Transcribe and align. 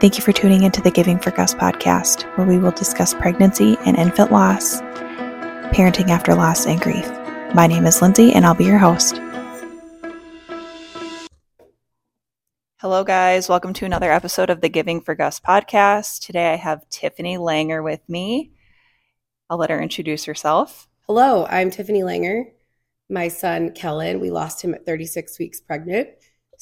Thank 0.00 0.16
you 0.16 0.22
for 0.22 0.32
tuning 0.32 0.62
into 0.62 0.80
the 0.80 0.90
Giving 0.90 1.18
for 1.18 1.30
Gus 1.30 1.54
podcast, 1.54 2.22
where 2.36 2.46
we 2.46 2.58
will 2.58 2.70
discuss 2.70 3.14
pregnancy 3.14 3.76
and 3.84 3.98
infant 3.98 4.32
loss, 4.32 4.80
parenting 5.72 6.08
after 6.08 6.34
loss, 6.34 6.66
and 6.66 6.80
grief. 6.80 7.06
My 7.54 7.66
name 7.66 7.86
is 7.86 8.00
Lindsay, 8.00 8.32
and 8.32 8.46
I'll 8.46 8.54
be 8.54 8.64
your 8.64 8.78
host. 8.78 9.20
Hello, 12.80 13.04
guys. 13.04 13.46
Welcome 13.46 13.74
to 13.74 13.84
another 13.84 14.10
episode 14.10 14.48
of 14.48 14.62
the 14.62 14.70
Giving 14.70 15.02
for 15.02 15.14
Gus 15.14 15.38
podcast. 15.38 16.24
Today 16.24 16.54
I 16.54 16.56
have 16.56 16.88
Tiffany 16.88 17.36
Langer 17.36 17.84
with 17.84 18.00
me. 18.08 18.52
I'll 19.50 19.58
let 19.58 19.68
her 19.68 19.82
introduce 19.82 20.24
herself. 20.24 20.88
Hello, 21.06 21.44
I'm 21.44 21.70
Tiffany 21.70 22.00
Langer. 22.00 22.44
My 23.10 23.28
son, 23.28 23.72
Kellen, 23.72 24.18
we 24.18 24.30
lost 24.30 24.62
him 24.62 24.72
at 24.72 24.86
36 24.86 25.38
weeks 25.38 25.60
pregnant. 25.60 26.08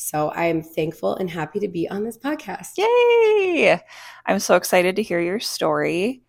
So 0.01 0.29
I 0.29 0.45
am 0.45 0.63
thankful 0.63 1.17
and 1.17 1.29
happy 1.29 1.59
to 1.59 1.67
be 1.67 1.89
on 1.89 2.05
this 2.05 2.17
podcast. 2.17 2.79
Yay! 2.79 3.81
I'm 4.25 4.39
so 4.39 4.55
excited 4.55 4.95
to 4.95 5.03
hear 5.03 5.19
your 5.19 5.41
story. 5.41 6.23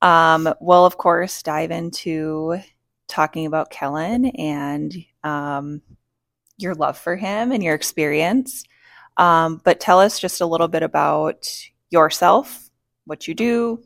Um, 0.00 0.48
we'll, 0.60 0.86
of 0.86 0.96
course, 0.96 1.42
dive 1.42 1.72
into 1.72 2.60
talking 3.08 3.46
about 3.46 3.70
Kellen 3.70 4.26
and 4.26 4.94
um, 5.24 5.82
your 6.56 6.76
love 6.76 6.96
for 6.96 7.16
him 7.16 7.50
and 7.50 7.64
your 7.64 7.74
experience. 7.74 8.62
Um, 9.16 9.60
but 9.64 9.80
tell 9.80 9.98
us 9.98 10.20
just 10.20 10.40
a 10.40 10.46
little 10.46 10.68
bit 10.68 10.84
about 10.84 11.48
yourself, 11.90 12.70
what 13.06 13.26
you 13.26 13.34
do, 13.34 13.82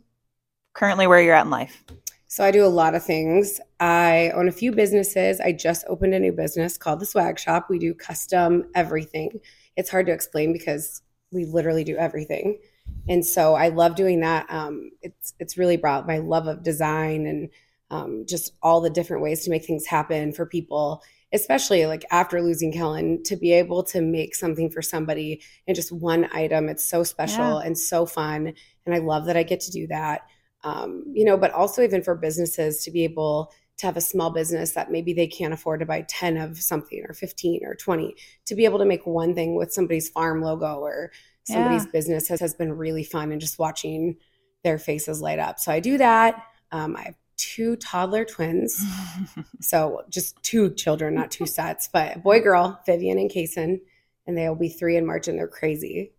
currently 0.75 1.07
where 1.07 1.23
you're 1.23 1.35
at 1.35 1.47
in 1.47 1.51
life. 1.51 1.83
So 2.31 2.45
I 2.45 2.53
do 2.53 2.65
a 2.65 2.69
lot 2.69 2.95
of 2.95 3.05
things. 3.05 3.61
I 3.81 4.31
own 4.37 4.47
a 4.47 4.53
few 4.53 4.71
businesses. 4.71 5.41
I 5.41 5.51
just 5.51 5.85
opened 5.89 6.15
a 6.15 6.21
new 6.21 6.31
business 6.31 6.79
called 6.79 7.01
the 7.01 7.07
Swag 7.07 7.41
Shop. 7.41 7.67
We 7.69 7.81
do 7.81 7.93
custom 7.93 8.71
everything. 8.77 9.41
It's 9.77 9.91
hard 9.91 10.07
to 10.07 10.13
explain 10.13 10.53
because 10.53 11.03
we 11.33 11.45
literally 11.45 11.83
do 11.83 11.97
everything. 11.97 12.61
And 13.09 13.27
so 13.27 13.57
I 13.57 13.71
love 13.71 13.97
doing 13.97 14.21
that. 14.21 14.47
Um, 14.49 14.93
it's 15.03 15.35
it's 15.41 15.59
really 15.59 15.77
brought 15.77 16.07
my 16.07 16.19
love 16.19 16.47
of 16.47 16.63
design 16.63 17.27
and 17.27 17.49
um, 17.91 18.25
just 18.29 18.53
all 18.63 18.81
the 18.81 18.91
different 18.91 19.25
ways 19.25 19.43
to 19.45 19.51
make 19.51 19.65
things 19.65 19.87
happen 19.87 20.33
for 20.33 20.47
people, 20.47 21.03
especially 21.33 21.87
like 21.87 22.05
after 22.13 22.41
losing 22.41 22.73
Kellen, 22.73 23.25
to 23.25 23.35
be 23.35 23.53
able 23.55 23.83
to 23.85 24.01
make 24.01 24.37
something 24.37 24.71
for 24.71 24.83
somebody 24.83 25.43
in 25.67 25.75
just 25.75 25.91
one 25.91 26.29
item. 26.33 26.69
It's 26.69 26.89
so 26.89 27.03
special 27.03 27.59
yeah. 27.59 27.67
and 27.67 27.77
so 27.77 28.07
fun. 28.07 28.55
And 28.87 28.95
I 28.95 28.99
love 28.99 29.27
that 29.27 29.37
I 29.37 29.43
get 29.43 29.59
to 29.63 29.73
do 29.73 29.89
that 29.89 30.21
um, 30.63 31.05
you 31.13 31.25
know, 31.25 31.37
but 31.37 31.53
also 31.53 31.83
even 31.83 32.03
for 32.03 32.15
businesses 32.15 32.85
to 32.85 32.91
be 32.91 33.05
able 33.05 33.53
to 33.79 33.87
have 33.87 33.97
a 33.97 34.01
small 34.01 34.31
business 34.31 34.73
that 34.73 34.91
maybe 34.91 35.13
they 35.15 35.27
can't 35.27 35.55
afford 35.55 35.81
to 35.81 35.87
buy 35.87 36.05
10 36.07 36.37
of 36.37 36.59
something 36.59 37.03
or 37.09 37.15
15 37.15 37.65
or 37.65 37.75
20 37.75 38.15
to 38.45 38.55
be 38.55 38.67
able 38.67 38.79
to 38.79 38.85
make 38.85 39.07
one 39.07 39.35
thing 39.35 39.55
with 39.55 39.73
somebody's 39.73 40.11
farm 40.11 40.43
logo 40.43 40.81
or 40.81 41.11
somebody's 41.45 41.87
yeah. 41.87 41.91
business 41.91 42.29
has, 42.29 42.41
has 42.41 42.55
been 42.55 42.73
really 42.73 43.03
fun 43.03 43.33
and 43.33 43.41
just 43.41 43.59
watching 43.59 44.17
their 44.65 44.79
faces 44.79 45.23
light 45.23 45.39
up. 45.39 45.59
So 45.59 45.73
I 45.73 45.81
do 45.81 45.97
that. 45.97 46.43
Um, 46.73 46.95
I 46.95 47.03
have 47.05 47.15
two 47.39 47.77
toddler 47.77 48.27
twins. 48.27 48.85
so 49.61 50.03
just 50.11 50.41
two 50.43 50.75
children, 50.75 51.15
not 51.15 51.31
two 51.31 51.47
sets, 51.47 51.89
but 51.91 52.23
boy, 52.23 52.41
girl, 52.41 52.79
Vivian 52.85 53.19
and 53.19 53.31
Kason, 53.31 53.81
and 54.27 54.37
they'll 54.37 54.55
be 54.55 54.69
three 54.69 54.97
in 54.99 55.07
March 55.07 55.27
and 55.27 55.39
they're 55.39 55.49
crazy. 55.49 56.13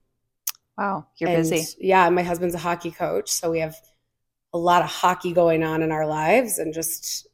Wow, 0.77 1.05
you're 1.19 1.29
and, 1.29 1.37
busy. 1.37 1.77
Yeah, 1.79 2.09
my 2.09 2.23
husband's 2.23 2.55
a 2.55 2.59
hockey 2.59 2.89
coach. 2.89 3.29
So 3.29 3.51
we 3.51 3.59
have 3.59 3.75
a 4.53 4.57
lot 4.57 4.83
of 4.83 4.89
hockey 4.89 5.33
going 5.33 5.63
on 5.63 5.81
in 5.81 5.91
our 5.91 6.05
lives 6.05 6.57
and 6.57 6.73
just 6.73 7.27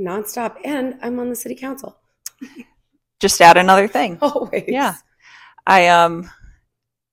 nonstop. 0.00 0.56
And 0.64 0.98
I'm 1.02 1.18
on 1.20 1.28
the 1.28 1.36
city 1.36 1.54
council. 1.54 1.98
just 3.20 3.40
add 3.40 3.56
another 3.56 3.88
thing. 3.88 4.18
Always. 4.22 4.64
Yeah. 4.68 4.94
I 5.66 5.88
um 5.88 6.30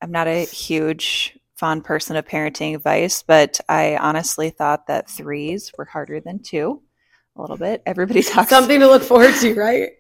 I'm 0.01 0.11
not 0.11 0.27
a 0.27 0.45
huge 0.45 1.37
fond 1.57 1.83
person 1.83 2.15
of 2.15 2.25
parenting 2.25 2.73
advice, 2.73 3.21
but 3.21 3.59
I 3.67 3.97
honestly 3.97 4.49
thought 4.49 4.87
that 4.87 5.09
threes 5.09 5.71
were 5.77 5.85
harder 5.85 6.21
than 6.21 6.39
two. 6.39 6.81
A 7.35 7.41
little 7.41 7.57
bit. 7.57 7.83
Everybody 7.85 8.23
talks 8.23 8.49
something 8.49 8.79
to 8.79 8.87
look 8.87 9.03
forward 9.03 9.35
to, 9.41 9.53
right? 9.55 9.91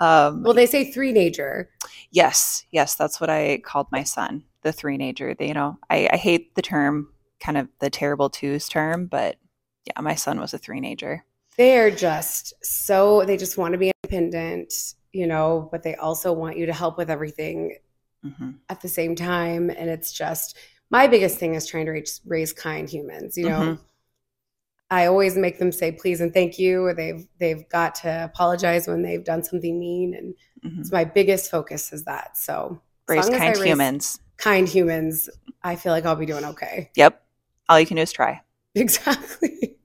Um, 0.00 0.42
well, 0.42 0.54
they 0.54 0.66
say 0.66 0.90
three 0.90 1.12
nature. 1.12 1.70
Yes, 2.10 2.64
yes, 2.72 2.96
that's 2.96 3.20
what 3.20 3.30
I 3.30 3.62
called 3.64 3.86
my 3.90 4.02
son, 4.02 4.44
the 4.62 4.72
three 4.72 4.96
nature. 4.96 5.34
You 5.38 5.54
know, 5.54 5.78
I, 5.88 6.08
I 6.12 6.16
hate 6.16 6.54
the 6.54 6.62
term 6.62 7.11
kind 7.42 7.58
of 7.58 7.68
the 7.80 7.90
terrible 7.90 8.30
twos 8.30 8.68
term, 8.68 9.06
but 9.06 9.36
yeah, 9.84 10.00
my 10.00 10.14
son 10.14 10.38
was 10.38 10.54
a 10.54 10.58
three 10.58 10.80
nager. 10.80 11.24
They're 11.58 11.90
just 11.90 12.54
so 12.64 13.24
they 13.24 13.36
just 13.36 13.58
want 13.58 13.72
to 13.72 13.78
be 13.78 13.92
independent, 14.04 14.72
you 15.12 15.26
know, 15.26 15.68
but 15.70 15.82
they 15.82 15.96
also 15.96 16.32
want 16.32 16.56
you 16.56 16.66
to 16.66 16.72
help 16.72 16.96
with 16.96 17.10
everything 17.10 17.76
mm-hmm. 18.24 18.52
at 18.68 18.80
the 18.80 18.88
same 18.88 19.14
time. 19.16 19.68
And 19.70 19.90
it's 19.90 20.12
just 20.12 20.56
my 20.90 21.06
biggest 21.06 21.38
thing 21.38 21.54
is 21.54 21.66
trying 21.66 21.86
to 21.86 21.92
raise, 21.92 22.20
raise 22.24 22.52
kind 22.52 22.88
humans, 22.88 23.36
you 23.36 23.48
know. 23.48 23.60
Mm-hmm. 23.60 23.82
I 24.90 25.06
always 25.06 25.36
make 25.38 25.58
them 25.58 25.72
say 25.72 25.90
please 25.90 26.20
and 26.20 26.34
thank 26.34 26.58
you. 26.58 26.92
They've 26.94 27.26
they've 27.38 27.68
got 27.70 27.94
to 27.96 28.24
apologize 28.24 28.86
when 28.86 29.02
they've 29.02 29.24
done 29.24 29.42
something 29.42 29.78
mean, 29.78 30.14
and 30.14 30.34
mm-hmm. 30.64 30.80
it's 30.80 30.92
my 30.92 31.04
biggest 31.04 31.50
focus 31.50 31.92
is 31.92 32.04
that. 32.04 32.36
So 32.36 32.80
raise 33.08 33.28
kind 33.28 33.56
humans. 33.56 34.20
Kind 34.36 34.68
humans. 34.68 35.30
I 35.62 35.76
feel 35.76 35.92
like 35.92 36.04
I'll 36.04 36.16
be 36.16 36.26
doing 36.26 36.44
okay. 36.44 36.90
Yep 36.94 37.22
all 37.68 37.78
you 37.78 37.86
can 37.86 37.96
do 37.96 38.02
is 38.02 38.12
try. 38.12 38.40
Exactly. 38.74 39.76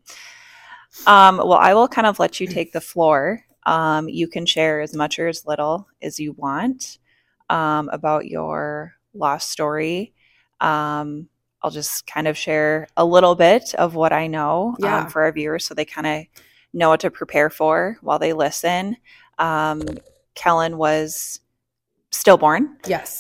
Um, 1.06 1.38
well, 1.38 1.54
I 1.54 1.74
will 1.74 1.90
kind 1.90 2.08
of 2.08 2.20
let 2.20 2.40
you 2.40 2.48
take 2.48 2.72
the 2.72 2.80
floor. 2.80 3.44
Um, 3.66 4.08
you 4.08 4.30
can 4.30 4.46
share 4.46 4.80
as 4.80 4.96
much 4.96 5.20
or 5.20 5.28
as 5.28 5.46
little 5.46 5.90
as 6.02 6.20
you 6.22 6.32
want 6.32 6.98
um, 7.50 7.90
about 7.90 8.28
your 8.28 8.94
lost 9.14 9.50
story. 9.50 10.14
Um, 10.62 11.28
I'll 11.62 11.70
just 11.70 12.08
kind 12.08 12.28
of 12.28 12.38
share 12.38 12.88
a 12.96 13.04
little 13.04 13.36
bit 13.36 13.76
of 13.76 13.94
what 13.94 14.14
I 14.14 14.28
know 14.28 14.70
um, 14.70 14.84
yeah. 14.84 15.08
for 15.08 15.24
our 15.24 15.32
viewers 15.34 15.66
so 15.66 15.74
they 15.74 15.86
kind 15.86 16.08
of 16.08 16.24
know 16.74 16.90
what 16.90 17.02
to 17.02 17.12
prepare 17.12 17.50
for 17.50 17.98
while 18.02 18.20
they 18.20 18.34
listen. 18.34 18.96
Um, 19.38 19.84
Kellen 20.36 20.78
was 20.78 21.42
stillborn. 22.12 22.78
Yes. 22.86 23.18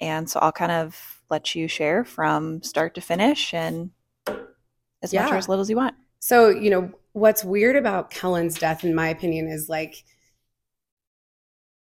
and 0.00 0.28
so 0.28 0.40
I'll 0.40 0.52
kind 0.52 0.72
of 0.72 1.15
let 1.30 1.54
you 1.54 1.68
share 1.68 2.04
from 2.04 2.62
start 2.62 2.94
to 2.94 3.00
finish 3.00 3.52
and 3.54 3.90
as 5.02 5.12
yeah. 5.12 5.24
much 5.24 5.32
or 5.32 5.36
as 5.36 5.48
little 5.48 5.62
as 5.62 5.70
you 5.70 5.76
want. 5.76 5.94
So, 6.20 6.48
you 6.48 6.70
know, 6.70 6.90
what's 7.12 7.44
weird 7.44 7.76
about 7.76 8.10
Kellen's 8.10 8.58
death, 8.58 8.84
in 8.84 8.94
my 8.94 9.08
opinion, 9.08 9.48
is 9.48 9.68
like 9.68 10.04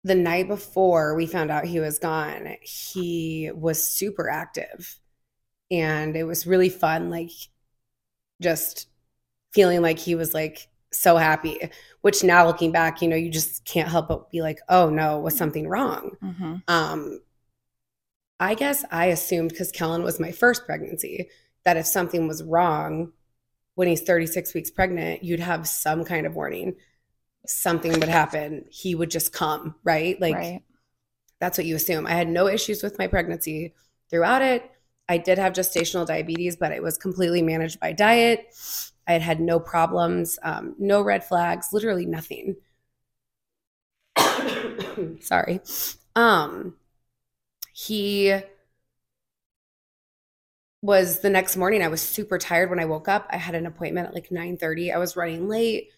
the 0.03 0.15
night 0.15 0.47
before 0.47 1.15
we 1.15 1.25
found 1.25 1.49
out 1.49 1.65
he 1.65 1.79
was 1.79 1.99
gone, 1.99 2.55
he 2.61 3.51
was 3.53 3.83
super 3.83 4.29
active. 4.29 4.99
And 5.71 6.15
it 6.15 6.25
was 6.25 6.45
really 6.45 6.69
fun, 6.69 7.09
like 7.09 7.31
just 8.41 8.87
feeling 9.53 9.81
like 9.81 9.97
he 9.97 10.15
was 10.15 10.33
like 10.33 10.67
so 10.91 11.17
happy, 11.17 11.69
which 12.01 12.23
now 12.23 12.45
looking 12.45 12.71
back, 12.71 13.01
you 13.01 13.07
know, 13.07 13.15
you 13.15 13.29
just 13.29 13.65
can't 13.65 13.89
help 13.89 14.07
but 14.09 14.29
be 14.29 14.41
like, 14.41 14.59
oh 14.69 14.89
no, 14.89 15.19
was 15.19 15.37
something 15.37 15.67
wrong? 15.67 16.11
Mm-hmm. 16.21 16.55
Um, 16.67 17.19
I 18.39 18.55
guess 18.55 18.83
I 18.91 19.07
assumed 19.07 19.49
because 19.51 19.71
Kellen 19.71 20.03
was 20.03 20.19
my 20.19 20.31
first 20.31 20.65
pregnancy 20.65 21.29
that 21.63 21.77
if 21.77 21.85
something 21.85 22.27
was 22.27 22.43
wrong 22.43 23.13
when 23.75 23.87
he's 23.87 24.01
36 24.01 24.53
weeks 24.53 24.69
pregnant, 24.69 25.23
you'd 25.23 25.39
have 25.39 25.67
some 25.67 26.03
kind 26.03 26.25
of 26.25 26.35
warning. 26.35 26.75
Something 27.45 27.93
would 27.93 28.09
happen. 28.09 28.65
He 28.69 28.95
would 28.95 29.11
just 29.11 29.33
come, 29.33 29.75
right? 29.83 30.19
Like 30.19 30.35
right. 30.35 30.61
that's 31.39 31.57
what 31.57 31.65
you 31.65 31.75
assume. 31.75 32.05
I 32.05 32.11
had 32.11 32.27
no 32.27 32.47
issues 32.47 32.83
with 32.83 32.99
my 32.99 33.07
pregnancy 33.07 33.73
throughout 34.09 34.41
it. 34.41 34.69
I 35.09 35.17
did 35.17 35.37
have 35.37 35.53
gestational 35.53 36.07
diabetes, 36.07 36.55
but 36.55 36.71
it 36.71 36.81
was 36.81 36.97
completely 36.97 37.41
managed 37.41 37.79
by 37.79 37.91
diet. 37.91 38.55
I 39.07 39.13
had 39.13 39.21
had 39.21 39.39
no 39.41 39.59
problems, 39.59 40.39
um, 40.43 40.75
no 40.79 41.01
red 41.01 41.23
flags, 41.25 41.69
literally 41.73 42.05
nothing. 42.05 42.55
Sorry. 45.21 45.59
Um, 46.15 46.75
he 47.73 48.39
was 50.81 51.19
the 51.19 51.29
next 51.29 51.57
morning 51.57 51.81
i 51.81 51.87
was 51.87 52.01
super 52.01 52.37
tired 52.37 52.69
when 52.69 52.79
i 52.79 52.85
woke 52.85 53.07
up. 53.07 53.25
I 53.29 53.37
had 53.37 53.55
an 53.55 53.65
appointment 53.65 54.07
at 54.07 54.13
like 54.13 54.29
9.30 54.29 54.93
i 54.93 54.97
was 54.97 55.15
running 55.15 55.47
late. 55.47 55.89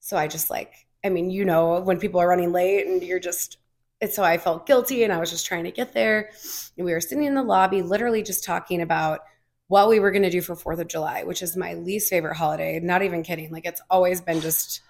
So 0.00 0.16
i 0.16 0.26
just 0.28 0.50
like 0.50 0.86
i 1.04 1.08
mean 1.08 1.30
you 1.30 1.44
know 1.44 1.80
when 1.80 1.98
people 1.98 2.20
are 2.20 2.28
running 2.28 2.52
late 2.52 2.86
and 2.86 3.02
you're 3.02 3.20
just 3.20 3.58
and 4.00 4.10
so 4.10 4.22
i 4.22 4.36
felt 4.38 4.66
guilty 4.66 5.04
and 5.04 5.12
i 5.12 5.18
was 5.18 5.30
just 5.30 5.46
trying 5.46 5.64
to 5.64 5.70
get 5.70 5.92
there. 5.94 6.30
And 6.76 6.84
we 6.84 6.92
were 6.92 7.00
sitting 7.00 7.24
in 7.24 7.34
the 7.34 7.42
lobby 7.42 7.82
literally 7.82 8.22
just 8.22 8.44
talking 8.44 8.82
about 8.82 9.20
what 9.68 9.88
we 9.88 10.00
were 10.00 10.10
going 10.10 10.22
to 10.24 10.30
do 10.30 10.42
for 10.42 10.54
fourth 10.56 10.80
of 10.80 10.88
july 10.88 11.22
which 11.24 11.42
is 11.42 11.56
my 11.56 11.74
least 11.74 12.10
favorite 12.10 12.36
holiday. 12.36 12.78
Not 12.80 13.02
even 13.02 13.22
kidding. 13.22 13.50
Like 13.50 13.64
it's 13.64 13.82
always 13.90 14.20
been 14.20 14.40
just 14.40 14.82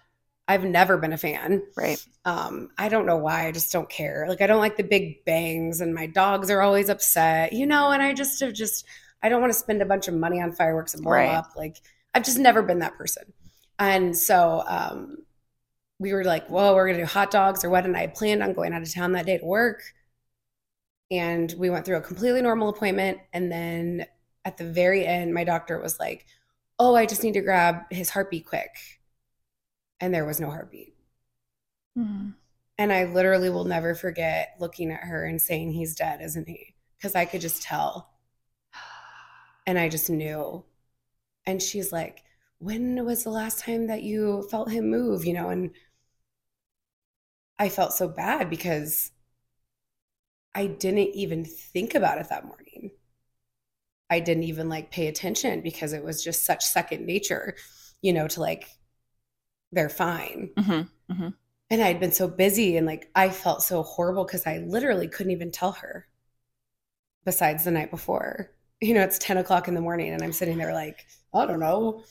I've 0.48 0.64
never 0.64 0.98
been 0.98 1.12
a 1.12 1.18
fan. 1.18 1.62
Right. 1.76 2.04
Um, 2.24 2.70
I 2.76 2.88
don't 2.88 3.06
know 3.06 3.16
why. 3.16 3.46
I 3.46 3.52
just 3.52 3.72
don't 3.72 3.88
care. 3.88 4.26
Like 4.28 4.40
I 4.40 4.46
don't 4.46 4.60
like 4.60 4.76
the 4.76 4.82
big 4.82 5.24
bangs 5.24 5.80
and 5.80 5.94
my 5.94 6.06
dogs 6.06 6.50
are 6.50 6.60
always 6.60 6.88
upset, 6.88 7.52
you 7.52 7.66
know, 7.66 7.90
and 7.90 8.02
I 8.02 8.12
just 8.12 8.40
have 8.40 8.52
just 8.52 8.84
I 9.22 9.28
don't 9.28 9.40
want 9.40 9.52
to 9.52 9.58
spend 9.58 9.82
a 9.82 9.86
bunch 9.86 10.08
of 10.08 10.14
money 10.14 10.40
on 10.40 10.52
fireworks 10.52 10.94
and 10.94 11.02
blow 11.02 11.12
right. 11.12 11.30
up. 11.30 11.52
Like 11.56 11.76
I've 12.12 12.24
just 12.24 12.38
never 12.38 12.62
been 12.62 12.80
that 12.80 12.96
person. 12.96 13.32
And 13.78 14.16
so 14.16 14.64
um 14.66 15.18
we 15.98 16.12
were 16.12 16.24
like, 16.24 16.50
well, 16.50 16.74
we're 16.74 16.88
gonna 16.88 16.98
do 16.98 17.06
hot 17.06 17.30
dogs 17.30 17.64
or 17.64 17.70
what? 17.70 17.84
And 17.84 17.96
I 17.96 18.08
planned 18.08 18.42
on 18.42 18.52
going 18.52 18.72
out 18.72 18.82
of 18.82 18.92
town 18.92 19.12
that 19.12 19.26
day 19.26 19.38
to 19.38 19.44
work. 19.44 19.80
And 21.10 21.54
we 21.56 21.70
went 21.70 21.84
through 21.86 21.98
a 21.98 22.02
completely 22.02 22.42
normal 22.42 22.68
appointment. 22.68 23.18
And 23.32 23.52
then 23.52 24.06
at 24.44 24.56
the 24.56 24.64
very 24.64 25.06
end, 25.06 25.32
my 25.32 25.44
doctor 25.44 25.80
was 25.80 26.00
like, 26.00 26.26
Oh, 26.80 26.96
I 26.96 27.06
just 27.06 27.22
need 27.22 27.34
to 27.34 27.42
grab 27.42 27.82
his 27.90 28.10
heartbeat 28.10 28.46
quick. 28.46 28.70
And 30.02 30.12
there 30.12 30.26
was 30.26 30.40
no 30.40 30.50
heartbeat. 30.50 30.94
Mm. 31.96 32.34
And 32.76 32.92
I 32.92 33.04
literally 33.04 33.50
will 33.50 33.64
never 33.64 33.94
forget 33.94 34.56
looking 34.58 34.90
at 34.90 35.04
her 35.04 35.24
and 35.24 35.40
saying, 35.40 35.70
He's 35.70 35.94
dead, 35.94 36.20
isn't 36.20 36.48
he? 36.48 36.74
Because 36.98 37.14
I 37.14 37.24
could 37.24 37.40
just 37.40 37.62
tell. 37.62 38.10
And 39.64 39.78
I 39.78 39.88
just 39.88 40.10
knew. 40.10 40.64
And 41.46 41.62
she's 41.62 41.92
like, 41.92 42.24
When 42.58 43.04
was 43.06 43.22
the 43.22 43.30
last 43.30 43.60
time 43.60 43.86
that 43.86 44.02
you 44.02 44.42
felt 44.50 44.72
him 44.72 44.90
move? 44.90 45.24
You 45.24 45.34
know, 45.34 45.50
and 45.50 45.70
I 47.60 47.68
felt 47.68 47.92
so 47.92 48.08
bad 48.08 48.50
because 48.50 49.12
I 50.52 50.66
didn't 50.66 51.14
even 51.14 51.44
think 51.44 51.94
about 51.94 52.18
it 52.18 52.28
that 52.28 52.44
morning. 52.44 52.90
I 54.10 54.18
didn't 54.18 54.42
even 54.44 54.68
like 54.68 54.90
pay 54.90 55.06
attention 55.06 55.60
because 55.60 55.92
it 55.92 56.04
was 56.04 56.24
just 56.24 56.44
such 56.44 56.64
second 56.64 57.06
nature, 57.06 57.54
you 58.02 58.12
know, 58.12 58.26
to 58.28 58.40
like, 58.40 58.68
they're 59.72 59.88
fine. 59.88 60.50
Mm-hmm. 60.56 61.12
Mm-hmm. 61.12 61.28
And 61.70 61.82
I'd 61.82 62.00
been 62.00 62.12
so 62.12 62.28
busy 62.28 62.76
and 62.76 62.86
like 62.86 63.08
I 63.14 63.30
felt 63.30 63.62
so 63.62 63.82
horrible 63.82 64.24
because 64.24 64.46
I 64.46 64.58
literally 64.58 65.08
couldn't 65.08 65.32
even 65.32 65.50
tell 65.50 65.72
her 65.72 66.06
besides 67.24 67.64
the 67.64 67.70
night 67.70 67.90
before. 67.90 68.50
You 68.80 68.94
know, 68.94 69.02
it's 69.02 69.18
10 69.18 69.38
o'clock 69.38 69.68
in 69.68 69.74
the 69.74 69.80
morning 69.80 70.12
and 70.12 70.22
I'm 70.22 70.32
sitting 70.32 70.58
there 70.58 70.74
like, 70.74 71.06
I 71.32 71.46
don't 71.46 71.60
know. 71.60 72.04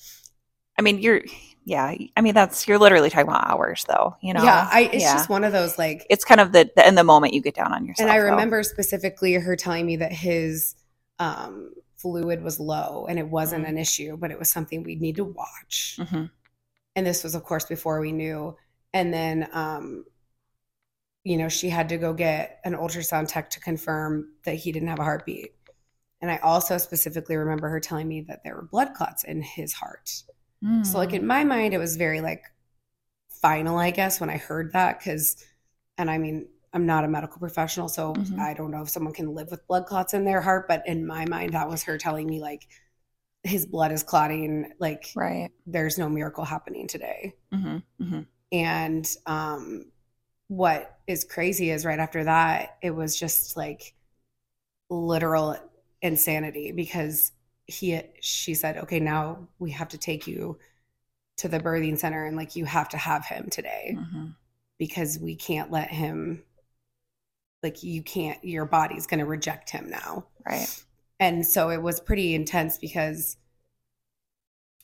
I 0.80 0.82
mean, 0.82 1.00
you're, 1.00 1.22
yeah. 1.66 1.94
I 2.18 2.22
mean, 2.22 2.34
that's 2.34 2.68
you're 2.68 2.80
literally 2.80 3.10
talking 3.12 3.28
about 3.28 3.48
hours, 3.48 3.86
though. 3.88 4.16
You 4.22 4.34
know. 4.34 4.44
yeah, 4.44 4.68
I, 4.72 4.90
it's 4.94 5.04
yeah. 5.04 5.14
just 5.14 5.30
one 5.30 5.44
of 5.44 5.52
those 5.52 5.78
like, 5.78 6.08
It's 6.10 6.24
kind 6.24 6.40
of 6.42 6.54
the, 6.54 6.72
the 6.76 6.88
in 6.88 6.96
the 6.96 7.04
moment 7.04 7.34
you 7.36 7.42
get 7.42 7.54
down 7.56 7.72
on 7.74 7.86
yourself. 7.86 8.10
and 8.10 8.12
I 8.18 8.20
though. 8.20 8.32
remember 8.32 8.64
specifically 8.64 9.34
her 9.34 9.56
telling 9.56 9.86
me 9.86 9.98
that 9.98 10.12
his 10.14 10.76
um, 11.20 11.74
fluid 11.98 12.42
was 12.42 12.60
low 12.60 13.06
and 13.08 13.20
it 13.20 13.28
wasn't 13.28 13.66
Mhm. 13.66 13.70
an 13.70 13.78
issue, 13.78 14.18
but 14.18 14.32
it 14.32 14.40
was 14.40 14.50
something 14.50 14.82
we'd 14.82 15.02
need 15.02 15.18
to 15.18 15.26
watch. 15.26 15.98
Mhm. 16.00 16.32
And 16.96 17.06
this 17.06 17.24
was 17.24 17.36
of 17.36 17.44
course 17.44 17.66
before 17.66 18.00
we 18.00 18.12
knew 18.12 18.56
and 18.94 19.14
then 19.14 19.48
um 19.54 20.06
you 21.24 21.38
know 21.38 21.50
she 21.50 21.70
had 21.70 21.90
to 21.90 21.98
go 21.98 22.14
get 22.14 22.60
an 22.66 22.74
ultrasound 22.74 23.28
tech 23.28 23.50
to 23.50 23.60
confirm 23.60 24.30
that 24.44 24.56
he 24.56 24.72
didn't 24.72 24.88
have 24.90 25.00
a 25.00 25.04
heartbeat 25.04 25.54
and 26.22 26.32
i 26.32 26.38
also 26.38 26.78
specifically 26.78 27.36
remember 27.36 27.70
her 27.70 27.80
telling 27.80 28.08
me 28.08 28.22
that 28.22 28.44
there 28.44 28.56
were 28.56 28.64
blood 28.64 28.94
clots 28.94 29.24
in 29.24 29.42
his 29.42 29.74
heart 29.74 30.24
so 30.84 30.98
like 30.98 31.12
Mm. 31.12 31.16
in 31.16 31.28
my 31.28 31.44
mind 31.44 31.74
it 31.74 31.78
was 31.80 31.98
very 31.98 32.22
like 32.22 32.44
final 33.30 33.78
i 33.78 33.92
guess 33.92 34.20
when 34.22 34.30
i 34.30 34.38
heard 34.38 34.74
that 34.74 35.00
because 35.00 35.44
and 35.98 36.12
i 36.12 36.18
mean 36.18 36.48
i'm 36.74 36.86
not 36.86 37.06
a 37.06 37.08
medical 37.08 37.40
professional 37.40 37.90
so 37.90 38.14
Mhm. 38.16 38.40
i 38.40 38.54
don't 38.54 38.72
know 38.72 38.82
if 38.84 38.90
someone 38.90 39.14
can 39.14 39.34
live 39.36 39.50
with 39.52 39.66
blood 39.68 39.86
clots 39.86 40.14
in 40.14 40.26
their 40.26 40.42
heart 40.42 40.68
but 40.68 40.84
in 40.88 41.06
my 41.06 41.26
mind 41.28 41.54
that 41.54 41.70
was 41.70 41.84
her 41.84 41.98
telling 41.98 42.28
me 42.28 42.40
like 42.42 42.68
his 43.44 43.66
blood 43.66 43.92
is 43.92 44.04
clotting 44.04 44.72
like 44.80 45.10
right. 45.16 45.50
there's 45.66 45.98
no 45.98 46.08
miracle 46.10 46.46
happening 46.46 46.88
today 46.88 47.34
Mm-hmm. 47.54 47.78
Mm-hmm. 48.04 48.22
and 48.52 49.16
um, 49.26 49.86
what 50.48 50.98
is 51.08 51.24
crazy 51.24 51.70
is 51.70 51.86
right 51.86 52.00
after 52.00 52.26
that, 52.26 52.78
it 52.82 52.92
was 52.92 53.18
just 53.18 53.56
like 53.56 53.94
literal 54.90 55.56
insanity 56.02 56.74
because 56.74 57.32
he, 57.66 58.02
she 58.20 58.54
said, 58.54 58.78
okay, 58.78 59.00
now 59.00 59.48
we 59.60 59.72
have 59.72 59.88
to 59.90 59.98
take 59.98 60.28
you 60.28 60.58
to 61.38 61.48
the 61.48 61.60
birthing 61.60 61.98
center 61.98 62.26
and 62.26 62.36
like 62.36 62.58
you 62.58 62.66
have 62.66 62.90
to 62.90 62.98
have 62.98 63.26
him 63.26 63.48
today 63.50 63.96
Mm-hmm. 63.98 64.26
because 64.78 65.18
we 65.20 65.36
can't 65.36 65.72
let 65.72 65.90
him, 65.90 66.44
like, 67.64 67.82
you 67.84 68.02
can't, 68.04 68.44
your 68.44 68.66
body's 68.66 69.08
going 69.08 69.20
to 69.22 69.26
reject 69.26 69.70
him 69.70 69.90
now. 69.90 70.26
Right. 70.46 70.84
And 71.22 71.46
so 71.46 71.70
it 71.70 71.84
was 71.84 72.00
pretty 72.00 72.34
intense 72.34 72.80
because 72.80 73.38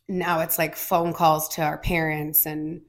now 0.08 0.42
it's 0.42 0.60
like 0.60 0.76
phone 0.76 1.12
calls 1.12 1.50
to 1.56 1.64
our 1.64 1.80
parents 1.80 2.46
and 2.46 2.82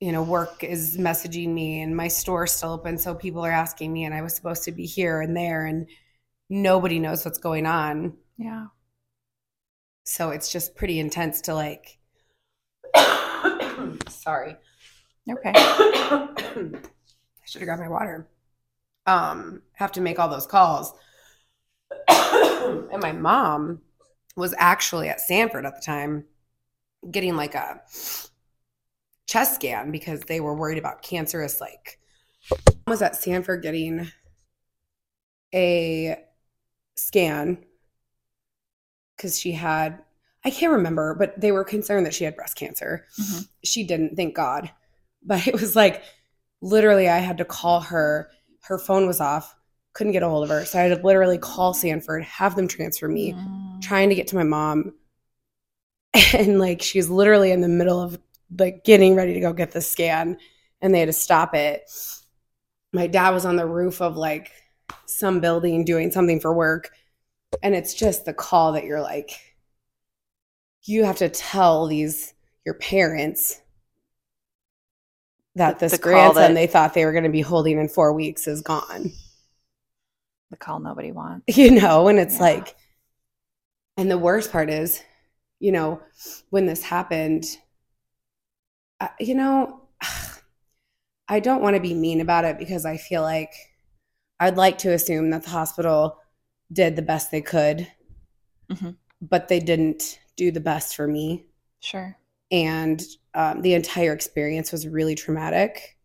you 0.00 0.10
know 0.10 0.22
work 0.22 0.64
is 0.64 0.98
messaging 0.98 1.50
me 1.54 1.80
and 1.80 1.96
my 1.96 2.08
store's 2.08 2.52
still 2.52 2.72
open 2.72 2.98
so 2.98 3.14
people 3.14 3.46
are 3.46 3.52
asking 3.52 3.92
me 3.92 4.04
and 4.04 4.12
I 4.12 4.20
was 4.20 4.34
supposed 4.34 4.64
to 4.64 4.72
be 4.72 4.84
here 4.84 5.22
and 5.22 5.34
there 5.34 5.64
and 5.64 5.88
nobody 6.50 6.98
knows 6.98 7.24
what's 7.24 7.38
going 7.38 7.66
on. 7.66 8.14
Yeah. 8.36 8.66
So 10.02 10.30
it's 10.30 10.50
just 10.50 10.74
pretty 10.74 10.98
intense 10.98 11.42
to 11.42 11.54
like 11.54 11.98
sorry. 14.08 14.56
Okay. 15.30 15.52
I 15.54 16.70
should 17.46 17.60
have 17.60 17.66
grabbed 17.66 17.82
my 17.82 17.88
water. 17.88 18.28
Um, 19.06 19.62
have 19.74 19.92
to 19.92 20.00
make 20.00 20.18
all 20.18 20.28
those 20.28 20.48
calls. 20.48 20.92
and 22.08 23.00
my 23.00 23.12
mom 23.12 23.80
was 24.36 24.54
actually 24.58 25.08
at 25.08 25.20
Sanford 25.20 25.66
at 25.66 25.74
the 25.74 25.80
time 25.80 26.24
getting 27.10 27.36
like 27.36 27.54
a 27.54 27.80
chest 29.26 29.54
scan 29.56 29.90
because 29.90 30.20
they 30.22 30.40
were 30.40 30.54
worried 30.54 30.78
about 30.78 31.02
cancerous 31.02 31.60
like 31.60 31.98
was 32.86 33.02
at 33.02 33.16
Sanford 33.16 33.62
getting 33.62 34.08
a 35.54 36.16
scan 36.96 37.64
because 39.16 39.38
she 39.38 39.52
had 39.52 40.02
I 40.44 40.50
can't 40.50 40.72
remember, 40.72 41.16
but 41.18 41.40
they 41.40 41.50
were 41.50 41.64
concerned 41.64 42.06
that 42.06 42.14
she 42.14 42.22
had 42.22 42.36
breast 42.36 42.54
cancer. 42.54 43.04
Mhm. 43.20 43.48
She 43.64 43.82
didn't, 43.82 44.14
thank 44.14 44.36
God. 44.36 44.70
But 45.24 45.48
it 45.48 45.54
was 45.60 45.74
like 45.74 46.04
literally 46.60 47.08
I 47.08 47.18
had 47.18 47.38
to 47.38 47.44
call 47.44 47.80
her. 47.80 48.30
Her 48.62 48.78
phone 48.78 49.08
was 49.08 49.20
off, 49.20 49.55
couldn't 49.96 50.12
get 50.12 50.22
a 50.22 50.28
hold 50.28 50.44
of 50.44 50.50
her. 50.50 50.62
So 50.66 50.78
I 50.78 50.82
had 50.82 50.96
to 50.98 51.02
literally 51.02 51.38
call 51.38 51.72
Sanford, 51.72 52.22
have 52.22 52.54
them 52.54 52.68
transfer 52.68 53.08
me, 53.08 53.32
Mm. 53.32 53.80
trying 53.80 54.10
to 54.10 54.14
get 54.14 54.28
to 54.28 54.36
my 54.36 54.42
mom. 54.44 54.94
And 56.34 56.58
like 56.58 56.82
she's 56.82 57.08
literally 57.08 57.50
in 57.50 57.62
the 57.62 57.68
middle 57.68 58.00
of 58.00 58.18
like 58.58 58.84
getting 58.84 59.14
ready 59.14 59.32
to 59.34 59.40
go 59.40 59.52
get 59.52 59.72
the 59.72 59.80
scan 59.80 60.38
and 60.80 60.94
they 60.94 61.00
had 61.00 61.06
to 61.06 61.12
stop 61.12 61.54
it. 61.54 61.90
My 62.92 63.06
dad 63.06 63.30
was 63.30 63.44
on 63.46 63.56
the 63.56 63.66
roof 63.66 64.00
of 64.02 64.16
like 64.16 64.52
some 65.06 65.40
building 65.40 65.84
doing 65.84 66.10
something 66.10 66.40
for 66.40 66.52
work. 66.54 66.90
And 67.62 67.74
it's 67.74 67.94
just 67.94 68.24
the 68.24 68.34
call 68.34 68.72
that 68.72 68.84
you're 68.84 69.02
like, 69.02 69.30
you 70.84 71.04
have 71.04 71.16
to 71.18 71.28
tell 71.28 71.86
these 71.86 72.34
your 72.64 72.74
parents 72.74 73.60
that 75.54 75.78
this 75.78 75.92
the 75.92 75.98
grandson 75.98 76.34
that- 76.34 76.54
they 76.54 76.66
thought 76.66 76.92
they 76.94 77.04
were 77.06 77.12
going 77.12 77.24
to 77.24 77.30
be 77.30 77.40
holding 77.40 77.78
in 77.78 77.88
four 77.88 78.12
weeks 78.12 78.46
is 78.46 78.60
gone 78.60 79.12
The 80.50 80.56
call 80.56 80.80
nobody 80.80 81.12
wants. 81.12 81.44
you 81.58 81.70
know 81.72 82.08
and 82.08 82.18
it's 82.18 82.36
Yeah. 82.36 82.42
like 82.42 82.76
and 83.96 84.10
the 84.10 84.18
worst 84.18 84.52
part 84.52 84.70
is 84.70 85.02
you 85.58 85.72
know 85.72 86.00
when 86.50 86.66
this 86.66 86.82
happened 86.82 87.44
I, 89.00 89.10
you 89.20 89.34
know 89.34 89.82
i 91.28 91.40
don't 91.40 91.62
want 91.62 91.74
to 91.76 91.82
be 91.82 91.94
mean 91.94 92.20
about 92.20 92.44
it 92.44 92.58
because 92.58 92.84
i 92.84 92.96
feel 92.96 93.22
like 93.22 93.52
i'd 94.40 94.56
like 94.56 94.78
to 94.78 94.92
assume 94.92 95.30
that 95.30 95.42
the 95.44 95.50
hospital 95.50 96.18
did 96.72 96.96
the 96.96 97.02
best 97.02 97.30
they 97.30 97.42
could 97.42 97.86
Mhm. 98.70 98.96
but 99.22 99.48
they 99.48 99.60
didn't 99.60 100.18
do 100.36 100.50
the 100.50 100.60
best 100.60 100.96
for 100.96 101.06
me 101.06 101.46
Sure. 101.80 102.16
and 102.50 103.02
um, 103.34 103.62
the 103.62 103.74
entire 103.74 104.12
experience 104.12 104.72
was 104.72 104.88
really 104.88 105.14
traumatic 105.14 105.96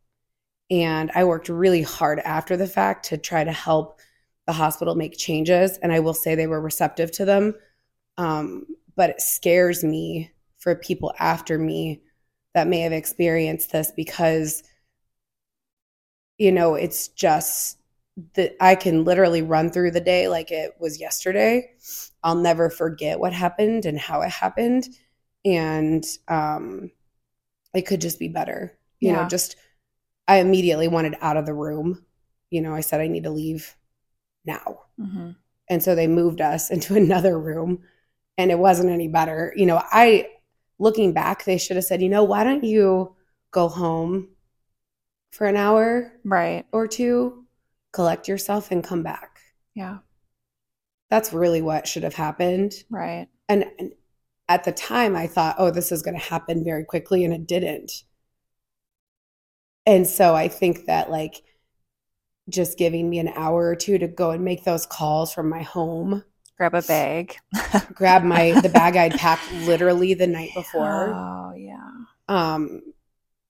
and 0.70 1.12
i 1.16 1.24
worked 1.24 1.50
really 1.50 1.82
hard 1.82 2.20
after 2.20 2.58
the 2.58 2.68
fact 2.68 3.06
to 3.08 3.18
try 3.18 3.44
to 3.44 3.52
help 3.52 4.01
the 4.48 4.54
hospital 4.54 4.96
make 4.96 5.18
changes 5.18 5.78
and 5.78 5.92
i 5.92 6.00
will 6.00 6.14
say 6.14 6.36
they 6.36 6.48
were 6.48 6.62
receptive 6.62 7.12
to 7.12 7.26
them. 7.26 7.54
Um, 8.18 8.66
but 8.96 9.12
it 9.12 9.22
scares 9.22 9.84
me 9.84 10.32
for 10.58 10.76
people 10.76 11.14
after 11.20 11.58
me 11.58 12.02
that 12.54 12.68
may 12.68 12.82
have 12.82 12.92
experienced 12.92 13.72
this 13.72 13.92
because 13.96 14.64
you 16.38 16.52
know 16.52 16.76
it's 16.76 17.08
just 17.10 17.78
that 18.36 18.56
i 18.60 18.76
can 18.76 19.04
literally 19.06 19.42
run 19.42 19.72
through 19.72 19.92
the 19.92 20.02
day 20.02 20.28
like 20.28 20.52
it 20.52 20.74
was 20.80 21.00
yesterday. 21.00 21.72
I'll 22.24 22.36
never 22.36 22.70
forget 22.70 23.20
what 23.20 23.34
happened 23.34 23.86
and 23.86 23.98
how 23.98 24.22
it 24.22 24.30
happened. 24.30 24.88
And 25.46 26.06
um 26.28 26.92
it 27.74 27.84
could 27.84 28.02
just 28.02 28.20
be 28.20 28.28
better. 28.28 28.78
You 29.00 29.14
know 29.14 29.28
just 29.28 29.56
i 30.28 30.38
immediately 30.38 30.88
wanted 30.88 31.16
out 31.22 31.38
of 31.38 31.46
the 31.46 31.54
room. 31.54 32.06
You 32.50 32.62
know 32.62 32.76
i 32.76 32.82
said 32.82 33.02
i 33.02 33.08
need 33.08 33.24
to 33.24 33.32
leave 33.32 33.76
now 34.46 34.80
hmm 35.00 35.32
and 35.70 35.82
so 35.82 35.96
they 35.96 36.08
moved 36.08 36.42
us 36.42 36.70
into 36.76 36.96
another 36.96 37.40
room 37.40 37.84
and 38.38 38.52
it 38.52 38.60
wasn't 38.60 38.90
any 38.90 39.08
better 39.08 39.54
you 39.56 39.66
know 39.66 39.82
i 39.92 40.28
looking 40.80 41.14
back 41.14 41.44
they 41.46 41.58
should 41.58 41.76
have 41.76 41.86
said 41.86 42.02
you 42.02 42.10
know 42.10 42.24
why 42.24 42.44
don't 42.44 42.64
you 42.64 43.16
go 43.52 43.68
home 43.68 44.30
for 45.32 45.48
an 45.48 45.56
hour 45.56 46.12
Right. 46.24 46.66
or 46.72 46.88
two 46.88 47.46
collect 47.94 48.28
yourself 48.28 48.72
and 48.72 48.84
come 48.84 49.04
back 49.04 49.40
Yeah. 49.76 50.00
that's 51.10 51.34
really 51.34 51.62
what 51.62 51.88
should 51.88 52.04
have 52.04 52.16
happened 52.16 52.74
Right. 52.90 53.28
and, 53.50 53.66
and 53.80 53.92
at 54.50 54.64
the 54.64 54.72
time 54.72 55.16
i 55.16 55.28
thought 55.28 55.56
oh 55.58 55.72
this 55.72 55.92
is 55.92 56.02
going 56.02 56.18
to 56.18 56.26
happen 56.26 56.64
very 56.64 56.84
quickly 56.84 57.24
and 57.24 57.34
it 57.34 57.48
didn't 57.48 57.92
and 59.86 60.08
so 60.08 60.36
i 60.36 60.48
think 60.48 60.86
that 60.86 61.10
like 61.10 61.44
just 62.52 62.78
giving 62.78 63.10
me 63.10 63.20
an 63.20 63.30
hour 63.30 63.68
or 63.68 63.76
two 63.76 63.98
to 63.98 64.08
go 64.08 64.32
and 64.32 64.44
make 64.46 64.64
those 64.66 64.86
calls 64.86 65.34
from 65.34 65.50
my 65.50 65.64
home 65.64 66.24
Grab 66.58 66.76
a 66.76 66.82
bag. 66.82 67.38
grab 67.94 68.24
my 68.24 68.56
the 68.56 68.70
bag 68.70 68.96
I'd 68.98 69.16
packed 69.16 69.52
literally 69.52 70.14
the 70.14 70.28
night 70.28 70.54
before. 70.56 71.14
Oh, 71.16 71.54
yeah. 71.56 71.92
Um, 72.28 72.82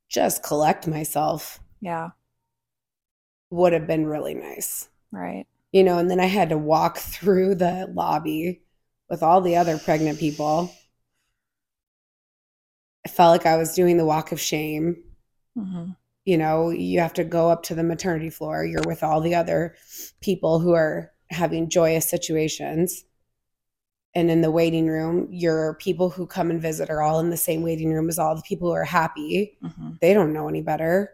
just 0.09 0.43
collect 0.43 0.87
myself 0.87 1.59
Yeah. 1.81 2.11
would 3.49 3.73
have 3.73 3.87
been 3.87 4.05
really 4.07 4.33
nice, 4.33 4.89
Right. 5.11 5.47
you 5.71 5.83
know. 5.83 5.99
And 5.99 6.09
then 6.11 6.19
I 6.19 6.27
had 6.27 6.49
to 6.49 6.57
walk 6.59 6.97
through 6.99 7.55
the 7.55 7.89
lobby 7.93 8.61
with 9.09 9.23
all 9.23 9.41
the 9.41 9.57
other 9.57 9.77
pregnant 9.79 10.19
people. 10.19 10.73
I 13.05 13.09
felt 13.09 13.31
like 13.31 13.45
I 13.45 13.57
was 13.57 13.75
doing 13.75 13.97
the 13.97 14.05
walk 14.05 14.31
of 14.31 14.39
shame. 14.41 15.03
hmm 15.55 15.91
You 16.25 16.37
know, 16.37 16.69
you 16.69 16.99
have 16.99 17.13
to 17.13 17.23
go 17.23 17.49
up 17.49 17.63
to 17.63 17.75
the 17.75 17.83
maternity 17.83 18.29
floor. 18.29 18.63
You're 18.63 18.83
with 18.85 19.03
all 19.03 19.21
the 19.21 19.35
other 19.35 19.75
people 20.21 20.59
who 20.59 20.73
are 20.73 21.11
having 21.31 21.69
joyous 21.69 22.09
situations. 22.09 23.03
And 24.13 24.29
in 24.29 24.41
the 24.41 24.51
waiting 24.51 24.87
room, 24.87 25.27
your 25.31 25.75
people 25.75 26.09
who 26.09 26.27
come 26.27 26.51
and 26.51 26.61
visit 26.61 26.89
are 26.89 27.01
all 27.01 27.19
in 27.19 27.29
the 27.29 27.37
same 27.37 27.63
waiting 27.63 27.91
room 27.91 28.09
as 28.09 28.19
all 28.19 28.35
the 28.35 28.41
people 28.41 28.67
who 28.67 28.75
are 28.75 28.83
happy. 28.83 29.57
hmm 29.61 29.91
They 30.01 30.13
don't 30.13 30.33
know 30.33 30.47
any 30.47 30.61
better. 30.61 31.11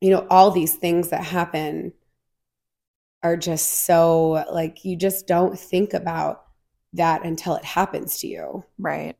You 0.00 0.10
know, 0.10 0.26
all 0.30 0.50
these 0.50 0.76
things 0.76 1.10
that 1.10 1.24
happen 1.24 1.92
are 3.22 3.36
just 3.36 3.84
so 3.84 4.44
like 4.50 4.84
you 4.84 4.96
just 4.96 5.26
don't 5.26 5.58
think 5.58 5.92
about 5.92 6.44
that 6.94 7.24
until 7.24 7.56
it 7.56 7.64
happens 7.64 8.18
to 8.18 8.26
you. 8.26 8.64
Right. 8.78 9.16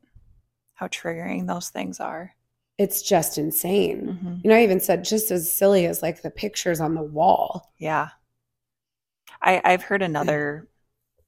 How 0.73 0.87
triggering 0.87 1.47
those 1.47 1.69
things 1.69 1.99
are. 1.99 2.33
It's 2.77 3.01
just 3.01 3.37
insane. 3.37 4.17
hmm 4.21 4.35
You 4.43 4.49
know, 4.49 4.55
I 4.55 4.63
even 4.63 4.79
said 4.79 5.03
just 5.03 5.31
as 5.31 5.51
silly 5.51 5.85
as 5.85 6.01
like 6.01 6.21
the 6.21 6.31
pictures 6.31 6.79
on 6.81 6.95
the 6.95 7.03
wall. 7.03 7.73
Yeah. 7.77 8.09
I, 9.41 9.61
I've 9.63 9.83
heard 9.83 10.01
another 10.01 10.67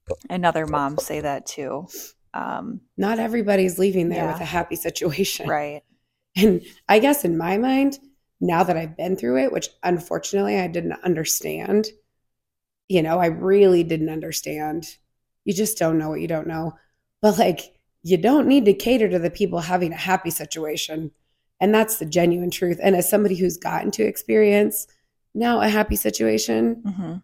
another 0.30 0.66
mom 0.66 0.98
say 0.98 1.20
that 1.20 1.46
too. 1.46 1.86
Um, 2.32 2.80
Not 2.96 3.18
everybody's 3.18 3.78
leaving 3.78 4.08
there 4.08 4.24
Yeah. 4.24 4.32
with 4.32 4.40
a 4.40 4.44
happy 4.46 4.76
situation. 4.76 5.48
right. 5.48 5.82
And 6.36 6.62
I 6.88 6.98
guess 6.98 7.24
in 7.24 7.38
my 7.38 7.58
mind, 7.58 8.00
now 8.40 8.64
that 8.64 8.76
I've 8.76 8.96
been 8.96 9.16
through 9.16 9.38
it, 9.44 9.52
which 9.52 9.68
unfortunately 9.84 10.58
I 10.58 10.66
didn't 10.66 10.94
understand, 11.04 11.86
you 12.88 13.02
know, 13.02 13.18
I 13.18 13.26
really 13.26 13.84
didn't 13.84 14.08
understand. 14.10 14.96
You 15.44 15.54
just 15.54 15.78
don't 15.78 15.98
know 15.98 16.08
what 16.10 16.20
you 16.20 16.28
don't 16.28 16.46
know. 16.48 16.74
But 17.22 17.38
like, 17.38 17.60
you 18.02 18.16
don't 18.16 18.46
need 18.48 18.64
to 18.66 18.74
cater 18.74 19.08
to 19.08 19.18
the 19.18 19.30
people 19.30 19.60
having 19.60 19.92
a 19.92 19.96
happy 19.96 20.30
situation. 20.30 21.12
And 21.64 21.74
that's 21.74 21.96
the 21.96 22.04
genuine 22.04 22.50
truth. 22.50 22.78
And 22.82 22.94
as 22.94 23.08
somebody 23.08 23.36
who's 23.36 23.56
gotten 23.56 23.90
to 23.92 24.04
experience 24.04 24.86
now 25.34 25.60
a 25.62 25.68
happy 25.68 25.96
situation, 25.96 26.82
hmm 26.86 27.14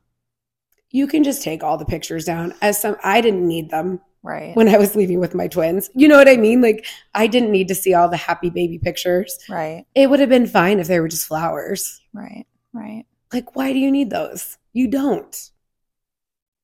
you 0.92 1.06
can 1.06 1.22
just 1.22 1.42
take 1.42 1.62
all 1.62 1.78
the 1.78 1.84
pictures 1.84 2.24
down. 2.24 2.52
As 2.62 2.80
some, 2.80 2.96
I 3.04 3.20
didn't 3.20 3.46
need 3.46 3.70
them 3.70 4.00
Right. 4.24 4.56
when 4.56 4.68
I 4.68 4.76
was 4.76 4.96
leaving 4.96 5.20
with 5.20 5.36
my 5.36 5.46
twins. 5.46 5.88
You 5.94 6.08
know 6.08 6.16
what 6.16 6.28
I 6.28 6.36
mean? 6.36 6.60
Like, 6.60 6.84
I 7.14 7.28
didn't 7.28 7.52
need 7.52 7.68
to 7.68 7.76
see 7.76 7.94
all 7.94 8.08
the 8.08 8.16
happy 8.16 8.50
baby 8.50 8.76
pictures. 8.78 9.38
right. 9.48 9.84
It 9.94 10.10
would 10.10 10.18
have 10.18 10.28
been 10.28 10.48
fine 10.48 10.80
if 10.80 10.88
they 10.88 10.98
were 10.98 11.06
just 11.06 11.28
flowers. 11.28 12.00
Right. 12.12 12.44
Right. 12.72 13.04
Like, 13.32 13.54
why 13.54 13.72
do 13.72 13.78
you 13.78 13.88
need 13.92 14.10
those? 14.10 14.58
You 14.72 14.88
don't. 14.88 15.50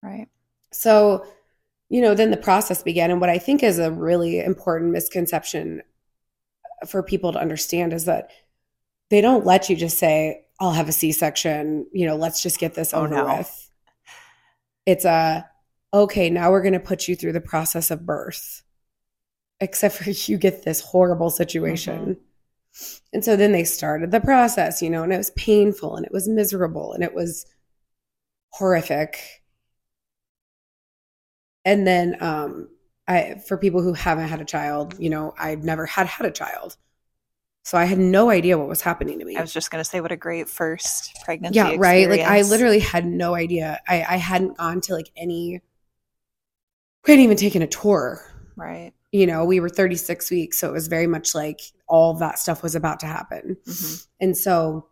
Right. 0.02 0.26
So, 0.72 1.24
you 1.88 2.00
know, 2.00 2.14
then 2.14 2.32
the 2.32 2.36
process 2.36 2.82
began. 2.82 3.12
And 3.12 3.20
what 3.20 3.30
I 3.30 3.38
think 3.38 3.62
is 3.62 3.78
a 3.78 3.92
really 3.92 4.40
important 4.40 4.90
misconception 4.90 5.82
for 6.88 7.02
people 7.02 7.32
to 7.32 7.40
understand 7.40 7.92
is 7.92 8.04
that 8.06 8.30
they 9.10 9.20
don't 9.20 9.46
let 9.46 9.68
you 9.70 9.76
just 9.76 9.98
say, 9.98 10.46
I'll 10.60 10.72
have 10.72 10.88
a 10.88 10.92
C 10.92 11.12
section, 11.12 11.86
you 11.92 12.06
know, 12.06 12.16
let's 12.16 12.42
just 12.42 12.58
get 12.58 12.74
this 12.74 12.94
Oh, 12.94 13.02
over 13.04 13.14
no. 13.14 13.36
with. 13.38 13.70
It's 14.86 15.04
a, 15.04 15.48
okay, 15.92 16.30
now 16.30 16.50
we're 16.50 16.62
going 16.62 16.72
to 16.72 16.80
put 16.80 17.08
you 17.08 17.16
through 17.16 17.32
the 17.32 17.40
process 17.40 17.90
of 17.90 18.06
birth, 18.06 18.62
except 19.60 19.96
for 19.96 20.10
you 20.30 20.38
get 20.38 20.64
this 20.64 20.80
horrible 20.80 21.30
situation. 21.30 22.18
And 23.12 23.24
so 23.24 23.36
then 23.36 23.52
they 23.52 23.64
started 23.64 24.10
the 24.10 24.20
process, 24.20 24.82
you 24.82 24.90
know, 24.90 25.02
and 25.02 25.12
it 25.12 25.16
was 25.16 25.30
painful 25.30 25.96
and 25.96 26.04
it 26.04 26.12
was 26.12 26.28
miserable 26.28 26.92
and 26.92 27.02
it 27.02 27.14
was 27.14 27.46
horrific. 28.50 29.42
And 31.64 31.86
then 31.86 32.16
um 32.20 32.68
I 33.08 33.40
for 33.46 33.56
people 33.56 33.82
who 33.82 33.92
haven't 33.92 34.28
had 34.28 34.40
a 34.40 34.44
child, 34.44 34.94
you 34.98 35.10
know, 35.10 35.34
I've 35.38 35.64
never 35.64 35.86
had 35.86 36.06
had 36.06 36.26
a 36.26 36.30
child. 36.32 36.76
So 37.64 37.76
I 37.76 37.84
had 37.84 37.98
no 37.98 38.30
idea 38.30 38.58
what 38.58 38.68
was 38.68 38.80
happening 38.80 39.18
to 39.18 39.24
me. 39.24 39.36
I 39.36 39.40
was 39.40 39.52
just 39.52 39.70
gonna 39.70 39.84
say 39.84 40.00
what 40.00 40.12
a 40.12 40.16
great 40.16 40.48
first 40.48 41.16
pregnancy. 41.24 41.56
yeah, 41.56 41.74
right. 41.76 42.08
Like 42.08 42.20
I 42.20 42.42
literally 42.42 42.78
had 42.80 43.06
no 43.06 43.34
idea. 43.34 43.80
I 43.88 44.04
I 44.08 44.16
hadn't 44.16 44.56
gone 44.56 44.80
to 44.82 44.94
like 44.94 45.10
any 45.16 45.60
we 47.06 47.12
hadn't 47.12 47.24
even 47.24 47.36
taken 47.36 47.62
a 47.62 47.66
tour. 47.66 48.20
Right. 48.56 48.92
You 49.12 49.26
know, 49.26 49.44
we 49.44 49.60
were 49.60 49.68
36 49.68 50.30
weeks, 50.30 50.58
so 50.58 50.68
it 50.68 50.72
was 50.72 50.88
very 50.88 51.06
much 51.06 51.34
like 51.34 51.60
all 51.88 52.14
that 52.14 52.38
stuff 52.38 52.62
was 52.62 52.74
about 52.74 53.00
to 53.00 53.06
happen. 53.06 53.56
hmm 53.64 53.94
And 54.20 54.36
so, 54.36 54.88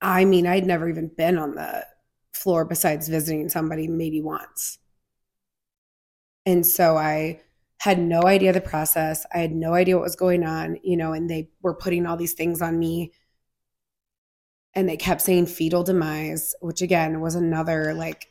I 0.00 0.24
mean, 0.24 0.46
I'd 0.46 0.66
never 0.66 0.88
even 0.88 1.08
been 1.08 1.38
on 1.38 1.54
the 1.54 1.86
floor 2.32 2.64
besides 2.64 3.08
visiting 3.08 3.48
somebody 3.48 3.86
maybe 3.88 4.20
once. 4.20 4.78
And 6.44 6.66
so 6.66 6.96
I 6.96 7.40
had 7.78 7.98
no 7.98 8.22
idea 8.22 8.52
the 8.52 8.60
process. 8.60 9.26
I 9.34 9.38
had 9.38 9.52
no 9.52 9.74
idea 9.74 9.96
what 9.96 10.04
was 10.04 10.16
going 10.16 10.44
on, 10.44 10.78
you 10.82 10.96
know, 10.96 11.12
and 11.12 11.28
they 11.28 11.50
were 11.62 11.74
putting 11.74 12.06
all 12.06 12.16
these 12.16 12.34
things 12.34 12.62
on 12.62 12.78
me. 12.78 13.12
And 14.74 14.88
they 14.88 14.96
kept 14.96 15.20
saying 15.20 15.46
fetal 15.46 15.82
demise, 15.82 16.54
which 16.60 16.80
again 16.80 17.20
was 17.20 17.34
another 17.34 17.92
like, 17.94 18.28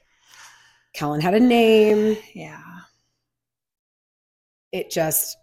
Kellen 0.93 1.21
had 1.21 1.33
a 1.33 1.39
name. 1.39 2.17
Yeah. 2.33 2.61
It 4.71 4.89
just, 4.89 5.37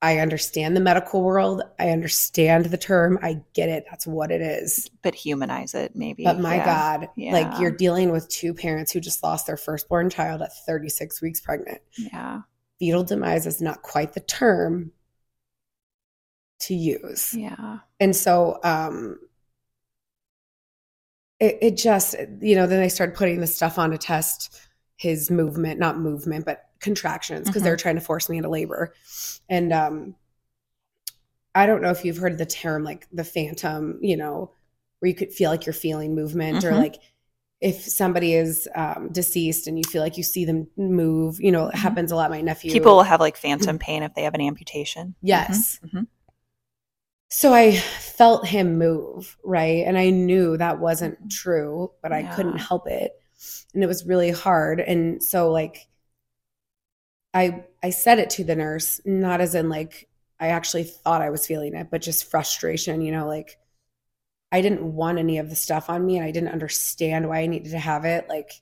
I 0.00 0.18
understand 0.18 0.76
the 0.76 0.80
medical 0.80 1.22
world. 1.22 1.62
I 1.78 1.90
understand 1.90 2.66
the 2.66 2.78
term. 2.78 3.18
I 3.20 3.40
get 3.52 3.68
it. 3.68 3.84
That's 3.90 4.06
what 4.06 4.30
it 4.30 4.40
is. 4.40 4.88
But 5.02 5.14
humanize 5.14 5.74
it, 5.74 5.96
maybe. 5.96 6.22
But 6.22 6.38
my 6.38 6.56
Yeah. 6.56 6.64
God, 6.64 7.08
like 7.16 7.60
you're 7.60 7.72
dealing 7.72 8.12
with 8.12 8.28
two 8.28 8.54
parents 8.54 8.92
who 8.92 9.00
just 9.00 9.22
lost 9.24 9.46
their 9.46 9.56
firstborn 9.56 10.08
child 10.08 10.40
at 10.42 10.56
36 10.66 11.20
weeks 11.20 11.40
pregnant. 11.40 11.80
Yeah. 11.96 12.42
Fetal 12.78 13.02
demise 13.02 13.46
is 13.46 13.60
not 13.60 13.82
quite 13.82 14.12
the 14.12 14.20
term 14.20 14.92
to 16.60 16.74
use. 16.74 17.34
Yeah. 17.34 17.78
And 17.98 18.14
so 18.14 18.60
um 18.62 19.18
it, 21.40 21.58
it 21.60 21.76
just, 21.76 22.16
you 22.40 22.56
know, 22.56 22.66
then 22.66 22.80
they 22.80 22.88
started 22.88 23.14
putting 23.16 23.40
the 23.40 23.46
stuff 23.46 23.78
on 23.78 23.90
to 23.90 23.98
test 23.98 24.60
his 24.96 25.30
movement, 25.30 25.78
not 25.78 25.98
movement, 25.98 26.44
but 26.44 26.67
contractions, 26.80 27.48
because 27.48 27.62
they 27.62 27.70
Mhm. 27.70 27.72
were 27.72 27.76
trying 27.76 27.94
to 27.96 28.00
force 28.00 28.28
me 28.28 28.36
into 28.36 28.48
labor. 28.48 28.94
And 29.48 29.72
um 29.72 30.14
I 31.54 31.66
don't 31.66 31.82
know 31.82 31.90
if 31.90 32.04
you've 32.04 32.18
heard 32.18 32.38
the 32.38 32.46
term 32.46 32.84
like 32.84 33.06
the 33.12 33.24
phantom, 33.24 33.98
you 34.00 34.16
know, 34.16 34.52
where 35.00 35.08
you 35.08 35.14
could 35.14 35.32
feel 35.32 35.50
like 35.50 35.66
you're 35.66 35.72
feeling 35.72 36.14
movement 36.14 36.64
or 36.64 36.70
Mhm. 36.70 36.76
like 36.76 36.96
if 37.60 37.82
somebody 37.82 38.34
is 38.34 38.68
um, 38.76 39.08
deceased 39.10 39.66
and 39.66 39.76
you 39.76 39.82
feel 39.90 40.00
like 40.02 40.16
you 40.16 40.22
see 40.22 40.44
them 40.44 40.68
move, 40.76 41.40
you 41.40 41.50
know, 41.50 41.68
it 41.68 41.74
Mhm. 41.74 41.78
happens 41.78 42.12
a 42.12 42.16
lot. 42.16 42.30
My 42.30 42.40
nephew, 42.40 42.72
People 42.72 42.94
will 42.94 43.02
have 43.02 43.18
like 43.20 43.36
phantom 43.36 43.78
pain 43.78 44.04
if 44.04 44.14
they 44.14 44.22
have 44.22 44.34
an 44.34 44.40
amputation. 44.40 45.16
yes. 45.22 45.80
Mhm. 45.84 46.06
So 47.30 47.52
I 47.52 47.72
felt 47.76 48.46
him 48.46 48.78
move, 48.78 49.36
right? 49.44 49.84
And 49.86 49.98
I 49.98 50.10
knew 50.10 50.56
that 50.56 50.78
wasn't 50.78 51.30
true, 51.30 51.90
but 52.02 52.12
I 52.12 52.22
couldn't 52.22 52.58
help 52.58 52.86
it. 52.86 53.20
And 53.74 53.82
it 53.84 53.86
was 53.86 54.06
really 54.06 54.30
hard. 54.30 54.80
And 54.80 55.22
so 55.22 55.50
like 55.50 55.87
I 57.34 57.64
I 57.82 57.90
said 57.90 58.18
it 58.18 58.30
to 58.30 58.44
the 58.44 58.56
nurse, 58.56 59.00
not 59.04 59.40
as 59.40 59.54
in 59.54 59.68
like 59.68 60.08
I 60.40 60.48
actually 60.48 60.84
thought 60.84 61.22
I 61.22 61.30
was 61.30 61.46
feeling 61.46 61.74
it, 61.74 61.88
but 61.90 62.02
just 62.02 62.30
frustration, 62.30 63.00
you 63.00 63.12
know, 63.12 63.26
like 63.26 63.58
I 64.52 64.62
didn't 64.62 64.82
want 64.94 65.18
any 65.18 65.38
of 65.38 65.50
the 65.50 65.56
stuff 65.56 65.90
on 65.90 66.06
me 66.06 66.16
and 66.16 66.24
I 66.26 66.30
didn't 66.30 66.50
understand 66.50 67.28
why 67.28 67.40
I 67.40 67.46
needed 67.46 67.70
to 67.72 67.78
have 67.78 68.04
it. 68.04 68.28
Like 68.28 68.52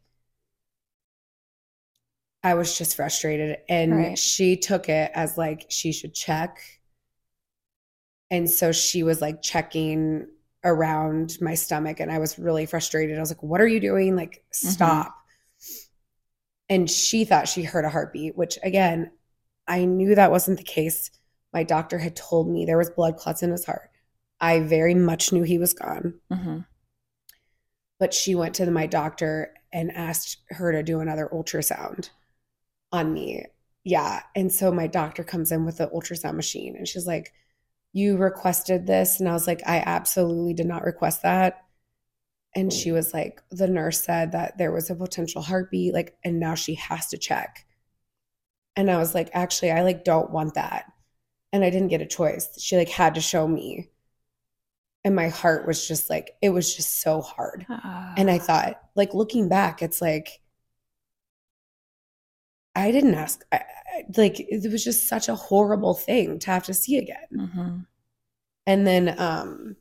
I 2.42 2.54
was 2.54 2.76
just 2.76 2.96
frustrated. 2.96 3.58
And 3.68 3.96
Right. 3.96 4.18
she 4.18 4.56
took 4.56 4.88
it 4.88 5.10
as 5.14 5.36
like 5.38 5.66
she 5.68 5.92
should 5.92 6.14
check. 6.14 6.58
And 8.30 8.50
so 8.50 8.72
she 8.72 9.02
was 9.02 9.20
like 9.20 9.42
checking 9.42 10.26
around 10.64 11.38
my 11.40 11.54
stomach 11.54 12.00
and 12.00 12.10
I 12.10 12.18
was 12.18 12.38
really 12.38 12.66
frustrated. 12.66 13.16
I 13.16 13.20
was 13.20 13.30
like, 13.30 13.42
what 13.42 13.60
are 13.60 13.66
you 13.68 13.80
doing? 13.80 14.16
Like, 14.16 14.44
mm-hmm. 14.52 14.68
stop. 14.70 15.14
And 16.68 16.90
she 16.90 17.24
thought 17.24 17.48
she 17.48 17.62
heard 17.62 17.84
a 17.84 17.90
heartbeat, 17.90 18.36
which 18.36 18.58
again, 18.62 19.10
I 19.68 19.84
knew 19.84 20.14
that 20.14 20.30
wasn't 20.30 20.58
the 20.58 20.64
case. 20.64 21.10
My 21.52 21.62
doctor 21.62 21.98
had 21.98 22.16
told 22.16 22.48
me 22.48 22.64
there 22.64 22.78
was 22.78 22.90
blood 22.90 23.16
clots 23.16 23.42
in 23.42 23.50
his 23.50 23.64
heart. 23.64 23.90
I 24.40 24.60
very 24.60 24.94
much 24.94 25.32
knew 25.32 25.42
he 25.42 25.58
was 25.58 25.72
gone. 25.72 26.20
Mhm. 26.30 26.66
But 27.98 28.12
she 28.12 28.34
went 28.34 28.54
to 28.56 28.70
my 28.70 28.86
doctor 28.86 29.54
and 29.72 29.90
asked 29.92 30.38
her 30.50 30.72
to 30.72 30.82
do 30.82 31.00
another 31.00 31.28
ultrasound 31.32 32.10
on 32.92 33.12
me. 33.12 33.46
Yeah. 33.84 34.22
And 34.34 34.52
so 34.52 34.72
my 34.72 34.86
doctor 34.86 35.24
comes 35.24 35.52
in 35.52 35.64
with 35.64 35.78
the 35.78 35.88
ultrasound 35.88 36.34
machine 36.34 36.76
and 36.76 36.86
she's 36.86 37.06
like, 37.06 37.32
You 37.92 38.16
requested 38.16 38.86
this? 38.86 39.20
And 39.20 39.28
I 39.28 39.32
was 39.32 39.46
like, 39.46 39.62
I 39.66 39.82
absolutely 39.86 40.52
did 40.52 40.66
not 40.66 40.84
request 40.84 41.22
that. 41.22 41.64
And 42.56 42.72
she 42.72 42.90
was 42.92 43.14
like, 43.14 43.42
the 43.50 43.68
nurse 43.68 44.02
said 44.04 44.32
that 44.32 44.58
there 44.58 44.72
was 44.72 44.90
a 44.90 44.96
potential 44.96 45.42
heartbeat, 45.42 45.94
like, 45.94 46.16
and 46.24 46.40
now 46.40 46.56
she 46.56 46.74
has 46.76 47.08
to 47.08 47.18
check. 47.18 47.66
And 48.76 48.90
I 48.90 48.98
was 48.98 49.14
like, 49.14 49.30
actually, 49.32 49.70
I 49.72 49.82
like 49.82 50.04
don't 50.04 50.30
want 50.30 50.54
that. 50.54 50.92
And 51.52 51.64
I 51.64 51.70
didn't 51.70 51.88
get 51.88 52.02
a 52.02 52.06
choice. 52.06 52.60
She 52.60 52.76
like 52.76 52.88
had 52.90 53.14
to 53.16 53.20
show 53.20 53.46
me. 53.48 53.90
And 55.04 55.14
my 55.14 55.28
heart 55.28 55.66
was 55.66 55.86
just 55.86 56.10
like, 56.10 56.32
it 56.42 56.50
was 56.50 56.74
just 56.74 57.00
so 57.00 57.20
hard. 57.22 57.66
Uh, 57.68 58.14
And 58.16 58.30
I 58.30 58.38
thought, 58.38 58.80
like 58.96 59.14
looking 59.14 59.48
back, 59.48 59.82
it's 59.82 60.02
like 60.02 60.40
I 62.74 62.90
didn't 62.90 63.14
ask. 63.14 63.42
I, 63.52 63.56
I, 63.56 64.04
like 64.16 64.40
it 64.40 64.70
was 64.70 64.84
just 64.84 65.08
such 65.08 65.28
a 65.28 65.34
horrible 65.34 65.94
thing 65.94 66.38
to 66.40 66.50
have 66.50 66.64
to 66.64 66.74
see 66.74 66.98
again. 66.98 67.26
mhm. 67.32 67.86
And 68.66 68.86
then 68.86 69.14
um 69.18 69.76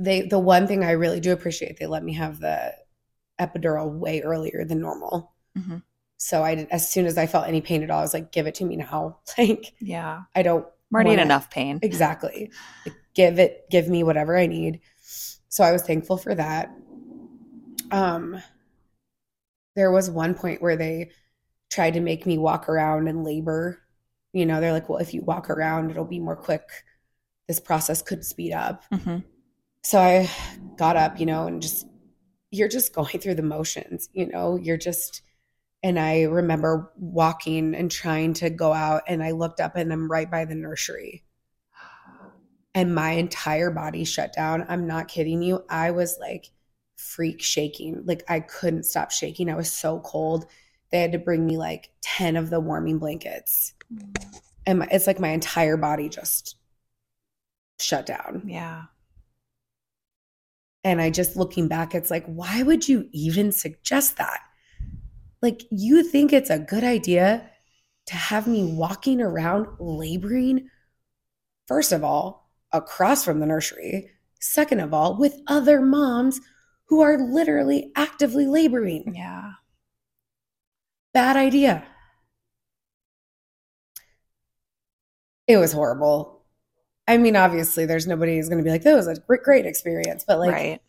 they 0.00 0.22
the 0.22 0.38
one 0.38 0.66
thing 0.66 0.84
I 0.84 0.92
really 0.92 1.20
do 1.20 1.32
appreciate, 1.32 1.78
they 1.78 1.86
let 1.86 2.04
me 2.04 2.14
have 2.14 2.40
the 2.40 2.74
epidural 3.40 3.90
way 3.92 4.22
earlier 4.22 4.64
than 4.64 4.80
normal. 4.80 5.34
Mhm. 5.56 5.82
So 6.18 6.42
I 6.42 6.54
did, 6.54 6.68
as 6.70 6.88
soon 6.90 7.06
as 7.06 7.16
I 7.18 7.26
felt 7.26 7.48
any 7.48 7.60
pain 7.62 7.82
at 7.82 7.90
all, 7.90 8.00
I 8.00 8.02
was 8.02 8.14
like, 8.14 8.32
give 8.32 8.46
it 8.46 8.56
to 8.56 8.64
me 8.64 8.76
now. 8.76 9.20
Like 9.38 9.74
Yeah. 9.80 10.22
I 10.34 10.42
don't 10.42 10.66
I'm 10.94 11.06
in 11.06 11.18
enough 11.18 11.50
pain. 11.50 11.78
exactly 11.82 12.50
Like, 12.86 12.96
give 13.14 13.38
it 13.38 13.66
give 13.70 13.88
me 13.88 14.02
whatever 14.02 14.36
i 14.36 14.46
need 14.46 14.80
so 15.48 15.64
i 15.64 15.72
was 15.72 15.82
thankful 15.82 16.16
for 16.16 16.34
that 16.34 16.70
um 17.92 18.42
there 19.76 19.90
was 19.90 20.10
one 20.10 20.34
point 20.34 20.62
where 20.62 20.76
they 20.76 21.10
tried 21.70 21.94
to 21.94 22.00
make 22.00 22.26
me 22.26 22.38
walk 22.38 22.68
around 22.68 23.08
and 23.08 23.24
labor 23.24 23.80
you 24.32 24.46
know 24.46 24.60
they're 24.60 24.72
like 24.72 24.88
well 24.88 24.98
if 24.98 25.14
you 25.14 25.22
walk 25.22 25.50
around 25.50 25.90
it'll 25.90 26.04
be 26.04 26.18
more 26.20 26.36
quick 26.36 26.62
this 27.48 27.60
process 27.60 28.02
could 28.02 28.24
speed 28.24 28.52
up 28.52 28.84
Mhm. 28.92 29.24
So 29.82 29.98
i 29.98 30.28
got 30.76 30.96
up 30.96 31.18
you 31.18 31.26
know 31.26 31.46
and 31.46 31.62
just 31.62 31.86
you're 32.50 32.68
just 32.68 32.92
going 32.92 33.18
through 33.18 33.34
the 33.34 33.42
motions 33.42 34.08
you 34.12 34.26
know 34.26 34.56
you're 34.56 34.76
just 34.76 35.22
and 35.82 35.98
i 35.98 36.22
remember 36.22 36.92
walking 36.96 37.74
and 37.74 37.90
trying 37.90 38.32
to 38.32 38.50
go 38.50 38.72
out 38.72 39.02
and 39.06 39.22
i 39.22 39.30
looked 39.30 39.60
up 39.60 39.76
and 39.76 39.92
i'm 39.92 40.10
right 40.10 40.30
by 40.30 40.44
the 40.44 40.54
nursery 40.54 41.24
and 42.74 42.94
my 42.94 43.12
entire 43.12 43.70
body 43.70 44.04
shut 44.04 44.32
down. 44.32 44.64
I'm 44.68 44.86
not 44.86 45.08
kidding 45.08 45.42
you. 45.42 45.64
I 45.68 45.90
was 45.90 46.18
like 46.20 46.50
freak 46.96 47.42
shaking. 47.42 48.02
Like 48.04 48.22
I 48.28 48.40
couldn't 48.40 48.84
stop 48.84 49.10
shaking. 49.10 49.50
I 49.50 49.56
was 49.56 49.72
so 49.72 50.00
cold. 50.00 50.46
They 50.90 51.00
had 51.00 51.12
to 51.12 51.18
bring 51.18 51.46
me 51.46 51.56
like 51.56 51.90
10 52.02 52.36
of 52.36 52.50
the 52.50 52.60
warming 52.60 52.98
blankets. 52.98 53.74
Mm. 53.92 54.24
And 54.66 54.78
my, 54.80 54.88
it's 54.90 55.06
like 55.06 55.18
my 55.18 55.28
entire 55.28 55.76
body 55.76 56.08
just 56.08 56.56
shut 57.80 58.06
down. 58.06 58.42
Yeah. 58.46 58.84
And 60.82 61.00
I 61.00 61.10
just 61.10 61.36
looking 61.36 61.68
back, 61.68 61.94
it's 61.94 62.10
like, 62.10 62.24
why 62.26 62.62
would 62.62 62.88
you 62.88 63.08
even 63.12 63.52
suggest 63.52 64.16
that? 64.16 64.40
Like, 65.42 65.62
you 65.70 66.02
think 66.02 66.32
it's 66.32 66.50
a 66.50 66.58
good 66.58 66.84
idea 66.84 67.50
to 68.06 68.14
have 68.14 68.46
me 68.46 68.72
walking 68.74 69.20
around 69.20 69.66
laboring, 69.78 70.68
first 71.66 71.92
of 71.92 72.04
all, 72.04 72.50
across 72.72 73.24
from 73.24 73.40
the 73.40 73.46
nursery, 73.46 74.10
second 74.40 74.80
of 74.80 74.94
all, 74.94 75.16
with 75.16 75.40
other 75.46 75.80
moms 75.80 76.40
who 76.86 77.00
are 77.00 77.18
literally 77.18 77.92
actively 77.96 78.46
laboring. 78.46 79.14
Yeah. 79.14 79.52
Bad 81.12 81.36
idea. 81.36 81.86
It 85.46 85.58
was 85.58 85.72
horrible. 85.72 86.39
I 87.10 87.16
mean, 87.16 87.34
obviously, 87.34 87.86
there's 87.86 88.06
nobody 88.06 88.36
who's 88.36 88.48
going 88.48 88.58
to 88.58 88.64
be 88.64 88.70
like, 88.70 88.84
that 88.84 88.94
was 88.94 89.08
a 89.08 89.18
great, 89.18 89.42
great 89.42 89.66
experience, 89.66 90.24
but 90.24 90.38
like, 90.38 90.52
right. 90.52 90.80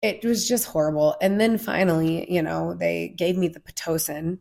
it 0.00 0.24
was 0.24 0.48
just 0.48 0.64
horrible. 0.64 1.14
And 1.20 1.38
then 1.38 1.58
finally, 1.58 2.30
you 2.32 2.40
know, 2.40 2.72
they 2.72 3.08
gave 3.08 3.36
me 3.36 3.48
the 3.48 3.60
Pitocin 3.60 4.38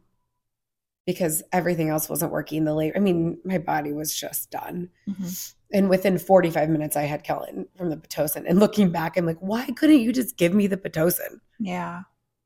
because 1.06 1.44
everything 1.52 1.90
else 1.90 2.08
wasn't 2.08 2.32
working. 2.32 2.64
The 2.64 2.74
labor, 2.74 2.96
I 2.96 3.02
mean, 3.02 3.40
my 3.44 3.58
body 3.58 3.92
was 3.92 4.16
just 4.16 4.50
done. 4.50 4.90
Mhm. 5.10 5.54
And 5.74 5.90
within 5.90 6.18
45 6.18 6.70
minutes, 6.70 6.96
I 6.96 7.04
had 7.04 7.26
Kellen 7.26 7.68
from 7.76 7.90
the 7.90 7.98
Pitocin. 7.98 8.46
And 8.48 8.58
looking 8.58 8.90
back, 8.90 9.18
I'm 9.18 9.26
like, 9.26 9.40
why 9.40 9.70
couldn't 9.72 10.00
you 10.00 10.14
just 10.14 10.38
give 10.38 10.54
me 10.54 10.68
the 10.68 10.78
Pitocin? 10.78 11.42
Yeah. 11.60 12.04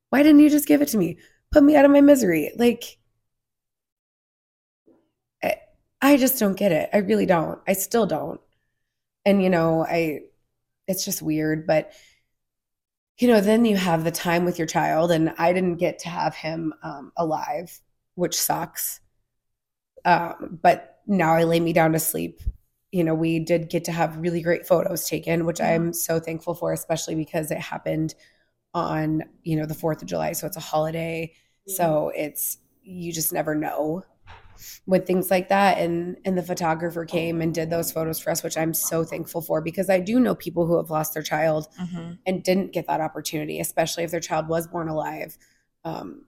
Why 0.10 0.24
didn't 0.24 0.40
you 0.40 0.50
just 0.50 0.68
give 0.68 0.82
it 0.82 0.88
to 0.90 0.98
me? 0.98 1.20
Put 1.52 1.64
me 1.64 1.76
out 1.76 1.86
of 1.86 1.92
my 1.92 2.02
misery. 2.02 2.52
Like, 2.58 2.98
I, 6.02 6.18
just 6.18 6.40
don't 6.40 6.58
get 6.58 6.72
it. 6.72 6.90
I 6.94 6.98
really 6.98 7.26
don't. 7.26 7.60
I 7.68 7.74
still 7.74 8.06
don't. 8.06 8.40
And, 9.26 9.44
you 9.44 9.50
know, 9.50 9.86
I, 9.86 10.22
it's 10.88 11.06
just 11.06 11.22
weird. 11.22 11.68
But, 11.68 11.94
you 13.20 13.28
know, 13.28 13.42
then 13.42 13.66
you 13.66 13.78
have 13.78 14.04
the 14.04 14.12
time 14.12 14.46
with 14.46 14.58
your 14.58 14.68
child. 14.68 15.12
And 15.12 15.34
I 15.38 15.54
didn't 15.54 15.76
get 15.78 16.00
to 16.00 16.10
have 16.10 16.36
him 16.36 16.74
um, 16.84 17.12
alive, 17.18 17.80
which 18.16 18.40
sucks. 18.40 19.00
Um, 20.04 20.60
but 20.62 21.00
now 21.06 21.34
I 21.34 21.44
lay 21.44 21.60
me 21.60 21.74
down 21.74 21.94
to 21.94 22.00
sleep. 22.00 22.42
You 22.92 23.04
know, 23.04 23.14
we 23.14 23.40
did 23.40 23.70
get 23.70 23.86
to 23.86 23.92
have 23.92 24.18
really 24.18 24.42
great 24.42 24.68
photos 24.68 25.08
taken, 25.08 25.46
which 25.46 25.62
I'm 25.62 25.94
so 25.94 26.20
thankful 26.20 26.56
for, 26.56 26.74
especially 26.74 27.16
because 27.16 27.52
it 27.52 27.60
happened 27.60 28.16
on 28.74 29.24
you 29.44 29.58
know 29.58 29.66
the 29.66 29.74
fourth 29.74 30.02
of 30.02 30.08
july 30.08 30.32
so 30.32 30.48
it's 30.48 30.58
a 30.58 30.62
holiday 30.62 31.32
so 31.68 32.12
it's 32.16 32.58
you 32.84 33.12
just 33.12 33.34
never 33.34 33.54
know 33.54 34.04
with 34.86 35.06
things 35.08 35.30
like 35.32 35.50
that 35.50 35.78
and 35.78 36.18
and 36.26 36.38
the 36.38 36.44
photographer 36.44 37.06
came 37.06 37.42
and 37.42 37.54
did 37.54 37.70
those 37.70 37.92
photos 37.92 38.20
for 38.20 38.30
us 38.32 38.44
which 38.44 38.58
i'm 38.58 38.74
so 38.74 39.04
thankful 39.04 39.42
for 39.42 39.62
because 39.62 39.90
i 39.90 40.00
do 40.00 40.20
know 40.20 40.36
people 40.36 40.66
who 40.66 40.78
have 40.78 40.90
lost 40.90 41.14
their 41.14 41.24
child 41.24 41.68
Mhm. 41.80 42.18
and 42.26 42.44
didn't 42.44 42.72
get 42.74 42.88
that 42.88 43.02
opportunity 43.02 43.60
especially 43.60 44.04
if 44.04 44.12
their 44.12 44.20
child 44.20 44.48
was 44.48 44.68
born 44.68 44.88
alive 44.88 45.38
um, 45.84 46.26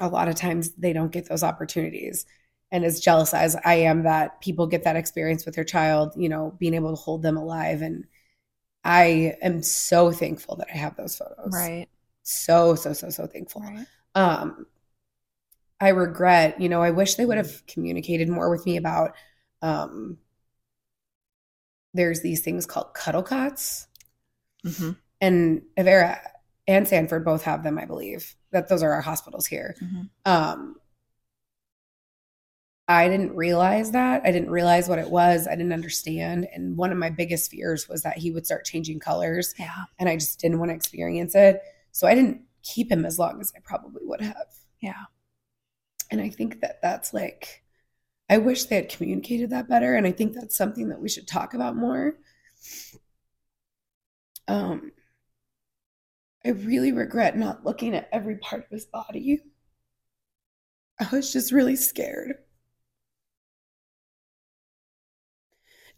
a 0.00 0.08
lot 0.08 0.28
of 0.28 0.34
times 0.34 0.72
they 0.72 0.92
don't 0.92 1.12
get 1.12 1.28
those 1.28 1.42
opportunities 1.42 2.26
and 2.72 2.84
as 2.84 3.00
jealous 3.00 3.32
as 3.32 3.56
i 3.64 3.74
am 3.74 4.02
that 4.02 4.40
people 4.40 4.66
get 4.66 4.84
that 4.84 4.96
experience 4.96 5.44
with 5.46 5.54
their 5.54 5.64
child 5.64 6.12
you 6.16 6.28
know 6.28 6.54
being 6.58 6.74
able 6.74 6.90
to 6.90 7.00
hold 7.00 7.22
them 7.22 7.36
alive 7.36 7.80
and 7.82 8.04
i 8.84 9.34
am 9.42 9.62
so 9.62 10.10
thankful 10.12 10.56
that 10.56 10.68
i 10.72 10.76
have 10.76 10.96
those 10.96 11.16
photos 11.16 11.52
Right. 11.52 11.86
so 12.22 12.74
so 12.74 12.92
so 12.92 13.10
so 13.10 13.26
thankful 13.26 13.62
Right. 13.62 13.86
um 14.14 14.66
i 15.80 15.88
regret 15.88 16.60
you 16.60 16.68
know 16.68 16.82
i 16.82 16.90
wish 16.90 17.14
they 17.14 17.26
would 17.26 17.36
have 17.36 17.66
communicated 17.66 18.28
more 18.28 18.50
with 18.50 18.64
me 18.66 18.76
about 18.76 19.14
um 19.62 20.18
there's 21.92 22.20
these 22.22 22.40
things 22.42 22.66
called 22.66 22.92
cuddle 22.94 23.22
cots 23.22 23.86
Mhm. 24.64 24.96
and 25.20 25.62
avera 25.78 26.18
and 26.66 26.88
sanford 26.88 27.24
both 27.24 27.42
have 27.42 27.62
them 27.62 27.78
i 27.78 27.84
believe 27.84 28.34
that 28.50 28.68
those 28.68 28.82
are 28.82 28.92
our 28.92 29.00
hospitals 29.02 29.46
here 29.46 29.74
Mhm. 29.80 30.08
um 30.24 30.76
i 32.88 33.08
didn't 33.08 33.34
realize 33.34 33.92
that 33.92 34.22
i 34.24 34.30
didn't 34.30 34.50
realize 34.50 34.88
what 34.88 34.98
it 34.98 35.10
was 35.10 35.46
i 35.46 35.54
didn't 35.56 35.72
understand 35.72 36.46
and 36.52 36.76
one 36.76 36.92
of 36.92 36.98
my 36.98 37.08
biggest 37.10 37.50
fears 37.50 37.88
was 37.88 38.02
that 38.02 38.18
he 38.18 38.30
would 38.30 38.44
start 38.46 38.64
changing 38.64 38.98
colors 39.00 39.54
Yeah. 39.58 39.84
and 39.98 40.08
I 40.08 40.16
just 40.16 40.38
didn't 40.38 40.58
want 40.58 40.70
to 40.70 40.74
experience 40.74 41.34
it. 41.34 41.62
So 41.92 42.06
I 42.06 42.14
didn't 42.14 42.42
keep 42.62 42.90
him 42.90 43.04
as 43.06 43.18
long 43.18 43.40
as 43.40 43.52
I 43.56 43.60
probably 43.60 44.02
would 44.04 44.20
have. 44.20 44.46
Yeah. 44.80 45.04
And 46.10 46.20
I 46.20 46.30
think 46.30 46.60
that 46.60 46.80
that's 46.82 47.12
like, 47.12 47.62
I 48.28 48.38
wish 48.38 48.64
they 48.64 48.76
had 48.76 48.88
communicated 48.88 49.50
that 49.50 49.68
better. 49.68 49.94
And 49.94 50.06
I 50.06 50.12
think 50.12 50.34
that's 50.34 50.56
something 50.56 50.88
that 50.88 51.00
we 51.00 51.08
should 51.08 51.28
talk 51.28 51.54
about 51.54 51.76
more. 51.76 52.16
Um, 54.48 54.92
I 56.44 56.50
really 56.50 56.92
regret 56.92 57.36
not 57.36 57.64
looking 57.64 57.94
at 57.94 58.08
every 58.12 58.36
part 58.36 58.64
of 58.64 58.70
his 58.70 58.86
body. 58.86 59.42
I 61.00 61.08
was 61.10 61.32
just 61.32 61.52
really 61.52 61.76
scared. 61.76 62.34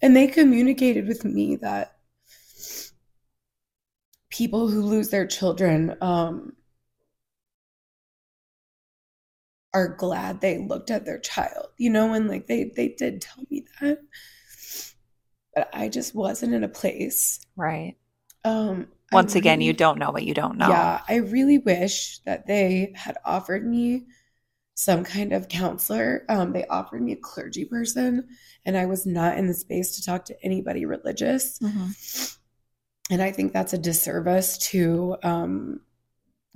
And 0.01 0.15
they 0.15 0.27
communicated 0.27 1.07
with 1.07 1.25
me 1.25 1.57
that 1.57 1.97
people 4.31 4.69
who 4.69 4.83
lose 4.83 5.09
their 5.09 5.27
children 5.27 5.97
um, 6.01 6.53
are 9.77 9.89
glad 9.89 10.41
they 10.41 10.57
looked 10.57 10.91
at 10.91 11.05
their 11.05 11.19
child, 11.19 11.67
you 11.77 11.91
know, 11.91 12.15
and 12.15 12.29
like 12.29 12.47
they 12.47 12.73
they 12.75 12.89
did 12.89 13.21
tell 13.21 13.45
me 13.51 13.67
that, 13.79 13.99
but 15.55 15.69
I 15.75 15.91
just 15.91 16.15
wasn't 16.15 16.55
in 16.55 16.65
a 16.65 16.69
place. 16.69 17.41
Right. 17.57 17.97
Um, 18.43 18.89
Once 19.13 19.35
again, 19.35 19.61
you 19.61 19.75
don't 19.75 19.99
know 19.99 20.11
what 20.11 20.25
you 20.25 20.33
don't 20.33 20.57
know. 20.57 20.71
Yeah, 20.71 21.03
I 21.07 21.17
really 21.17 21.59
wish 21.59 22.21
that 22.21 22.47
they 22.47 22.95
had 22.97 23.19
offered 23.27 23.67
me 23.67 24.07
some 24.77 25.05
kind 25.05 25.35
of 25.35 25.49
counselor. 25.49 26.25
Um, 26.31 26.55
they 26.55 26.65
offered 26.67 27.03
me 27.03 27.13
a 27.13 27.17
clergy 27.17 27.67
person, 27.67 28.27
and 28.65 28.79
I 28.79 28.87
was 28.87 29.05
not 29.05 29.37
in 29.37 29.47
the 29.47 29.55
space 29.55 29.97
to 29.97 30.03
talk 30.03 30.25
to 30.27 30.43
anybody 30.43 30.87
religious. 30.87 31.59
Mhm. 31.59 32.39
And 33.11 33.21
I 33.21 33.31
think 33.31 33.53
that's 33.53 33.75
a 33.75 33.79
disservice 33.79 34.57
to 34.71 35.17
um, 35.23 35.81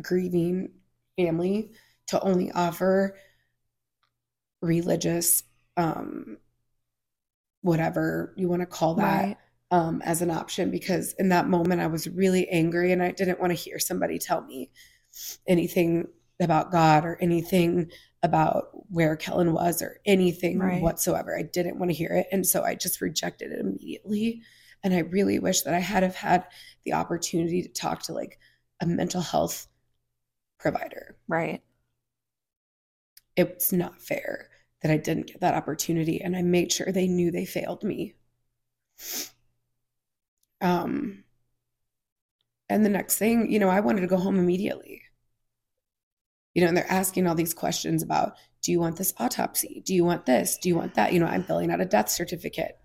grieving 0.02 0.70
family 1.18 1.72
to 2.11 2.20
only 2.23 2.51
offer 2.53 3.16
religious, 4.62 5.42
um, 5.77 6.38
whatever 7.62 8.33
you 8.37 8.49
want 8.49 8.61
to 8.61 8.66
call 8.66 8.94
that, 8.94 9.25
Right. 9.25 9.37
um, 9.70 10.03
as 10.03 10.23
an 10.23 10.31
option 10.31 10.70
because 10.70 11.14
in 11.18 11.29
that 11.29 11.49
moment 11.49 11.81
I 11.81 11.87
was 11.87 12.09
really 12.09 12.49
angry 12.49 12.92
and 12.92 13.03
I 13.03 13.12
didn't 13.12 13.40
want 13.40 13.51
to 13.51 13.55
hear 13.55 13.79
somebody 13.79 14.18
tell 14.18 14.42
me 14.42 14.70
anything 15.46 16.09
about 16.40 16.73
God 16.73 17.05
or 17.05 17.16
anything 17.20 17.90
about 18.23 18.70
where 18.90 19.16
Kellen 19.16 19.53
was 19.53 19.83
or 19.83 20.01
anything 20.07 20.59
Right. 20.59 20.83
whatsoever. 20.83 21.37
I 21.38 21.42
didn't 21.42 21.79
want 21.79 21.90
to 21.90 21.96
hear 21.96 22.11
it. 22.11 22.27
And 22.33 22.46
so 22.46 22.64
I 22.64 22.75
just 22.75 23.01
rejected 23.01 23.53
it 23.53 23.61
immediately. 23.61 24.42
And 24.83 24.94
I 24.94 25.01
really 25.01 25.38
wish 25.38 25.62
that 25.62 25.75
I 25.75 25.79
had 25.79 26.03
have 26.03 26.16
had 26.16 26.46
the 26.85 26.94
opportunity 26.94 27.62
to 27.62 27.68
talk 27.68 28.03
to 28.05 28.12
like 28.12 28.38
a 28.81 28.87
mental 28.87 29.20
health 29.20 29.68
provider. 30.59 31.16
Right. 31.29 31.62
It's 33.48 33.72
not 33.72 34.00
fair 34.00 34.48
that 34.83 34.90
I 34.90 34.96
didn't 34.96 35.26
get 35.26 35.40
that 35.40 35.55
opportunity 35.55 36.20
and 36.20 36.37
I 36.37 36.42
made 36.42 36.72
sure 36.72 36.90
they 36.90 37.09
knew 37.09 37.31
they 37.31 37.44
failed 37.44 37.83
me. 37.83 38.14
Um 40.61 41.24
and 42.68 42.85
the 42.85 42.90
next 42.90 43.18
thing, 43.18 43.50
you 43.50 43.59
know, 43.59 43.68
I 43.68 43.81
wanted 43.81 44.03
to 44.03 44.07
go 44.07 44.16
home 44.16 44.38
immediately. 44.38 45.03
You 46.55 46.62
know, 46.62 46.68
and 46.68 46.76
they're 46.76 46.90
asking 46.90 47.26
all 47.26 47.35
these 47.35 47.55
questions 47.55 48.03
about 48.03 48.37
do 48.62 48.72
you 48.72 48.81
want 48.81 48.96
this 48.96 49.14
autopsy? 49.18 49.83
Do 49.85 49.94
you 49.94 50.05
want 50.05 50.26
this? 50.26 50.59
Do 50.59 50.68
you 50.68 50.76
want 50.76 50.94
that? 50.94 51.12
You 51.12 51.20
know, 51.20 51.26
I'm 51.26 51.42
filling 51.42 51.70
out 51.70 51.81
a 51.81 51.85
death 51.85 52.09
certificate. 52.11 52.79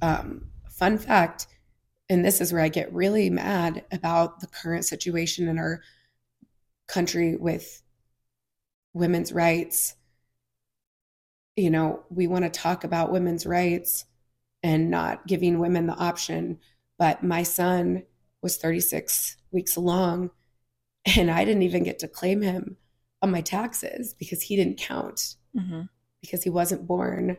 Um, 0.00 0.46
fun 0.70 0.98
fact, 0.98 1.46
and 2.08 2.24
this 2.24 2.40
is 2.40 2.52
where 2.52 2.62
I 2.62 2.68
get 2.68 2.92
really 2.92 3.30
mad 3.30 3.84
about 3.92 4.40
the 4.40 4.46
current 4.46 4.84
situation 4.84 5.48
in 5.48 5.58
our 5.58 5.82
country 6.88 7.36
with 7.36 7.81
women's 8.94 9.32
rights. 9.32 9.94
You 11.56 11.70
know, 11.70 12.02
we 12.10 12.26
want 12.26 12.44
to 12.44 12.50
talk 12.50 12.84
about 12.84 13.12
women's 13.12 13.44
rights 13.46 14.06
and 14.62 14.90
not 14.90 15.26
giving 15.26 15.58
women 15.58 15.86
the 15.86 15.94
option. 15.94 16.58
But 16.98 17.22
my 17.22 17.42
son 17.42 18.04
was 18.42 18.56
36 18.56 19.36
weeks 19.52 19.76
along, 19.76 20.30
and 21.16 21.30
I 21.30 21.44
didn't 21.44 21.62
even 21.64 21.84
get 21.84 22.00
to 22.00 22.08
claim 22.08 22.42
him 22.42 22.76
on 23.22 23.30
my 23.30 23.40
taxes 23.42 24.14
because 24.14 24.42
he 24.42 24.56
didn't 24.56 24.78
count 24.78 25.36
hmm 25.56 25.82
because 26.20 26.42
he 26.44 26.50
wasn't 26.50 26.86
born 26.86 27.36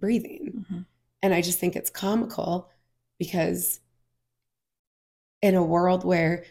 breathing. 0.00 0.54
hmm 0.68 0.82
And 1.22 1.34
I 1.34 1.42
just 1.42 1.58
think 1.58 1.76
it's 1.76 1.90
comical 1.90 2.70
because 3.18 3.80
in 5.42 5.54
a 5.54 5.62
world 5.62 6.04
where 6.04 6.44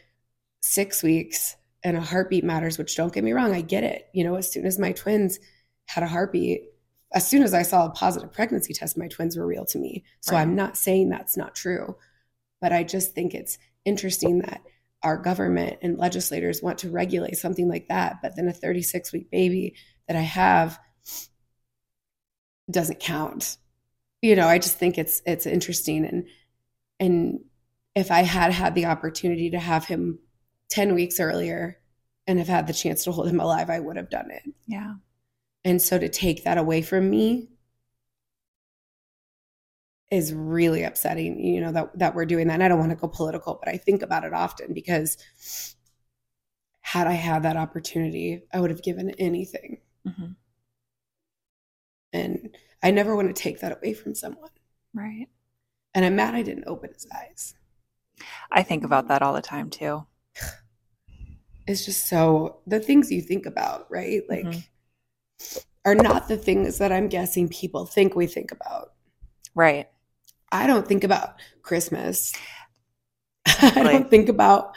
six 0.62 1.04
weeks 1.04 1.56
and 1.86 1.95
a 1.95 2.02
heartbeat 2.02 2.43
matters, 2.43 2.78
which 2.78 2.98
don't 2.98 3.13
get 3.13 3.24
me 3.24 3.32
wrong, 3.32 3.54
I 3.54 3.62
get 3.62 3.84
it. 3.84 4.10
You 4.13 4.26
know, 4.26 4.36
as 4.36 4.52
soon 4.52 4.65
as 4.65 4.78
my 4.78 4.91
twins 4.91 5.39
had 5.88 6.04
a 6.04 6.08
heartbeat, 6.08 6.63
as 7.13 7.26
soon 7.26 7.43
as 7.43 7.54
I 7.54 7.62
saw 7.62 7.86
a 7.86 7.91
positive 7.91 8.34
pregnancy 8.34 8.74
test, 8.74 8.98
my 8.98 9.08
twins 9.08 9.38
were 9.38 9.48
real 9.48 9.65
to 9.65 9.78
me. 9.78 10.04
So 10.19 10.36
Right. 10.36 10.41
I'm 10.41 10.56
not 10.56 10.76
saying 10.76 11.10
that's 11.10 11.38
not 11.38 11.56
true, 11.56 11.95
but 12.60 12.74
I 12.74 12.84
just 12.84 13.13
think 13.13 13.34
it's 13.34 13.58
interesting 13.86 14.39
that 14.39 14.62
our 15.04 15.15
government 15.17 15.78
and 15.82 15.98
legislators 15.98 16.62
want 16.62 16.80
to 16.80 16.89
regulate 16.89 17.38
something 17.38 17.69
like 17.69 17.88
that. 17.88 18.17
But 18.21 18.36
then 18.36 18.48
a 18.48 18.54
36 18.54 19.13
week 19.13 19.30
baby 19.32 19.76
that 20.08 20.17
I 20.17 20.21
have 20.21 20.80
doesn't 22.69 23.00
count 23.00 23.58
you 24.24 24.36
know 24.36 24.48
i 24.48 24.58
just 24.58 24.78
think 24.80 24.98
it's 24.98 25.21
it's 25.26 25.45
interesting 25.45 26.04
and 26.06 26.28
and 27.00 27.39
if 27.93 28.10
i 28.10 28.24
had 28.24 28.52
had 28.52 28.74
the 28.74 28.88
opportunity 28.88 29.52
to 29.52 29.60
have 29.60 29.86
him 29.86 30.17
10 30.69 30.93
weeks 30.95 31.19
earlier 31.19 31.80
and 32.28 32.39
have 32.39 32.47
had 32.47 32.67
the 32.67 32.73
chance 32.73 33.04
to 33.04 33.12
hold 33.12 33.28
him 33.28 33.39
alive 33.39 33.69
i 33.69 33.80
would 33.80 33.95
have 33.97 34.10
done 34.10 34.30
it 34.32 34.43
Yeah. 34.67 34.95
and 35.63 35.82
so 35.82 35.97
to 35.99 36.10
take 36.10 36.43
that 36.43 36.58
away 36.58 36.82
from 36.82 37.10
me 37.10 37.49
is 40.12 40.34
really 40.34 40.84
upsetting 40.84 41.43
you 41.43 41.60
know 41.62 41.71
that 41.71 41.97
that 41.97 42.15
we're 42.15 42.25
doing 42.25 42.47
that 42.47 42.54
and 42.56 42.63
i 42.63 42.67
don't 42.67 42.80
want 42.80 42.91
to 42.91 42.95
go 42.95 43.08
political 43.08 43.56
but 43.63 43.67
i 43.73 43.78
think 43.78 44.01
about 44.01 44.23
it 44.23 44.34
often 44.34 44.73
because 44.73 45.17
had 46.82 47.08
i 47.08 47.13
had 47.13 47.43
that 47.43 47.58
opportunity 47.58 48.43
i 48.54 48.60
would 48.60 48.69
have 48.69 48.84
given 48.84 49.10
anything 49.12 49.80
hmm 50.06 50.32
and 52.13 52.56
i 52.84 52.91
never 52.91 53.15
want 53.15 53.28
to 53.28 53.34
take 53.41 53.60
that 53.60 53.75
away 53.78 53.93
from 53.93 54.13
someone 54.15 54.49
Right. 54.93 55.28
and 55.93 56.06
i'm 56.06 56.15
mad 56.15 56.36
i 56.36 56.41
didn't 56.43 56.67
open 56.67 56.91
his 56.93 57.08
eyes 57.13 57.56
I 58.49 58.63
think 58.63 58.86
about 58.86 59.10
that 59.10 59.21
all 59.21 59.34
the 59.34 59.41
time 59.41 59.69
too. 59.69 60.06
It's 61.67 61.86
just 61.86 62.08
so 62.08 62.60
the 62.67 62.80
things 62.80 63.12
you 63.12 63.21
think 63.21 63.45
about, 63.45 63.88
right? 63.89 64.21
Like 64.30 64.45
Mhm. 64.45 64.63
are 65.84 65.95
not 65.95 66.28
the 66.28 66.38
things 66.38 66.78
that 66.78 66.91
I'm 66.91 67.08
guessing 67.08 67.50
people 67.50 67.86
think 67.86 68.15
we 68.15 68.28
think 68.28 68.52
about. 68.52 68.93
Right. 69.54 69.89
I 70.52 70.67
don't 70.67 70.88
think 70.88 71.04
about 71.04 71.36
Christmas. 71.62 72.34
I 73.45 73.84
don't 73.84 74.10
think 74.10 74.30
about 74.30 74.76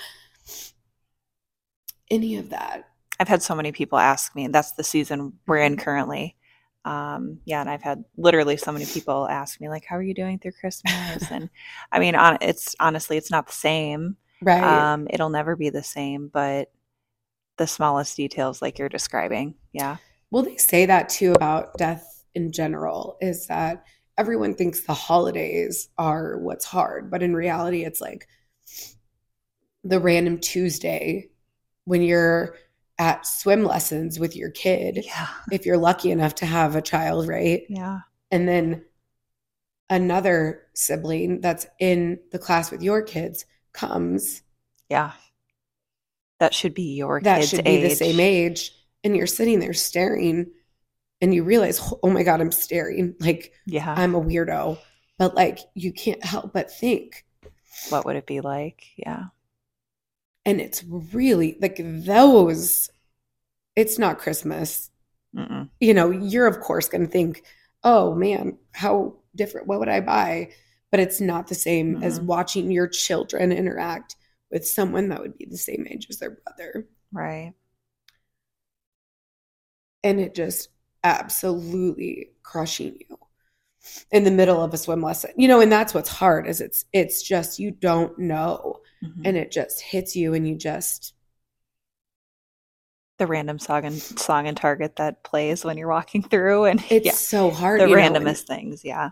any 2.11 2.37
of 2.37 2.51
that. 2.51 2.89
I've 3.21 3.29
had 3.29 3.43
so 3.43 3.55
many 3.55 3.73
people 3.73 3.99
ask 3.99 4.35
me, 4.35 4.45
and 4.45 4.55
that's 4.55 4.73
the 4.73 4.85
season 4.85 5.35
we're 5.47 5.59
in 5.59 5.77
currently. 5.77 6.37
Um, 6.85 7.41
yeah, 7.45 7.61
and 7.61 7.69
I've 7.69 7.83
had 7.83 8.05
literally 8.17 8.57
so 8.57 8.73
many 8.73 8.87
people 8.87 9.29
ask 9.29 9.61
me, 9.61 9.69
like, 9.69 9.85
"How 9.85 9.97
are 9.97 10.03
you 10.03 10.15
doing 10.15 10.39
through 10.39 10.53
Christmas?" 10.53 11.29
And 11.31 11.51
I 11.93 11.99
mean, 11.99 12.15
on, 12.15 12.39
it's 12.41 12.77
honestly, 12.81 13.17
it's 13.17 13.31
not 13.31 13.47
the 13.47 13.53
same. 13.53 14.17
Right. 14.43 14.93
Um, 14.95 15.09
it'll 15.11 15.31
never 15.31 15.57
be 15.57 15.71
the 15.71 15.83
same, 15.83 16.29
but 16.29 16.71
the 17.57 17.67
smallest 17.67 18.17
details, 18.17 18.63
like 18.63 18.79
you're 18.79 18.89
describing, 18.89 19.55
yeah, 19.73 19.97
well, 20.31 20.43
they 20.43 20.57
say 20.57 20.87
that 20.87 21.09
too 21.09 21.33
about 21.33 21.77
death 21.79 22.25
in 22.35 22.53
general 22.53 23.17
is 23.21 23.47
that 23.47 23.85
everyone 24.19 24.55
thinks 24.55 24.81
the 24.81 24.95
holidays 24.95 25.89
are 25.97 26.39
what's 26.39 26.65
hard, 26.65 27.11
but 27.11 27.23
in 27.23 27.35
reality, 27.35 27.85
it's 27.85 28.01
like 28.01 28.29
the 29.85 30.01
random 30.01 30.39
Tuesday 30.39 31.31
when 31.85 32.03
you're 32.03 32.57
at 32.99 33.27
swim 33.27 33.65
lessons 33.65 34.19
with 34.19 34.37
your 34.37 34.51
kid. 34.51 35.01
yeah, 35.05 35.29
if 35.51 35.65
you're 35.65 35.79
lucky 35.79 36.11
enough 36.11 36.35
to 36.37 36.47
have 36.47 36.77
a 36.77 36.83
child, 36.83 37.29
right? 37.29 37.63
yeah, 37.69 38.01
And 38.31 38.47
then 38.47 38.85
another 39.89 40.67
sibling 40.75 41.41
that's 41.41 41.67
in 41.81 42.19
the 42.33 42.39
class 42.39 42.71
with 42.71 42.83
your 42.83 43.03
kids 43.03 43.47
comes 43.79 44.43
yeah. 44.91 45.13
That 46.41 46.55
should 46.55 46.75
be 46.75 46.95
your 46.95 47.21
that 47.21 47.41
kid's 47.41 47.51
should 47.51 47.65
be 47.65 47.71
age. 47.71 47.83
the 47.83 47.97
same 47.97 48.21
age 48.21 48.73
and 49.05 49.17
you're 49.17 49.27
sitting 49.27 49.59
there 49.61 49.73
staring 49.75 50.47
and 51.21 51.35
you 51.35 51.45
realize 51.45 51.81
oh 52.03 52.11
my 52.11 52.23
god 52.23 52.41
i'm 52.41 52.53
staring 52.53 53.15
like 53.21 53.53
Yeah, 53.67 53.95
i'm 53.97 54.15
a 54.15 54.21
weirdo 54.21 54.79
but 55.19 55.35
like 55.35 55.59
you 55.75 55.93
can't 55.93 56.25
help 56.25 56.53
but 56.53 56.71
think 56.73 57.25
what 57.91 58.05
would 58.07 58.17
it 58.17 58.27
be 58.27 58.41
like? 58.41 58.85
Yeah, 58.97 59.27
and 60.45 60.61
it's 60.61 60.85
really 60.85 61.59
like 61.61 61.77
those 61.79 62.91
it's 63.77 63.99
not 63.99 64.19
christmas 64.19 64.91
Mm-mm. 65.35 65.69
you 65.81 65.95
know, 65.95 66.11
you're 66.11 66.47
of 66.47 66.61
course 66.61 66.89
going 66.89 67.07
to 67.07 67.13
think, 67.13 67.45
oh 67.85 68.15
man, 68.15 68.59
how 68.73 69.17
different, 69.37 69.67
what 69.69 69.79
would 69.81 69.89
I 69.89 70.01
buy? 70.01 70.51
But 70.91 71.01
it's 71.01 71.21
not 71.21 71.49
the 71.49 71.55
same 71.55 72.03
as 72.03 72.19
Mhm. 72.19 72.25
watching 72.25 72.71
your 72.71 72.89
children 72.89 73.53
interact 73.53 74.17
with 74.51 74.67
someone 74.67 75.09
that 75.11 75.21
would 75.21 75.37
be 75.37 75.45
the 75.45 75.59
same 75.59 75.87
age 75.91 76.07
as 76.11 76.19
their 76.19 76.31
brother. 76.31 76.89
right. 77.13 77.53
And 80.05 80.21
it 80.21 80.35
just 80.35 80.69
absolutely 81.05 82.31
crushing 82.43 82.99
you 83.09 83.19
in 84.11 84.25
the 84.25 84.31
middle 84.31 84.63
of 84.63 84.73
a 84.73 84.79
swim 84.79 85.03
lesson. 85.03 85.33
You 85.37 85.49
know, 85.49 85.61
and 85.61 85.71
that's 85.71 85.93
what's 85.95 86.09
hard 86.09 86.47
is 86.47 86.61
it's 86.61 86.85
it's 86.93 87.23
just 87.23 87.59
you 87.59 87.71
don't 87.71 88.19
know 88.19 88.81
Mhm. 89.03 89.23
and 89.25 89.37
it 89.37 89.51
just 89.51 89.81
hits 89.81 90.15
you 90.17 90.35
and 90.35 90.47
you 90.49 90.55
just 90.57 91.15
the 93.19 93.27
random 93.27 93.59
song 93.59 93.85
and 93.85 93.97
song 94.01 94.47
and 94.47 94.57
target 94.57 94.97
that 94.97 95.25
plays 95.25 95.65
when 95.65 95.77
you're 95.77 95.89
walking 95.89 96.23
through, 96.23 96.65
and 96.67 96.83
it's 96.89 97.07
yeah, 97.07 97.13
so 97.13 97.51
hard. 97.51 97.81
the 97.81 97.89
you 97.89 97.97
know, 97.97 98.01
and- 98.03 98.15
randomest 98.17 98.47
things. 98.47 98.85
Yeah, 98.85 99.11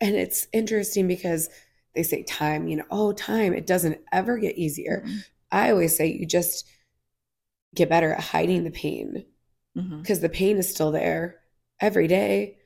and 0.00 0.14
it's 0.16 0.46
interesting 0.52 1.08
because 1.08 1.48
they 1.94 2.02
say 2.02 2.22
time, 2.24 2.68
you 2.68 2.76
know, 2.76 2.84
oh, 2.90 3.12
time, 3.12 3.54
it 3.54 3.66
doesn't 3.66 3.98
ever 4.12 4.38
get 4.38 4.56
easier. 4.58 5.04
Mhm. 5.04 5.24
I 5.50 5.70
always 5.70 5.96
say 5.96 6.06
you 6.06 6.26
just 6.26 6.66
get 7.74 7.88
better 7.88 8.12
at 8.12 8.20
hiding 8.20 8.64
the 8.64 8.70
pain 8.70 9.24
because 10.02 10.20
the 10.20 10.28
pain 10.28 10.58
is 10.58 10.70
still 10.70 10.92
there 10.92 11.40
every 11.80 12.08
day. 12.08 12.58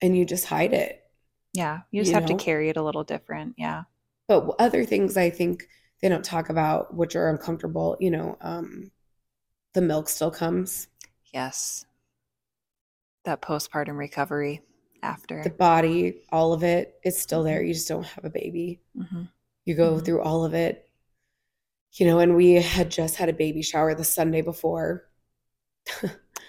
And 0.00 0.16
you 0.16 0.24
just 0.24 0.46
hide 0.46 0.72
it. 0.72 1.02
yeah. 1.52 1.80
You 1.90 2.00
just 2.02 2.10
You 2.10 2.14
have 2.14 2.24
know? 2.24 2.26
to 2.26 2.34
carry 2.34 2.68
it 2.68 2.76
a 2.76 2.82
little 2.82 3.04
different. 3.04 3.54
Yeah, 3.56 3.84
But 4.28 4.54
other 4.60 4.84
things 4.84 5.16
I 5.16 5.30
think 5.30 5.68
they 6.00 6.08
don't 6.08 6.24
talk 6.24 6.48
about, 6.48 6.94
which 6.94 7.16
are 7.16 7.28
uncomfortable, 7.28 7.96
you 8.00 8.10
know, 8.10 8.36
um, 8.40 8.90
the 9.74 9.82
milk 9.82 10.08
still 10.08 10.30
comes, 10.32 10.88
yes. 11.32 11.84
That 13.24 13.42
postpartum 13.42 13.98
recovery 13.98 14.62
after. 15.02 15.42
the 15.42 15.50
body, 15.50 16.22
all 16.30 16.52
of 16.52 16.62
it 16.62 16.98
is 17.04 17.20
still 17.20 17.42
there. 17.42 17.62
You 17.62 17.74
just 17.74 17.88
don't 17.88 18.04
have 18.04 18.24
a 18.24 18.30
baby. 18.30 18.80
Mhm. 18.96 19.28
You 19.64 19.74
go 19.74 19.94
Mhm. 19.96 20.04
through 20.04 20.22
all 20.22 20.44
of 20.44 20.54
it. 20.54 20.88
You 21.92 22.06
know, 22.06 22.18
and 22.18 22.36
we 22.36 22.52
had 22.54 22.90
just 22.90 23.16
had 23.16 23.28
a 23.28 23.32
baby 23.32 23.62
shower 23.62 23.94
the 23.94 24.04
Sunday 24.04 24.42
before. 24.42 25.08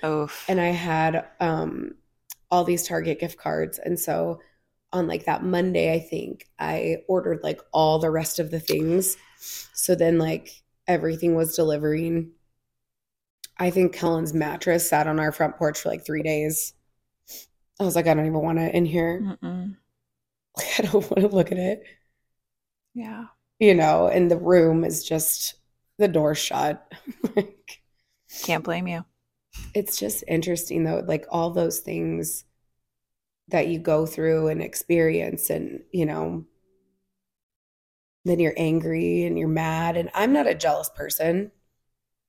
Oof. 0.04 0.46
and 0.50 0.60
I 0.60 0.68
had 0.70 1.26
um, 1.40 1.96
all 2.52 2.64
these 2.64 2.88
Target 2.88 3.20
gift 3.20 3.38
cards. 3.38 3.80
And 3.80 4.00
so 4.00 4.40
on 4.94 5.08
like 5.08 5.26
that 5.26 5.44
Monday, 5.44 5.94
I 5.94 6.00
think 6.00 6.48
I 6.60 6.98
ordered 7.08 7.42
like 7.44 7.62
all 7.72 8.00
the 8.00 8.10
rest 8.12 8.40
of 8.40 8.52
the 8.52 8.60
things. 8.60 9.18
So 9.74 9.96
then 9.96 10.18
like 10.18 10.50
everything 10.88 11.36
was 11.36 11.56
delivering. 11.56 12.32
I 13.58 13.70
think 13.72 13.94
Kellen's 13.94 14.34
mattress 14.34 14.88
sat 14.90 15.08
on 15.08 15.20
our 15.20 15.32
front 15.32 15.58
porch 15.58 15.80
for 15.82 15.90
like 15.90 16.06
three 16.06 16.22
days. 16.24 16.74
I 17.80 17.84
was 17.84 17.96
like, 17.96 18.08
I 18.08 18.14
don't 18.14 18.26
even 18.26 18.42
want 18.42 18.60
it 18.60 18.74
in 18.76 18.86
here. 18.86 19.22
Mm-mm. 19.44 19.76
I 20.58 20.82
don't 20.84 20.94
want 21.12 21.22
to 21.22 21.28
look 21.28 21.52
at 21.52 21.58
it. 21.58 21.84
Yeah. 22.94 23.26
You 23.60 23.74
know, 23.76 24.08
and 24.08 24.30
the 24.30 24.38
room 24.38 24.84
is 24.84 25.04
just 25.04 25.56
the 25.98 26.08
door 26.08 26.36
shut. 26.36 26.92
like, 27.36 27.82
Can't 28.42 28.64
blame 28.64 28.88
you. 28.88 29.06
it's 29.74 29.98
just 29.98 30.24
interesting 30.28 30.84
though, 30.84 31.04
like 31.06 31.26
all 31.30 31.52
those 31.52 31.80
things 31.80 32.44
that 33.50 33.68
you 33.68 33.80
go 33.80 34.06
through 34.06 34.48
and 34.50 34.62
experience, 34.62 35.50
and 35.50 35.82
you 35.92 36.06
know, 36.06 36.46
then 38.26 38.40
you're 38.40 38.54
angry 38.58 39.24
and 39.24 39.40
you're 39.40 39.48
mad. 39.48 39.96
And 39.98 40.10
I'm 40.14 40.34
not 40.34 40.48
a 40.48 40.56
jealous 40.56 40.90
person. 40.90 41.52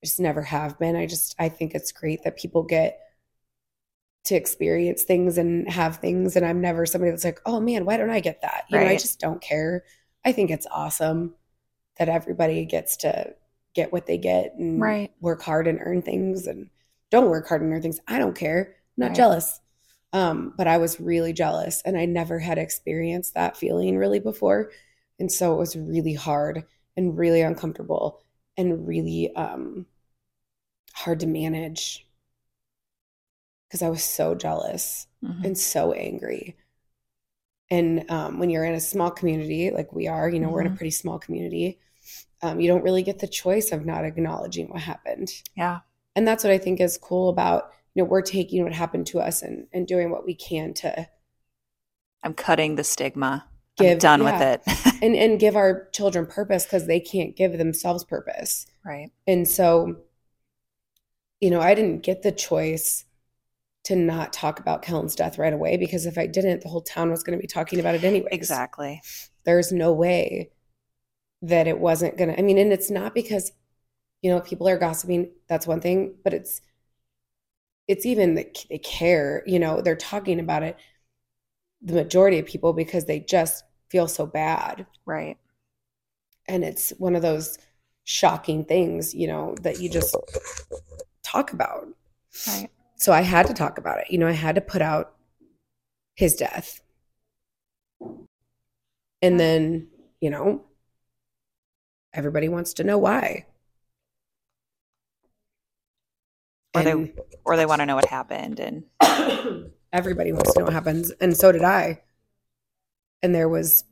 I 0.02 0.06
just 0.06 0.20
never 0.20 0.42
have 0.42 0.78
been. 0.78 0.96
I 0.96 1.06
just 1.06 1.34
I 1.38 1.48
think 1.48 1.74
it's 1.74 1.92
great 1.92 2.22
that 2.24 2.38
people 2.38 2.62
get 2.62 3.00
to 4.28 4.36
experience 4.36 5.04
things 5.04 5.38
and 5.38 5.68
have 5.70 5.98
things. 5.98 6.36
And 6.36 6.46
I'm 6.46 6.60
never 6.60 6.86
somebody 6.86 7.10
that's 7.12 7.24
like, 7.24 7.40
oh 7.46 7.60
man, 7.60 7.84
why 7.86 7.96
don't 7.96 8.10
I 8.10 8.20
get 8.20 8.42
that? 8.42 8.64
You 8.70 8.80
know, 8.80 8.86
I 8.86 8.96
just 8.96 9.20
don't 9.20 9.40
care. 9.42 9.84
I 10.24 10.32
think 10.32 10.50
it's 10.50 10.66
awesome 10.70 11.34
that 11.98 12.08
everybody 12.08 12.64
gets 12.64 12.96
to 12.98 13.34
get 13.74 13.92
what 13.92 14.06
they 14.06 14.18
get 14.18 14.54
and 14.56 14.80
Right. 14.80 15.12
work 15.20 15.42
hard 15.42 15.66
and 15.66 15.80
earn 15.82 16.02
things 16.02 16.46
and 16.46 16.70
don't 17.10 17.30
work 17.30 17.48
hard 17.48 17.62
and 17.62 17.72
earn 17.72 17.82
things. 17.82 18.00
I 18.08 18.18
don't 18.18 18.36
care. 18.36 18.76
I'm 18.98 19.02
not 19.04 19.10
Right. 19.10 19.16
jealous. 19.16 19.60
Um, 20.12 20.54
but 20.56 20.66
I 20.66 20.78
was 20.78 21.00
really 21.00 21.32
jealous 21.32 21.82
and 21.84 21.98
I 21.98 22.06
never 22.06 22.38
had 22.38 22.58
experienced 22.58 23.34
that 23.34 23.56
feeling 23.56 23.98
really 23.98 24.20
before. 24.20 24.70
And 25.20 25.30
so 25.30 25.54
it 25.54 25.58
was 25.58 25.76
really 25.76 26.14
hard 26.14 26.64
and 26.96 27.18
really 27.18 27.42
uncomfortable 27.42 28.22
and 28.56 28.86
really 28.88 29.34
um 29.36 29.86
hard 30.94 31.20
to 31.20 31.26
manage 31.26 32.06
because 33.68 33.82
I 33.82 33.88
was 33.90 34.02
so 34.02 34.34
jealous 34.34 35.06
Mhm. 35.22 35.44
and 35.44 35.58
so 35.58 35.92
angry. 35.92 36.56
And 37.70 38.10
um, 38.10 38.38
when 38.38 38.48
you're 38.50 38.64
in 38.64 38.74
a 38.74 38.80
small 38.80 39.10
community 39.10 39.70
like 39.70 39.92
we 39.92 40.08
are, 40.08 40.28
you 40.28 40.40
know, 40.40 40.48
we're 40.48 40.62
in 40.62 40.68
a 40.68 40.70
Mhm. 40.70 40.76
pretty 40.76 40.90
small 40.90 41.18
community, 41.18 41.78
um, 42.40 42.60
you 42.60 42.68
don't 42.68 42.82
really 42.82 43.02
get 43.02 43.18
the 43.18 43.28
choice 43.28 43.72
of 43.72 43.84
not 43.84 44.04
acknowledging 44.04 44.68
what 44.68 44.80
happened. 44.80 45.30
Yeah. 45.56 45.80
And 46.16 46.26
that's 46.26 46.44
what 46.44 46.52
I 46.52 46.58
think 46.58 46.80
is 46.80 46.96
cool 46.96 47.28
about, 47.28 47.70
you 47.94 48.02
know, 48.02 48.08
we're 48.08 48.22
taking 48.22 48.62
what 48.64 48.72
happened 48.72 49.06
to 49.08 49.20
us 49.20 49.42
and, 49.42 49.66
and 49.72 49.86
doing 49.86 50.10
what 50.10 50.24
we 50.24 50.34
can 50.34 50.72
to 50.74 51.08
I'm 52.22 52.34
cutting 52.34 52.74
the 52.76 52.84
stigma. 52.84 53.46
I'm 53.78 53.86
Give- 53.86 53.98
done 54.00 54.22
yeah. 54.22 54.32
with 54.58 54.66
it. 54.66 54.94
and, 55.02 55.14
and 55.14 55.38
give 55.38 55.54
our 55.56 55.88
children 55.90 56.26
purpose 56.26 56.64
because 56.64 56.86
they 56.86 56.98
can't 57.00 57.36
give 57.36 57.58
themselves 57.58 58.02
purpose. 58.04 58.66
right. 58.84 59.10
And 59.26 59.46
so, 59.46 59.96
you 61.40 61.50
know, 61.50 61.60
I 61.60 61.74
didn't 61.74 62.00
get 62.02 62.22
the 62.22 62.32
choice 62.32 63.04
to 63.88 63.96
not 63.96 64.32
talk 64.32 64.60
about 64.60 64.82
Kellen's 64.82 65.14
death 65.14 65.38
right 65.38 65.52
away 65.52 65.76
because 65.76 66.06
if 66.06 66.18
I 66.18 66.26
didn't, 66.26 66.60
the 66.60 66.68
whole 66.68 66.82
town 66.82 67.10
was 67.10 67.22
going 67.22 67.38
to 67.38 67.40
be 67.40 67.46
talking 67.46 67.80
about 67.80 67.94
it 67.94 68.04
anyway. 68.04 68.28
Exactly. 68.30 69.00
There's 69.44 69.72
no 69.72 69.92
way 69.92 70.50
that 71.42 71.66
it 71.66 71.78
wasn't 71.78 72.18
going 72.18 72.30
to. 72.30 72.38
I 72.38 72.42
mean, 72.42 72.58
and 72.58 72.72
it's 72.72 72.90
not 72.90 73.14
because, 73.14 73.52
you 74.20 74.30
know, 74.30 74.40
people 74.40 74.68
are 74.68 74.78
gossiping. 74.78 75.30
That's 75.48 75.66
one 75.66 75.80
thing, 75.80 76.14
but 76.22 76.34
it's, 76.34 76.60
it's 77.86 78.04
even 78.04 78.34
that 78.34 78.64
they 78.68 78.78
care, 78.78 79.42
you 79.46 79.58
know, 79.58 79.80
they're 79.80 79.96
talking 79.96 80.38
about 80.38 80.62
it, 80.62 80.76
the 81.80 81.94
majority 81.94 82.38
of 82.38 82.46
people, 82.46 82.72
because 82.74 83.06
they 83.06 83.20
just 83.20 83.64
feel 83.88 84.06
so 84.06 84.26
bad 84.26 84.84
Right. 85.06 85.38
and 86.46 86.62
it's 86.62 86.90
one 86.98 87.16
of 87.16 87.22
those 87.22 87.58
shocking 88.04 88.64
things 88.64 89.14
you 89.14 89.26
know 89.26 89.54
that 89.62 89.80
you 89.80 89.88
just 89.88 90.14
talk 91.22 91.52
about 91.52 91.86
Right. 92.46 92.68
So 92.98 93.12
i 93.12 93.20
had 93.22 93.46
to 93.46 93.54
talk 93.54 93.78
about 93.78 93.98
it. 94.00 94.10
You 94.10 94.18
know 94.18 94.26
i 94.28 94.32
had 94.32 94.54
to 94.56 94.60
put 94.60 94.82
out 94.82 95.14
his 96.14 96.34
death. 96.34 96.80
And 99.22 99.38
then 99.40 99.88
you 100.20 100.30
know 100.30 100.64
everybody 102.12 102.48
wants 102.48 102.74
to 102.74 102.84
know 102.84 102.98
why. 102.98 103.46
Or 106.74 106.82
they- 106.82 107.14
Or 107.44 107.56
they 107.56 107.66
want 107.66 107.80
to 107.80 107.86
know 107.86 107.94
what 107.96 108.06
happened 108.06 108.60
and 108.60 108.84
everybody 109.92 110.32
wants 110.32 110.52
to 110.52 110.58
know 110.60 110.64
what 110.66 110.74
happens. 110.74 111.10
And 111.20 111.36
so 111.36 111.50
did 111.52 111.62
i. 111.62 112.02
And 113.22 113.34
there 113.34 113.48
was 113.48 113.84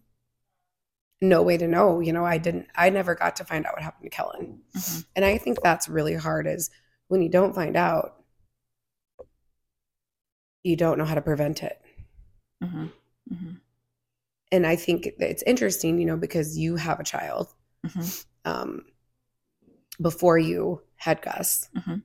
no 1.20 1.42
way 1.42 1.56
to 1.56 1.66
know. 1.66 2.00
You 2.00 2.12
know 2.12 2.24
i 2.24 2.38
didn't 2.38 2.66
i 2.74 2.90
never 2.90 3.14
got 3.14 3.36
to 3.36 3.44
find 3.44 3.64
out 3.66 3.72
what 3.74 3.82
happened 3.82 4.04
to 4.10 4.16
kellen. 4.16 4.60
Mhm. 4.76 5.06
And 5.16 5.24
I 5.24 5.38
think 5.38 5.60
that's 5.62 5.88
really 5.88 6.14
hard 6.14 6.46
is 6.46 6.70
when 7.08 7.22
you 7.22 7.28
don't 7.28 7.54
find 7.54 7.76
out, 7.76 8.15
you 10.66 10.74
don't 10.74 10.98
know 10.98 11.04
how 11.04 11.14
to 11.14 11.22
prevent 11.22 11.62
it. 11.62 11.80
Mhm. 12.62 12.92
Mhm. 13.32 13.60
And 14.50 14.66
I 14.66 14.74
think 14.74 15.06
it's 15.06 15.42
interesting, 15.44 16.00
you 16.00 16.06
know, 16.06 16.16
because 16.16 16.58
you 16.58 16.76
have 16.76 16.98
a 16.98 17.04
child 17.04 17.54
Mhm. 17.84 18.24
um, 18.44 18.86
before 20.00 20.38
you 20.38 20.82
had 20.96 21.22
Gus. 21.22 21.68
Mhm. 21.74 22.02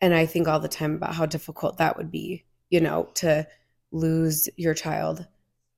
And 0.00 0.14
I 0.14 0.24
think 0.26 0.46
all 0.46 0.60
the 0.60 0.68
time 0.68 0.94
about 0.94 1.14
how 1.14 1.26
difficult 1.26 1.78
that 1.78 1.96
would 1.96 2.10
be, 2.10 2.44
you 2.70 2.80
know, 2.80 3.10
to 3.14 3.46
lose 3.90 4.48
your 4.56 4.74
child, 4.74 5.26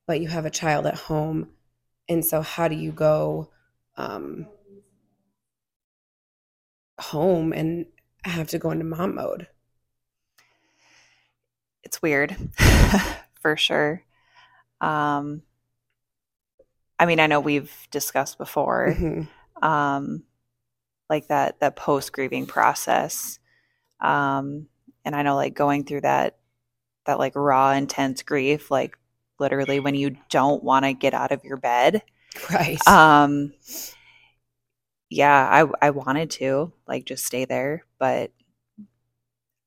but 0.05 0.21
you 0.21 0.27
have 0.27 0.45
a 0.45 0.51
child 0.51 0.85
at 0.85 0.95
home. 0.95 1.51
And 2.07 2.23
so, 2.23 2.41
how 2.41 2.67
do 2.67 2.75
you 2.75 2.91
go 2.91 3.51
um, 3.97 4.47
home 6.99 7.53
and 7.53 7.87
have 8.23 8.49
to 8.49 8.59
go 8.59 8.69
into 8.71 8.85
mom 8.85 9.15
mode? 9.15 9.47
It's 11.83 12.01
weird 12.01 12.35
for 13.41 13.57
sure. 13.57 14.03
Um, 14.81 15.43
I 16.99 17.05
mean, 17.05 17.19
I 17.19 17.27
know 17.27 17.39
we've 17.39 17.71
discussed 17.91 18.37
before, 18.37 18.93
Mhm. 18.97 19.27
um, 19.61 20.23
like 21.09 21.27
that 21.27 21.59
that 21.59 21.75
post 21.75 22.13
grieving 22.13 22.45
process, 22.47 23.39
um, 24.01 24.67
and 25.05 25.15
I 25.15 25.23
know 25.23 25.35
like 25.35 25.53
going 25.55 25.85
through 25.85 26.01
that 26.01 26.37
that 27.05 27.19
like 27.19 27.35
raw, 27.35 27.71
intense 27.73 28.23
grief, 28.23 28.71
like 28.71 28.97
literally 29.39 29.79
when 29.79 29.95
you 29.95 30.17
don't 30.29 30.63
want 30.63 30.85
to 30.85 30.93
get 30.93 31.13
out 31.13 31.31
of 31.31 31.43
your 31.45 31.57
bed. 31.57 32.03
Right. 32.51 32.85
Um, 32.87 33.53
yeah, 35.09 35.67
I 35.81 35.87
I 35.87 35.89
wanted 35.91 36.31
to 36.31 36.73
like 36.87 37.05
just 37.05 37.25
stay 37.25 37.45
there, 37.45 37.85
but 37.99 38.31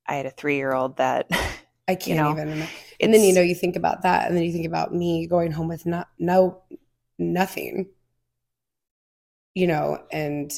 I 0.05 0.15
had 0.15 0.25
a 0.25 0.31
three 0.31 0.55
year 0.55 0.73
old 0.73 0.97
that 0.97 1.29
I 1.87 1.95
can't 1.95 2.17
know, 2.19 2.31
even. 2.31 2.67
And 2.99 3.13
then 3.13 3.21
you 3.21 3.33
know 3.33 3.41
you 3.41 3.55
think 3.55 3.75
about 3.75 4.01
that, 4.03 4.27
and 4.27 4.35
then 4.35 4.43
you 4.43 4.51
think 4.51 4.65
about 4.67 4.93
me 4.93 5.27
going 5.27 5.51
home 5.51 5.67
with 5.67 5.85
not 5.85 6.09
no 6.19 6.61
nothing. 7.17 7.87
You 9.55 9.67
know, 9.67 10.03
and 10.11 10.51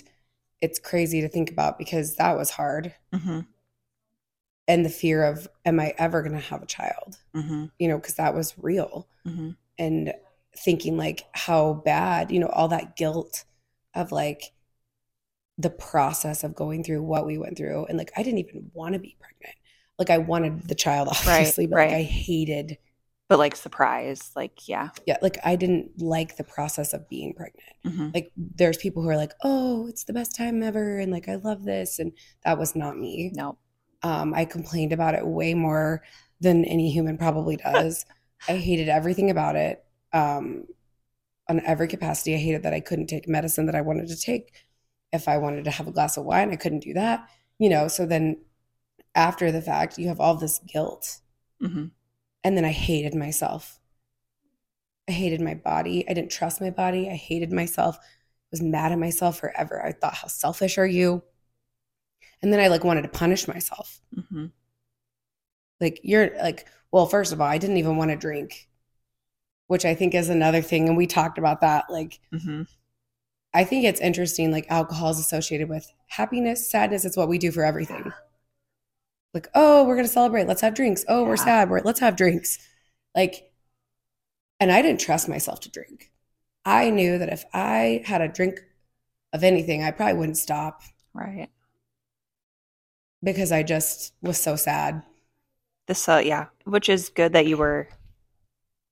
it's 0.61 0.79
crazy 0.79 1.21
to 1.21 1.29
think 1.29 1.51
about 1.51 1.77
because 1.77 2.15
that 2.17 2.37
was 2.37 2.51
hard, 2.51 2.93
Mhm, 3.13 3.47
and 4.67 4.85
the 4.85 4.89
fear 4.89 5.23
of 5.23 5.47
am 5.65 5.79
I 5.79 5.93
ever 5.97 6.21
going 6.21 6.33
to 6.33 6.39
have 6.39 6.61
a 6.61 6.67
child? 6.67 7.17
mhm, 7.33 7.71
You 7.79 7.87
know, 7.87 7.97
because 7.97 8.15
that 8.15 8.33
was 8.35 8.57
real, 8.57 9.07
mhm. 9.25 9.55
and 9.77 10.13
thinking 10.57 10.97
like 10.97 11.25
how 11.33 11.73
bad, 11.73 12.31
you 12.31 12.39
know, 12.39 12.47
all 12.49 12.67
that 12.69 12.95
guilt 12.95 13.45
of 13.95 14.11
like 14.11 14.51
the 15.57 15.69
process 15.69 16.43
of 16.43 16.55
going 16.55 16.83
through 16.83 17.03
what 17.03 17.25
we 17.25 17.37
went 17.37 17.57
through, 17.57 17.85
and 17.85 17.97
like 17.97 18.11
I 18.15 18.23
didn't 18.23 18.39
even 18.39 18.71
want 18.73 18.93
to 18.93 18.99
be 18.99 19.17
pregnant. 19.19 19.55
Like 19.99 20.09
I 20.09 20.17
wanted 20.19 20.67
the 20.67 20.75
child, 20.75 21.09
obviously, 21.11 21.67
but 21.67 21.79
like. 21.79 21.91
I 21.91 22.03
hated 22.03 22.79
but 23.27 23.39
like 23.39 23.55
surprise, 23.55 24.31
like 24.35 24.67
yeah, 24.67 24.89
yeah, 25.05 25.17
like 25.21 25.37
I 25.43 25.55
didn't 25.55 26.01
like 26.01 26.37
the 26.37 26.43
process 26.43 26.93
of 26.93 27.09
being 27.09 27.33
pregnant. 27.33 27.69
Mhm. 27.85 28.13
Like 28.13 28.31
there's 28.37 28.77
people 28.77 29.01
who 29.03 29.09
are 29.09 29.17
like, 29.17 29.33
"Oh, 29.43 29.87
it's 29.87 30.03
the 30.03 30.13
best 30.13 30.35
time 30.35 30.61
ever," 30.63 30.99
and 30.99 31.11
like 31.11 31.27
I 31.29 31.35
love 31.35 31.63
this, 31.63 31.99
and 31.99 32.11
that 32.43 32.57
was 32.57 32.75
not 32.75 32.97
me. 32.97 33.33
no, 33.35 33.57
Um, 34.03 34.33
I 34.33 34.45
complained 34.45 34.93
about 34.93 35.15
it 35.15 35.25
way 35.27 35.53
more 35.53 36.03
than 36.41 36.65
any 36.65 36.91
human 36.91 37.17
probably 37.17 37.57
does. 37.73 38.05
I 38.47 38.57
hated 38.57 38.89
everything 38.89 39.29
about 39.31 39.55
it. 39.55 39.83
Um, 40.13 40.65
on 41.49 41.61
every 41.65 41.87
capacity, 41.87 42.35
I 42.35 42.37
hated 42.37 42.63
that 42.63 42.73
I 42.73 42.79
couldn't 42.79 43.07
take 43.07 43.27
medicine 43.27 43.65
that 43.67 43.75
I 43.75 43.81
wanted 43.81 44.07
to 44.09 44.17
take. 44.17 44.53
If 45.11 45.27
I 45.27 45.37
wanted 45.37 45.65
to 45.65 45.71
have 45.71 45.87
a 45.87 45.91
glass 45.91 46.17
of 46.17 46.25
wine, 46.25 46.51
I 46.51 46.55
couldn't 46.55 46.81
do 46.83 46.93
that. 46.93 47.27
You 47.59 47.69
know, 47.69 47.87
so 47.87 48.05
then 48.05 48.37
after 49.19 49.51
the 49.51 49.61
fact, 49.61 49.99
you 49.99 50.07
have 50.07 50.19
all 50.21 50.35
this 50.35 50.59
guilt 50.59 51.19
hmm 51.61 51.87
and 52.43 52.57
then 52.57 52.65
I 52.65 52.71
hated 52.71 53.15
myself. 53.15 53.79
I 55.09 55.11
hated 55.11 55.41
my 55.41 55.55
body. 55.55 56.07
I 56.07 56.13
didn't 56.13 56.31
trust 56.31 56.61
my 56.61 56.69
body. 56.69 57.09
I 57.09 57.15
hated 57.15 57.51
myself. 57.51 57.97
I 57.99 58.01
was 58.51 58.61
mad 58.61 58.91
at 58.93 58.99
myself 58.99 59.37
forever. 59.39 59.83
I 59.83 59.91
thought, 59.91 60.13
how 60.15 60.27
selfish 60.27 60.77
are 60.77 60.87
you? 60.87 61.23
And 62.41 62.51
then 62.51 62.59
I 62.59 62.67
like 62.67 62.83
wanted 62.83 63.03
to 63.03 63.07
punish 63.09 63.47
myself. 63.47 64.01
hmm 64.29 64.47
Like, 65.81 65.99
you're 66.03 66.35
like, 66.37 66.67
well, 66.91 67.05
first 67.05 67.31
of 67.33 67.41
all, 67.41 67.47
I 67.47 67.57
didn't 67.57 67.77
even 67.77 67.97
want 67.97 68.11
to 68.11 68.17
drink. 68.17 68.67
which 69.67 69.85
I 69.85 69.93
think 69.95 70.15
is 70.15 70.29
another 70.29 70.61
thing. 70.61 70.87
And 70.87 70.97
we 70.97 71.07
talked 71.07 71.37
about 71.37 71.61
that. 71.61 71.85
Like, 71.89 72.19
hmm 72.31 72.63
I 73.53 73.63
think 73.63 73.85
it's 73.85 74.01
interesting. 74.01 74.51
Like, 74.51 74.67
alcohol 74.71 75.09
is 75.11 75.19
associated 75.19 75.69
with 75.69 75.91
happiness, 76.07 76.69
sadness. 76.69 77.05
It's 77.05 77.17
what 77.17 77.29
we 77.29 77.37
do 77.39 77.51
for 77.51 77.63
everything. 77.63 78.13
Like, 79.33 79.47
oh, 79.55 79.85
we're 79.85 79.95
gonna 79.95 80.07
celebrate. 80.07 80.47
Let's 80.47 80.61
have 80.61 80.73
drinks. 80.75 81.05
Oh, 81.07 81.23
we're 81.23 81.37
sad. 81.37 81.69
We're 81.69 81.81
let's 81.81 81.99
have 81.99 82.15
drinks. 82.15 82.57
Like, 83.15 83.51
and 84.59 84.71
I 84.71 84.81
didn't 84.81 84.99
trust 85.01 85.29
myself 85.29 85.59
to 85.61 85.69
drink. 85.71 86.11
I 86.65 86.89
knew 86.89 87.17
that 87.19 87.29
if 87.31 87.45
I 87.53 88.03
had 88.05 88.21
a 88.21 88.27
drink 88.27 88.59
of 89.33 89.43
anything, 89.43 89.83
I 89.83 89.91
probably 89.91 90.17
wouldn't 90.17 90.37
stop 90.37 90.81
Right. 91.13 91.49
because 93.23 93.51
I 93.51 93.63
just 93.63 94.13
was 94.21 94.39
so 94.39 94.55
sad. 94.55 95.03
This, 95.87 96.07
uh, 96.07 96.21
yeah, 96.23 96.47
which 96.65 96.89
is 96.89 97.09
good 97.09 97.33
that 97.33 97.47
you 97.47 97.57
were 97.57 97.87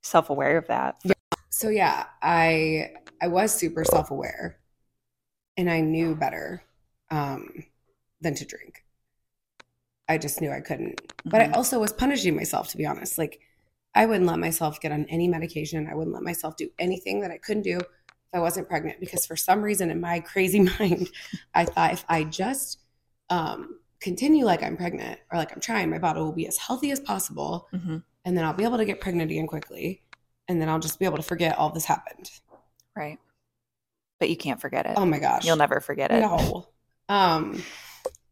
self 0.04 0.30
aware 0.30 0.58
of 0.58 0.67
that. 0.67 0.95
yeah. 1.04 1.13
So 1.50 1.69
yeah, 1.69 2.06
I 2.21 2.91
I 3.21 3.28
was 3.28 3.54
super 3.54 3.84
self-aware 3.84 4.60
and 5.58 5.69
I 5.69 5.82
knew 5.82 6.15
better 6.15 6.63
um 7.10 7.65
than 8.21 8.36
to 8.36 8.45
drink. 8.45 8.84
I 10.09 10.17
just 10.17 10.41
knew 10.41 10.51
I 10.51 10.61
couldn't. 10.61 11.01
But 11.25 11.41
I 11.41 11.47
Mhm. 11.47 11.55
also 11.55 11.79
was 11.79 11.91
punishing 11.93 12.35
myself 12.35 12.69
to 12.69 12.77
be 12.77 12.85
honest. 12.85 13.17
Like 13.17 13.39
I 13.95 14.05
wouldn't 14.05 14.25
let 14.27 14.39
myself 14.39 14.79
get 14.79 14.91
on 14.91 15.05
any 15.09 15.27
medication. 15.27 15.87
I 15.89 15.95
wouldn't 15.95 16.13
let 16.13 16.23
myself 16.23 16.55
do 16.55 16.69
anything 16.79 17.21
that 17.21 17.31
I 17.31 17.37
couldn't 17.37 17.63
do 17.63 17.77
if 17.77 17.85
I 18.33 18.39
wasn't 18.39 18.67
pregnant 18.69 18.99
because 18.99 19.25
for 19.25 19.35
some 19.35 19.61
reason 19.61 19.89
in 19.89 19.99
my 19.99 20.19
crazy 20.31 20.59
mind, 20.59 21.09
I 21.53 21.65
thought 21.65 21.93
if 21.93 22.05
I 22.07 22.23
just 22.23 22.79
um 23.29 23.79
continue 23.99 24.45
like 24.45 24.61
I'm 24.63 24.77
pregnant 24.77 25.19
or 25.31 25.37
like 25.39 25.51
I'm 25.51 25.59
trying, 25.59 25.89
my 25.89 25.97
body 25.97 26.19
will 26.19 26.31
be 26.31 26.47
as 26.47 26.57
healthy 26.57 26.91
as 26.91 26.99
possible 26.99 27.67
Mhm. 27.73 28.03
and 28.25 28.37
then 28.37 28.45
I'll 28.45 28.53
be 28.53 28.63
able 28.63 28.77
to 28.77 28.85
get 28.85 29.01
pregnant 29.01 29.31
again 29.31 29.47
quickly, 29.47 30.03
and 30.47 30.61
then 30.61 30.69
I'll 30.69 30.79
just 30.79 30.99
be 30.99 31.05
able 31.05 31.17
to 31.17 31.23
forget 31.23 31.57
all 31.57 31.69
this 31.71 31.85
happened. 31.85 32.29
Right. 32.95 33.17
But 34.19 34.29
you 34.29 34.37
can't 34.37 34.59
forget 34.61 34.85
it. 34.85 34.93
Oh 34.97 35.05
my 35.05 35.19
gosh, 35.19 35.45
You'll 35.45 35.55
never 35.57 35.79
forget 35.81 36.11
it. 36.11 36.21
no. 36.21 36.67
Um, 37.09 37.63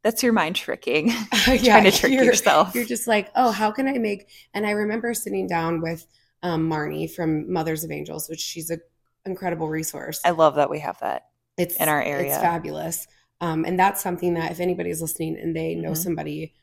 That's 0.05 0.21
your 0.21 0.33
mind 0.33 0.55
tricking. 0.55 1.07
yeah, 1.47 1.57
Trying 1.57 1.85
to 1.85 1.91
trick 1.91 2.13
you're, 2.13 2.23
yourself. 2.23 2.75
You're 2.75 2.85
just 2.85 3.07
like, 3.07 3.31
oh, 3.35 3.49
how 3.49 3.71
can 3.71 3.87
I 3.87 3.93
make? 3.93 4.29
And 4.53 4.63
I 4.63 4.69
remember 4.69 5.15
sitting 5.15 5.47
down 5.47 5.81
with 5.81 6.05
um, 6.43 6.69
Marnie 6.69 7.11
from 7.11 7.51
Mothers 7.51 7.83
of 7.83 7.89
Angels, 7.89 8.29
which 8.29 8.39
she's 8.39 8.69
an 8.69 8.81
incredible 9.25 9.67
resource. 9.67 10.21
I 10.23 10.29
love 10.29 10.55
that 10.57 10.69
we 10.69 10.77
have 10.81 10.99
that. 10.99 11.25
It's 11.57 11.77
in 11.77 11.89
our 11.89 12.03
area. 12.03 12.33
It's 12.33 12.37
fabulous, 12.37 13.07
um, 13.41 13.65
and 13.65 13.79
that's 13.79 14.03
something 14.03 14.35
that 14.35 14.51
if 14.51 14.59
anybody's 14.59 15.01
listening 15.01 15.39
and 15.41 15.55
they 15.55 15.73
know 15.73 15.93
Mhm. 15.93 15.97
somebody, 15.97 16.53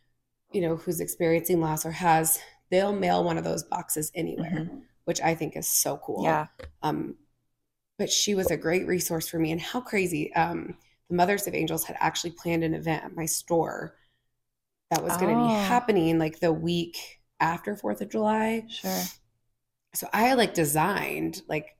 you 0.52 0.60
know, 0.60 0.76
who's 0.76 1.00
experiencing 1.00 1.60
loss 1.60 1.84
or 1.84 1.90
has, 1.90 2.38
they'll 2.70 2.92
mail 2.92 3.24
one 3.24 3.38
of 3.38 3.44
those 3.44 3.64
boxes 3.64 4.12
anywhere, 4.14 4.68
Mhm. 4.70 4.82
which 5.04 5.20
I 5.20 5.34
think 5.34 5.56
is 5.56 5.66
so 5.66 5.96
cool. 5.96 6.22
Yeah. 6.22 6.46
Um, 6.82 7.16
but 7.98 8.08
she 8.08 8.36
was 8.36 8.52
a 8.52 8.56
great 8.56 8.86
resource 8.86 9.26
for 9.26 9.40
me. 9.40 9.50
And 9.50 9.60
how 9.60 9.80
crazy! 9.80 10.32
Um, 10.34 10.76
the 11.12 11.16
Mothers 11.16 11.46
of 11.46 11.54
Angels 11.54 11.84
had 11.84 11.96
actually 12.00 12.30
planned 12.30 12.64
an 12.64 12.72
event 12.72 13.04
at 13.04 13.14
my 13.14 13.26
store 13.26 13.94
that 14.90 15.04
was 15.04 15.12
going 15.18 15.36
to 15.36 15.42
Oh. 15.42 15.46
be 15.46 15.50
happening 15.52 16.18
like 16.18 16.40
the 16.40 16.52
week 16.52 17.20
after 17.38 17.76
Fourth 17.76 18.00
of 18.00 18.08
July. 18.08 18.64
Sure. 18.70 19.04
So 19.94 20.08
I 20.14 20.32
like 20.32 20.54
designed 20.54 21.42
like 21.48 21.76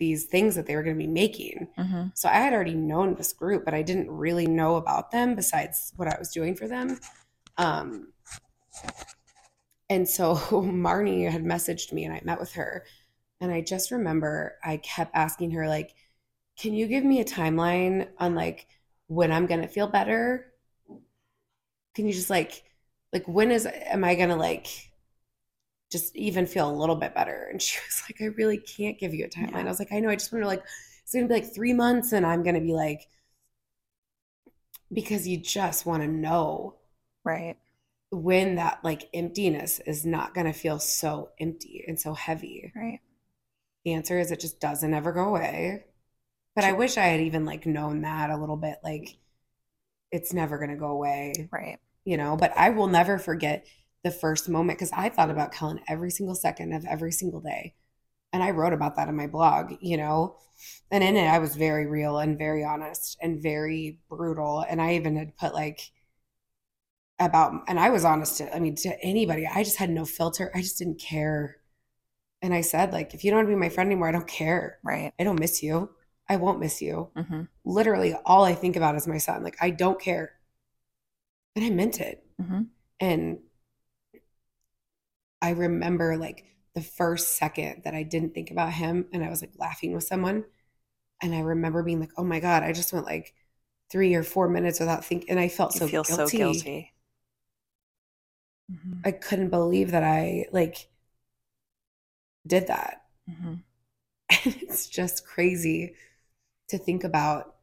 these 0.00 0.24
things 0.24 0.54
that 0.54 0.66
they 0.66 0.74
were 0.76 0.82
going 0.82 0.96
to 0.96 1.06
be 1.06 1.12
making. 1.12 1.68
hmm 1.76 2.06
So 2.14 2.26
I 2.30 2.36
had 2.36 2.54
already 2.54 2.74
known 2.74 3.14
this 3.16 3.34
group, 3.34 3.66
but 3.66 3.74
I 3.74 3.82
didn't 3.82 4.10
really 4.10 4.46
know 4.46 4.76
about 4.76 5.10
them 5.10 5.34
besides 5.34 5.92
what 5.96 6.08
I 6.08 6.18
was 6.18 6.30
doing 6.30 6.54
for 6.54 6.66
them. 6.66 6.98
Um, 7.58 8.14
and 9.90 10.08
so 10.08 10.34
Marnie 10.50 11.30
had 11.30 11.44
messaged 11.44 11.92
me 11.92 12.04
and 12.04 12.14
I 12.14 12.22
met 12.24 12.40
with 12.40 12.52
her. 12.54 12.86
And 13.42 13.52
I 13.52 13.60
just 13.60 13.90
remember 13.90 14.56
I 14.64 14.78
kept 14.78 15.14
asking 15.14 15.50
her, 15.50 15.68
like, 15.68 15.94
can 16.62 16.74
you 16.74 16.86
give 16.86 17.04
me 17.04 17.20
a 17.20 17.26
timeline 17.26 18.08
on 18.18 18.34
like 18.36 18.68
when 19.08 19.32
I'm 19.32 19.46
gonna 19.46 19.68
feel 19.68 19.88
better? 19.88 20.54
Can 21.94 22.06
you 22.06 22.12
just 22.12 22.30
like 22.30 22.64
like 23.12 23.26
when 23.28 23.50
is 23.50 23.66
am 23.66 24.04
I 24.04 24.14
gonna 24.14 24.36
like 24.36 24.68
just 25.90 26.14
even 26.16 26.46
feel 26.46 26.70
a 26.70 26.72
little 26.74 26.96
bit 26.96 27.14
better? 27.14 27.48
And 27.50 27.60
she 27.60 27.78
was 27.86 28.02
like, 28.08 28.20
I 28.20 28.34
really 28.36 28.58
can't 28.58 28.98
give 28.98 29.14
you 29.14 29.24
a 29.24 29.28
timeline. 29.28 29.64
Yeah. 29.64 29.66
I 29.66 29.70
was 29.70 29.78
like, 29.78 29.92
I 29.92 30.00
know, 30.00 30.08
I 30.10 30.16
just 30.16 30.32
want 30.32 30.42
to 30.42 30.48
like 30.48 30.64
it's 31.02 31.12
gonna 31.14 31.28
be 31.28 31.34
like 31.34 31.54
three 31.54 31.72
months 31.72 32.12
and 32.12 32.26
I'm 32.26 32.42
gonna 32.42 32.60
be 32.60 32.72
like 32.72 33.08
because 34.92 35.26
you 35.26 35.36
just 35.38 35.86
want 35.86 36.02
to 36.02 36.08
know 36.08 36.76
Right. 37.24 37.56
when 38.10 38.56
that 38.56 38.78
like 38.84 39.08
emptiness 39.14 39.80
is 39.80 40.04
not 40.06 40.34
to 40.34 40.52
feel 40.52 40.78
so 40.78 41.30
empty 41.40 41.84
and 41.88 41.98
so 41.98 42.14
heavy. 42.14 42.72
Right. 42.76 43.00
The 43.84 43.92
answer 43.94 44.18
is 44.18 44.32
it 44.32 44.40
just 44.40 44.58
doesn't 44.60 44.92
ever 44.92 45.12
go 45.12 45.28
away. 45.28 45.84
But 46.54 46.64
I 46.64 46.72
wish 46.72 46.96
I 46.98 47.04
had 47.06 47.20
even 47.20 47.44
like 47.44 47.66
known 47.66 48.02
that 48.02 48.30
a 48.30 48.36
little 48.36 48.56
bit 48.56 48.78
like 48.84 49.16
it's 50.12 50.32
never 50.32 50.58
going 50.58 50.70
to 50.70 50.76
go 50.76 50.88
away, 50.88 51.48
Right. 51.52 51.78
you 52.04 52.16
know, 52.16 52.36
but 52.36 52.52
I 52.56 52.70
will 52.70 52.88
never 52.88 53.18
forget 53.18 53.66
the 54.04 54.10
first 54.10 54.48
moment 54.48 54.78
cuz 54.78 54.90
I 54.92 55.08
thought 55.08 55.30
about 55.30 55.52
Kellen 55.52 55.80
every 55.88 56.10
single 56.10 56.34
second 56.34 56.72
of 56.72 56.84
every 56.86 57.12
single 57.12 57.40
day. 57.40 57.74
And 58.32 58.42
I 58.42 58.50
wrote 58.52 58.74
about 58.74 58.96
that 58.96 59.08
in 59.08 59.16
my 59.16 59.26
blog, 59.28 59.74
you 59.80 59.96
know. 59.98 60.38
And 60.90 61.04
in 61.04 61.16
it 61.16 61.28
I 61.28 61.38
was 61.40 61.56
very 61.56 61.86
real 61.86 62.18
and 62.18 62.38
very 62.38 62.64
honest 62.64 63.18
and 63.22 63.42
very 63.42 64.00
brutal 64.10 64.60
and 64.68 64.82
I 64.82 64.94
even 64.96 65.16
had 65.16 65.36
put 65.36 65.54
like 65.54 65.92
about 67.18 67.62
and 67.68 67.78
I 67.78 67.90
was 67.90 68.04
honest 68.04 68.38
to 68.38 68.54
I 68.54 68.58
mean 68.60 68.74
to 68.76 68.98
anybody. 69.04 69.46
I 69.46 69.62
just 69.64 69.76
had 69.76 69.90
no 69.90 70.04
filter. 70.04 70.50
I 70.54 70.60
just 70.60 70.78
didn't 70.78 71.00
care. 71.00 71.56
And 72.42 72.54
I 72.54 72.62
said 72.62 72.92
like 72.92 73.14
if 73.14 73.24
you 73.24 73.30
don't 73.30 73.38
want 73.40 73.48
to 73.48 73.54
be 73.56 73.60
my 73.60 73.70
friend 73.70 73.88
anymore, 73.88 74.08
I 74.08 74.12
don't 74.12 74.28
care. 74.28 74.78
Right. 74.84 75.12
I 75.20 75.24
don't 75.24 75.40
miss 75.40 75.62
you. 75.62 75.90
I 76.32 76.36
won't 76.36 76.60
miss 76.60 76.82
you. 76.82 77.10
hmm 77.16 77.42
Literally 77.64 78.14
all 78.26 78.44
I 78.44 78.54
think 78.54 78.76
about 78.76 78.96
is 78.96 79.06
my 79.08 79.18
son. 79.18 79.44
Like 79.44 79.56
I 79.60 79.70
don't 79.70 80.00
care. 80.00 80.34
And 81.56 81.64
I 81.64 81.70
meant 81.70 82.00
it. 82.00 82.24
hmm 82.38 82.62
And 83.00 83.40
I 85.40 85.50
remember 85.50 86.16
like 86.16 86.44
the 86.74 86.80
first 86.82 87.36
second 87.36 87.82
that 87.84 87.94
I 87.94 88.02
didn't 88.02 88.34
think 88.34 88.50
about 88.50 88.72
him 88.72 89.06
and 89.12 89.24
I 89.24 89.28
was 89.28 89.42
like 89.42 89.52
laughing 89.58 89.92
with 89.92 90.04
someone. 90.04 90.44
And 91.22 91.34
I 91.34 91.40
remember 91.40 91.82
being 91.82 92.00
like, 92.00 92.12
oh 92.18 92.24
my 92.24 92.40
God, 92.40 92.62
I 92.64 92.72
just 92.72 92.92
went 92.92 93.06
like 93.06 93.34
three 93.90 94.14
or 94.14 94.22
four 94.24 94.48
minutes 94.48 94.80
without 94.80 95.04
thinking. 95.04 95.30
And 95.30 95.40
I 95.40 95.48
felt 95.48 95.74
You 95.74 95.80
so 95.80 95.88
feel 95.88 96.04
guilty. 96.04 96.14
so 96.26 96.30
guilty. 96.30 96.94
hmm 98.70 99.02
I 99.04 99.12
couldn't 99.12 99.50
believe 99.50 99.92
that 99.92 100.02
I 100.02 100.46
like 100.50 100.88
did 102.46 102.66
that. 102.68 103.02
hmm 103.28 103.54
And 104.44 104.56
it's 104.62 104.88
just 104.88 105.26
crazy 105.26 105.94
to 106.72 106.78
think 106.78 107.04
about 107.04 107.54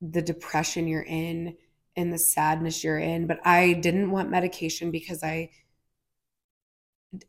the 0.00 0.22
depression 0.22 0.86
you're 0.86 1.02
in 1.02 1.56
and 1.96 2.12
the 2.12 2.18
sadness 2.18 2.84
you're 2.84 2.98
in. 2.98 3.26
But 3.26 3.40
I 3.44 3.72
didn't 3.72 4.10
want 4.10 4.30
medication 4.30 4.90
because 4.90 5.22
I, 5.22 5.50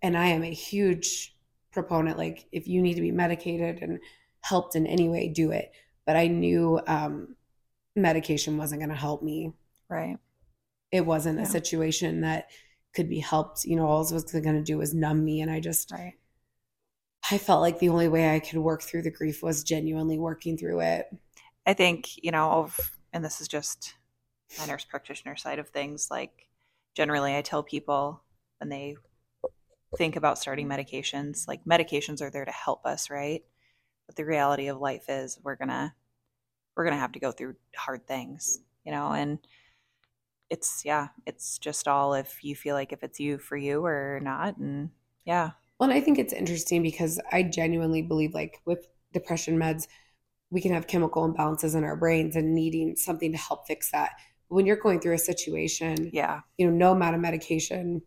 and 0.01 0.17
I 0.17 0.27
am 0.27 0.43
a 0.43 0.53
huge 0.53 1.35
proponent. 1.71 2.17
Like, 2.17 2.45
if 2.51 2.67
you 2.67 2.81
need 2.81 2.95
to 2.95 3.01
be 3.01 3.11
medicated 3.11 3.81
and 3.81 3.99
helped 4.41 4.75
in 4.75 4.85
any 4.85 5.09
way, 5.09 5.29
do 5.29 5.51
it. 5.51 5.71
But 6.05 6.15
I 6.17 6.27
knew 6.27 6.79
um, 6.87 7.35
medication 7.95 8.57
wasn't 8.57 8.81
going 8.81 8.89
to 8.89 8.95
help 8.95 9.23
me. 9.23 9.53
Right. 9.89 10.17
It 10.91 11.05
wasn't 11.05 11.39
Yeah. 11.39 11.43
a 11.43 11.47
situation 11.47 12.21
that 12.21 12.49
could 12.93 13.09
be 13.09 13.19
helped. 13.19 13.63
You 13.65 13.75
know, 13.77 13.87
all 13.87 14.05
it 14.05 14.13
was 14.13 14.23
going 14.25 14.43
to 14.55 14.61
do 14.61 14.77
was 14.77 14.93
numb 14.93 15.23
me. 15.23 15.41
And 15.41 15.51
I 15.51 15.59
just, 15.59 15.91
Right. 15.91 16.13
I 17.29 17.37
felt 17.37 17.61
like 17.61 17.79
the 17.79 17.89
only 17.89 18.07
way 18.07 18.33
I 18.33 18.39
could 18.39 18.59
work 18.59 18.81
through 18.81 19.01
the 19.01 19.11
grief 19.11 19.43
was 19.43 19.63
genuinely 19.63 20.17
working 20.17 20.57
through 20.57 20.81
it. 20.81 21.07
I 21.65 21.73
think, 21.73 22.23
you 22.23 22.31
know, 22.31 22.69
and 23.11 23.23
this 23.23 23.41
is 23.41 23.47
just 23.47 23.95
my 24.57 24.65
nurse 24.65 24.85
practitioner 24.85 25.35
side 25.35 25.59
of 25.59 25.69
things. 25.69 26.07
Like, 26.09 26.47
generally, 26.95 27.35
I 27.35 27.41
tell 27.41 27.63
people 27.63 28.23
when 28.59 28.69
they 28.69 28.95
think 29.97 30.15
about 30.15 30.37
starting 30.37 30.69
medications, 30.69 31.47
like, 31.47 31.65
medications 31.65 32.21
are 32.21 32.29
there 32.29 32.45
to 32.45 32.51
help 32.51 32.85
us, 32.85 33.09
right? 33.09 33.43
But 34.05 34.15
the 34.15 34.25
reality 34.25 34.67
of 34.67 34.79
life 34.79 35.09
is 35.09 35.37
we're 35.43 35.57
going 35.57 35.67
to, 35.67 35.93
we're 36.75 36.85
going 36.85 36.95
to 36.95 37.01
have 37.01 37.11
to 37.13 37.19
go 37.19 37.33
through 37.33 37.55
hard 37.75 38.07
things, 38.07 38.59
you 38.85 38.91
know, 38.93 39.11
and 39.11 39.39
it's, 40.49 40.83
yeah, 40.85 41.09
it's 41.25 41.57
just 41.57 41.89
all 41.89 42.13
if 42.13 42.41
you 42.41 42.55
feel 42.55 42.75
like 42.75 42.93
if 42.93 43.03
it's 43.03 43.19
you 43.19 43.37
for 43.37 43.57
you 43.57 43.83
or 43.83 44.21
not. 44.23 44.55
And 44.57 44.91
yeah, 45.25 45.51
Well, 45.79 45.89
and 45.89 45.97
I 45.97 46.01
think 46.01 46.17
it's 46.17 46.33
interesting 46.33 46.81
because 46.81 47.19
I 47.31 47.43
genuinely 47.43 48.01
believe, 48.01 48.33
like 48.33 48.61
with 48.65 48.87
depression 49.13 49.57
meds, 49.57 49.87
we 50.49 50.61
can 50.61 50.73
have 50.73 50.87
chemical 50.87 51.31
imbalances 51.31 51.75
in 51.75 51.83
our 51.83 51.95
brains 51.95 52.35
and 52.35 52.55
needing 52.55 52.95
something 52.95 53.31
to 53.31 53.37
help 53.37 53.67
fix 53.67 53.91
that. 53.91 54.11
When 54.47 54.65
you're 54.65 54.77
going 54.77 55.01
through 55.01 55.15
a 55.15 55.19
situation, 55.19 56.09
yeah. 56.13 56.41
you 56.57 56.67
know, 56.67 56.73
no 56.73 56.91
amount 56.93 57.15
of 57.15 57.21
medication 57.21 58.01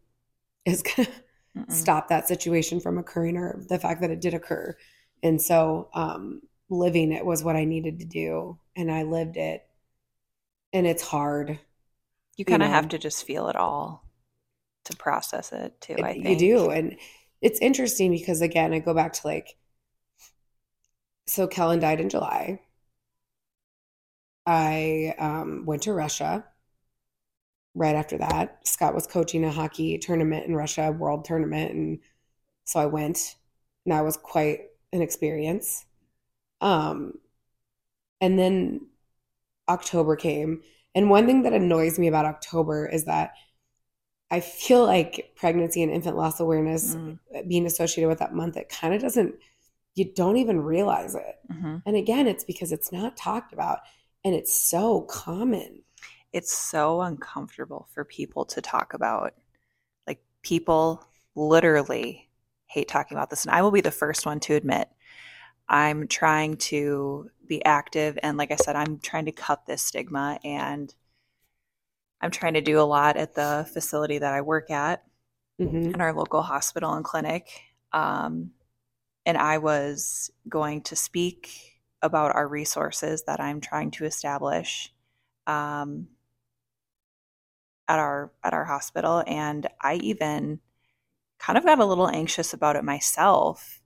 is 0.64 0.82
going 0.82 1.06
to 1.06 1.12
Mm-mm. 1.56 1.72
stop 1.72 2.08
that 2.08 2.28
situation 2.28 2.80
from 2.80 2.98
occurring 2.98 3.36
or 3.36 3.62
the 3.68 3.78
fact 3.78 4.00
that 4.00 4.10
it 4.10 4.20
did 4.20 4.34
occur. 4.34 4.76
And 5.22 5.40
so, 5.40 5.90
um, 5.94 6.42
living 6.70 7.12
it 7.12 7.26
was 7.26 7.44
what 7.44 7.56
I 7.56 7.64
needed 7.64 7.98
to 7.98 8.06
do, 8.06 8.58
and 8.76 8.90
I 8.90 9.02
lived 9.02 9.36
it. 9.36 9.66
And 10.72 10.86
it's 10.86 11.02
hard. 11.02 11.58
You 12.36 12.44
kind 12.44 12.62
of 12.62 12.68
know. 12.68 12.74
have 12.74 12.88
to 12.90 12.98
just 12.98 13.26
feel 13.26 13.48
it 13.48 13.56
all 13.56 14.04
to 14.84 14.96
process 14.96 15.52
it 15.52 15.78
too. 15.80 15.96
I 16.02 16.12
you 16.12 16.38
do 16.38 16.70
and 16.70 16.96
it's 17.40 17.60
interesting 17.60 18.10
because 18.10 18.40
again, 18.40 18.72
I 18.72 18.78
go 18.80 18.94
back 18.94 19.12
to 19.14 19.26
like, 19.26 19.56
so 21.26 21.46
Kellen 21.46 21.80
died 21.80 22.00
in 22.00 22.08
July. 22.08 22.60
I 24.46 25.14
um, 25.18 25.64
went 25.66 25.82
to 25.82 25.92
Russia 25.92 26.44
right 27.74 27.94
after 27.94 28.18
that. 28.18 28.66
Scott 28.66 28.94
was 28.94 29.06
coaching 29.06 29.44
a 29.44 29.50
hockey 29.52 29.98
tournament 29.98 30.46
in 30.46 30.54
Russia, 30.56 30.90
world 30.92 31.24
tournament, 31.24 31.72
and 31.72 31.98
so 32.64 32.80
I 32.80 32.86
went, 32.86 33.36
and 33.84 33.92
that 33.92 34.04
was 34.04 34.16
quite 34.16 34.60
an 34.92 35.02
experience. 35.02 35.86
Um, 36.60 37.14
and 38.20 38.38
then 38.38 38.86
October 39.68 40.16
came, 40.16 40.62
and 40.94 41.10
one 41.10 41.26
thing 41.26 41.42
that 41.42 41.52
annoys 41.52 41.98
me 41.98 42.08
about 42.08 42.26
October 42.26 42.86
is 42.86 43.04
that 43.04 43.32
I 44.30 44.40
feel 44.40 44.84
like 44.84 45.32
pregnancy 45.36 45.82
and 45.82 45.92
infant 45.92 46.16
loss 46.16 46.40
awareness 46.40 46.94
Mm. 46.94 47.18
being 47.48 47.66
associated 47.66 48.08
with 48.08 48.20
that 48.20 48.34
month, 48.34 48.56
it 48.56 48.68
kind 48.68 48.94
of 48.94 49.00
doesn't, 49.00 49.34
you 49.94 50.12
don't 50.14 50.36
even 50.36 50.60
realize 50.60 51.14
it. 51.14 51.36
hmm 51.50 51.78
And 51.84 51.96
again, 51.96 52.26
it's 52.26 52.44
because 52.44 52.72
it's 52.72 52.92
not 52.92 53.16
talked 53.16 53.52
about 53.52 53.80
and 54.24 54.34
it's 54.34 54.56
so 54.56 55.02
common. 55.02 55.82
It's 56.32 56.52
so 56.56 57.00
uncomfortable 57.00 57.88
for 57.92 58.04
people 58.04 58.44
to 58.46 58.60
talk 58.60 58.94
about. 58.94 59.34
Like, 60.06 60.22
people 60.42 61.04
literally 61.34 62.28
hate 62.66 62.86
talking 62.88 63.16
about 63.16 63.30
this. 63.30 63.44
And 63.44 63.54
I 63.54 63.62
will 63.62 63.72
be 63.72 63.80
the 63.80 63.90
first 63.90 64.26
one 64.26 64.38
to 64.40 64.54
admit 64.54 64.88
I'm 65.68 66.06
trying 66.08 66.56
to 66.56 67.30
be 67.46 67.64
active. 67.64 68.18
And 68.22 68.36
like 68.36 68.50
I 68.52 68.56
said, 68.56 68.76
I'm 68.76 68.98
trying 68.98 69.24
to 69.26 69.32
cut 69.32 69.66
this 69.66 69.82
stigma. 69.82 70.38
And 70.44 70.94
I'm 72.20 72.30
trying 72.30 72.54
to 72.54 72.60
do 72.60 72.80
a 72.80 72.82
lot 72.82 73.16
at 73.16 73.34
the 73.34 73.68
facility 73.72 74.18
that 74.18 74.32
I 74.34 74.42
work 74.42 74.70
at. 74.70 75.02
hmm 75.58 75.94
in 75.94 76.00
our 76.00 76.12
local 76.14 76.42
hospital 76.42 76.94
and 76.94 77.04
clinic. 77.04 77.48
Um, 77.92 78.52
and 79.26 79.36
I 79.38 79.58
was 79.58 80.30
going 80.48 80.82
to 80.82 80.96
speak 80.96 81.50
about 82.02 82.34
our 82.34 82.48
resources 82.48 83.24
that 83.24 83.40
I'm 83.40 83.60
trying 83.60 83.90
to 83.92 84.04
establish 84.06 84.92
um, 85.46 86.08
at 87.88 87.98
our 87.98 88.32
at 88.44 88.54
our 88.54 88.64
hospital, 88.64 89.22
and 89.26 89.66
I 89.80 89.96
even 89.96 90.60
kind 91.38 91.58
of 91.58 91.64
got 91.64 91.78
a 91.80 91.84
little 91.84 92.08
anxious 92.08 92.54
about 92.54 92.76
it 92.76 92.84
myself 92.84 93.80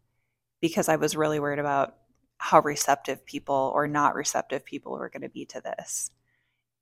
because 0.61 0.89
I 0.89 0.97
was 0.97 1.17
really 1.17 1.41
worried 1.41 1.61
about 1.61 1.97
how 2.39 2.61
receptive 2.61 3.25
people 3.27 3.73
or 3.75 3.89
not 3.89 4.15
receptive 4.15 4.65
people 4.65 4.93
were 4.93 5.09
going 5.11 5.23
to 5.23 5.29
be 5.29 5.47
to 5.47 5.61
this, 5.61 6.11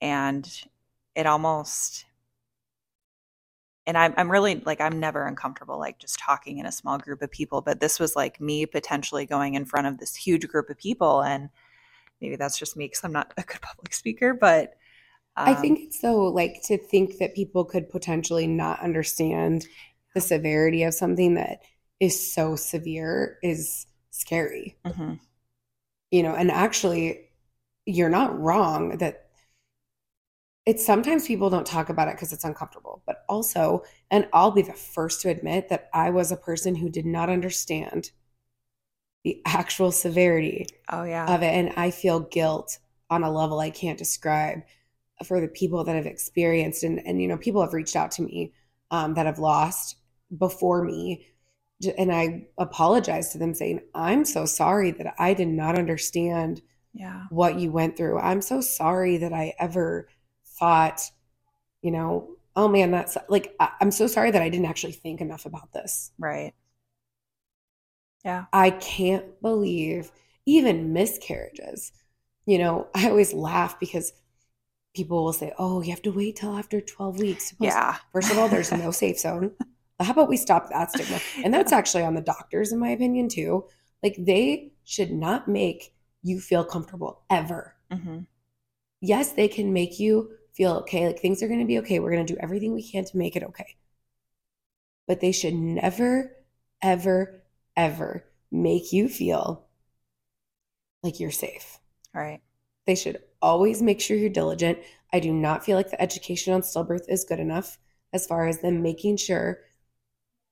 and 0.01 0.51
it 1.17 1.27
almost 1.27 2.07
and 3.87 3.97
I'm 3.99 4.15
I'm 4.17 4.31
really 4.31 4.57
like 4.65 4.81
I'm 4.81 5.01
never 5.01 5.27
uncomfortable 5.27 5.79
like 5.79 5.99
just 5.99 6.19
talking 6.19 6.59
in 6.59 6.67
a 6.67 6.73
small 6.73 6.99
group 6.99 7.23
of 7.23 7.31
people, 7.31 7.61
but 7.63 7.81
this 7.81 7.99
was 7.99 8.15
like 8.15 8.41
me 8.41 8.67
potentially 8.67 9.27
going 9.27 9.55
in 9.55 9.65
front 9.65 9.87
of 9.87 9.99
this 9.99 10.15
huge 10.15 10.47
group 10.49 10.71
of 10.71 10.79
people, 10.79 11.23
and 11.23 11.49
maybe 12.21 12.37
that's 12.37 12.59
just 12.59 12.77
me 12.77 12.87
because 12.87 13.05
I'm 13.05 13.13
not 13.13 13.35
a 13.39 13.43
good 13.43 13.63
public 13.63 13.95
speaker, 13.95 14.35
but 14.35 14.75
I 15.45 15.55
um, 15.55 15.55
think 15.55 15.81
it's 15.81 16.01
so 16.01 16.25
like 16.25 16.63
to 16.65 16.79
think 16.79 17.19
that 17.19 17.35
people 17.35 17.65
could 17.65 17.91
potentially 17.91 18.47
not 18.47 18.81
understand 18.81 19.67
the 20.15 20.21
severity 20.21 20.83
of 20.85 20.95
something 20.95 21.35
that 21.35 21.61
is 22.01 22.33
so 22.35 22.57
severe 22.57 23.39
is 23.43 23.87
scary. 24.11 24.77
mhm, 24.85 25.19
You 26.11 26.23
know, 26.23 26.35
and 26.35 26.51
actually, 26.51 27.29
you're 27.87 28.09
not 28.11 28.39
wrong 28.39 28.99
that 28.99 29.29
it's 30.65 30.85
sometimes 30.87 31.27
people 31.27 31.51
don't 31.51 31.67
talk 31.67 31.89
about 31.89 32.09
it 32.09 32.15
because 32.15 32.33
it's 32.33 32.45
uncomfortable, 32.45 33.03
but 33.05 33.25
also, 33.29 33.83
and 34.11 34.29
I'll 34.33 34.53
be 34.53 34.63
the 34.63 34.73
first 34.73 35.21
to 35.23 35.29
admit 35.29 35.69
that 35.69 35.89
I 35.93 36.11
was 36.11 36.31
a 36.31 36.37
person 36.37 36.77
who 36.77 36.89
did 36.89 37.05
not 37.07 37.29
understand 37.29 38.13
the 39.25 39.41
actual 39.45 39.93
severity 39.93 40.67
oh 40.89 41.05
yeah, 41.05 41.33
of 41.33 41.43
it. 41.43 41.53
And 41.53 41.73
I 41.77 41.91
feel 41.91 42.21
guilt 42.21 42.79
on 43.11 43.25
a 43.25 43.31
level 43.31 43.61
I 43.61 43.71
can't 43.71 43.99
describe 43.99 44.63
for 45.25 45.41
the 45.41 45.49
people 45.49 45.85
that 45.85 45.97
have 45.97 46.07
experienced. 46.07 46.85
And, 46.85 47.01
and 47.07 47.21
you 47.21 47.29
know, 47.29 47.37
people 47.37 47.61
have 47.63 47.75
reached 47.75 47.97
out 47.97 48.11
to 48.13 48.23
me 48.23 48.53
um, 48.91 49.15
that 49.15 49.27
have 49.27 49.39
lost 49.39 49.97
before 50.37 50.85
me. 50.85 51.27
And 51.99 52.13
I 52.13 52.47
apologize 52.59 53.33
to 53.33 53.39
them 53.39 53.55
saying, 53.55 53.81
I'm 53.95 54.25
so 54.25 54.47
sorry 54.47 54.93
that 54.93 55.15
I 55.19 55.35
did 55.35 55.49
not 55.49 55.77
understand 55.77 56.63
yeah, 56.95 57.25
what 57.31 57.59
you 57.59 57.73
went 57.73 57.97
through. 57.97 58.19
I'm 58.19 58.43
so 58.43 58.61
sorry 58.61 59.17
that 59.19 59.33
I 59.33 59.55
ever 59.59 60.09
thought, 60.63 61.03
you 61.83 61.91
know, 61.93 62.31
oh 62.57 62.69
man, 62.69 62.91
that's 62.93 63.17
like, 63.29 63.55
I- 63.61 63.73
I'm 63.81 63.91
so 63.93 64.07
sorry 64.09 64.31
that 64.33 64.43
I 64.43 64.51
didn't 64.51 64.67
actually 64.67 64.93
think 64.93 65.21
enough 65.21 65.47
about 65.47 65.73
this. 65.73 66.13
right, 66.19 66.55
yeah, 68.25 68.45
I 68.53 68.71
can't 68.71 69.41
believe 69.43 70.11
even 70.47 70.93
miscarriages. 70.93 71.93
You 72.47 72.59
know, 72.59 72.89
I 72.95 73.09
always 73.09 73.33
laugh 73.33 73.79
because 73.81 74.13
people 74.95 75.25
will 75.25 75.33
say, 75.33 75.53
"Oh, 75.59 75.83
you 75.83 75.91
have 75.91 76.03
to 76.03 76.13
wait 76.13 76.37
till 76.37 76.57
after 76.59 76.81
12 76.81 77.19
weeks." 77.19 77.51
to 77.51 77.57
post." 77.57 77.77
yeah. 77.77 77.97
First 78.13 78.31
of 78.31 78.39
all, 78.39 78.49
there's 78.49 78.73
no 78.73 78.91
safe 78.91 79.19
zone. 79.21 79.53
How 80.01 80.13
about 80.13 80.29
we 80.29 80.37
stop 80.37 80.71
that 80.71 80.91
stigma? 80.93 81.21
And 81.45 81.55
that's 81.55 81.73
actually 81.73 82.05
on 82.05 82.15
the 82.15 82.23
doctors 82.23 82.73
in 82.73 82.79
my 82.81 82.91
opinion 82.91 83.29
too. 83.29 83.67
Like 84.03 84.17
they 84.19 84.73
should 84.85 85.13
not 85.13 85.49
make 85.49 85.95
you 86.23 86.41
feel 86.41 86.65
comfortable 86.65 87.23
ever. 87.31 87.77
hmm 87.91 88.21
Yes, 89.01 89.33
they 89.33 89.49
can 89.49 89.73
make 89.73 89.99
you 90.01 90.31
feel 90.55 90.73
okay, 90.79 91.07
like 91.07 91.21
things 91.21 91.43
are 91.43 91.49
going 91.49 91.61
to 91.61 91.67
be 91.67 91.79
okay. 91.81 91.99
We're 92.01 92.13
going 92.13 92.27
to 92.27 92.33
do 92.35 92.41
everything 92.41 92.73
we 92.73 92.89
can 92.89 93.05
to 93.05 93.17
make 93.17 93.37
it 93.37 93.43
okay. 93.45 93.77
But 95.07 95.21
they 95.21 95.33
should 95.33 95.55
never 95.55 96.37
ever 96.83 97.43
ever 97.77 98.25
make 98.51 98.93
you 98.93 99.09
feel 99.09 99.67
like 101.03 101.21
you're 101.21 101.31
safe. 101.31 101.79
All 102.15 102.23
right. 102.23 102.41
They 102.87 102.95
should 102.95 103.19
always 103.41 103.81
make 103.83 104.01
sure 104.01 104.17
you're 104.17 104.29
diligent. 104.31 104.79
I 105.13 105.21
do 105.21 105.33
not 105.33 105.65
feel 105.65 105.77
like 105.77 105.91
the 105.91 106.01
education 106.01 106.53
on 106.53 106.63
stillbirth 106.63 107.09
is 107.09 107.25
good 107.25 107.41
enough 107.41 107.79
as 108.13 108.27
far 108.27 108.47
as 108.47 108.59
them 108.61 108.83
making 108.83 109.17
sure 109.17 109.61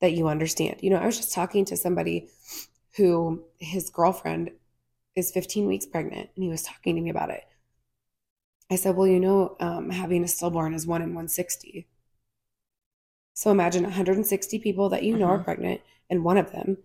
that 0.00 0.12
you 0.12 0.28
understand. 0.28 0.76
You 0.80 0.90
know, 0.90 0.96
I 0.96 1.06
was 1.06 1.16
just 1.16 1.34
talking 1.34 1.64
to 1.66 1.76
somebody 1.76 2.28
who 2.96 3.44
his 3.58 3.90
girlfriend 3.90 4.50
is 5.16 5.30
15 5.30 5.66
weeks 5.66 5.86
pregnant, 5.86 6.30
and 6.34 6.44
he 6.44 6.50
was 6.50 6.62
talking 6.62 6.96
to 6.96 7.02
me 7.02 7.10
about 7.10 7.30
it. 7.30 7.44
I 8.70 8.76
said, 8.76 8.96
Well, 8.96 9.06
you 9.06 9.20
know, 9.20 9.56
um, 9.60 9.90
having 9.90 10.22
a 10.24 10.28
stillborn 10.28 10.74
is 10.74 10.86
one 10.86 11.02
in 11.02 11.08
160. 11.14 11.86
So 13.34 13.50
imagine 13.50 13.84
160 13.84 14.58
people 14.58 14.88
that 14.90 15.02
you 15.02 15.16
know 15.16 15.26
are 15.26 15.38
Mhm. 15.38 15.44
pregnant, 15.44 15.80
and 16.10 16.24
one 16.24 16.36
of 16.38 16.52
them 16.52 16.78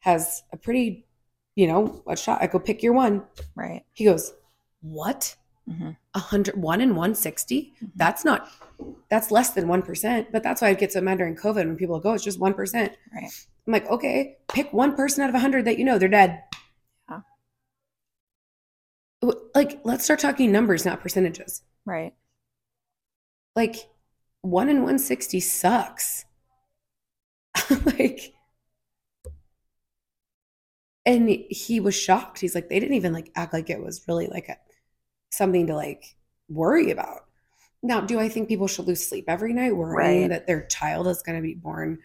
has 0.00 0.42
a 0.52 0.56
pretty, 0.56 1.06
you 1.54 1.66
know, 1.66 2.02
a 2.06 2.16
shot. 2.16 2.42
I 2.42 2.46
go 2.46 2.58
pick 2.58 2.82
your 2.82 2.92
one. 2.92 3.24
right, 3.54 3.84
He 3.92 4.04
goes, 4.04 4.32
What? 4.80 5.36
hmm 5.66 5.90
A 6.14 6.18
hundred 6.18 6.60
one 6.60 6.80
in 6.80 6.94
160? 6.96 7.72
Mhm. 7.82 7.90
That's 7.96 8.24
not 8.24 8.48
that's 9.08 9.30
less 9.30 9.50
than 9.50 9.68
one 9.68 9.82
percent. 9.82 10.32
But 10.32 10.42
that's 10.42 10.60
why 10.60 10.68
I 10.68 10.74
get 10.74 10.92
so 10.92 11.00
mad 11.00 11.18
during 11.18 11.36
COVID 11.36 11.66
when 11.66 11.76
people 11.76 12.00
go, 12.00 12.12
it's 12.14 12.24
just 12.24 12.40
one 12.40 12.52
percent. 12.54 12.92
right, 13.14 13.30
I'm 13.66 13.72
like, 13.72 13.86
okay, 13.90 14.36
pick 14.48 14.72
one 14.72 14.94
person 14.96 15.22
out 15.22 15.28
of 15.30 15.34
a 15.36 15.38
hundred 15.38 15.64
that 15.66 15.78
you 15.78 15.84
know 15.84 15.98
they're 15.98 16.08
dead. 16.08 16.42
Like, 19.54 19.80
let's 19.84 20.04
start 20.04 20.20
talking 20.20 20.52
numbers, 20.52 20.84
not 20.84 21.00
percentages. 21.00 21.62
right, 21.84 22.14
Like, 23.56 23.88
one 24.42 24.68
in 24.68 24.82
160 24.82 25.40
sucks. 25.40 26.26
like, 27.84 28.34
and 31.04 31.28
he 31.50 31.80
was 31.80 31.94
shocked. 31.94 32.38
He's 32.40 32.54
like, 32.54 32.68
they 32.68 32.78
didn't 32.80 32.96
even 32.96 33.12
like 33.12 33.30
act 33.34 33.52
like 33.52 33.70
it 33.70 33.82
was 33.82 34.06
really 34.06 34.28
like 34.28 34.48
a 34.48 34.56
something 35.30 35.66
to 35.68 35.76
like 35.76 36.16
worry 36.48 36.90
about. 36.90 37.26
Now, 37.82 38.00
do 38.02 38.20
I 38.20 38.28
think 38.28 38.48
people 38.48 38.68
should 38.68 38.86
lose 38.86 39.06
sleep 39.06 39.26
every 39.28 39.52
night 39.54 39.76
worrying 39.76 40.28
Right. 40.28 40.30
that 40.30 40.46
their 40.46 40.66
child 40.66 41.08
is 41.08 41.22
going 41.22 41.36
to 41.38 41.42
be 41.42 41.54
born 41.54 41.98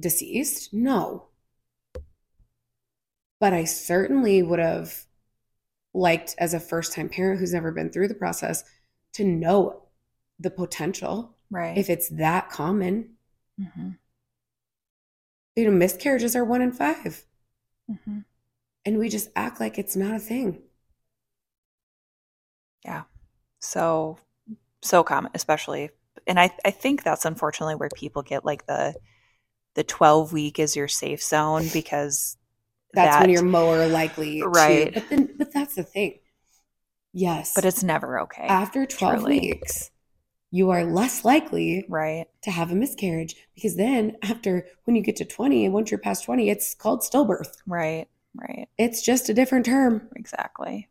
deceased? 0.00 0.72
No. 0.74 1.28
But 3.38 3.52
I 3.52 3.62
certainly 3.64 4.42
would 4.42 4.58
have 4.58 5.03
liked, 5.94 6.34
as 6.38 6.54
a 6.54 6.60
first 6.60 6.92
time 6.92 7.08
parent 7.08 7.40
who's 7.40 7.54
never 7.54 7.72
been 7.72 7.90
through 7.90 8.08
the 8.08 8.14
process, 8.14 8.64
to 9.14 9.24
know 9.24 9.82
the 10.38 10.50
potential 10.50 11.36
right. 11.50 11.78
if 11.78 11.88
it's 11.88 12.08
that 12.10 12.50
common. 12.50 13.16
hmm 13.58 13.90
You 15.56 15.66
know, 15.66 15.70
miscarriages 15.70 16.34
are 16.34 16.44
one 16.44 16.62
in 16.62 16.72
five, 16.72 17.24
hmm 17.88 18.20
and 18.86 18.98
we 18.98 19.08
just 19.08 19.30
act 19.34 19.60
like 19.60 19.78
it's 19.78 19.96
not 19.96 20.14
a 20.14 20.18
thing. 20.18 20.60
Yeah. 22.84 23.04
So 23.60 24.18
so 24.84 25.02
common 25.02 25.30
especially 25.34 25.90
and 26.26 26.38
i 26.38 26.50
i 26.64 26.70
think 26.70 27.02
that's 27.02 27.24
unfortunately 27.24 27.74
where 27.74 27.88
people 27.88 28.22
get 28.22 28.44
like 28.44 28.66
the 28.66 28.94
the 29.74 29.82
12 29.82 30.32
week 30.32 30.58
is 30.58 30.76
your 30.76 30.88
safe 30.88 31.22
zone 31.22 31.64
because 31.72 32.36
That's 32.94 33.16
that, 33.16 33.20
when 33.20 33.30
you're 33.30 33.42
more 33.42 33.86
likely 33.86 34.42
Right. 34.42 34.92
to. 34.94 35.00
But 35.00 35.10
then, 35.10 35.34
but 35.38 35.52
that's 35.52 35.74
the 35.74 35.82
thing. 35.82 36.18
Yes. 37.12 37.52
but 37.54 37.64
it's 37.64 37.82
never 37.84 38.18
okay 38.22 38.42
after 38.48 38.84
12 38.86 39.20
truly. 39.20 39.38
weeks, 39.40 39.90
you 40.50 40.70
are 40.70 40.84
less 40.84 41.24
likely 41.24 41.84
Right. 41.88 42.26
to 42.42 42.50
have 42.50 42.72
a 42.72 42.74
miscarriage 42.74 43.36
because 43.54 43.76
then 43.76 44.16
after 44.22 44.66
when 44.84 44.96
you 44.96 45.02
get 45.02 45.14
to 45.16 45.24
20 45.24 45.64
and 45.64 45.72
once 45.72 45.90
you're 45.92 45.98
past 46.00 46.24
20 46.24 46.50
it's 46.50 46.74
called 46.74 47.02
stillbirth 47.02 47.52
Right. 47.68 48.08
Right. 48.34 48.68
it's 48.78 49.00
just 49.00 49.28
a 49.28 49.34
different 49.34 49.64
term 49.64 50.08
Exactly. 50.16 50.88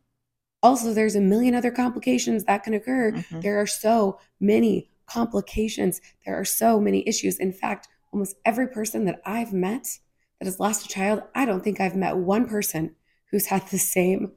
also 0.62 0.94
there's 0.94 1.14
a 1.14 1.20
million 1.20 1.54
other 1.54 1.70
complications 1.70 2.44
that 2.44 2.62
can 2.62 2.72
occur 2.72 3.12
Mhm. 3.12 3.42
there 3.42 3.60
are 3.60 3.66
so 3.66 4.18
many 4.40 4.88
complications 5.04 6.00
there 6.24 6.38
are 6.40 6.44
so 6.46 6.80
many 6.80 7.06
issues 7.06 7.38
in 7.38 7.52
fact 7.52 7.86
almost 8.14 8.36
every 8.46 8.66
person 8.68 9.04
that 9.04 9.20
i've 9.26 9.52
met 9.52 9.98
that 10.38 10.46
has 10.46 10.60
lost 10.60 10.86
a 10.86 10.88
child 10.88 11.22
i 11.34 11.44
don't 11.44 11.62
think 11.64 11.80
i've 11.80 11.96
met 11.96 12.16
one 12.16 12.46
person 12.48 12.94
who's 13.30 13.46
had 13.46 13.66
the 13.68 13.78
same 13.78 14.32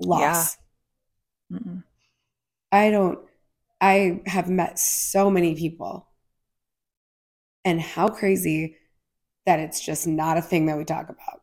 loss 0.00 0.56
Mm-mm. 1.52 1.82
I 2.72 2.90
don't, 2.90 3.18
I 3.80 4.22
have 4.26 4.48
met 4.48 4.78
so 4.78 5.30
many 5.30 5.54
people. 5.54 6.08
And 7.64 7.80
how 7.80 8.08
crazy 8.08 8.76
that 9.46 9.58
it's 9.58 9.80
just 9.80 10.06
not 10.06 10.38
a 10.38 10.42
thing 10.42 10.66
that 10.66 10.78
we 10.78 10.84
talk 10.84 11.08
about, 11.08 11.42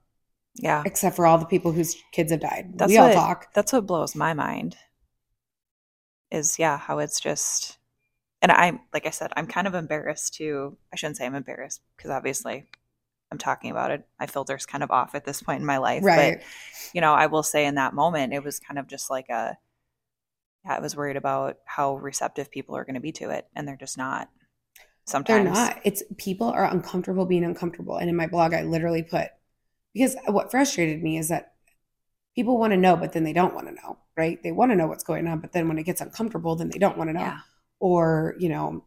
Yeah. 0.55 0.83
except 0.85 1.15
for 1.15 1.25
all 1.25 1.37
the 1.37 1.45
people 1.45 1.71
whose 1.71 1.95
kids 2.11 2.31
have 2.31 2.41
died. 2.41 2.73
That's 2.77 2.91
we 2.91 2.97
all 2.97 3.09
talk. 3.09 3.53
That's 3.53 3.73
what 3.73 3.85
blows 3.85 4.15
my 4.15 4.33
mind. 4.33 4.77
Is 6.31 6.57
yeah, 6.59 6.77
how 6.77 6.99
it's 6.99 7.19
just 7.19 7.77
and 8.41 8.51
I'm 8.51 8.81
like 8.93 9.05
I 9.05 9.11
said, 9.11 9.33
I'm 9.37 9.47
kind 9.47 9.67
of 9.67 9.75
embarrassed 9.75 10.35
to 10.35 10.77
I 10.93 10.97
shouldn't 10.97 11.17
say 11.17 11.25
I'm 11.25 11.35
embarrassed 11.35 11.81
because 11.97 12.11
obviously 12.11 12.65
I'm 13.33 13.37
talking 13.39 13.71
about 13.71 13.91
it. 13.91 14.05
My 14.19 14.27
filter's 14.27 14.65
kind 14.65 14.83
of 14.83 14.91
off 14.91 15.15
at 15.15 15.25
this 15.25 15.41
point 15.41 15.59
in 15.59 15.65
my 15.65 15.77
life. 15.77 16.03
Right. 16.03 16.37
But 16.37 16.45
you 16.93 17.01
know, 17.01 17.13
I 17.13 17.25
will 17.25 17.43
say 17.43 17.65
in 17.65 17.75
that 17.75 17.93
moment 17.93 18.33
it 18.33 18.43
was 18.43 18.59
kind 18.59 18.79
of 18.79 18.87
just 18.87 19.09
like 19.09 19.27
a 19.29 19.57
yeah, 20.65 20.75
I 20.75 20.79
was 20.79 20.95
worried 20.95 21.17
about 21.17 21.57
how 21.65 21.97
receptive 21.97 22.49
people 22.49 22.77
are 22.77 22.85
going 22.85 22.95
to 22.95 23.01
be 23.01 23.11
to 23.13 23.31
it 23.31 23.47
and 23.55 23.67
they're 23.67 23.75
just 23.75 23.97
not. 23.97 24.29
Sometimes 25.05 25.43
They're 25.43 25.53
not. 25.53 25.81
It's 25.83 26.03
people 26.17 26.47
are 26.47 26.63
uncomfortable 26.63 27.25
being 27.25 27.43
uncomfortable. 27.43 27.97
And 27.97 28.09
in 28.09 28.15
my 28.15 28.27
blog, 28.27 28.53
I 28.53 28.61
literally 28.61 29.03
put, 29.03 29.27
because 29.93 30.15
what 30.27 30.51
frustrated 30.51 31.03
me 31.03 31.17
is 31.17 31.27
that 31.27 31.53
people 32.35 32.57
want 32.57 32.71
to 32.71 32.77
know, 32.77 32.95
but 32.95 33.11
then 33.11 33.25
they 33.25 33.33
don't 33.33 33.53
want 33.53 33.67
to 33.67 33.73
know, 33.73 33.97
right? 34.15 34.41
They 34.41 34.53
want 34.53 34.71
to 34.71 34.77
know 34.77 34.87
what's 34.87 35.03
going 35.03 35.27
on, 35.27 35.39
but 35.39 35.51
then 35.51 35.67
when 35.67 35.77
it 35.77 35.83
gets 35.83 35.99
uncomfortable, 35.99 36.55
then 36.55 36.69
they 36.69 36.79
don't 36.79 36.97
want 36.97 37.09
to 37.09 37.13
know. 37.13 37.19
Yeah. 37.19 37.39
or 37.79 38.35
you 38.39 38.47
know 38.47 38.85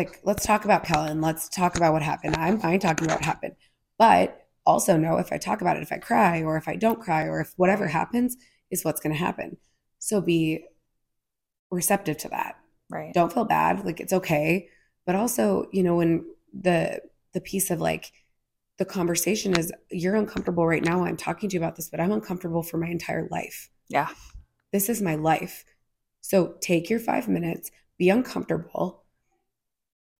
like 0.00 0.18
let's 0.24 0.46
talk 0.46 0.64
about 0.64 0.82
kellen 0.82 1.20
let's 1.20 1.48
talk 1.48 1.76
about 1.76 1.92
what 1.92 2.02
happened. 2.02 2.34
I'm 2.38 2.58
fine 2.58 2.80
talking 2.80 3.06
about 3.06 3.18
what 3.18 3.24
happened 3.26 3.54
but 3.98 4.46
also 4.64 4.96
know 4.96 5.18
if 5.18 5.32
i 5.32 5.38
talk 5.38 5.60
about 5.60 5.76
it 5.76 5.82
if 5.82 5.92
i 5.92 5.98
cry 5.98 6.42
or 6.42 6.56
if 6.56 6.68
i 6.68 6.76
don't 6.76 7.00
cry 7.00 7.24
or 7.24 7.40
if 7.40 7.52
whatever 7.56 7.86
happens 7.86 8.36
is 8.70 8.84
what's 8.84 9.00
going 9.00 9.12
to 9.12 9.18
happen. 9.18 9.56
So 9.98 10.20
be 10.20 10.64
receptive 11.70 12.16
to 12.18 12.28
that. 12.28 12.56
Right. 12.88 13.12
don't 13.14 13.32
feel 13.32 13.44
bad 13.44 13.84
like 13.84 14.00
it's 14.00 14.12
okay. 14.12 14.68
But 15.06 15.14
also 15.16 15.66
you 15.72 15.82
know 15.82 15.96
when 15.96 16.24
the 16.58 17.00
the 17.34 17.40
piece 17.40 17.70
of 17.70 17.80
like 17.80 18.12
the 18.78 18.84
conversation 18.84 19.58
is 19.58 19.72
you're 19.90 20.16
uncomfortable 20.16 20.66
right 20.66 20.82
now 20.82 21.04
i'm 21.04 21.16
talking 21.16 21.48
to 21.48 21.54
you 21.54 21.60
about 21.60 21.76
this 21.76 21.90
but 21.90 22.00
i'm 22.00 22.10
uncomfortable 22.12 22.62
for 22.62 22.78
my 22.78 22.88
entire 22.88 23.28
life. 23.30 23.68
Yeah. 23.88 24.08
this 24.72 24.88
is 24.88 25.02
my 25.02 25.16
life. 25.16 25.64
So 26.22 26.54
take 26.60 26.88
your 26.88 27.00
five 27.00 27.28
minutes 27.28 27.70
be 27.98 28.08
uncomfortable 28.08 28.99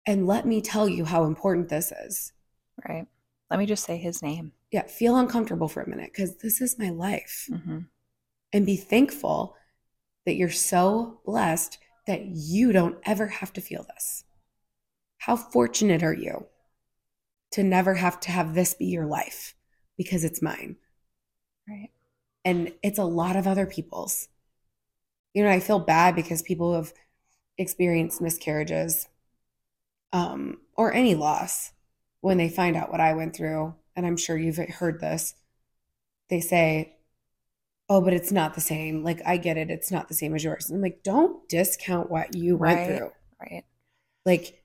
and 0.07 0.26
let 0.26 0.46
me 0.46 0.61
tell 0.61 0.88
you 0.88 1.05
how 1.05 1.24
important 1.24 1.68
this 1.68 1.92
is 1.92 2.32
Right. 2.88 3.07
Let 3.51 3.59
me 3.59 3.66
just 3.66 3.84
say 3.84 3.96
his 3.98 4.22
name. 4.22 4.53
yeah 4.70 4.82
feel 4.86 5.16
uncomfortable 5.16 5.68
for 5.68 5.82
a 5.82 5.88
minute 5.88 6.11
because 6.12 6.36
this 6.38 6.61
is 6.61 6.78
my 6.78 6.90
life 6.90 7.48
hmm 7.48 7.80
and 8.53 8.66
be 8.66 8.76
thankful 8.76 9.57
that 10.26 10.34
you're 10.34 10.51
so 10.51 11.20
blessed 11.24 11.78
that 12.07 12.24
you 12.26 12.72
don't 12.72 12.98
ever 13.05 13.28
have 13.28 13.53
to 13.53 13.61
feel 13.61 13.84
this. 13.94 14.24
How 15.18 15.36
fortunate 15.36 16.03
are 16.03 16.14
you 16.14 16.46
to 17.53 17.62
never 17.62 17.94
have 17.94 18.18
to 18.20 18.30
have 18.30 18.55
this 18.55 18.74
be 18.74 18.86
your 18.86 19.07
life 19.07 19.55
because 19.96 20.24
it's 20.24 20.42
mine 20.42 20.76
Right. 21.68 21.90
and 22.44 22.72
it's 22.82 22.98
a 22.98 23.05
lot 23.05 23.36
of 23.36 23.46
other 23.46 23.66
people's. 23.66 24.28
You 25.34 25.44
know, 25.44 25.51
I 25.51 25.61
feel 25.61 25.78
bad 25.78 26.16
because 26.16 26.42
people 26.42 26.74
have 26.74 26.92
experienced 27.59 28.20
miscarriages 28.20 29.07
um, 30.12 30.58
or 30.76 30.92
any 30.92 31.14
loss 31.14 31.72
when 32.20 32.38
they 32.38 32.48
find 32.48 32.76
out 32.76 32.90
what 32.90 33.00
I 33.00 33.14
went 33.14 33.34
through, 33.34 33.74
and 33.96 34.06
I'm 34.06 34.16
sure 34.16 34.36
you've 34.36 34.56
heard 34.56 35.00
this, 35.00 35.34
they 36.28 36.40
say, 36.40 36.96
Oh, 37.88 38.00
but 38.00 38.14
it's 38.14 38.30
not 38.32 38.54
the 38.54 38.61
same. 38.61 39.02
Like, 39.02 39.20
I 39.26 39.36
get 39.36 39.56
it. 39.58 39.70
It's 39.70 39.90
not 39.90 40.08
the 40.08 40.14
same 40.14 40.34
as 40.34 40.44
yours. 40.44 40.68
And 40.70 40.76
I'm 40.76 40.82
like, 40.82 41.02
don't 41.02 41.48
discount 41.48 42.11
what 42.11 42.34
you 42.36 42.56
went 42.56 42.84
Right. 42.84 42.86
through. 42.86 43.11
Right. 43.40 43.64
Like, 44.24 44.62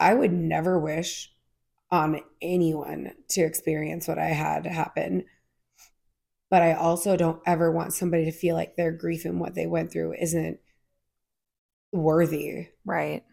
I 0.00 0.14
would 0.14 0.32
never 0.32 0.78
wish 0.78 1.32
on 1.90 2.20
anyone 2.42 3.12
to 3.30 3.42
experience 3.42 4.08
what 4.08 4.18
I 4.18 4.28
had 4.28 4.66
happen. 4.66 5.26
But 6.50 6.62
I 6.62 6.72
also 6.74 7.16
don't 7.16 7.42
ever 7.46 7.70
want 7.70 7.92
somebody 7.92 8.24
to 8.24 8.32
feel 8.32 8.56
like 8.56 8.76
their 8.76 8.92
grief 8.92 9.24
and 9.24 9.38
what 9.40 9.54
they 9.54 9.66
went 9.66 9.92
through 9.92 10.14
isn't 10.14 10.58
worthy. 11.92 12.68
Right. 12.84 13.24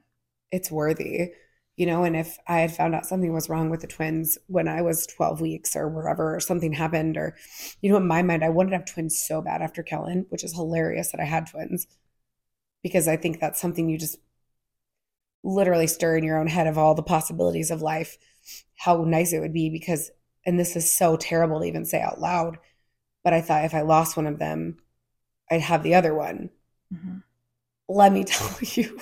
It's 0.53 0.71
worthy, 0.71 1.33
you 1.77 1.85
know. 1.87 2.05
And 2.05 2.15
if 2.15 2.39
I 2.47 2.61
had 2.61 2.73
found 2.75 2.95
out 2.95 3.07
something 3.07 3.33
was 3.33 3.49
wrong 3.49 3.71
with 3.71 3.81
the 3.81 3.87
twins 3.87 4.39
when 4.47 4.69
I 4.69 4.81
was 4.83 5.07
12 5.07 5.41
weeks 5.41 5.75
or 5.75 5.89
wherever, 5.89 6.35
or 6.35 6.39
something 6.41 6.73
happened, 6.73 7.17
or, 7.17 7.35
you 7.81 7.91
know, 7.91 7.97
in 7.97 8.07
my 8.07 8.23
mind, 8.23 8.45
I 8.45 8.49
wanted 8.51 8.71
to 8.71 8.77
have 8.77 8.85
twins 8.85 9.19
so 9.19 9.41
bad 9.43 9.61
after 9.63 9.83
Kellen, 9.83 10.27
which 10.29 10.45
is 10.45 10.53
hilarious 10.55 11.11
that 11.11 11.21
I 11.21 11.25
had 11.25 11.47
twins 11.47 11.87
because 12.83 13.07
I 13.07 13.17
think 13.17 13.39
that's 13.39 13.61
something 13.61 13.89
you 13.89 13.97
just 13.97 14.17
literally 15.43 15.87
stir 15.87 16.17
in 16.17 16.23
your 16.23 16.39
own 16.39 16.47
head 16.47 16.67
of 16.67 16.77
all 16.77 16.95
the 16.95 17.03
possibilities 17.03 17.71
of 17.71 17.81
life, 17.81 18.17
how 18.77 19.03
nice 19.03 19.33
it 19.33 19.39
would 19.39 19.53
be 19.53 19.69
because, 19.69 20.11
and 20.45 20.59
this 20.59 20.75
is 20.75 20.91
so 20.91 21.15
terrible 21.17 21.59
to 21.59 21.65
even 21.65 21.85
say 21.85 22.01
out 22.01 22.19
loud, 22.19 22.57
but 23.23 23.33
I 23.33 23.41
thought 23.41 23.65
if 23.65 23.73
I 23.75 23.81
lost 23.81 24.17
one 24.17 24.27
of 24.27 24.39
them, 24.39 24.77
I'd 25.51 25.61
have 25.61 25.83
the 25.83 25.95
other 25.95 26.13
one. 26.15 26.51
hmm 26.91 27.17
Let 27.87 28.11
me 28.11 28.23
tell 28.25 28.57
you, 28.61 29.01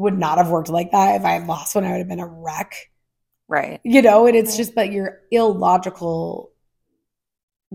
would 0.00 0.18
not 0.18 0.38
have 0.38 0.50
worked 0.50 0.68
like 0.68 0.90
that. 0.92 1.16
If 1.16 1.24
I 1.24 1.32
had 1.32 1.46
lost 1.46 1.74
one, 1.74 1.84
I 1.84 1.90
would 1.92 1.98
have 1.98 2.08
been 2.08 2.20
a 2.20 2.26
wreck, 2.26 2.90
Right. 3.48 3.80
you 3.84 4.02
know? 4.02 4.26
And 4.26 4.36
it's 4.36 4.56
just, 4.56 4.74
but 4.74 4.90
your 4.92 5.20
illogical 5.30 6.50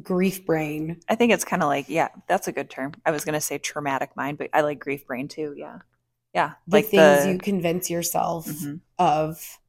grief 0.02 0.46
brain. 0.46 1.00
I 1.08 1.16
think 1.16 1.32
it's 1.32 1.46
kind 1.46 1.62
of 1.64 1.68
like, 1.68 1.88
yeah, 1.88 2.10
that's 2.28 2.48
a 2.48 2.52
good 2.52 2.70
term. 2.70 2.94
I 3.06 3.12
was 3.12 3.24
going 3.24 3.34
to 3.36 3.42
say 3.42 3.58
traumatic 3.58 4.16
mind, 4.16 4.38
but 4.38 4.50
I 4.54 4.62
like 4.62 4.80
grief 4.80 5.06
brain 5.08 5.28
too. 5.28 5.54
Yeah. 5.56 5.80
Yeah. 6.34 6.54
The 6.68 6.78
like 6.78 6.86
things 6.88 7.24
the, 7.26 7.32
you 7.34 7.38
convince 7.38 7.90
yourself 7.90 8.48
Mhm. 8.48 8.82
of, 9.00 9.60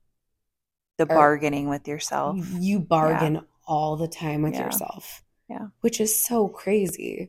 the 0.98 1.04
bargaining 1.06 1.68
with 1.68 1.86
yourself. 1.86 2.38
you 2.54 2.80
bargain 2.80 3.42
all 3.66 3.96
the 3.96 4.08
time 4.08 4.40
with 4.40 4.54
Yeah. 4.54 4.64
yourself. 4.64 5.22
Yeah. 5.46 5.66
Which 5.82 6.00
is 6.00 6.18
so 6.18 6.48
crazy. 6.48 7.28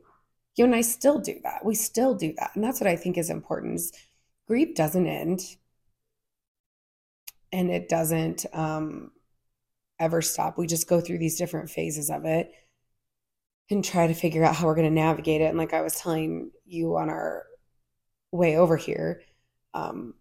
You 0.55 0.63
and 0.65 0.73
I 0.73 0.79
still 0.81 1.19
do 1.19 1.37
that. 1.43 1.65
We 1.65 1.75
still 1.75 2.15
do 2.15 2.33
that. 2.37 2.51
And 2.55 2.63
that's 2.63 2.79
what 2.79 2.87
I 2.87 2.95
think 2.95 3.17
is 3.17 3.29
important 3.29 3.75
is 3.75 3.91
grief 4.47 4.75
doesn't 4.75 5.07
end. 5.07 5.41
And 7.51 7.69
it 7.69 7.89
doesn't 7.89 8.45
um 8.53 9.11
ever 9.99 10.21
stop. 10.21 10.57
We 10.57 10.67
just 10.67 10.87
go 10.87 11.01
through 11.01 11.17
these 11.17 11.37
different 11.37 11.69
phases 11.69 12.09
of 12.09 12.25
it 12.25 12.51
and 13.69 13.83
try 13.83 14.07
to 14.07 14.13
figure 14.13 14.43
out 14.43 14.55
how 14.55 14.67
we're 14.67 14.75
going 14.75 14.87
to 14.87 14.93
navigate 14.93 15.41
it. 15.41 15.45
And 15.45 15.57
like 15.57 15.73
I 15.73 15.81
was 15.81 15.95
telling 15.95 16.51
you 16.65 16.97
on 16.97 17.09
our 17.09 17.45
way 18.31 18.57
over 18.57 18.77
here, 18.77 19.21
um, 19.73 20.13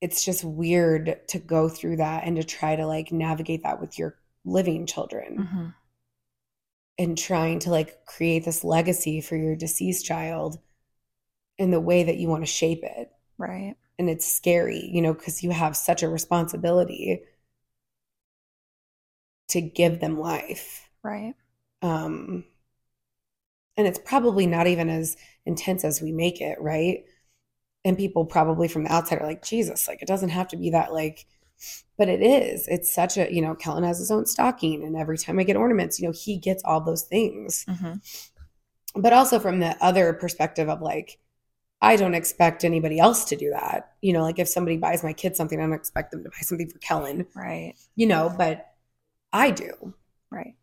it's 0.00 0.24
just 0.24 0.44
weird 0.44 1.20
to 1.28 1.38
go 1.38 1.68
through 1.68 1.96
that 1.96 2.24
and 2.24 2.36
to 2.36 2.44
try 2.44 2.74
to 2.76 2.86
like 2.86 3.12
navigate 3.12 3.62
that 3.64 3.80
with 3.80 3.98
your 3.98 4.16
living 4.44 4.86
children 4.86 5.38
Mhm. 5.38 5.74
and 6.98 7.18
trying 7.18 7.58
to 7.60 7.70
like 7.70 8.04
create 8.06 8.44
this 8.44 8.62
legacy 8.64 9.20
for 9.20 9.36
your 9.36 9.56
deceased 9.56 10.04
child 10.06 10.58
in 11.58 11.70
the 11.70 11.80
way 11.80 12.04
that 12.04 12.16
you 12.16 12.28
want 12.28 12.42
to 12.42 12.50
shape 12.50 12.82
it. 12.82 13.10
Right. 13.38 13.74
And 13.98 14.10
it's 14.10 14.26
scary, 14.26 14.88
you 14.92 15.00
know, 15.00 15.14
because 15.14 15.42
you 15.42 15.50
have 15.50 15.76
such 15.76 16.02
a 16.02 16.08
responsibility 16.08 17.22
to 19.48 19.60
give 19.60 20.00
them 20.00 20.18
life. 20.18 20.90
Right. 21.02 21.34
Um, 21.82 22.44
and 23.76 23.86
it's 23.86 23.98
probably 23.98 24.46
not 24.46 24.66
even 24.66 24.88
as 24.88 25.16
intense 25.44 25.84
as 25.84 26.00
we 26.00 26.12
make 26.12 26.40
it, 26.40 26.60
right? 26.60 27.04
And 27.84 27.96
people 27.96 28.24
probably 28.24 28.68
from 28.68 28.84
the 28.84 28.92
outside 28.92 29.20
are 29.20 29.26
like, 29.26 29.44
Jesus, 29.44 29.86
like 29.86 30.02
it 30.02 30.08
doesn't 30.08 30.30
have 30.30 30.48
to 30.48 30.56
be 30.56 30.70
that 30.70 30.92
like, 30.92 31.26
but 31.96 32.08
it 32.08 32.22
is. 32.22 32.66
It's 32.68 32.94
such 32.94 33.16
a, 33.16 33.32
you 33.32 33.40
know, 33.40 33.54
Kellen 33.54 33.84
has 33.84 33.98
his 33.98 34.10
own 34.10 34.26
stocking, 34.26 34.82
and 34.82 34.96
every 34.96 35.16
time 35.16 35.38
I 35.38 35.44
get 35.44 35.56
ornaments, 35.56 35.98
you 35.98 36.06
know, 36.06 36.12
he 36.12 36.36
gets 36.36 36.62
all 36.64 36.80
those 36.80 37.02
things. 37.02 37.64
hmm 37.68 37.94
But 38.94 39.12
also 39.12 39.38
from 39.38 39.60
the 39.60 39.76
other 39.82 40.12
perspective 40.12 40.68
of 40.68 40.82
like, 40.82 41.18
I 41.80 41.96
don't 41.96 42.14
expect 42.14 42.64
anybody 42.64 42.98
else 42.98 43.24
to 43.26 43.36
do 43.36 43.50
that. 43.50 43.92
You 44.00 44.12
know, 44.12 44.22
like 44.22 44.38
if 44.38 44.48
somebody 44.48 44.76
buys 44.76 45.04
my 45.04 45.12
kid 45.12 45.36
something, 45.36 45.58
I 45.58 45.62
don't 45.62 45.72
expect 45.74 46.10
them 46.10 46.24
to 46.24 46.30
buy 46.30 46.38
something 46.40 46.68
for 46.68 46.78
Kellen. 46.78 47.26
Right. 47.34 47.74
You 47.96 48.06
know, 48.06 48.34
but 48.36 48.66
I 49.32 49.50
do. 49.50 49.94
Right. 50.30 50.54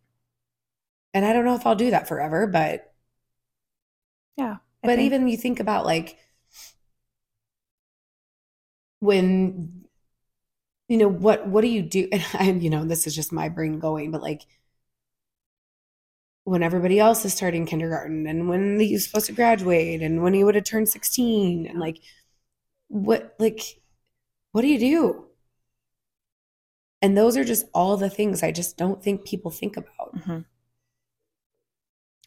And 1.14 1.24
I 1.24 1.32
don't 1.32 1.44
know 1.44 1.54
if 1.54 1.66
I'll 1.66 1.76
do 1.76 1.90
that 1.90 2.08
forever, 2.08 2.46
but 2.46 2.92
yeah. 4.36 4.56
I 4.82 4.86
but 4.86 4.96
think. 4.96 5.06
even 5.06 5.28
you 5.28 5.36
think 5.36 5.60
about 5.60 5.86
like 5.86 6.18
when 9.00 9.84
you 10.88 10.96
know 10.98 11.08
what 11.08 11.46
what 11.46 11.62
do 11.62 11.68
you 11.68 11.82
do 11.82 12.08
and, 12.12 12.24
and 12.38 12.62
you 12.62 12.70
know 12.70 12.84
this 12.84 13.06
is 13.06 13.14
just 13.14 13.32
my 13.32 13.48
brain 13.48 13.78
going 13.78 14.10
but 14.10 14.22
like 14.22 14.42
when 16.44 16.62
everybody 16.62 16.98
else 16.98 17.24
is 17.24 17.34
starting 17.34 17.66
kindergarten 17.66 18.26
and 18.26 18.48
when 18.48 18.78
he 18.78 18.92
was 18.92 19.04
supposed 19.04 19.26
to 19.26 19.32
graduate 19.32 20.02
and 20.02 20.22
when 20.22 20.34
he 20.34 20.44
would 20.44 20.54
have 20.54 20.64
turned 20.64 20.88
16 20.88 21.66
and 21.66 21.80
like 21.80 21.98
what 22.88 23.34
like 23.38 23.60
what 24.52 24.62
do 24.62 24.68
you 24.68 24.78
do? 24.78 25.24
And 27.02 27.18
those 27.18 27.36
are 27.36 27.44
just 27.44 27.66
all 27.74 27.96
the 27.96 28.08
things 28.08 28.42
i 28.42 28.52
just 28.52 28.76
don't 28.76 29.02
think 29.02 29.24
people 29.24 29.50
think 29.50 29.76
about. 29.76 30.16
Hmm 30.24 30.40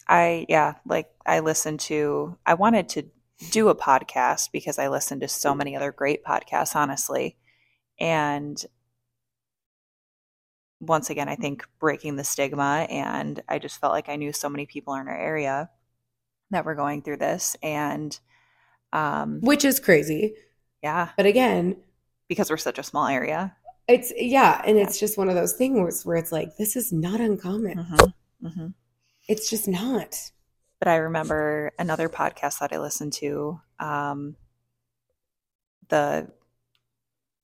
I 0.07 0.45
yeah, 0.47 0.75
like 0.85 1.09
I 1.25 1.39
listened 1.39 1.79
to 1.81 2.37
I 2.45 2.53
wanted 2.53 2.89
to 2.89 3.03
do 3.51 3.69
a 3.69 3.75
podcast 3.75 4.51
because 4.51 4.79
I 4.79 4.87
listened 4.87 5.21
to 5.21 5.27
so 5.27 5.53
many 5.53 5.75
other 5.75 5.91
great 5.91 6.23
podcasts, 6.23 6.75
honestly. 6.75 7.37
And 7.99 8.63
once 10.79 11.09
again, 11.09 11.27
I 11.29 11.35
think 11.35 11.65
breaking 11.79 12.15
the 12.15 12.23
stigma 12.23 12.85
and 12.89 13.41
I 13.49 13.59
just 13.59 13.79
felt 13.79 13.93
like 13.93 14.09
I 14.09 14.15
knew 14.15 14.31
so 14.31 14.49
many 14.49 14.65
people 14.65 14.93
in 14.95 15.07
our 15.07 15.17
area 15.17 15.69
that 16.51 16.65
were 16.65 16.75
going 16.75 17.01
through 17.01 17.17
this 17.17 17.55
and 17.61 18.17
um 18.93 19.39
which 19.41 19.65
is 19.65 19.79
crazy. 19.79 20.35
Yeah, 20.83 21.09
but 21.17 21.25
again 21.25 21.77
because 22.27 22.49
we're 22.49 22.57
such 22.57 22.77
a 22.77 22.83
small 22.83 23.07
area. 23.07 23.55
it's 23.87 24.13
yeah 24.15 24.61
and 24.65 24.77
it's 24.77 24.99
just 24.99 25.17
one 25.17 25.29
of 25.29 25.35
those 25.35 25.53
things 25.53 26.05
where 26.05 26.17
it's 26.17 26.31
like 26.31 26.57
this 26.57 26.75
is 26.75 26.91
not 26.93 27.19
uncommon. 27.19 27.77
Hmm 27.77 28.47
hmm 28.47 28.67
it's 29.27 29.49
just 29.49 29.67
not. 29.67 30.31
But 30.79 30.87
I 30.87 30.97
remember 30.97 31.71
another 31.79 32.07
podcast 32.07 32.59
that 32.59 32.71
I 32.71 32.79
listened 32.79 33.13
to. 33.13 33.59
Um, 33.79 34.35
the 35.89 36.29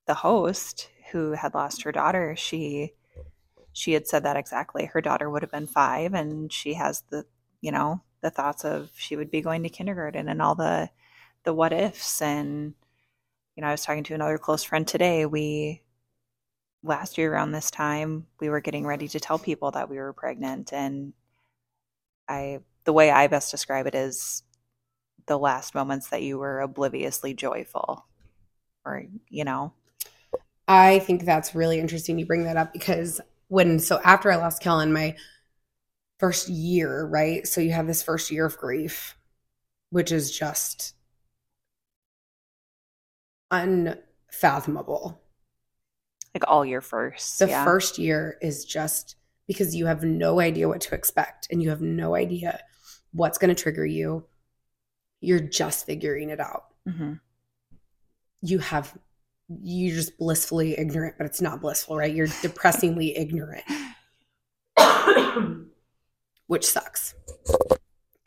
the 0.05 0.13
host 0.13 0.89
who 1.11 1.31
had 1.31 1.53
lost 1.53 1.83
her 1.83 1.91
daughter, 1.91 2.35
she 2.37 2.93
she 3.73 3.93
had 3.93 4.07
said 4.07 4.23
that 4.23 4.37
exactly. 4.37 4.85
Her 4.85 5.01
daughter 5.01 5.29
would 5.29 5.41
have 5.41 5.51
been 5.51 5.67
five, 5.67 6.13
and 6.13 6.51
she 6.53 6.75
has 6.75 7.03
the 7.09 7.25
you 7.61 7.71
know 7.71 8.01
the 8.21 8.29
thoughts 8.29 8.63
of 8.63 8.91
she 8.95 9.15
would 9.15 9.31
be 9.31 9.41
going 9.41 9.63
to 9.63 9.69
kindergarten 9.69 10.29
and 10.29 10.41
all 10.41 10.55
the 10.55 10.89
the 11.43 11.53
what 11.53 11.73
ifs. 11.73 12.21
And 12.21 12.75
you 13.55 13.61
know, 13.61 13.67
I 13.67 13.71
was 13.71 13.83
talking 13.83 14.03
to 14.05 14.13
another 14.13 14.37
close 14.37 14.63
friend 14.63 14.87
today. 14.87 15.25
We 15.25 15.81
last 16.83 17.17
year 17.17 17.33
around 17.33 17.51
this 17.51 17.71
time 17.71 18.27
we 18.39 18.49
were 18.49 18.61
getting 18.61 18.85
ready 18.85 19.07
to 19.07 19.19
tell 19.19 19.39
people 19.39 19.71
that 19.71 19.89
we 19.89 19.97
were 19.97 20.13
pregnant, 20.13 20.71
and 20.71 21.13
I 22.29 22.59
the 22.85 22.93
way 22.93 23.11
I 23.11 23.27
best 23.27 23.51
describe 23.51 23.87
it 23.87 23.95
is 23.95 24.43
the 25.25 25.39
last 25.39 25.73
moments 25.73 26.09
that 26.09 26.21
you 26.21 26.37
were 26.37 26.61
obliviously 26.61 27.33
joyful, 27.33 28.05
or 28.85 29.05
you 29.29 29.45
know, 29.45 29.73
I 30.67 30.99
think 30.99 31.25
that's 31.25 31.55
really 31.55 31.79
interesting 31.79 32.19
you 32.19 32.25
bring 32.25 32.43
that 32.43 32.57
up 32.57 32.73
because 32.73 33.19
when 33.47 33.79
so 33.79 33.99
after 34.03 34.31
I 34.31 34.35
lost 34.37 34.61
Kellen, 34.61 34.93
my 34.93 35.15
first 36.19 36.49
year, 36.49 37.05
right? 37.05 37.47
So 37.47 37.61
you 37.61 37.71
have 37.71 37.87
this 37.87 38.03
first 38.03 38.31
year 38.31 38.45
of 38.45 38.57
grief, 38.57 39.17
which 39.89 40.11
is 40.11 40.31
just 40.35 40.93
unfathomable. 43.51 45.19
like 46.33 46.43
all 46.47 46.65
your 46.65 46.81
first. 46.81 47.39
The 47.39 47.47
yeah. 47.49 47.63
first 47.63 47.97
year 47.99 48.37
is 48.41 48.65
just 48.65 49.15
because 49.47 49.75
you 49.75 49.85
have 49.85 50.03
no 50.03 50.39
idea 50.39 50.67
what 50.67 50.81
to 50.81 50.95
expect 50.95 51.47
and 51.51 51.61
you 51.61 51.69
have 51.69 51.81
no 51.81 52.15
idea 52.15 52.59
what's 53.11 53.37
going 53.37 53.53
to 53.53 53.61
trigger 53.61 53.85
you. 53.85 54.25
You're 55.21 55.39
just 55.39 55.85
figuring 55.85 56.29
it 56.29 56.39
out. 56.39 56.65
Mhm. 56.87 57.19
You 58.41 58.59
have 58.59 58.97
you're 59.61 59.95
just 59.95 60.17
blissfully 60.17 60.77
ignorant, 60.79 61.15
but 61.17 61.25
it's 61.25 61.41
not 61.41 61.61
blissful, 61.61 61.97
right? 61.97 62.13
You're 62.13 62.27
depressingly 62.41 63.15
ignorant. 63.17 63.63
which 66.47 66.65
sucks. 66.65 67.13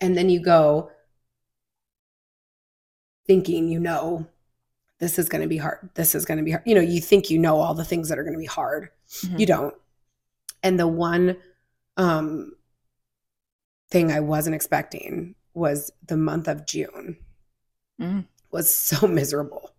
And 0.00 0.16
then 0.16 0.28
you 0.28 0.40
go 0.40 0.90
thinking 3.26 3.68
you 3.68 3.80
know 3.80 4.26
this 4.98 5.18
is 5.18 5.28
going 5.28 5.42
to 5.42 5.48
be 5.48 5.58
hard. 5.58 5.90
This 5.94 6.14
is 6.14 6.24
going 6.24 6.38
to 6.38 6.44
be 6.44 6.52
hard. 6.52 6.62
You 6.64 6.74
know, 6.74 6.80
you 6.80 7.00
think 7.00 7.28
you 7.28 7.38
know 7.38 7.58
all 7.60 7.74
the 7.74 7.84
things 7.84 8.08
that 8.08 8.18
are 8.18 8.22
going 8.22 8.32
to 8.34 8.38
be 8.38 8.46
hard. 8.46 8.90
Mhm. 9.22 9.38
You 9.40 9.46
don't. 9.46 9.74
And 10.62 10.78
the 10.80 10.88
one 10.88 11.36
um 11.96 12.52
thing 13.90 14.10
I 14.10 14.20
wasn't 14.20 14.56
expecting 14.56 15.34
was 15.54 15.90
the 16.06 16.16
month 16.16 16.48
of 16.48 16.66
June 16.66 17.18
Mm. 18.00 18.26
was 18.50 18.74
so 18.74 19.06
miserable. 19.06 19.74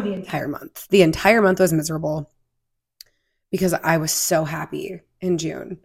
The 0.00 0.12
entire 0.12 0.48
month. 0.48 0.86
The 0.88 1.02
entire 1.02 1.42
month 1.42 1.60
was 1.60 1.72
miserable 1.72 2.30
because 3.50 3.72
I 3.72 3.96
was 3.96 4.12
so 4.12 4.44
happy 4.44 5.00
in 5.20 5.38
June 5.38 5.78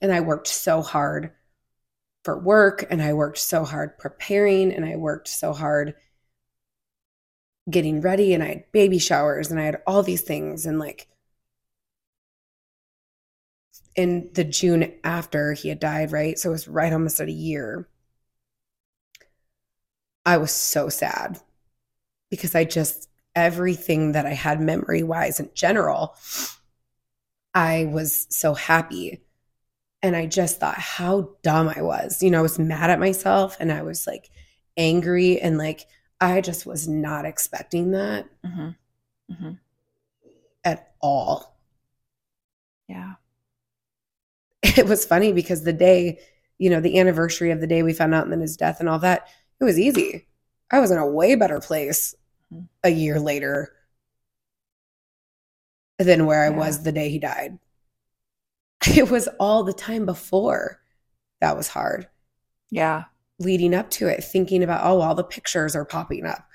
and 0.00 0.12
I 0.12 0.20
worked 0.20 0.48
so 0.48 0.82
hard 0.82 1.32
for 2.24 2.38
work 2.38 2.86
and 2.90 3.02
I 3.02 3.12
worked 3.12 3.38
so 3.38 3.64
hard 3.64 3.98
preparing 3.98 4.72
and 4.72 4.84
I 4.84 4.96
worked 4.96 5.28
so 5.28 5.52
hard 5.52 5.94
getting 7.70 8.00
ready 8.00 8.34
and 8.34 8.42
I 8.42 8.48
had 8.48 8.72
baby 8.72 8.98
showers 8.98 9.50
and 9.50 9.58
I 9.60 9.64
had 9.64 9.82
all 9.86 10.02
these 10.02 10.22
things 10.22 10.66
and 10.66 10.78
like 10.78 11.08
in 13.96 14.30
the 14.34 14.44
June 14.44 14.92
after 15.04 15.52
he 15.52 15.68
had 15.68 15.80
died, 15.80 16.12
right? 16.12 16.38
So 16.38 16.50
it 16.50 16.52
was 16.52 16.68
right 16.68 16.92
almost 16.92 17.20
at 17.20 17.28
a 17.28 17.32
year. 17.32 17.88
I 20.26 20.38
was 20.38 20.50
so 20.50 20.88
sad 20.88 21.40
because 22.30 22.54
I 22.54 22.64
just, 22.64 23.08
everything 23.34 24.12
that 24.12 24.26
I 24.26 24.32
had 24.34 24.60
memory 24.60 25.02
wise 25.02 25.40
in 25.40 25.50
general, 25.54 26.16
I 27.54 27.84
was 27.86 28.26
so 28.30 28.54
happy. 28.54 29.22
And 30.02 30.16
I 30.16 30.26
just 30.26 30.60
thought 30.60 30.78
how 30.78 31.30
dumb 31.42 31.72
I 31.74 31.82
was. 31.82 32.22
You 32.22 32.30
know, 32.30 32.40
I 32.40 32.42
was 32.42 32.58
mad 32.58 32.90
at 32.90 33.00
myself 33.00 33.56
and 33.60 33.72
I 33.72 33.82
was 33.82 34.06
like 34.06 34.30
angry 34.76 35.40
and 35.40 35.58
like, 35.58 35.86
I 36.20 36.40
just 36.40 36.66
was 36.66 36.88
not 36.88 37.24
expecting 37.24 37.92
that 37.92 38.28
Mhm. 38.44 38.76
Mhm. 39.30 39.58
at 40.64 40.94
all. 41.00 41.56
Yeah. 42.88 43.14
it 44.62 44.86
was 44.86 45.04
funny 45.04 45.32
because 45.32 45.62
the 45.62 45.72
day, 45.72 46.18
you 46.58 46.70
know, 46.70 46.80
the 46.80 46.98
anniversary 46.98 47.50
of 47.50 47.60
the 47.60 47.66
day 47.66 47.82
we 47.82 47.92
found 47.92 48.14
out 48.14 48.24
and 48.24 48.32
then 48.32 48.40
his 48.40 48.56
death 48.56 48.80
and 48.80 48.88
all 48.88 48.98
that, 49.00 49.28
it 49.60 49.64
was 49.64 49.78
easy. 49.78 50.26
I 50.70 50.80
was 50.80 50.90
in 50.90 50.98
a 50.98 51.06
way 51.06 51.34
better 51.34 51.60
place. 51.60 52.14
A 52.82 52.88
year 52.90 53.18
later 53.20 53.72
than 55.98 56.26
where 56.26 56.42
I 56.44 56.50
was 56.50 56.82
the 56.82 56.92
day 56.92 57.08
he 57.10 57.18
died. 57.18 57.58
It 58.96 59.10
was 59.10 59.28
all 59.40 59.64
the 59.64 59.72
time 59.72 60.04
before 60.04 60.80
that 61.40 61.56
was 61.56 61.68
hard. 61.68 62.06
Yeah. 62.70 63.04
Leading 63.38 63.74
up 63.74 63.88
to 63.90 64.08
it, 64.08 64.22
thinking 64.22 64.62
about, 64.62 64.84
oh, 64.84 65.00
all 65.00 65.14
the 65.14 65.24
pictures 65.24 65.74
are 65.74 65.86
popping 65.86 66.26
up. 66.26 66.46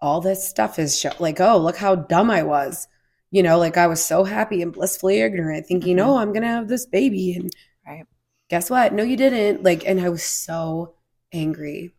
All 0.00 0.20
this 0.20 0.48
stuff 0.48 0.78
is 0.80 0.98
show- 0.98 1.12
like, 1.20 1.40
oh, 1.40 1.56
look 1.58 1.76
how 1.76 1.94
dumb 1.94 2.30
I 2.30 2.42
was. 2.42 2.88
You 3.30 3.42
know, 3.42 3.58
like 3.58 3.76
I 3.76 3.86
was 3.86 4.04
so 4.04 4.24
happy 4.24 4.62
and 4.62 4.72
blissfully 4.72 5.20
ignorant, 5.20 5.66
thinking, 5.66 5.96
Mhm. 5.98 6.06
oh, 6.06 6.16
I'm 6.16 6.32
going 6.32 6.42
to 6.42 6.48
have 6.48 6.66
this 6.68 6.86
baby. 6.86 7.34
And 7.34 7.52
Right. 7.86 8.04
guess 8.48 8.68
what? 8.70 8.92
No, 8.92 9.02
you 9.04 9.16
didn't. 9.16 9.62
Like, 9.62 9.86
and 9.86 10.00
I 10.00 10.08
was 10.08 10.22
so 10.24 10.94
angry. 11.32 11.94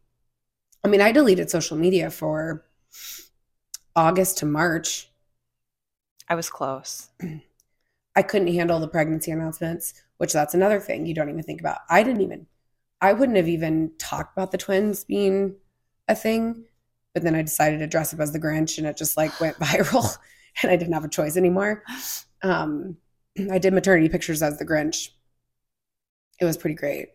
I 0.84 0.88
mean, 0.90 1.02
I 1.02 1.12
deleted 1.12 1.50
social 1.50 1.78
media 1.78 2.10
for 2.10 2.66
August 3.96 4.38
to 4.40 4.46
March. 4.46 5.10
I 6.28 6.36
was 6.36 6.50
close. 6.50 7.10
I 8.16 8.22
couldn't 8.22 8.54
handle 8.54 8.80
the 8.80 8.88
pregnancy 8.88 9.32
announcements, 9.32 9.94
which 10.18 10.34
that's 10.34 10.54
another 10.54 10.80
thing 10.80 11.06
you 11.06 11.14
don't 11.14 11.30
even 11.30 11.44
think 11.44 11.60
about. 11.60 11.80
I 11.90 12.04
didn't 12.04 12.22
even, 12.22 12.48
I 13.02 13.14
wouldn't 13.14 13.38
have 13.38 13.48
even 13.48 13.92
talked 13.98 14.38
about 14.38 14.52
the 14.52 14.58
twins 14.58 15.04
being 15.04 15.56
a 16.08 16.16
thing, 16.16 16.66
but 17.14 17.24
then 17.24 17.36
I 17.36 17.42
decided 17.42 17.80
to 17.80 17.88
dress 17.88 18.14
up 18.14 18.20
as 18.20 18.32
the 18.32 18.40
Grinch 18.40 18.78
and 18.78 18.88
it 18.88 18.98
just 18.98 19.18
like 19.18 19.40
went 19.40 19.58
viral 19.60 20.18
and 20.62 20.72
I 20.72 20.76
didn't 20.76 20.94
have 20.94 21.06
a 21.06 21.10
choice 21.10 21.38
anymore. 21.38 21.84
Um, 22.42 22.98
I 23.52 23.58
did 23.58 23.74
maternity 23.74 24.10
pictures 24.10 24.42
as 24.42 24.58
the 24.58 24.66
Grinch. 24.66 25.10
It 26.40 26.46
was 26.46 26.58
pretty 26.58 26.76
great. 26.76 27.10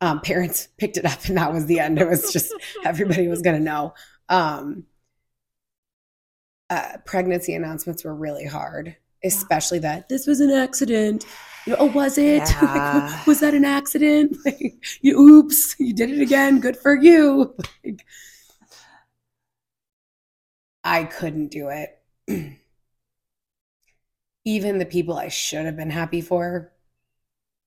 Um, 0.00 0.20
parents 0.20 0.68
picked 0.78 0.96
it 0.96 1.06
up 1.06 1.24
and 1.26 1.36
that 1.36 1.52
was 1.52 1.66
the 1.66 1.80
end. 1.80 1.98
It 1.98 2.08
was 2.08 2.32
just 2.32 2.52
everybody 2.84 3.28
was 3.28 3.42
going 3.42 3.56
to 3.56 3.62
know. 3.62 3.94
Um, 4.28 4.84
uh, 6.70 6.96
pregnancy 7.04 7.54
announcements 7.54 8.04
were 8.04 8.14
really 8.14 8.46
hard, 8.46 8.96
especially 9.24 9.80
that 9.80 10.08
this 10.08 10.26
was 10.26 10.40
an 10.40 10.50
accident. 10.52 11.26
You 11.66 11.72
know, 11.72 11.78
oh, 11.80 11.86
was 11.86 12.16
it? 12.16 12.48
Yeah. 12.62 13.10
Like, 13.18 13.26
was 13.26 13.40
that 13.40 13.54
an 13.54 13.64
accident? 13.64 14.36
Like, 14.44 14.74
you, 15.02 15.18
oops, 15.18 15.76
you 15.78 15.92
did 15.92 16.10
it 16.10 16.22
again. 16.22 16.60
Good 16.60 16.76
for 16.76 16.96
you. 16.96 17.54
Like, 17.84 18.06
I 20.82 21.04
couldn't 21.04 21.48
do 21.48 21.68
it. 21.68 21.98
Even 24.46 24.78
the 24.78 24.86
people 24.86 25.16
I 25.18 25.28
should 25.28 25.66
have 25.66 25.76
been 25.76 25.90
happy 25.90 26.22
for, 26.22 26.72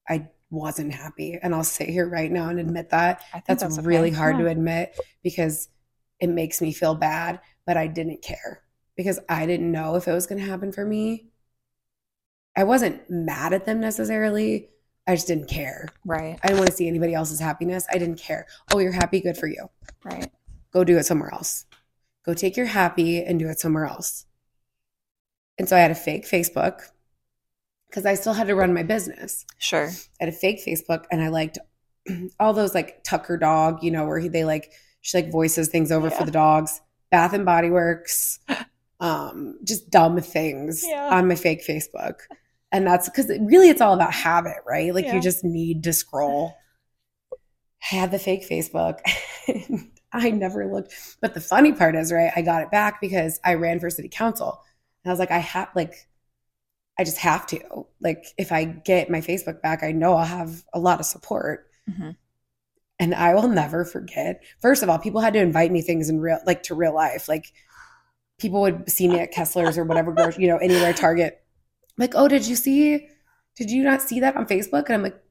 I 0.09 0.29
wasn't 0.49 0.93
happy. 0.93 1.37
And 1.41 1.53
I'll 1.53 1.63
sit 1.63 1.89
here 1.89 2.09
right 2.09 2.31
now 2.31 2.49
and 2.49 2.59
admit 2.59 2.89
that. 2.89 3.23
That's, 3.47 3.61
that's, 3.61 3.77
okay. 3.77 3.85
really 3.87 4.09
hard 4.11 4.37
Yeah. 4.37 4.45
to 4.45 4.49
admit 4.49 4.97
because 5.23 5.69
it 6.19 6.27
makes 6.29 6.61
me 6.61 6.73
feel 6.73 6.95
bad. 6.95 7.39
but 7.65 7.77
I 7.77 7.87
didn't 7.87 8.21
care 8.23 8.62
because 8.95 9.19
I 9.29 9.45
didn't 9.45 9.71
know 9.71 9.95
if 9.95 10.07
it 10.07 10.13
was 10.13 10.27
going 10.27 10.39
to 10.41 10.47
happen 10.47 10.71
for 10.71 10.85
me. 10.85 11.27
I 12.55 12.63
wasn't 12.63 13.01
mad 13.09 13.53
at 13.53 13.65
them 13.65 13.79
necessarily. 13.79 14.69
I 15.07 15.15
just 15.15 15.27
didn't 15.27 15.49
care. 15.49 15.89
Right. 16.05 16.39
I 16.43 16.47
didn't 16.47 16.59
want 16.59 16.69
to 16.69 16.75
see 16.75 16.87
anybody 16.87 17.13
else's 17.13 17.39
happiness. 17.39 17.85
I 17.91 17.97
didn't 17.97 18.19
care. 18.19 18.45
Oh, 18.73 18.79
you're 18.79 18.91
happy? 18.91 19.19
Good 19.19 19.37
for 19.37 19.47
you. 19.47 19.69
Right. 20.03 20.31
Go 20.71 20.83
do 20.83 20.97
it 20.97 21.05
somewhere 21.05 21.33
else. 21.33 21.65
Go 22.25 22.33
take 22.33 22.55
your 22.55 22.67
happy 22.67 23.21
and 23.23 23.39
do 23.39 23.49
it 23.49 23.59
somewhere 23.59 23.85
else. 23.85 24.25
And 25.57 25.67
so 25.67 25.75
I 25.75 25.79
had 25.79 25.91
a 25.91 25.95
fake 25.95 26.25
Facebook 26.25 26.81
because 27.89 28.05
I 28.05 28.13
still 28.15 28.33
had 28.33 28.47
to 28.47 28.55
run 28.55 28.73
my 28.73 28.83
business. 28.83 29.45
Sure. 29.57 29.87
I 29.87 30.25
had 30.25 30.29
a 30.29 30.31
fake 30.31 30.61
Facebook 30.65 31.05
and 31.11 31.21
I 31.21 31.27
liked 31.27 31.57
all 32.39 32.53
those 32.53 32.73
like 32.73 33.03
Tucker 33.03 33.37
dog, 33.37 33.83
you 33.83 33.91
know, 33.91 34.05
where 34.05 34.19
he, 34.19 34.29
they 34.29 34.45
like, 34.45 34.71
she 35.01 35.17
like 35.17 35.31
voices 35.31 35.67
things 35.67 35.91
over 35.91 36.07
Yeah. 36.07 36.17
for 36.17 36.25
the 36.25 36.31
dogs, 36.31 36.81
Bath 37.11 37.33
and 37.33 37.45
Body 37.45 37.69
Works, 37.69 38.39
um, 39.03 39.59
just 39.63 39.89
dumb 39.91 40.19
things 40.21 40.83
Yeah. 40.87 41.09
on 41.11 41.27
my 41.27 41.35
fake 41.35 41.63
Facebook. 41.67 42.21
And 42.71 42.87
that's 42.87 43.07
because 43.09 43.27
really 43.41 43.69
it's 43.69 43.81
all 43.81 43.93
about 43.93 44.13
habit, 44.13 44.57
right? 44.65 44.95
Like 44.95 45.05
Yeah. 45.05 45.15
you 45.15 45.21
just 45.21 45.43
need 45.43 45.83
to 45.83 45.93
scroll. 45.93 46.55
I 47.31 47.95
had 47.95 48.11
the 48.11 48.17
fake 48.17 48.47
Facebook. 48.49 48.99
I 50.13 50.31
never 50.31 50.65
looked. 50.71 50.93
But 51.21 51.33
the 51.33 51.41
funny 51.41 51.73
part 51.73 51.95
is, 51.95 52.11
right, 52.11 52.31
I 52.35 52.41
got 52.41 52.63
it 52.63 52.71
back 52.71 53.01
because 53.01 53.39
I 53.43 53.55
ran 53.55 53.79
for 53.79 53.89
city 53.89 54.07
council. 54.09 54.61
And 55.03 55.09
I 55.09 55.13
was 55.13 55.19
like, 55.19 55.31
I 55.31 55.39
have, 55.39 55.69
like, 55.75 56.07
I 56.97 57.03
just 57.03 57.17
have 57.17 57.45
to. 57.47 57.85
Like, 57.99 58.23
if 58.37 58.51
I 58.51 58.63
get 58.63 59.09
my 59.09 59.19
Facebook 59.19 59.61
back, 59.61 59.83
I 59.83 59.91
know 59.91 60.13
I'll 60.13 60.25
have 60.25 60.63
a 60.73 60.79
lot 60.79 60.99
of 61.01 61.05
support. 61.05 61.67
hmm 61.93 62.11
And 62.99 63.13
I 63.13 63.33
will 63.33 63.49
never 63.49 63.83
forget. 63.83 64.41
First 64.61 64.81
of 64.81 64.89
all, 64.89 64.97
people 64.99 65.19
had 65.19 65.33
to 65.33 65.39
invite 65.41 65.71
me 65.71 65.81
things 65.81 66.09
in 66.09 66.21
real, 66.21 66.39
like 66.45 66.63
to 66.63 66.75
real 66.75 66.95
life. 66.95 67.27
Like, 67.27 67.51
people 68.43 68.61
would 68.61 68.91
see 68.91 69.09
me 69.09 69.19
at 69.21 69.33
Kessler's 69.33 69.79
or 69.79 69.85
whatever, 69.85 70.13
gro- 70.13 70.33
you 70.37 70.49
know, 70.49 70.57
anywhere, 70.59 70.93
Target. 70.93 71.43
Like, 71.97 72.13
oh, 72.15 72.27
did 72.29 72.47
you 72.47 72.55
see, 72.57 73.09
did 73.57 73.71
you 73.71 73.83
not 73.83 74.03
see 74.03 74.21
that 74.21 74.37
on 74.37 74.47
Facebook? 74.47 74.87
And 74.87 74.95
I'm 74.95 75.03
like, 75.03 75.21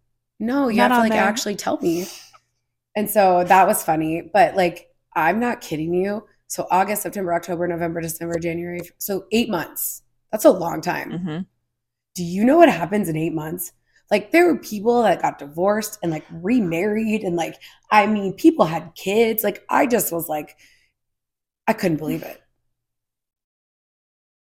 no, 0.40 0.68
you 0.68 0.78
Not 0.78 0.90
have 0.90 0.92
to 0.94 1.02
like 1.02 1.12
there. 1.12 1.22
actually 1.22 1.56
tell 1.56 1.78
me. 1.80 2.06
And 2.96 3.10
so 3.10 3.44
that 3.44 3.66
was 3.66 3.84
funny. 3.84 4.30
But 4.32 4.56
like, 4.56 4.90
I'm 5.14 5.40
not 5.40 5.60
kidding 5.60 5.94
you. 5.94 6.26
So 6.48 6.66
August, 6.70 7.02
September, 7.02 7.34
October, 7.34 7.68
November, 7.68 8.00
December, 8.00 8.38
January. 8.38 8.80
So 8.98 9.26
eight 9.32 9.50
months. 9.50 10.02
That's 10.32 10.44
a 10.46 10.50
long 10.50 10.80
time. 10.82 11.18
hmm 11.18 11.38
Do 12.14 12.24
you 12.24 12.44
know 12.44 12.58
what 12.58 12.68
happens 12.70 13.08
in 13.08 13.16
eight 13.16 13.34
months? 13.34 13.72
Like 14.10 14.30
there 14.32 14.46
were 14.46 14.58
people 14.58 15.02
that 15.04 15.22
got 15.22 15.38
divorced 15.38 15.98
and 16.02 16.12
like 16.12 16.26
remarried 16.30 17.22
and 17.24 17.36
like 17.36 17.56
I 17.90 18.06
mean 18.06 18.34
people 18.34 18.66
had 18.66 18.94
kids. 18.94 19.44
Like 19.44 19.64
I 19.70 19.86
just 19.86 20.12
was 20.12 20.28
like 20.28 20.56
I 21.66 21.72
couldn't 21.72 21.96
believe 21.98 22.22
it. 22.22 22.41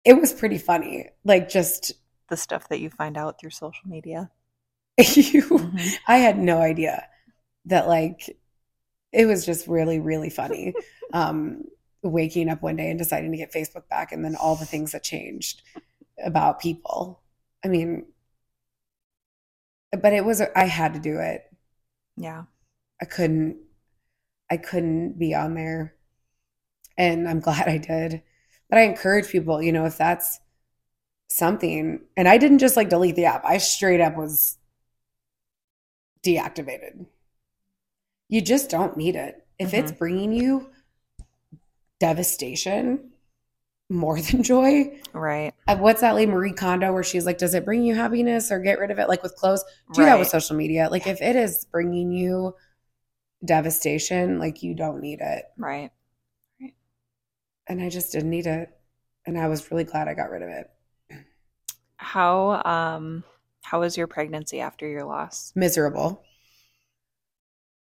It 0.05 0.13
was 0.19 0.33
pretty 0.33 0.57
funny. 0.57 1.09
Like 1.23 1.49
just 1.49 1.93
The 2.29 2.37
stuff 2.37 2.69
that 2.69 2.79
you 2.79 2.89
find 2.89 3.17
out 3.17 3.39
through 3.39 3.49
social 3.51 3.87
media. 3.89 4.31
you 4.99 5.43
Mhm. 5.43 5.93
I 6.07 6.17
had 6.17 6.37
no 6.39 6.59
idea 6.61 7.07
that 7.65 7.87
like 7.87 8.37
it 9.13 9.25
was 9.27 9.45
just 9.45 9.67
really 9.67 9.99
really 9.99 10.29
funny. 10.29 10.73
Um 11.13 11.65
waking 12.03 12.49
up 12.49 12.61
one 12.63 12.77
day 12.77 12.89
and 12.89 12.99
deciding 12.99 13.31
to 13.31 13.37
get 13.37 13.53
Facebook 13.53 13.87
back 13.89 14.11
and 14.13 14.25
then 14.25 14.35
all 14.35 14.55
the 14.57 14.65
things 14.65 14.93
that 14.93 15.03
changed 15.03 15.63
about 16.23 16.61
people. 16.61 17.21
I 17.65 17.69
mean 17.69 18.05
but 19.91 20.13
it 20.13 20.25
was 20.25 20.41
I 20.55 20.65
had 20.65 20.93
to 20.93 20.99
do 20.99 21.19
it. 21.19 21.45
Yeah. 22.17 22.45
I 23.01 23.05
couldn't 23.05 23.57
I 24.49 24.57
couldn't 24.57 25.19
be 25.19 25.35
on 25.35 25.55
there. 25.55 25.95
And 26.97 27.27
I'm 27.27 27.39
glad 27.47 27.67
I 27.67 27.77
did. 27.77 28.23
But 28.71 28.79
I 28.79 28.83
encourage 28.83 29.27
people, 29.27 29.61
you 29.61 29.71
know, 29.71 29.85
if 29.85 29.97
that's 29.97 30.39
something 31.29 32.01
and 32.17 32.27
I 32.27 32.37
didn't 32.37 32.59
just 32.59 32.75
like 32.75 32.89
delete 32.89 33.15
the 33.15 33.25
app. 33.25 33.43
I 33.45 33.57
straight 33.57 34.01
up 34.01 34.17
was 34.17 34.57
deactivated. 36.25 37.05
You 38.29 38.41
just 38.41 38.69
don't 38.69 38.97
need 38.97 39.15
it. 39.15 39.45
If 39.59 39.73
it's 39.73 39.91
bringing 39.91 40.31
you 40.31 40.71
devastation 41.99 43.11
more 43.89 44.19
than 44.21 44.43
joy, 44.43 44.99
Right. 45.13 45.53
uh, 45.67 45.77
what's 45.77 46.01
that 46.01 46.15
lady 46.15 46.31
Marie 46.31 46.53
Kondo 46.53 46.93
where 46.93 47.03
she's 47.03 47.25
like, 47.25 47.37
does 47.37 47.53
it 47.53 47.65
bring 47.65 47.83
you 47.83 47.93
happiness 47.93 48.51
or 48.51 48.59
get 48.59 48.79
rid 48.79 48.89
of 48.91 48.99
it? 48.99 49.07
Like 49.07 49.21
with 49.21 49.35
clothes, 49.35 49.63
do 49.93 50.03
that 50.05 50.17
with 50.17 50.29
social 50.29 50.55
media. 50.55 50.87
Like 50.89 51.07
if 51.07 51.21
it 51.21 51.35
is 51.35 51.65
bringing 51.71 52.11
you 52.11 52.55
devastation, 53.43 54.39
like 54.39 54.63
you 54.63 54.73
don't 54.75 55.01
need 55.01 55.19
it. 55.21 55.43
Right. 55.57 55.91
And 57.67 57.81
I 57.81 57.89
just 57.89 58.11
didn't 58.11 58.29
need 58.29 58.47
it. 58.47 58.69
And 59.25 59.37
I 59.37 59.47
was 59.47 59.69
really 59.71 59.83
glad 59.83 60.07
I 60.07 60.13
got 60.13 60.31
rid 60.31 60.41
of 60.41 60.49
it. 60.49 60.69
How 61.97 62.61
um 62.65 63.23
how 63.61 63.79
was 63.81 63.95
your 63.95 64.07
pregnancy 64.07 64.59
after 64.59 64.87
your 64.87 65.03
loss? 65.05 65.53
Miserable. 65.55 66.23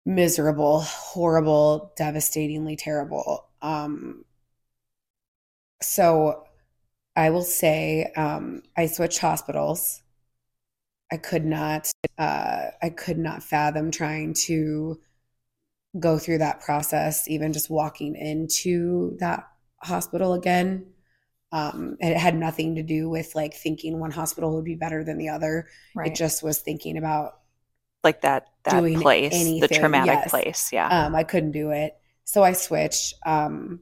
Miserable, 0.04 0.80
horrible, 0.80 1.92
devastatingly 1.96 2.76
terrible. 2.76 3.46
Um 3.62 4.24
so 5.82 6.44
I 7.14 7.30
will 7.30 7.42
say 7.42 8.12
um 8.16 8.62
I 8.76 8.86
switched 8.86 9.18
hospitals. 9.18 10.02
I 11.12 11.16
could 11.16 11.44
not 11.44 11.92
uh 12.18 12.66
I 12.82 12.90
could 12.90 13.18
not 13.18 13.42
fathom 13.44 13.90
trying 13.92 14.34
to 14.46 15.00
go 15.98 16.18
through 16.18 16.38
that 16.38 16.60
process, 16.60 17.28
even 17.28 17.52
just 17.52 17.70
walking 17.70 18.16
into 18.16 19.16
that 19.18 19.49
hospital 19.82 20.34
again. 20.34 20.86
Um, 21.52 21.96
and 22.00 22.12
it 22.12 22.16
had 22.16 22.36
nothing 22.36 22.76
to 22.76 22.82
do 22.82 23.08
with 23.10 23.34
like 23.34 23.54
thinking 23.54 23.98
one 23.98 24.12
hospital 24.12 24.54
would 24.54 24.64
be 24.64 24.76
better 24.76 25.02
than 25.02 25.18
the 25.18 25.30
other. 25.30 25.68
Right. 25.96 26.12
It 26.12 26.14
just 26.14 26.42
was 26.42 26.60
thinking 26.60 26.96
about 26.96 27.40
like 28.04 28.20
that 28.22 28.46
that 28.64 28.82
place, 29.00 29.32
the 29.32 29.68
traumatic 29.68 30.14
yes. 30.14 30.30
place. 30.30 30.70
Yeah. 30.72 31.06
um, 31.06 31.14
I 31.14 31.24
couldn't 31.24 31.52
do 31.52 31.70
it. 31.70 31.96
So 32.24 32.42
I 32.42 32.52
switched. 32.52 33.14
Um, 33.26 33.80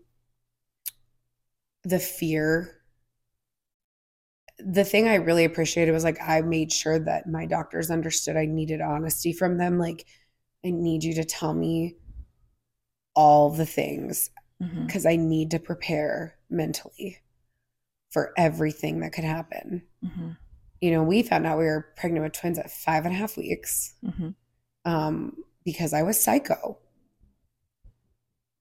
the 1.85 1.99
fear, 1.99 2.81
the 4.59 4.85
thing 4.85 5.07
I 5.09 5.17
really 5.17 5.45
appreciated 5.45 5.93
was 5.93 6.05
like, 6.05 6.19
I 6.21 6.41
made 6.41 6.73
sure 6.73 6.99
that 6.99 7.29
my 7.29 7.47
doctors 7.47 7.91
understood 7.91 8.37
I 8.37 8.47
needed 8.47 8.81
honesty 8.81 9.33
from 9.33 9.59
them. 9.59 9.79
Like, 9.79 10.07
I 10.65 10.71
need 10.71 11.05
you 11.05 11.15
to 11.15 11.25
tell 11.25 11.55
me 11.55 11.97
all 13.15 13.51
the 13.51 13.67
things 13.67 14.31
Mhm. 14.63 14.87
because 14.87 15.07
I 15.07 15.17
need 15.17 15.51
to 15.53 15.59
prepare 15.59 16.37
mentally 16.51 17.19
for 18.11 18.33
everything 18.37 19.01
that 19.01 19.13
could 19.13 19.25
happen. 19.25 19.83
Mhm. 20.05 20.37
You 20.81 20.91
know, 20.93 21.03
we 21.03 21.23
found 21.23 21.47
out 21.47 21.59
we 21.59 21.65
were 21.65 21.93
pregnant 21.97 22.25
with 22.25 22.33
twins 22.33 22.59
at 22.59 22.71
five 22.71 23.05
and 23.05 23.15
a 23.15 23.19
half 23.19 23.37
weeks 23.37 23.95
Mhm. 24.05 24.35
um, 24.85 25.45
because 25.65 25.93
I 25.93 26.03
was 26.03 26.23
psycho. 26.23 26.79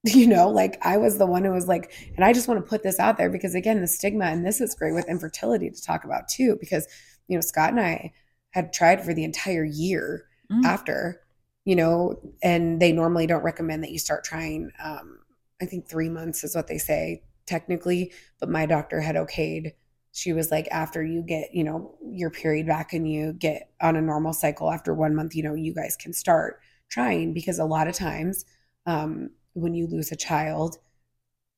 You 0.16 0.28
know, 0.28 0.50
like 0.50 0.78
I 0.84 0.98
was 0.98 1.18
the 1.18 1.26
one 1.26 1.44
who 1.44 1.52
was 1.52 1.68
like, 1.68 1.92
and 2.16 2.24
I 2.24 2.32
just 2.32 2.48
want 2.48 2.64
to 2.64 2.70
put 2.70 2.84
this 2.84 3.00
out 3.00 3.18
there 3.18 3.30
because 3.30 3.56
again, 3.56 3.82
the 3.82 3.88
stigma, 3.88 4.26
and 4.26 4.46
this 4.46 4.62
is 4.62 4.76
great 4.76 4.94
with 4.94 5.10
infertility 5.10 5.70
to 5.70 5.82
talk 5.82 6.06
about 6.06 6.28
too, 6.30 6.56
because 6.60 6.88
you 7.28 7.36
know, 7.36 7.42
Scott 7.42 7.72
and 7.72 7.80
I 7.80 8.14
had 8.52 8.72
tried 8.72 9.04
for 9.04 9.14
the 9.14 9.24
entire 9.26 9.66
year 9.66 10.24
Mm. 10.50 10.64
after, 10.64 11.22
you 11.66 11.76
know, 11.76 12.18
and 12.42 12.82
they 12.82 12.94
normally 12.94 13.28
don't 13.28 13.44
recommend 13.44 13.84
that 13.84 13.92
you 13.92 14.00
start 14.00 14.24
trying. 14.24 14.72
Um, 14.82 15.20
I 15.62 15.66
think 15.66 15.88
three 15.88 16.10
months 16.10 16.44
is 16.44 16.56
what 16.56 16.68
they 16.68 16.78
say 16.78 17.24
technically, 17.46 18.12
but 18.40 18.50
my 18.50 18.66
doctor 18.66 19.02
had 19.02 19.16
okayed. 19.16 19.74
She 20.12 20.34
was 20.34 20.52
like, 20.52 20.68
after 20.72 21.04
you 21.04 21.22
get, 21.22 21.54
you 21.54 21.64
know, 21.64 21.96
your 22.04 22.30
period 22.30 22.68
back 22.68 22.94
and 22.94 23.10
you 23.10 23.34
get 23.34 23.70
on 23.82 23.96
a 23.96 24.02
normal 24.02 24.34
cycle 24.34 24.72
after 24.72 24.94
one 24.94 25.16
month, 25.16 25.36
you 25.36 25.44
know, 25.44 25.54
you 25.54 25.74
guys 25.74 25.96
can 25.96 26.14
start 26.14 26.60
trying 26.90 27.34
because 27.34 27.60
a 27.60 27.66
lot 27.66 27.88
of 27.88 27.94
times 27.94 28.46
um, 28.86 29.30
when 29.54 29.74
you 29.74 29.88
lose 29.88 30.12
a 30.12 30.16
child, 30.16 30.78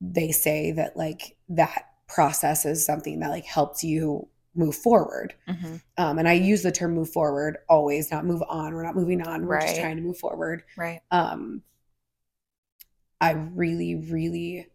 they 0.02 0.32
say 0.32 0.72
that 0.72 0.97
like 0.97 1.36
that 1.50 1.86
process 2.08 2.66
is 2.66 2.86
something 2.86 3.20
that 3.20 3.30
like 3.30 3.45
helps 3.45 3.84
you 3.84 4.28
move 4.56 4.76
forward. 4.76 5.34
Mhm. 5.47 5.82
Um, 5.97 6.20
and 6.20 6.28
I 6.28 6.34
use 6.34 6.64
the 6.64 6.72
term 6.72 6.93
move 6.93 7.10
forward 7.10 7.58
always, 7.70 8.12
not 8.12 8.26
move 8.26 8.43
on. 8.50 8.74
We're 8.74 8.84
not 8.84 8.95
moving 8.95 9.22
on. 9.22 9.45
We're 9.45 9.62
just 9.62 9.80
trying 9.80 9.97
to 9.97 10.02
move 10.02 10.18
forward. 10.18 10.64
Right. 10.76 11.02
Um, 11.12 11.62
I 13.22 13.32
really, 13.32 13.95
really, 13.95 14.67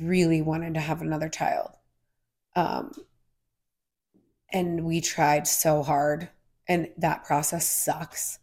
really 0.00 0.42
wanted 0.42 0.74
to 0.74 0.80
have 0.80 1.02
another 1.02 1.28
child. 1.28 1.70
Um, 2.54 2.92
and 4.52 4.84
we 4.84 5.00
tried 5.00 5.46
so 5.46 5.82
hard, 5.82 6.28
and 6.68 6.90
that 6.98 7.24
process 7.24 7.68
sucks. 7.68 8.38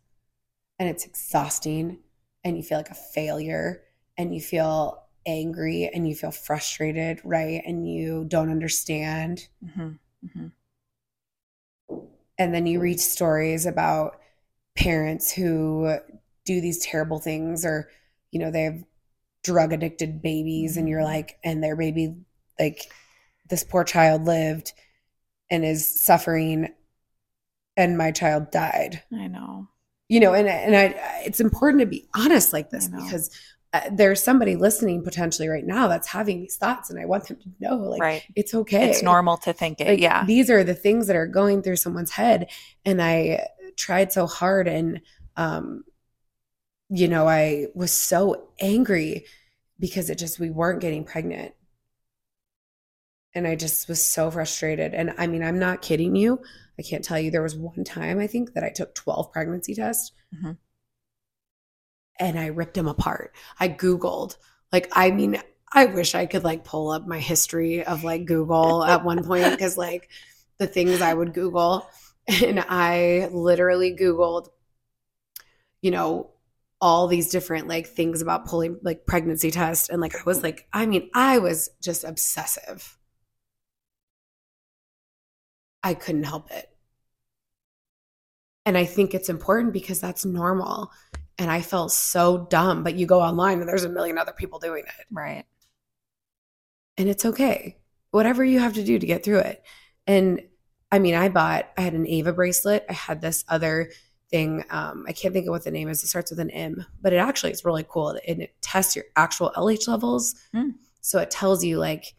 And 0.80 0.90
it's 0.90 1.06
exhausting, 1.06 2.00
and 2.44 2.58
you 2.58 2.64
feel 2.64 2.80
like 2.80 2.90
a 2.90 2.96
failure, 2.96 3.84
and 4.18 4.34
you 4.34 4.42
feel 4.42 5.04
angry, 5.26 5.90
and 5.94 6.08
you 6.08 6.16
feel 6.16 6.32
frustrated, 6.32 7.22
right? 7.24 7.62
And 7.66 7.88
you 7.88 8.26
don't 8.28 8.50
understand 8.50 9.48
Mhm. 9.64 10.00
Mhm. 10.26 10.52
and 12.38 12.54
then 12.54 12.66
you 12.66 12.80
read 12.80 13.00
stories 13.00 13.66
about 13.66 14.20
parents 14.76 15.32
who 15.32 16.00
do 16.46 16.62
these 16.62 16.80
terrible 16.80 17.20
things 17.20 17.66
or 17.66 17.90
you 18.32 18.40
know 18.40 18.52
they 18.52 18.64
have 18.64 18.84
drug 19.44 19.74
addicted 19.74 20.22
babies 20.22 20.78
and 20.78 20.88
you're 20.90 21.04
like 21.04 21.38
and 21.44 21.64
their 21.64 21.76
baby 21.76 22.16
like 22.60 22.92
this 23.50 23.64
poor 23.64 23.84
child 23.84 24.26
lived 24.26 24.74
and 25.50 25.64
is 25.66 25.88
suffering 26.04 26.68
and 27.78 27.98
my 27.98 28.12
child 28.12 28.52
died 28.52 29.02
I 29.14 29.28
know. 29.28 29.68
you 30.10 30.20
know 30.20 30.34
and 30.34 30.48
and 30.48 30.76
I 30.76 31.22
it's 31.26 31.40
important 31.40 31.80
to 31.82 31.86
be 31.86 32.08
honest 32.16 32.52
like 32.54 32.70
this 32.70 32.88
because 32.90 33.30
uh, 33.72 33.82
there's 33.92 34.22
somebody 34.22 34.56
listening 34.56 35.04
potentially 35.04 35.48
right 35.48 35.66
now 35.66 35.88
that's 35.88 36.08
having 36.08 36.40
these 36.42 36.58
thoughts 36.58 36.90
and 36.90 37.00
I 37.00 37.06
want 37.06 37.28
them 37.28 37.38
to 37.38 37.50
know 37.60 37.76
like 37.78 38.02
right. 38.02 38.24
it's 38.36 38.54
okay 38.54 38.90
It's 38.90 39.04
normal 39.04 39.38
to 39.38 39.54
think 39.54 39.80
it. 39.80 39.88
like, 39.88 40.00
yeah. 40.00 40.26
these 40.26 40.50
are 40.50 40.64
the 40.64 40.74
things 40.74 41.08
that 41.08 41.16
are 41.16 41.28
going 41.28 41.62
through 41.62 41.76
someone's 41.78 42.12
head 42.12 42.50
and 42.84 43.02
i 43.02 43.48
tried 43.78 44.12
so 44.12 44.26
hard 44.28 44.68
and 44.68 45.00
um 45.38 45.84
you 46.90 47.08
know 47.08 47.28
i 47.28 47.68
was 47.76 47.92
so 47.92 48.50
angry 48.60 49.26
because 49.80 50.10
it 50.10 50.18
just 50.18 50.40
we 50.40 50.50
weren't 50.50 50.82
getting 50.82 51.04
pregnant. 51.06 51.54
And 53.36 53.48
i 53.48 53.56
just 53.56 53.88
was 53.88 54.04
so 54.04 54.30
frustrated. 54.32 54.94
And 54.94 55.14
i 55.18 55.28
mean 55.28 55.44
i'm 55.44 55.60
not 55.60 55.82
kidding 55.82 56.16
you. 56.16 56.42
I 56.78 56.82
can't 56.82 57.04
tell 57.04 57.20
you. 57.20 57.30
There 57.32 57.44
was 57.44 57.56
one 57.56 57.84
time 57.84 58.20
i 58.20 58.28
think 58.28 58.54
that 58.54 58.64
i 58.64 58.70
took 58.70 58.96
12 58.96 59.32
pregnancy 59.32 59.76
tests. 59.76 60.12
Mhm. 60.34 60.58
and 62.20 62.38
i 62.40 62.48
ripped 62.48 62.74
them 62.74 62.88
apart. 62.88 63.34
I 63.60 63.70
googled 63.70 64.36
like 64.72 64.92
i 64.94 65.12
mean 65.12 65.42
i 65.74 65.86
wish 65.86 66.16
i 66.16 66.26
could 66.26 66.44
like 66.44 66.64
pull 66.66 66.90
up 66.92 67.08
my 67.08 67.20
history 67.20 67.84
of 67.84 68.04
like 68.04 68.26
google 68.26 68.84
at 68.84 69.04
one 69.06 69.24
point 69.24 69.52
because 69.52 69.78
like 69.78 70.10
the 70.58 70.68
things 70.68 71.02
i 71.02 71.14
would 71.14 71.34
google. 71.34 71.88
And 72.44 72.60
i 72.68 73.28
literally 73.32 73.96
googled 73.96 74.50
you 75.82 75.92
know 75.92 76.32
all 76.82 77.08
these 77.08 77.30
different 77.30 77.68
like 77.68 77.88
things 77.88 78.22
about 78.22 78.46
pulling 78.46 78.78
like 78.84 79.06
pregnancy 79.06 79.52
tests 79.52 79.90
and 79.90 80.02
like 80.02 80.16
i 80.16 80.24
was 80.26 80.44
like 80.44 80.68
i 80.74 80.86
mean 80.86 81.10
i 81.14 81.38
was 81.38 81.70
just 81.82 82.04
obsessive 82.04 82.98
i 85.84 85.94
couldn't 85.94 86.24
help 86.24 86.50
it 86.52 86.70
and 88.66 88.78
i 88.78 88.86
think 88.86 89.14
it's 89.14 89.30
important 89.30 89.74
because 89.74 90.00
that's 90.00 90.26
normal 90.26 90.92
and 91.38 91.52
i 91.52 91.62
felt 91.62 91.92
so 91.92 92.48
dumb 92.50 92.84
but 92.84 92.96
you 92.96 93.06
go 93.06 93.22
online 93.22 93.60
and 93.60 93.68
there's 93.68 93.84
a 93.84 93.90
million 93.90 94.18
other 94.18 94.34
people 94.34 94.60
doing 94.60 94.84
it 94.86 95.06
right. 95.12 95.46
and 96.98 97.10
it's 97.10 97.26
okay. 97.26 97.78
Whatever 98.12 98.44
you 98.44 98.60
have 98.60 98.74
to 98.74 98.84
do 98.84 98.98
to 99.00 99.06
get 99.06 99.24
through 99.24 99.40
it. 99.40 99.64
And 100.08 100.42
I 100.92 101.00
mean, 101.00 101.14
I 101.16 101.30
bought, 101.30 101.70
I 101.78 101.82
had 101.82 101.94
an 101.94 102.08
Ava 102.08 102.34
bracelet. 102.34 102.86
I 102.90 102.94
had 102.94 103.22
this 103.22 103.46
other 103.48 103.92
thing. 104.30 104.64
Um, 104.70 105.06
I 105.08 105.12
can't 105.12 105.34
think 105.34 105.48
of 105.48 105.52
what 105.52 105.64
the 105.64 105.72
name 105.72 105.90
is. 105.90 106.04
It 106.04 106.08
starts 106.08 106.32
with 106.32 106.40
an 106.40 106.52
M, 106.52 106.86
but 107.02 107.14
it 107.14 107.18
actually 107.18 107.52
is 107.52 107.66
really 107.66 107.86
cool. 107.88 108.10
And 108.28 108.42
it 108.42 108.56
tests 108.62 108.96
your 108.96 109.06
actual 109.16 109.52
LH 109.56 109.88
levels. 109.88 110.36
Hmm. 110.54 110.72
So 111.02 111.20
it 111.20 111.32
tells 111.32 111.64
you, 111.64 111.78
like, 111.78 112.14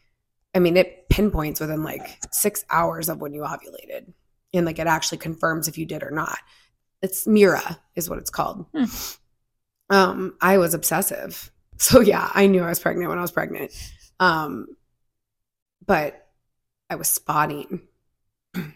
I 0.55 0.59
mean, 0.59 0.77
it 0.77 1.09
pinpoints 1.09 1.61
within 1.61 1.85
like 1.85 2.19
six 2.33 2.65
hours 2.71 3.09
of 3.09 3.21
when 3.21 3.33
you 3.33 3.43
ovulated. 3.43 4.13
And 4.53 4.67
like 4.67 4.79
it 4.79 4.87
actually 4.87 5.19
confirms 5.19 5.69
if 5.69 5.79
you 5.79 5.87
did 5.87 6.03
or 6.03 6.11
not. 6.11 6.39
It's 7.03 7.27
Mira, 7.27 7.79
is 7.95 8.11
what 8.11 8.19
it's 8.19 8.31
called. 8.31 8.67
Hmm. 8.75 8.85
Um, 9.91 10.37
I 10.41 10.59
was 10.59 10.75
obsessive. 10.75 11.51
So 11.83 12.01
yeah, 12.01 12.31
I 12.35 12.47
knew 12.47 12.63
I 12.63 12.69
was 12.69 12.79
pregnant 12.79 13.09
when 13.09 13.17
I 13.17 13.23
was 13.23 13.33
pregnant. 13.33 13.73
Um, 14.19 14.67
but 15.87 16.29
I 16.91 16.97
was 16.97 17.09
spotting 17.09 17.89
and 18.55 18.75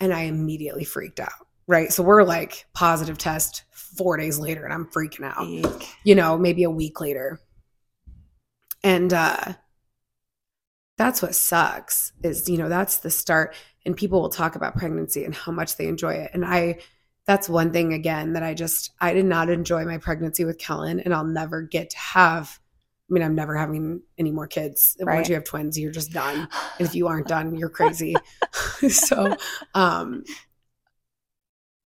I 0.00 0.22
immediately 0.22 0.82
freaked 0.82 1.20
out. 1.20 1.46
Right. 1.70 1.92
So 1.92 2.02
we're 2.02 2.24
like 2.24 2.66
positive 2.72 3.16
test 3.16 3.62
four 3.70 4.16
days 4.16 4.40
later 4.40 4.64
and 4.64 4.74
I'm 4.74 4.86
freaking 4.86 5.22
out, 5.22 5.46
Eek. 5.46 5.88
you 6.02 6.16
know, 6.16 6.36
maybe 6.36 6.64
a 6.64 6.70
week 6.70 7.00
later. 7.00 7.38
And 8.82 9.12
uh 9.12 9.52
that's 10.98 11.22
what 11.22 11.36
sucks 11.36 12.12
is, 12.24 12.48
you 12.48 12.58
know, 12.58 12.68
that's 12.68 12.96
the 12.96 13.10
start. 13.10 13.54
And 13.86 13.96
people 13.96 14.20
will 14.20 14.30
talk 14.30 14.56
about 14.56 14.76
pregnancy 14.76 15.24
and 15.24 15.32
how 15.32 15.52
much 15.52 15.76
they 15.76 15.86
enjoy 15.86 16.14
it. 16.14 16.32
And 16.34 16.44
I 16.44 16.80
that's 17.24 17.48
one 17.48 17.72
thing 17.72 17.92
again 17.92 18.32
that 18.32 18.42
I 18.42 18.52
just 18.52 18.90
I 19.00 19.14
did 19.14 19.26
not 19.26 19.48
enjoy 19.48 19.84
my 19.84 19.98
pregnancy 19.98 20.44
with 20.44 20.58
Kellen 20.58 20.98
and 20.98 21.14
I'll 21.14 21.22
never 21.22 21.62
get 21.62 21.90
to 21.90 21.98
have 21.98 22.58
I 23.08 23.12
mean, 23.12 23.22
I'm 23.22 23.36
never 23.36 23.56
having 23.56 24.02
any 24.18 24.32
more 24.32 24.48
kids. 24.48 24.96
Right. 25.00 25.16
Once 25.16 25.28
you 25.28 25.36
have 25.36 25.44
twins, 25.44 25.78
you're 25.78 25.92
just 25.92 26.10
done. 26.10 26.48
And 26.80 26.88
if 26.88 26.96
you 26.96 27.06
aren't 27.06 27.28
done, 27.28 27.54
you're 27.54 27.70
crazy. 27.70 28.16
so 28.88 29.36
um 29.76 30.24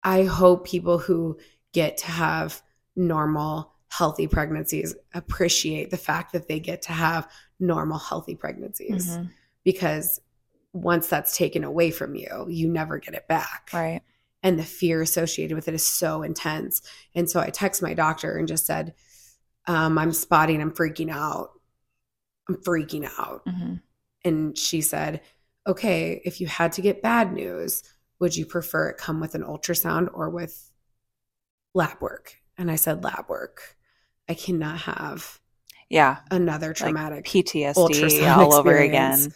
I 0.04 0.24
hope 0.24 0.66
people 0.66 0.98
who 0.98 1.38
get 1.72 1.96
to 1.98 2.06
have 2.06 2.62
normal, 2.94 3.72
healthy 3.88 4.26
pregnancies 4.26 4.94
appreciate 5.14 5.90
the 5.90 5.96
fact 5.96 6.32
that 6.32 6.46
they 6.46 6.60
get 6.60 6.82
to 6.82 6.92
have 6.92 7.28
normal, 7.58 7.98
healthy 7.98 8.34
pregnancies. 8.36 9.08
Mhm. 9.08 9.30
Because 9.64 10.20
once 10.72 11.08
that's 11.08 11.36
taken 11.36 11.64
away 11.64 11.90
from 11.90 12.14
you, 12.14 12.46
you 12.48 12.68
never 12.68 12.98
get 12.98 13.14
it 13.14 13.26
back 13.28 13.70
Right. 13.72 14.02
and 14.42 14.58
the 14.58 14.64
fear 14.64 15.00
associated 15.00 15.54
with 15.54 15.68
it 15.68 15.74
is 15.74 15.86
so 15.86 16.22
intense. 16.22 16.82
And 17.14 17.30
so 17.30 17.40
I 17.40 17.50
text 17.50 17.80
my 17.80 17.94
doctor 17.94 18.36
and 18.36 18.46
just 18.46 18.66
said, 18.66 18.94
um, 19.66 19.96
I'm 19.96 20.12
spotting, 20.12 20.60
I'm 20.60 20.72
freaking 20.72 21.10
out. 21.10 21.50
I'm 22.48 22.56
freaking 22.56 23.08
out. 23.18 23.42
hmm 23.46 23.76
And 24.24 24.56
she 24.58 24.80
said, 24.82 25.22
Okay, 25.66 26.20
if 26.26 26.42
you 26.42 26.46
had 26.46 26.72
to 26.72 26.82
get 26.82 27.00
bad 27.00 27.32
news, 27.32 27.82
would 28.20 28.36
you 28.36 28.46
prefer 28.46 28.88
it 28.90 28.96
come 28.98 29.20
with 29.20 29.34
an 29.34 29.42
ultrasound 29.42 30.08
or 30.12 30.30
with 30.30 30.70
lab 31.74 32.00
work? 32.00 32.36
And 32.56 32.70
I 32.70 32.76
said, 32.76 33.02
Lab 33.02 33.28
work. 33.28 33.76
I 34.28 34.34
cannot 34.34 34.78
have 34.80 35.40
Yeah. 35.90 36.18
another 36.30 36.68
Like 36.68 36.76
traumatic 36.76 37.24
PTSD 37.26 37.74
ultrasound 37.74 38.36
all 38.36 38.54
over 38.54 38.70
experience. 38.70 39.26
again. 39.26 39.34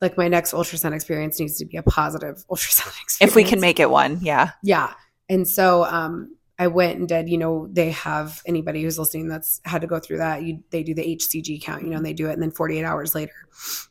Like 0.00 0.16
my 0.16 0.28
next 0.28 0.52
ultrasound 0.52 0.94
experience 0.94 1.40
needs 1.40 1.58
to 1.58 1.64
be 1.64 1.76
a 1.76 1.82
positive 1.82 2.44
ultrasound 2.50 3.00
experience. 3.02 3.18
If 3.20 3.34
we 3.34 3.44
can 3.44 3.60
make 3.60 3.80
it 3.80 3.90
one. 3.90 4.18
Yeah. 4.22 4.52
Yeah. 4.62 4.92
And 5.28 5.46
so 5.48 5.84
um 5.84 6.36
I 6.58 6.68
went 6.68 6.98
and 6.98 7.06
did, 7.06 7.28
you 7.28 7.36
know, 7.36 7.68
they 7.70 7.90
have 7.90 8.40
anybody 8.46 8.82
who's 8.82 8.98
listening 8.98 9.28
that's 9.28 9.60
had 9.66 9.82
to 9.82 9.86
go 9.86 9.98
through 9.98 10.18
that. 10.18 10.42
You 10.42 10.62
they 10.70 10.82
do 10.82 10.94
the 10.94 11.16
HCG 11.16 11.60
count, 11.62 11.82
you 11.82 11.90
know, 11.90 11.96
and 11.98 12.06
they 12.06 12.14
do 12.14 12.28
it 12.28 12.32
and 12.32 12.42
then 12.42 12.50
48 12.52 12.84
hours 12.84 13.14
later. 13.14 13.34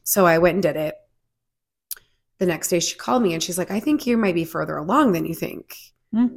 So 0.03 0.25
I 0.25 0.37
went 0.39 0.55
and 0.55 0.63
did 0.63 0.75
it. 0.77 0.95
The 2.37 2.45
next 2.45 2.69
day 2.69 2.79
she 2.79 2.95
called 2.95 3.23
me 3.23 3.33
and 3.33 3.41
she's 3.41 3.57
like, 3.57 3.71
I 3.71 3.79
think 3.79 4.05
you 4.05 4.17
might 4.17 4.35
be 4.35 4.45
further 4.45 4.77
along 4.77 5.13
than 5.13 5.25
you 5.25 5.33
think. 5.33 5.75
Hmm. 6.11 6.27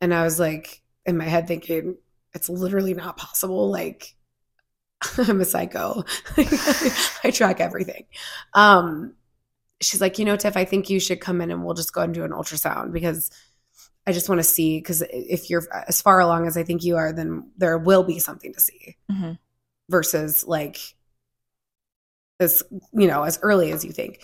And 0.00 0.14
I 0.14 0.22
was 0.22 0.38
like, 0.38 0.82
in 1.06 1.16
my 1.16 1.24
head 1.24 1.48
thinking, 1.48 1.96
it's 2.34 2.48
literally 2.48 2.94
not 2.94 3.16
possible. 3.16 3.70
Like 3.70 4.14
I'm 5.18 5.40
a 5.40 5.44
psycho. 5.44 6.04
I 7.24 7.30
track 7.32 7.60
everything. 7.60 8.04
Um, 8.54 9.14
she's 9.80 10.00
like, 10.00 10.18
you 10.18 10.24
know, 10.24 10.36
Tiff, 10.36 10.56
I 10.56 10.64
think 10.64 10.90
you 10.90 11.00
should 11.00 11.20
come 11.20 11.40
in 11.40 11.50
and 11.50 11.64
we'll 11.64 11.74
just 11.74 11.92
go 11.92 12.02
and 12.02 12.14
do 12.14 12.24
an 12.24 12.32
ultrasound 12.32 12.92
because 12.92 13.30
I 14.06 14.12
just 14.12 14.28
want 14.28 14.38
to 14.38 14.44
see. 14.44 14.78
Because 14.78 15.02
if 15.10 15.50
you're 15.50 15.66
as 15.88 16.02
far 16.02 16.20
along 16.20 16.46
as 16.46 16.56
I 16.56 16.62
think 16.62 16.84
you 16.84 16.96
are, 16.96 17.12
then 17.12 17.50
there 17.56 17.78
will 17.78 18.02
be 18.02 18.18
something 18.18 18.52
to 18.52 18.60
see 18.60 18.96
hmm 19.10 19.32
versus 19.88 20.46
like 20.46 20.78
as 22.38 22.62
you 22.92 23.08
know 23.08 23.24
as 23.24 23.38
early 23.42 23.72
as 23.72 23.84
you 23.84 23.92
think. 23.92 24.20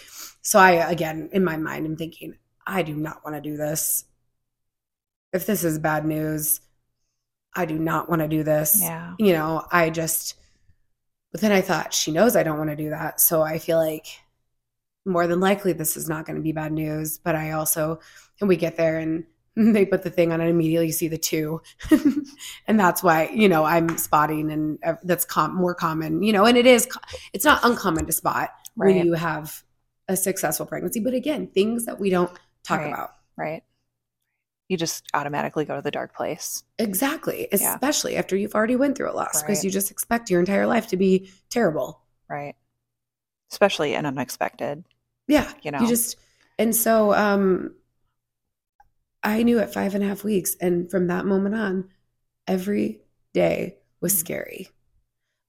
So 0.47 0.61
I 0.61 0.75
again 0.93 1.29
in 1.33 1.43
my 1.43 1.57
mind 1.57 1.85
I'm 1.87 1.97
thinking, 1.97 2.37
I 2.65 2.83
do 2.83 2.95
not 2.95 3.25
want 3.25 3.35
to 3.35 3.41
do 3.43 3.57
this. 3.57 4.05
If 5.33 5.45
this 5.45 5.65
is 5.65 5.81
bad 5.81 6.07
news, 6.07 6.61
I 7.55 7.65
do 7.65 7.77
not 7.81 8.09
want 8.09 8.23
to 8.23 8.29
do 8.29 8.45
this 8.45 8.79
Yeah. 8.81 9.15
you 9.19 9.33
know, 9.33 9.67
I 9.73 9.91
just, 9.91 10.35
but 11.33 11.41
then 11.41 11.51
I 11.51 11.63
thought, 11.63 11.93
she 11.93 12.13
knows 12.13 12.37
I 12.37 12.45
don't 12.45 12.59
want 12.59 12.71
to 12.71 12.77
do 12.77 12.91
that. 12.91 13.21
So 13.21 13.43
I 13.43 13.59
feel 13.59 13.79
like 13.79 14.07
more 15.05 15.27
than 15.27 15.41
likely 15.41 15.73
this 15.73 15.97
is 15.97 16.09
not 16.09 16.27
going 16.27 16.37
to 16.37 16.43
be 16.43 16.53
bad 16.53 16.73
news. 16.73 17.19
But 17.19 17.35
I 17.35 17.51
also, 17.51 17.99
and 18.41 18.49
we 18.49 18.57
get 18.57 18.77
there 18.77 18.99
and 18.99 19.25
they 19.57 19.85
put 19.85 20.05
the 20.05 20.11
thing 20.11 20.31
on 20.33 20.41
and 20.41 20.49
immediately 20.49 20.87
you 20.87 20.93
see 20.93 21.09
the 21.09 21.19
two. 21.19 21.61
and 22.69 22.79
that's 22.79 23.03
why, 23.03 23.31
you 23.35 23.49
know, 23.49 23.65
I'm 23.65 23.99
spotting 23.99 24.53
and 24.53 24.79
that's 25.03 25.25
com- 25.25 25.57
more 25.57 25.75
common, 25.75 26.23
you 26.23 26.33
know, 26.33 26.45
and 26.45 26.57
it 26.57 26.67
is, 26.67 26.87
it's 27.33 27.45
not 27.45 27.65
uncommon 27.65 28.07
to 28.07 28.13
spot 28.13 28.51
Right. 28.79 28.95
when 28.95 29.07
you 29.07 29.15
have 29.15 29.65
a 30.09 30.17
successful 30.17 30.67
pregnancy. 30.67 31.01
But 31.01 31.15
again, 31.15 31.49
things 31.49 31.87
that 31.87 31.99
we 31.99 32.11
don't 32.11 32.31
talk 32.65 32.81
Right. 32.81 32.89
about. 32.93 33.11
Right. 33.37 33.63
You 34.69 34.77
just 34.77 35.05
automatically 35.15 35.65
go 35.65 35.77
to 35.77 35.83
the 35.83 35.91
dark 35.91 36.15
place. 36.15 36.65
Exactly. 36.79 37.49
Yeah. 37.53 37.75
Especially 37.75 38.17
after 38.17 38.37
you've 38.37 38.55
already 38.55 38.77
went 38.77 38.97
through 38.97 39.11
a 39.11 39.15
loss 39.15 39.43
because 39.43 39.59
Right. 39.59 39.65
you 39.65 39.71
just 39.71 39.91
expect 39.91 40.31
your 40.31 40.41
entire 40.41 40.67
life 40.67 40.89
to 40.89 40.97
be 40.97 41.31
terrible. 41.51 42.01
Right. 42.29 42.55
Especially 43.53 43.95
an 43.95 44.07
unexpected. 44.07 44.85
Yeah. 45.29 45.53
You 45.63 45.71
know. 45.71 45.81
You 45.81 45.87
just 45.89 46.17
and 46.59 46.75
so 46.75 47.13
um 47.15 47.75
I 49.23 49.43
knew 49.43 49.59
at 49.59 49.73
five 49.73 49.95
and 49.95 50.05
a 50.05 50.07
half 50.07 50.23
weeks, 50.25 50.55
and 50.61 50.89
from 50.91 51.09
that 51.09 51.27
moment 51.27 51.55
on, 51.57 51.89
every 52.47 53.01
day 53.35 53.79
was 54.01 54.15
Mhm. 54.15 54.19
scary. 54.19 54.69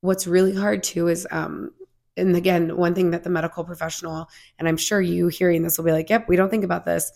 What's 0.02 0.26
really 0.28 0.56
hard 0.56 0.84
too 0.84 1.08
is 1.08 1.28
um 1.32 1.74
and 2.18 2.36
again, 2.36 2.76
one 2.76 2.96
thing 2.96 3.12
that 3.12 3.24
the 3.24 3.30
medical 3.30 3.64
professional, 3.64 4.30
and 4.58 4.68
I'm 4.68 4.78
sure 4.78 5.00
you 5.00 5.28
hearing 5.28 5.62
this 5.62 5.78
will 5.78 5.86
be 5.86 5.92
like, 5.92 6.10
yep, 6.10 6.28
we 6.28 6.36
don't 6.36 6.50
think 6.50 6.64
about 6.64 6.86
this. 6.86 7.12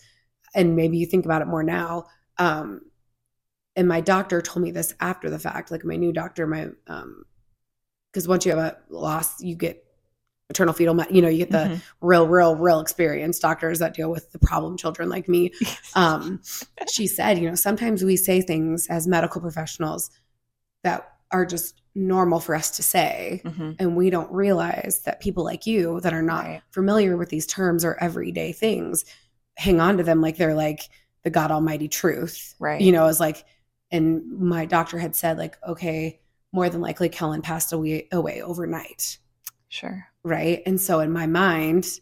And 0.53 0.75
maybe 0.75 0.97
you 0.97 1.05
think 1.05 1.25
about 1.25 1.41
it 1.41 1.47
more 1.47 1.63
now. 1.63 2.05
Um, 2.37 2.81
and 3.75 3.87
my 3.87 4.01
doctor 4.01 4.41
told 4.41 4.63
me 4.63 4.71
this 4.71 4.93
after 4.99 5.29
the 5.29 5.39
fact, 5.39 5.71
like 5.71 5.83
my 5.83 5.95
new 5.95 6.13
doctor, 6.13 6.45
my 6.45 6.69
um, 6.87 7.23
because 8.11 8.27
once 8.27 8.45
you 8.45 8.51
have 8.51 8.59
a 8.59 8.77
loss, 8.89 9.41
you 9.41 9.55
get 9.55 9.85
maternal 10.49 10.73
fetal, 10.73 11.01
you 11.09 11.21
know, 11.21 11.29
you 11.29 11.45
get 11.45 11.51
the 11.51 11.69
Mhm. 11.69 11.81
real, 12.01 12.27
real, 12.27 12.55
real 12.57 12.81
experience. 12.81 13.39
Doctors 13.39 13.79
that 13.79 13.93
deal 13.93 14.11
with 14.11 14.31
the 14.33 14.39
problem 14.39 14.75
children 14.77 15.07
like 15.09 15.29
me. 15.29 15.51
Um, 15.95 16.41
she 16.89 17.05
said, 17.07 17.37
you 17.37 17.49
know, 17.49 17.55
sometimes 17.55 18.03
we 18.03 18.15
say 18.15 18.41
things 18.41 18.87
as 18.89 19.07
medical 19.07 19.41
professionals 19.41 20.09
that 20.83 21.10
are 21.31 21.45
just 21.45 21.81
normal 21.95 22.39
for 22.39 22.55
us 22.55 22.71
to 22.71 22.83
say. 22.83 23.41
Mhm. 23.45 23.75
And 23.79 23.95
we 23.95 24.09
don't 24.09 24.31
realize 24.31 25.01
that 25.05 25.19
people 25.19 25.43
like 25.43 25.65
you 25.67 25.99
that 26.01 26.13
are 26.13 26.21
not 26.21 26.45
Right. 26.45 26.61
familiar 26.71 27.17
with 27.17 27.29
these 27.29 27.45
terms 27.45 27.83
or 27.83 27.97
everyday 28.01 28.51
things 28.53 29.03
hang 29.57 29.79
on 29.81 29.97
to 29.97 30.03
them 30.03 30.21
like 30.21 30.37
they're 30.37 30.55
like 30.55 30.81
the 31.23 31.29
God 31.29 31.51
Almighty 31.51 31.87
truth. 31.87 32.55
Right. 32.59 32.81
You 32.81 32.91
know, 32.91 33.07
it's 33.07 33.19
like, 33.19 33.43
and 33.91 34.39
my 34.39 34.65
doctor 34.65 34.97
had 34.97 35.15
said, 35.15 35.37
like, 35.37 35.57
okay, 35.67 36.19
more 36.53 36.69
than 36.69 36.81
likely 36.81 37.09
Kellen 37.09 37.41
passed 37.41 37.73
away, 37.73 38.07
away 38.11 38.41
overnight. 38.41 39.17
Sure. 39.67 40.07
Right. 40.23 40.63
And 40.65 40.79
so 40.79 41.01
in 41.01 41.11
my 41.11 41.27
mind, 41.27 41.99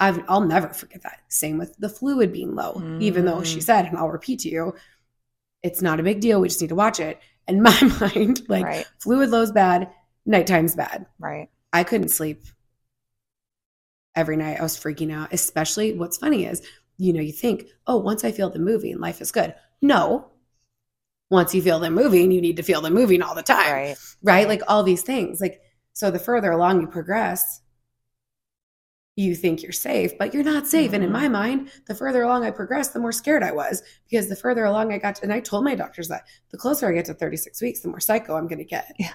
I've, 0.00 0.22
I'll 0.28 0.40
never 0.40 0.68
forget 0.68 1.02
that. 1.02 1.20
Same 1.28 1.58
with 1.58 1.76
the 1.78 1.88
fluid 1.88 2.32
being 2.32 2.54
low, 2.54 2.80
even 3.00 3.24
though 3.24 3.42
she 3.42 3.58
Mm. 3.58 3.62
said, 3.62 3.86
and 3.86 3.96
I'll 3.96 4.08
repeat 4.10 4.40
to 4.40 4.48
you, 4.48 4.74
it's 5.62 5.82
not 5.82 6.00
a 6.00 6.02
big 6.04 6.20
deal. 6.20 6.40
We 6.40 6.48
just 6.48 6.60
need 6.60 6.68
to 6.68 6.74
watch 6.74 7.00
it. 7.00 7.18
In 7.46 7.62
my 7.62 7.78
mind, 8.14 8.42
like 8.48 8.64
right. 8.64 8.86
fluid 8.98 9.30
low's 9.30 9.52
bad, 9.52 9.90
nighttime's 10.26 10.74
bad. 10.74 11.06
Right. 11.18 11.48
I 11.72 11.84
couldn't 11.84 12.08
sleep 12.08 12.44
every 14.14 14.36
night. 14.36 14.58
I 14.58 14.62
was 14.62 14.76
freaking 14.76 15.12
out, 15.12 15.32
especially 15.32 15.92
what's 15.92 16.16
funny 16.16 16.46
is, 16.46 16.62
you 16.96 17.12
know, 17.12 17.20
you 17.20 17.32
think, 17.32 17.66
oh, 17.86 17.96
once 17.96 18.24
I 18.24 18.32
feel 18.32 18.50
them 18.50 18.64
moving, 18.64 18.98
life 18.98 19.20
is 19.20 19.32
good. 19.32 19.54
No. 19.82 20.30
Once 21.30 21.54
you 21.54 21.62
feel 21.62 21.80
them 21.80 21.94
moving, 21.94 22.30
you 22.30 22.40
need 22.40 22.56
to 22.56 22.62
feel 22.62 22.80
them 22.80 22.94
moving 22.94 23.22
all 23.22 23.34
the 23.34 23.42
time. 23.42 23.72
Right. 23.72 23.96
Right. 24.22 24.48
Like 24.48 24.62
all 24.68 24.82
these 24.82 25.02
things. 25.02 25.40
Like, 25.40 25.60
so 25.92 26.10
the 26.10 26.18
further 26.18 26.52
along 26.52 26.80
you 26.80 26.86
progress, 26.86 27.60
you 29.16 29.34
think 29.34 29.62
you're 29.62 29.72
safe, 29.72 30.16
but 30.18 30.34
you're 30.34 30.42
not 30.42 30.66
safe. 30.66 30.92
And 30.92 31.04
in 31.04 31.10
Mhm. 31.10 31.12
my 31.12 31.28
mind, 31.28 31.70
the 31.86 31.94
further 31.94 32.22
along 32.22 32.44
I 32.44 32.50
progressed, 32.50 32.92
the 32.94 32.98
more 32.98 33.12
scared 33.12 33.42
I 33.44 33.52
was 33.52 33.82
because 34.10 34.28
the 34.28 34.36
further 34.36 34.64
along 34.64 34.92
I 34.92 34.98
got 34.98 35.16
to, 35.16 35.22
and 35.22 35.32
I 35.32 35.40
told 35.40 35.64
my 35.64 35.74
doctors 35.74 36.08
that 36.08 36.26
the 36.50 36.58
closer 36.58 36.88
I 36.88 36.92
get 36.92 37.04
to 37.06 37.14
36 37.14 37.62
weeks, 37.62 37.80
the 37.80 37.88
more 37.88 38.00
psycho 38.00 38.36
I'm 38.36 38.48
going 38.48 38.58
to 38.58 38.64
get. 38.64 38.92
Yeah. 38.98 39.12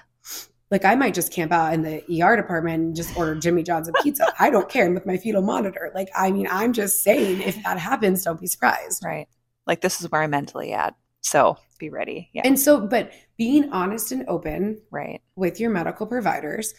Like 0.70 0.84
I 0.84 0.94
might 0.94 1.14
just 1.14 1.32
camp 1.32 1.52
out 1.52 1.74
in 1.74 1.82
the 1.82 2.02
ER 2.08 2.36
department 2.36 2.82
and 2.82 2.96
just 2.96 3.14
order 3.16 3.34
Jimmy 3.34 3.62
John's 3.62 3.88
and 3.88 3.96
pizza. 4.02 4.32
I 4.38 4.50
don't 4.50 4.68
care. 4.68 4.86
And 4.86 4.94
with 4.94 5.04
my 5.04 5.16
fetal 5.16 5.42
monitor, 5.42 5.90
like, 5.94 6.08
I 6.16 6.30
mean, 6.30 6.46
I'm 6.50 6.72
just 6.72 7.02
saying 7.02 7.42
if 7.42 7.62
that 7.64 7.78
happens, 7.78 8.22
don't 8.22 8.40
be 8.40 8.46
surprised. 8.46 9.04
Right. 9.04 9.28
Like 9.66 9.80
this 9.80 10.00
is 10.00 10.10
where 10.10 10.22
I'm 10.22 10.30
mentally 10.30 10.72
at. 10.72 10.94
So 11.22 11.58
be 11.78 11.90
ready. 11.90 12.30
Yeah. 12.32 12.42
And 12.44 12.58
so, 12.58 12.80
but 12.80 13.12
being 13.36 13.70
honest 13.72 14.12
and 14.12 14.24
open 14.28 14.80
right. 14.90 15.20
with 15.36 15.60
your 15.60 15.70
medical 15.70 16.06
providers 16.06 16.72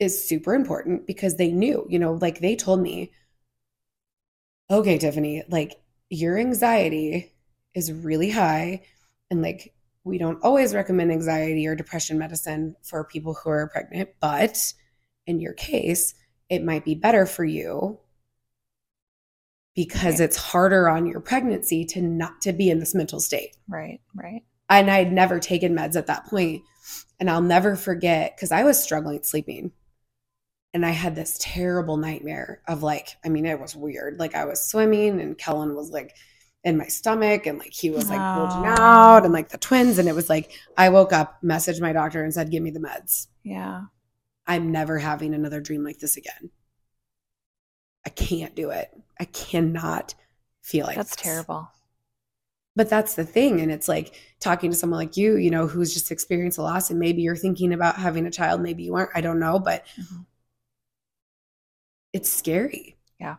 is 0.00 0.26
super 0.26 0.54
important 0.54 1.06
because 1.06 1.36
they 1.36 1.52
knew, 1.52 1.86
you 1.88 1.98
know, 1.98 2.14
like 2.14 2.40
they 2.40 2.56
told 2.56 2.80
me, 2.80 3.12
okay, 4.70 4.98
Tiffany, 4.98 5.44
like 5.48 5.74
your 6.08 6.38
anxiety 6.38 7.32
is 7.74 7.92
really 7.92 8.30
high. 8.30 8.82
And 9.30 9.42
like, 9.42 9.74
we 10.02 10.16
don't 10.18 10.42
always 10.42 10.74
recommend 10.74 11.12
anxiety 11.12 11.66
or 11.66 11.76
depression 11.76 12.18
medicine 12.18 12.74
for 12.82 13.04
people 13.04 13.34
who 13.34 13.50
are 13.50 13.68
pregnant, 13.68 14.08
but 14.20 14.72
in 15.26 15.38
your 15.38 15.52
case, 15.52 16.14
it 16.48 16.64
might 16.64 16.84
be 16.84 16.94
better 16.94 17.26
for 17.26 17.44
you 17.44 18.00
because 19.76 20.18
Right. 20.18 20.24
it's 20.24 20.36
harder 20.36 20.88
on 20.88 21.06
your 21.06 21.20
pregnancy 21.20 21.84
to 21.84 22.00
not 22.00 22.40
to 22.42 22.52
be 22.52 22.70
in 22.70 22.80
this 22.80 22.94
mental 22.94 23.20
state 23.20 23.56
Right. 23.68 24.00
Right. 24.14 24.42
and 24.68 24.90
I'd 24.90 25.12
never 25.12 25.38
taken 25.38 25.74
meds 25.76 25.94
at 25.96 26.06
that 26.08 26.26
point. 26.26 26.62
And 27.20 27.30
I'll 27.30 27.42
never 27.42 27.76
forget 27.76 28.34
because 28.34 28.50
I 28.50 28.64
was 28.64 28.82
struggling 28.82 29.22
sleeping. 29.22 29.72
And 30.72 30.86
I 30.86 30.90
had 30.90 31.16
this 31.16 31.36
terrible 31.40 31.96
nightmare 31.96 32.62
of 32.68 32.82
like, 32.82 33.16
I 33.24 33.28
mean, 33.28 33.44
it 33.46 33.60
was 33.60 33.74
weird. 33.74 34.20
Like 34.20 34.34
I 34.36 34.44
was 34.44 34.60
swimming 34.62 35.20
and 35.20 35.36
Kellen 35.36 35.74
was 35.74 35.90
like 35.90 36.14
in 36.62 36.76
my 36.76 36.86
stomach 36.86 37.46
and 37.46 37.58
like 37.58 37.72
he 37.72 37.90
was 37.90 38.08
like 38.08 38.18
bulging 38.18 38.66
Oh. 38.70 38.74
out 38.82 39.24
and 39.24 39.32
like 39.32 39.48
the 39.48 39.58
twins. 39.58 39.98
And 39.98 40.08
it 40.08 40.14
was 40.14 40.28
like, 40.30 40.52
I 40.76 40.90
woke 40.90 41.12
up, 41.12 41.42
messaged 41.42 41.80
my 41.80 41.92
doctor 41.92 42.22
and 42.22 42.32
said, 42.32 42.50
give 42.52 42.62
me 42.62 42.70
the 42.70 42.78
meds. 42.80 43.26
Yeah. 43.42 43.82
I'm 44.46 44.70
never 44.70 44.98
having 44.98 45.34
another 45.34 45.60
dream 45.60 45.82
like 45.82 45.98
this 45.98 46.16
again. 46.16 46.50
I 48.06 48.10
can't 48.10 48.54
do 48.54 48.70
it. 48.70 48.90
I 49.18 49.24
cannot 49.24 50.14
feel 50.62 50.86
like 50.86 50.96
That's 50.96 51.16
this. 51.16 51.22
terrible. 51.22 51.68
But 52.76 52.88
that's 52.88 53.14
the 53.16 53.24
thing. 53.24 53.60
And 53.60 53.72
it's 53.72 53.88
like 53.88 54.14
talking 54.38 54.70
to 54.70 54.76
someone 54.76 55.00
like 55.00 55.16
you, 55.16 55.36
you 55.36 55.50
know, 55.50 55.66
who's 55.66 55.92
just 55.92 56.12
experienced 56.12 56.58
a 56.58 56.62
loss 56.62 56.90
and 56.90 57.00
maybe 57.00 57.22
you're 57.22 57.36
thinking 57.36 57.72
about 57.72 57.96
having 57.96 58.26
a 58.26 58.30
child, 58.30 58.60
maybe 58.62 58.84
you 58.84 58.94
aren't. 58.94 59.10
I 59.14 59.20
don't 59.20 59.40
know, 59.40 59.58
but 59.58 59.84
Mhm. 60.00 60.24
It's 62.12 62.30
scary. 62.30 62.96
Yeah. 63.18 63.36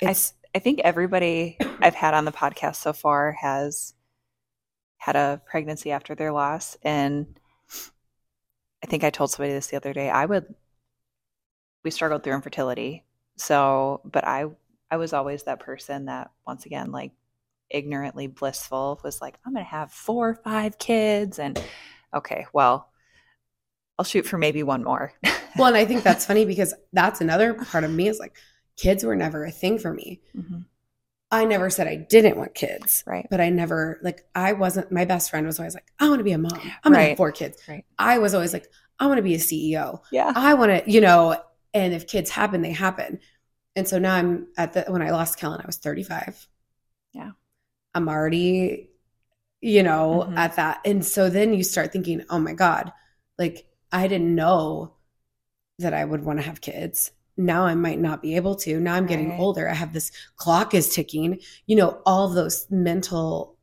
It's 0.00 0.34
I 0.54 0.58
think 0.58 0.80
everybody 0.80 1.58
I've 1.80 1.94
had 1.94 2.14
on 2.14 2.24
the 2.24 2.32
podcast 2.32 2.76
so 2.76 2.94
far 2.94 3.32
has 3.32 3.92
had 4.96 5.14
a 5.14 5.40
pregnancy 5.44 5.92
after 5.92 6.14
their 6.14 6.32
loss. 6.32 6.78
And 6.82 7.38
I 8.82 8.86
think 8.86 9.04
I 9.04 9.10
told 9.10 9.30
somebody 9.30 9.52
this 9.52 9.66
the 9.66 9.76
other 9.76 9.92
day. 9.92 10.08
I 10.08 10.24
would, 10.24 10.54
we 11.84 11.90
struggled 11.90 12.22
through 12.22 12.34
infertility. 12.34 13.04
So, 13.36 14.00
but 14.04 14.26
I, 14.26 14.46
I 14.90 14.96
was 14.96 15.12
always 15.12 15.42
that 15.42 15.60
person 15.60 16.06
that, 16.06 16.30
once 16.46 16.64
again, 16.64 16.90
like 16.90 17.12
ignorantly 17.68 18.26
blissful, 18.26 18.98
was 19.04 19.20
like, 19.20 19.36
I'm 19.44 19.52
going 19.52 19.64
to 19.64 19.70
have 19.70 19.92
four 19.92 20.30
or 20.30 20.34
five 20.36 20.78
kids. 20.78 21.38
And 21.38 21.62
okay, 22.14 22.46
well, 22.54 22.90
I'll 23.98 24.04
shoot 24.04 24.26
for 24.26 24.38
maybe 24.38 24.62
one 24.62 24.84
more. 24.84 25.12
well, 25.56 25.68
and 25.68 25.76
I 25.76 25.84
think 25.84 26.02
that's 26.02 26.26
funny 26.26 26.44
because 26.44 26.74
that's 26.92 27.20
another 27.20 27.54
part 27.54 27.84
of 27.84 27.90
me 27.90 28.08
is 28.08 28.18
like 28.18 28.36
kids 28.76 29.04
were 29.04 29.16
never 29.16 29.44
a 29.44 29.50
thing 29.50 29.78
for 29.78 29.92
me. 29.92 30.20
Mhm. 30.36 30.64
I 31.30 31.44
never 31.44 31.70
said 31.70 31.88
I 31.88 31.96
didn't 31.96 32.36
want 32.36 32.54
kids, 32.54 33.02
Right. 33.06 33.26
but 33.30 33.40
I 33.40 33.48
never 33.50 33.98
like 34.02 34.24
I 34.34 34.52
wasn't 34.52 34.92
my 34.92 35.04
best 35.04 35.28
friend 35.30 35.44
was 35.46 35.58
always 35.58 35.74
like, 35.74 35.86
I 35.98 36.08
want 36.08 36.20
to 36.20 36.24
be 36.24 36.32
a 36.32 36.38
mom. 36.38 36.60
I'm 36.84 36.92
gonna 36.92 37.04
have 37.08 37.16
four 37.16 37.32
kids. 37.32 37.60
Right. 37.68 37.84
I 37.98 38.18
was 38.18 38.32
always 38.34 38.52
like, 38.52 38.68
I 39.00 39.06
want 39.06 39.18
to 39.18 39.22
be 39.22 39.34
a 39.34 39.38
CEO. 39.38 40.02
Yeah. 40.12 40.32
I 40.34 40.54
want 40.54 40.70
to, 40.84 40.90
you 40.90 41.00
know, 41.00 41.36
and 41.74 41.92
if 41.92 42.06
kids 42.06 42.30
happen, 42.30 42.62
they 42.62 42.72
happen. 42.72 43.18
And 43.74 43.88
so 43.88 43.98
now 43.98 44.14
I'm 44.14 44.46
at 44.56 44.72
the 44.72 44.82
when 44.88 45.02
I 45.02 45.10
lost 45.10 45.38
Kellen, 45.38 45.60
I 45.60 45.66
was 45.66 45.76
35. 45.78 46.46
Yeah. 47.12 47.32
I'm 47.94 48.08
already, 48.08 48.90
you 49.60 49.82
know, 49.82 50.26
Mhm. 50.28 50.36
at 50.36 50.56
that. 50.56 50.80
And 50.84 51.04
so 51.04 51.28
then 51.28 51.54
you 51.54 51.64
start 51.64 51.92
thinking, 51.92 52.24
oh 52.30 52.38
my 52.38 52.52
God, 52.52 52.92
like 53.38 53.65
I 53.92 54.08
didn't 54.08 54.34
know 54.34 54.94
that 55.78 55.94
I 55.94 56.04
would 56.04 56.24
want 56.24 56.38
to 56.38 56.44
have 56.44 56.60
kids. 56.60 57.12
Now 57.36 57.64
I 57.66 57.74
might 57.74 58.00
not 58.00 58.22
be 58.22 58.36
able 58.36 58.54
to. 58.56 58.80
Now 58.80 58.94
I'm 58.94 59.06
getting 59.06 59.32
older. 59.32 59.68
I 59.68 59.74
have 59.74 59.92
this 59.92 60.10
clock 60.36 60.72
is 60.74 60.88
ticking. 60.88 61.38
You 61.66 61.76
know, 61.76 62.00
all 62.06 62.28
those 62.28 62.66
mental 62.70 63.58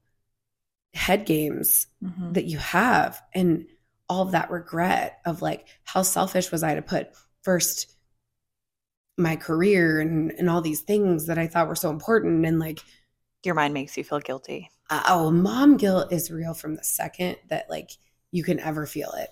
head 0.93 1.25
games 1.25 1.87
Mhm. 2.03 2.35
that 2.35 2.45
you 2.45 2.59
have 2.59 3.19
and 3.33 3.65
all 4.09 4.21
of 4.21 4.31
that 4.33 4.51
regret 4.51 5.19
of 5.25 5.41
like 5.41 5.67
how 5.85 6.03
selfish 6.03 6.51
was 6.51 6.61
I 6.61 6.75
to 6.75 6.83
put 6.83 7.09
first 7.41 7.95
my 9.17 9.35
career 9.35 9.99
and 9.99 10.31
and 10.33 10.49
all 10.49 10.61
these 10.61 10.81
things 10.81 11.25
that 11.27 11.37
I 11.39 11.47
thought 11.47 11.67
were 11.67 11.75
so 11.75 11.89
important 11.89 12.45
and 12.45 12.59
like 12.59 12.79
Your 13.43 13.55
mind 13.55 13.73
makes 13.73 13.97
you 13.97 14.03
feel 14.03 14.19
guilty. 14.19 14.69
uh, 14.89 15.03
oh 15.07 15.31
mom 15.31 15.77
guilt 15.77 16.11
is 16.11 16.29
real 16.31 16.53
from 16.53 16.75
the 16.75 16.83
second 16.83 17.37
that 17.49 17.69
like 17.69 17.91
you 18.31 18.43
can 18.43 18.59
ever 18.59 18.85
feel 18.85 19.11
it 19.13 19.29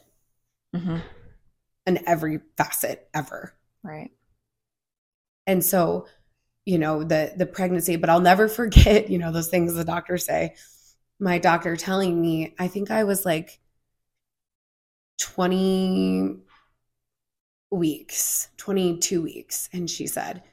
hmm 0.74 0.97
in 1.88 1.99
every 2.07 2.39
facet 2.57 3.09
ever 3.13 3.53
Right. 3.84 4.11
and 5.47 5.63
so 5.63 6.07
you 6.65 6.78
know 6.78 7.03
the 7.03 7.34
the 7.38 7.45
pregnancy 7.45 7.95
but 7.95 8.09
I'll 8.09 8.22
never 8.22 8.47
forget 8.49 9.09
you 9.09 9.17
know 9.17 9.32
those 9.32 9.49
things 9.49 9.74
the 9.74 9.86
doctors 9.86 10.26
say 10.26 10.55
my 11.19 11.38
doctor 11.38 11.76
telling 11.78 12.22
me 12.22 12.55
I 12.59 12.67
think 12.67 12.91
I 12.91 13.03
was 13.03 13.26
like 13.26 13.59
20 15.17 16.38
weeks, 17.69 18.49
22 18.57 19.22
weeks. 19.22 19.69
And 19.74 19.89
she 19.89 20.07
said, 20.07 20.43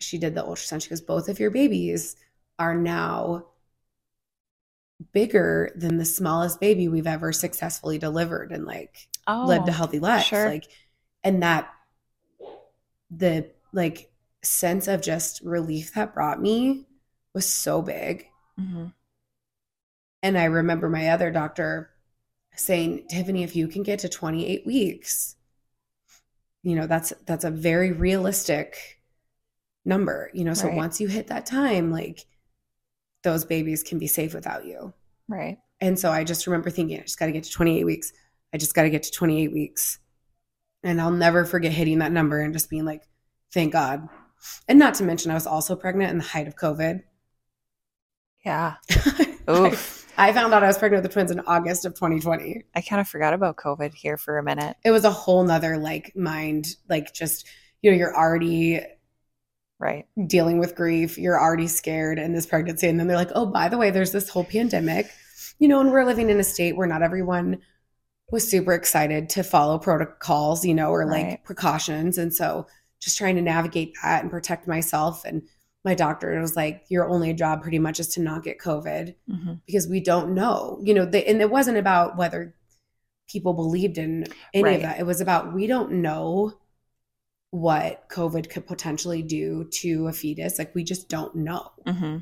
she 0.00 0.18
did 0.18 0.34
the 0.34 0.42
ultrasound. 0.44 0.82
She 0.82 0.90
goes, 0.90 1.00
both 1.00 1.28
of 1.28 1.40
your 1.40 1.50
babies 1.50 2.16
are 2.58 2.74
now 2.74 3.46
bigger 5.12 5.70
than 5.76 5.96
the 5.96 6.04
smallest 6.04 6.60
baby 6.60 6.88
we've 6.88 7.06
ever 7.06 7.32
successfully 7.32 7.98
delivered 7.98 8.50
and 8.52 8.64
like 8.64 9.08
Oh, 9.28 9.44
lived 9.46 9.68
a 9.68 9.72
healthy 9.72 9.98
life. 10.00 10.24
sure. 10.24 10.48
Like, 10.48 10.64
and 11.22 11.42
that 11.42 11.72
the 13.10 13.50
like 13.72 14.10
sense 14.42 14.88
of 14.88 15.02
just 15.02 15.40
relief 15.42 15.94
that 15.94 16.14
brought 16.14 16.40
me 16.40 16.86
was 17.34 17.46
so 17.46 17.82
big. 17.82 18.26
mhm. 18.58 18.92
And 20.22 20.36
I 20.36 20.44
remember 20.44 20.88
my 20.88 21.08
other 21.10 21.30
doctor 21.30 21.90
saying, 22.56 23.06
Tiffany, 23.08 23.44
if 23.44 23.54
you 23.54 23.68
can 23.68 23.82
get 23.84 24.00
to 24.00 24.08
28 24.08 24.66
weeks, 24.66 25.36
you 26.62 26.74
know, 26.74 26.86
that's 26.86 27.12
that's 27.26 27.44
a 27.44 27.50
very 27.50 27.92
realistic 27.92 29.00
number. 29.84 30.30
You 30.34 30.44
know, 30.44 30.54
so 30.54 30.68
Right. 30.68 30.76
once 30.76 31.00
you 31.00 31.08
hit 31.08 31.28
that 31.28 31.46
time, 31.46 31.90
like 31.92 32.26
those 33.22 33.44
babies 33.44 33.82
can 33.82 33.98
be 33.98 34.06
safe 34.06 34.34
without 34.34 34.64
you. 34.64 34.92
right. 35.28 35.58
And 35.80 35.98
so 35.98 36.10
I 36.10 36.24
just 36.24 36.46
remember 36.46 36.70
thinking, 36.70 36.98
I 36.98 37.02
just 37.02 37.18
got 37.18 37.26
to 37.26 37.32
get 37.32 37.44
to 37.44 37.50
28 37.50 37.84
weeks. 37.84 38.12
I 38.52 38.58
just 38.58 38.74
got 38.74 38.82
to 38.82 38.90
get 38.90 39.02
to 39.04 39.10
28 39.10 39.52
weeks. 39.52 39.98
And 40.82 41.00
I'll 41.00 41.10
never 41.10 41.44
forget 41.44 41.72
hitting 41.72 41.98
that 41.98 42.12
number 42.12 42.40
and 42.40 42.52
just 42.52 42.70
being 42.70 42.84
like, 42.84 43.02
thank 43.52 43.72
God. 43.72 44.08
And 44.68 44.78
not 44.78 44.94
to 44.94 45.04
mention, 45.04 45.30
I 45.30 45.34
was 45.34 45.46
also 45.46 45.74
pregnant 45.74 46.12
in 46.12 46.18
the 46.18 46.24
height 46.24 46.46
of 46.46 46.56
COVID. 46.56 47.02
Yeah. 48.44 48.74
Oof. 49.50 50.12
I 50.16 50.32
found 50.32 50.52
out 50.52 50.64
I 50.64 50.66
was 50.66 50.78
pregnant 50.78 51.02
with 51.02 51.10
the 51.10 51.14
twins 51.14 51.30
in 51.30 51.40
August 51.40 51.84
of 51.84 51.94
2020. 51.94 52.64
I 52.74 52.80
kind 52.80 53.00
of 53.00 53.08
forgot 53.08 53.34
about 53.34 53.56
COVID 53.56 53.94
here 53.94 54.16
for 54.16 54.38
a 54.38 54.42
minute. 54.42 54.76
It 54.84 54.90
was 54.90 55.04
a 55.04 55.10
whole 55.10 55.44
nother 55.44 55.78
like 55.78 56.14
mind, 56.16 56.76
like 56.88 57.12
just, 57.14 57.46
you 57.82 57.90
know, 57.90 57.96
you're 57.96 58.16
already 58.16 58.80
Right. 59.80 60.06
dealing 60.26 60.58
with 60.58 60.74
grief, 60.74 61.18
you're 61.18 61.40
already 61.40 61.68
scared 61.68 62.18
in 62.18 62.32
this 62.32 62.46
pregnancy. 62.46 62.88
And 62.88 62.98
then 62.98 63.06
they're 63.06 63.16
like, 63.16 63.30
oh, 63.36 63.46
by 63.46 63.68
the 63.68 63.78
way, 63.78 63.90
there's 63.90 64.10
this 64.10 64.28
whole 64.28 64.42
pandemic, 64.42 65.06
you 65.60 65.68
know, 65.68 65.78
and 65.78 65.92
we're 65.92 66.04
living 66.04 66.30
in 66.30 66.40
a 66.40 66.44
state 66.44 66.76
where 66.76 66.88
not 66.88 67.04
everyone 67.04 67.60
was 68.30 68.48
super 68.48 68.72
excited 68.74 69.28
to 69.30 69.42
follow 69.42 69.78
protocols, 69.78 70.64
you 70.64 70.74
know, 70.74 70.90
or 70.90 71.06
like 71.06 71.30
Right. 71.30 71.44
precautions. 71.44 72.18
And 72.18 72.34
so 72.34 72.66
just 73.00 73.16
trying 73.18 73.36
to 73.36 73.42
navigate 73.42 73.94
that 74.02 74.22
and 74.22 74.30
protect 74.30 74.66
myself. 74.68 75.24
And 75.24 75.42
my 75.84 75.94
doctor 75.94 76.38
was 76.40 76.56
like, 76.56 76.84
your 76.88 77.08
only 77.08 77.32
job 77.32 77.62
pretty 77.62 77.78
much 77.78 78.00
is 78.00 78.08
to 78.08 78.20
not 78.20 78.44
get 78.44 78.58
COVID 78.58 79.14
hmm 79.28 79.60
because 79.66 79.86
we 79.88 80.00
don't 80.00 80.34
know, 80.34 80.80
you 80.82 80.94
know, 80.94 81.04
the, 81.04 81.26
and 81.28 81.42
it 81.42 81.50
wasn't 81.50 81.76
about 81.76 82.16
whether 82.16 82.54
people 83.28 83.54
believed 83.54 83.98
in 83.98 84.26
any 84.54 84.62
Right. 84.64 84.76
of 84.76 84.82
that. 84.82 85.00
It 85.00 85.06
was 85.06 85.20
about 85.20 85.54
we 85.54 85.66
don't 85.66 85.92
know 86.02 86.54
what 87.50 88.08
COVID 88.10 88.50
could 88.50 88.66
potentially 88.66 89.22
do 89.22 89.64
to 89.80 90.08
a 90.08 90.12
fetus. 90.12 90.58
Like 90.58 90.74
we 90.74 90.84
just 90.84 91.08
don't 91.08 91.34
know. 91.36 91.72
hmm 91.86 92.18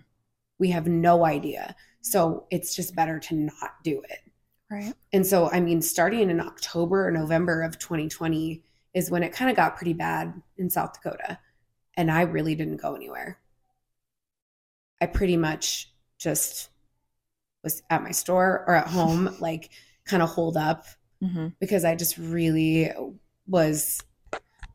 We 0.59 0.71
have 0.71 0.87
no 0.87 1.25
idea. 1.25 1.75
So 2.03 2.47
it's 2.51 2.75
just 2.77 2.95
better 2.95 3.19
to 3.21 3.35
not 3.35 3.83
do 3.83 4.03
it. 4.09 4.26
Right. 4.71 4.95
And 5.13 5.25
so, 5.27 5.51
I 5.51 5.61
mean, 5.61 5.81
starting 5.81 6.31
in 6.31 6.41
October 6.41 7.07
or 7.07 7.11
November 7.11 7.63
of 7.63 7.79
2020 7.79 8.63
is 8.95 9.11
when 9.11 9.23
it 9.23 9.33
kind 9.33 9.51
of 9.51 9.57
got 9.57 9.77
pretty 9.77 9.93
bad 9.93 10.43
in 10.59 10.71
South 10.71 10.95
Dakota. 10.95 11.39
And 11.97 12.11
I 12.11 12.23
really 12.23 12.55
didn't 12.55 12.79
go 12.79 12.95
anywhere. 12.95 13.39
I 15.01 15.07
pretty 15.07 15.37
much 15.37 15.93
just 16.19 16.71
was 17.63 17.83
at 17.91 18.03
my 18.03 18.11
store 18.13 18.65
or 18.67 18.75
at 18.75 18.89
home, 18.89 19.37
like 19.41 19.71
kind 20.07 20.23
of 20.23 20.31
holed 20.31 20.57
up 20.57 20.87
hmm 21.23 21.49
because 21.61 21.85
I 21.85 21.95
just 21.97 22.19
really 22.19 22.91
was, 23.47 24.01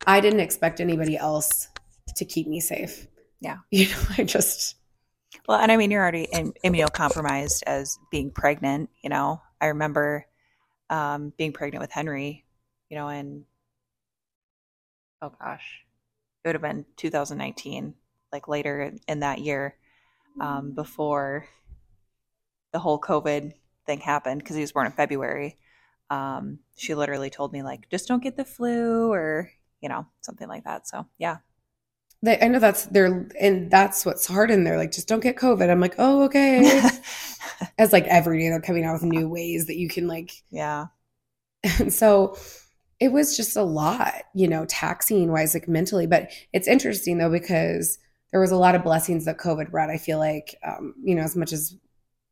I 0.08 0.22
didn't 0.22 0.42
expect 0.42 0.80
anybody 0.80 1.18
else 1.18 1.70
to 2.16 2.26
keep 2.26 2.48
me 2.48 2.60
safe. 2.60 3.08
Yeah. 3.42 3.58
You 3.72 3.88
know, 3.89 4.04
I 4.18 4.24
just, 4.24 4.76
Well, 5.48 5.60
and 5.60 5.72
I 5.72 5.78
mean, 5.78 5.92
you're 5.92 6.02
already 6.02 6.28
im- 6.34 6.54
immunocompromised 6.64 7.64
as 7.68 7.98
being 8.12 8.32
pregnant. 8.32 8.89
You 9.04 9.10
know, 9.10 9.42
I 9.62 9.68
remember 9.68 10.26
um, 10.89 11.34
being 11.38 11.53
pregnant 11.53 11.82
with 11.82 11.91
Henry. 11.91 12.45
You 12.89 12.97
know, 12.97 13.07
and 13.07 13.45
oh 15.22 15.32
gosh, 15.39 15.86
it 16.43 16.49
would 16.49 16.55
have 16.55 16.62
been 16.62 16.86
2019, 16.97 17.93
like 18.34 18.47
later 18.47 18.93
in- 19.07 19.20
that 19.22 19.39
year, 19.39 19.78
um, 20.41 20.72
before 20.72 21.47
the 22.74 22.80
whole 22.80 22.99
COVID 22.99 23.53
thing 23.86 23.99
happened 23.99 24.39
because 24.39 24.55
he 24.55 24.62
was 24.62 24.72
born 24.72 24.86
in 24.86 24.91
February. 24.91 25.57
Um, 26.09 26.59
she 26.76 26.95
literally 26.95 27.30
told 27.30 27.53
me 27.53 27.64
like, 27.64 27.89
just 27.89 28.07
don't 28.07 28.24
get 28.24 28.38
the 28.38 28.45
flu 28.45 29.12
or 29.12 29.51
you 29.82 29.89
know 29.89 30.05
something 30.22 30.47
like 30.47 30.64
that. 30.66 30.88
So 30.88 31.07
yeah, 31.18 31.38
they, 32.24 32.39
I 32.39 32.47
know 32.47 32.59
that's 32.59 32.86
their, 32.86 33.28
and 33.39 33.72
that's 33.72 34.05
what's 34.05 34.28
hard 34.28 34.51
in 34.51 34.63
there. 34.63 34.78
Like, 34.78 34.91
just 34.91 35.07
don't 35.07 35.24
get 35.24 35.38
COVID. 35.38 35.69
I'm 35.69 35.80
like, 35.80 35.95
oh, 35.97 36.24
okay. 36.24 36.82
As 37.78 37.93
like 37.93 38.05
every 38.05 38.39
day 38.39 38.49
they're 38.49 38.61
coming 38.61 38.86
out 38.86 38.93
with 38.93 39.03
new 39.03 39.28
ways 39.28 39.67
that 39.67 39.78
you 39.78 39.88
can 39.88 40.07
like 40.07 40.32
yeah, 40.49 40.88
and 41.63 41.93
so 42.01 42.36
it 42.99 43.11
was 43.11 43.36
just 43.36 43.55
a 43.57 43.63
lot 43.63 44.24
you 44.34 44.47
know 44.47 44.65
taxing 44.65 45.32
wise 45.32 45.53
like 45.53 45.67
mentally 45.67 46.07
but 46.07 46.30
it's 46.53 46.67
interesting 46.67 47.17
though 47.17 47.30
because 47.30 47.97
there 48.32 48.39
was 48.39 48.51
a 48.51 48.57
lot 48.57 48.76
of 48.76 48.84
blessings 48.84 49.26
that 49.26 49.38
covid 49.38 49.72
brought 49.72 49.89
i 49.89 49.97
feel 49.97 50.19
like 50.19 50.55
um, 50.63 50.93
you 51.03 51.15
know 51.15 51.24
as 51.24 51.36
much 51.36 51.51
as 51.51 51.76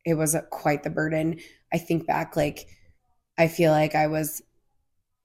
it 0.05 0.13
was 0.13 0.35
quite 0.51 0.83
the 0.83 0.89
burden 0.89 1.39
i 1.73 1.77
think 1.77 2.05
back 2.07 2.35
like 2.35 2.67
i 3.37 3.47
feel 3.47 3.71
like 3.71 3.95
i 3.95 4.07
was 4.07 4.41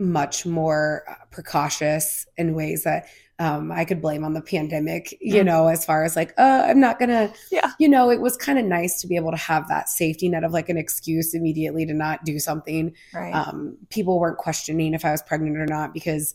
much 0.00 0.44
more 0.44 1.04
uh, 1.08 1.14
precautious 1.30 2.26
in 2.36 2.54
ways 2.54 2.84
that 2.84 3.06
um, 3.38 3.72
i 3.72 3.84
could 3.84 4.00
blame 4.00 4.22
on 4.24 4.32
the 4.32 4.40
pandemic 4.40 5.16
you 5.20 5.42
Mm. 5.42 5.46
know 5.46 5.66
as 5.68 5.84
far 5.84 6.04
as 6.04 6.14
like 6.16 6.32
uh, 6.38 6.66
i'm 6.68 6.78
not 6.80 6.98
gonna 6.98 7.32
yeah, 7.50 7.72
you 7.78 7.88
know, 7.88 8.10
it 8.10 8.20
was 8.20 8.36
kind 8.36 8.58
of 8.58 8.64
nice 8.64 9.00
to 9.00 9.06
be 9.06 9.16
able 9.16 9.30
to 9.32 9.36
have 9.36 9.66
that 9.68 9.88
safety 9.88 10.28
net 10.28 10.44
of 10.44 10.52
like 10.52 10.68
an 10.68 10.76
excuse 10.76 11.34
immediately 11.34 11.84
to 11.86 11.92
not 11.94 12.24
do 12.24 12.38
something. 12.38 12.92
right. 13.12 13.32
Um, 13.34 13.76
people 13.90 14.18
weren't 14.20 14.38
questioning 14.38 14.94
if 14.94 15.04
I 15.04 15.10
was 15.10 15.22
pregnant 15.22 15.56
or 15.58 15.66
not 15.66 15.92
because 15.92 16.34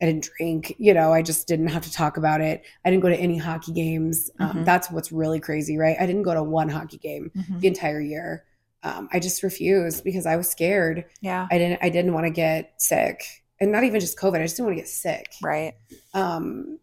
I 0.00 0.06
didn't 0.06 0.28
drink. 0.36 0.74
You 0.78 0.94
know, 0.94 1.12
I 1.12 1.22
just 1.22 1.46
didn't 1.46 1.68
have 1.68 1.82
to 1.84 1.92
talk 1.92 2.16
about 2.16 2.40
it. 2.40 2.64
I 2.84 2.90
didn't 2.90 3.02
go 3.02 3.08
to 3.08 3.16
any 3.16 3.38
hockey 3.38 3.72
games. 3.72 4.30
Um, 4.40 4.50
Mhm. 4.58 4.64
That's 4.64 4.90
what's 4.90 5.12
really 5.12 5.38
crazy, 5.38 5.76
right? 5.78 5.96
I 6.00 6.06
didn't 6.06 6.24
go 6.24 6.34
to 6.34 6.42
one 6.42 6.68
hockey 6.68 6.98
game 6.98 7.30
Mhm. 7.36 7.60
the 7.60 7.68
entire 7.68 8.00
year. 8.00 8.44
Um, 8.82 9.08
I 9.12 9.20
just 9.20 9.42
refused 9.44 10.02
because 10.02 10.26
I 10.26 10.34
was 10.36 10.48
scared. 10.50 11.04
Yeah, 11.20 11.46
I 11.50 11.58
didn't. 11.58 11.78
I 11.82 11.88
didn't 11.88 12.14
want 12.14 12.26
to 12.26 12.30
get 12.32 12.72
sick, 12.78 13.41
and 13.62 13.72
not 13.72 13.84
even 13.84 14.00
just 14.00 14.18
COVID. 14.18 14.40
I 14.40 14.44
just 14.44 14.58
didn't 14.58 14.68
want 14.68 14.78
to 14.78 14.82
get 14.82 14.90
sick. 14.90 15.32
right. 15.40 15.74
Um, 16.14 16.78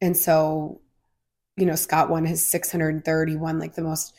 and 0.00 0.16
so, 0.16 0.80
you 1.56 1.66
know, 1.66 1.76
Scott 1.76 2.10
won 2.10 2.26
his 2.26 2.44
631, 2.46 3.58
like 3.58 3.74
the 3.76 3.82
most 3.82 4.14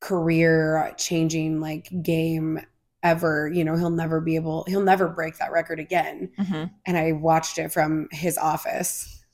career 0.00 0.92
changing 0.98 1.60
like 1.60 1.88
game 2.02 2.60
ever. 3.02 3.48
You 3.52 3.64
know, 3.64 3.76
he'll 3.76 3.90
never 3.90 4.20
be 4.20 4.36
able, 4.36 4.64
he'll 4.68 4.82
never 4.82 5.08
break 5.08 5.38
that 5.38 5.52
record 5.52 5.80
again. 5.80 6.30
hmm 6.38 6.64
And 6.86 6.96
I 6.96 7.12
watched 7.12 7.58
it 7.58 7.72
from 7.72 8.08
his 8.12 8.38
office, 8.38 9.24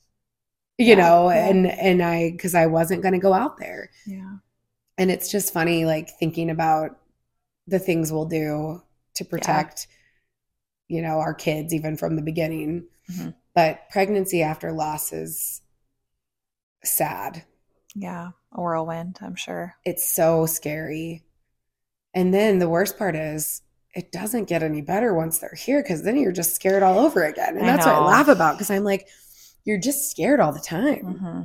you 0.77 0.95
Yeah, 0.95 0.97
know, 0.97 1.29
yeah. 1.29 1.51
and, 1.51 1.67
and 1.67 2.03
I, 2.03 2.35
cause 2.39 2.55
I 2.55 2.67
wasn't 2.67 3.03
going 3.03 3.13
to 3.13 3.19
go 3.19 3.33
out 3.33 3.57
there. 3.59 3.91
Yeah. 4.05 4.37
And 4.97 5.09
it's 5.11 5.31
just 5.31 5.53
funny, 5.53 5.85
like 5.85 6.09
thinking 6.19 6.49
about 6.49 6.97
the 7.67 7.79
things 7.79 8.11
we'll 8.11 8.25
do 8.25 8.83
to 9.15 9.25
protect, 9.25 9.87
you 10.91 11.01
know, 11.01 11.19
our 11.19 11.33
kids 11.33 11.73
even 11.73 11.95
from 11.97 12.15
the 12.15 12.21
beginning. 12.21 12.85
Mhm. 13.09 13.33
But 13.55 13.89
pregnancy 13.89 14.41
after 14.41 14.71
loss 14.71 15.13
is 15.13 15.61
sad. 16.83 17.43
Yeah. 17.95 18.31
A 18.53 18.61
whirlwind, 18.61 19.17
I'm 19.21 19.35
sure. 19.35 19.75
It's 19.85 20.09
so 20.09 20.45
scary. 20.45 21.23
And 22.13 22.33
then 22.33 22.59
the 22.59 22.69
worst 22.69 22.97
part 22.97 23.15
is 23.15 23.61
it 23.93 24.11
doesn't 24.11 24.45
get 24.49 24.63
any 24.63 24.81
better 24.81 25.13
once 25.13 25.39
they're 25.39 25.55
here 25.55 25.81
because 25.81 26.03
then 26.03 26.17
you're 26.17 26.31
just 26.31 26.55
scared 26.55 26.83
all 26.83 26.99
over 26.99 27.23
again. 27.23 27.57
And 27.57 27.65
I 27.65 27.75
that's 27.75 27.85
what 27.85 27.95
I 27.95 28.05
laugh 28.05 28.27
about 28.27 28.55
because 28.55 28.69
I'm 28.69 28.83
like, 28.83 29.07
you're 29.63 29.77
just 29.79 30.11
scared 30.11 30.39
all 30.39 30.51
the 30.51 30.59
time. 30.59 31.03
hmm 31.19 31.41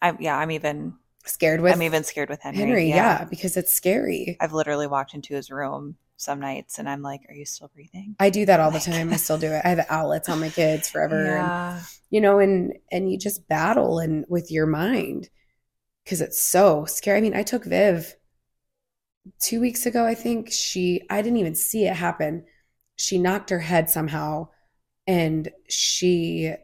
I 0.00 0.16
yeah, 0.20 0.36
I'm 0.36 0.52
even 0.52 0.94
Scared 1.24 1.60
with 1.60 1.74
I'm 1.74 1.82
even 1.82 2.04
scared 2.04 2.30
with 2.30 2.40
Henry. 2.40 2.58
Henry, 2.58 2.88
yeah. 2.88 3.24
because 3.24 3.56
it's 3.56 3.72
scary. 3.72 4.36
I've 4.40 4.52
literally 4.54 4.86
walked 4.86 5.12
into 5.14 5.34
his 5.34 5.50
room 5.50 5.96
some 6.18 6.40
nights 6.40 6.78
and 6.78 6.88
I'm 6.88 7.02
like, 7.02 7.22
"Are 7.28 7.34
you 7.34 7.46
still 7.46 7.70
breathing?" 7.74 8.16
I 8.20 8.30
do 8.30 8.44
that 8.46 8.60
all 8.60 8.70
the 8.70 8.80
time. 8.80 9.12
I 9.12 9.16
still 9.24 9.38
do 9.38 9.52
it. 9.52 9.62
I 9.64 9.68
have 9.70 9.86
Owlets 9.88 10.28
on 10.28 10.40
my 10.40 10.50
kids 10.50 10.88
forever. 10.88 11.36
And, 11.36 11.82
you 12.10 12.20
know, 12.20 12.38
and 12.38 12.74
and 12.92 13.10
you 13.10 13.18
just 13.18 13.48
battle 13.48 13.98
and 13.98 14.24
with 14.28 14.50
your 14.50 14.66
mind 14.66 15.30
because 16.04 16.20
it's 16.20 16.40
so 16.40 16.84
scary. 16.84 17.18
I 17.18 17.20
mean, 17.22 17.36
I 17.36 17.42
took 17.42 17.64
Viv 17.64 18.14
two 19.38 19.60
weeks 19.60 19.86
ago, 19.86 20.06
I 20.06 20.14
think. 20.14 20.50
She 20.50 21.02
I 21.08 21.22
didn't 21.22 21.38
even 21.38 21.54
see 21.54 21.86
it 21.86 21.94
happen. 21.94 22.44
She 22.96 23.18
knocked 23.18 23.50
her 23.50 23.60
head 23.60 23.88
somehow 23.88 24.48
and 25.06 25.48
she 25.68 26.54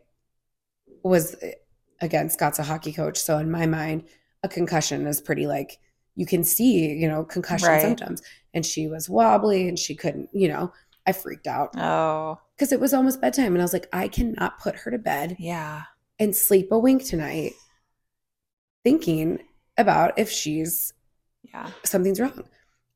was 1.03 1.37
eh, 1.43 1.53
again, 2.01 2.31
Scott's 2.31 2.59
a 2.59 2.63
hockey 2.63 2.93
coach. 2.93 3.19
So 3.19 3.39
in 3.39 3.51
my 3.51 3.67
mind, 3.67 4.05
a 4.43 4.49
concussion 4.49 5.07
is 5.07 5.21
pretty 5.21 5.47
like 5.47 5.79
you 6.17 6.27
can 6.27 6.45
see, 6.45 6.93
you 6.93 7.09
know, 7.09 7.25
concussion 7.25 7.69
Right. 7.69 7.81
symptoms. 7.81 8.23
And 8.55 8.65
she 8.65 8.87
was 8.87 9.09
wobbly 9.09 9.69
and 9.69 9.79
she 9.79 9.95
couldn't, 9.97 10.31
you 10.33 10.49
know, 10.49 10.73
I 11.07 11.13
freaked 11.13 11.47
out 11.47 11.71
Oh, 11.77 12.39
because 12.57 12.73
it 12.73 12.81
was 12.81 12.95
almost 12.95 13.21
bedtime 13.21 13.53
and 13.53 13.59
I 13.59 13.65
was 13.65 13.73
like, 13.73 13.89
I 13.93 14.09
cannot 14.09 14.59
put 14.61 14.77
her 14.77 14.91
to 14.91 14.99
bed 14.99 15.37
yeah. 15.39 15.83
and 16.19 16.35
sleep 16.35 16.71
a 16.73 16.79
wink 16.79 17.05
tonight 17.05 17.53
thinking 18.85 19.39
about 19.77 20.19
if 20.19 20.31
she's 20.31 20.93
Yeah. 21.43 21.71
something's 21.85 22.21
wrong. 22.21 22.45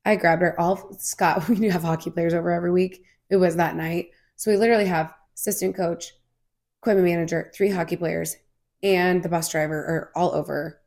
I 0.05 0.15
grabbed 0.15 0.41
her 0.41 0.59
all 0.59 0.93
Scott, 0.97 1.47
we 1.49 1.55
do 1.55 1.69
have 1.69 1.83
hockey 1.83 2.09
players 2.09 2.33
over 2.33 2.51
every 2.51 2.71
week. 2.71 3.03
It 3.29 3.35
was 3.37 3.55
that 3.57 3.75
night. 3.75 4.07
So 4.37 4.49
we 4.51 4.57
literally 4.57 4.85
have 4.85 5.13
assistant 5.35 5.75
coach, 5.75 6.13
equipment 6.81 7.07
manager, 7.07 7.51
three 7.53 7.69
hockey 7.69 7.97
players, 7.97 8.35
and 8.81 9.21
the 9.21 9.29
bus 9.29 9.49
driver 9.49 9.75
are 9.77 10.11
all 10.15 10.33
over. 10.33 10.78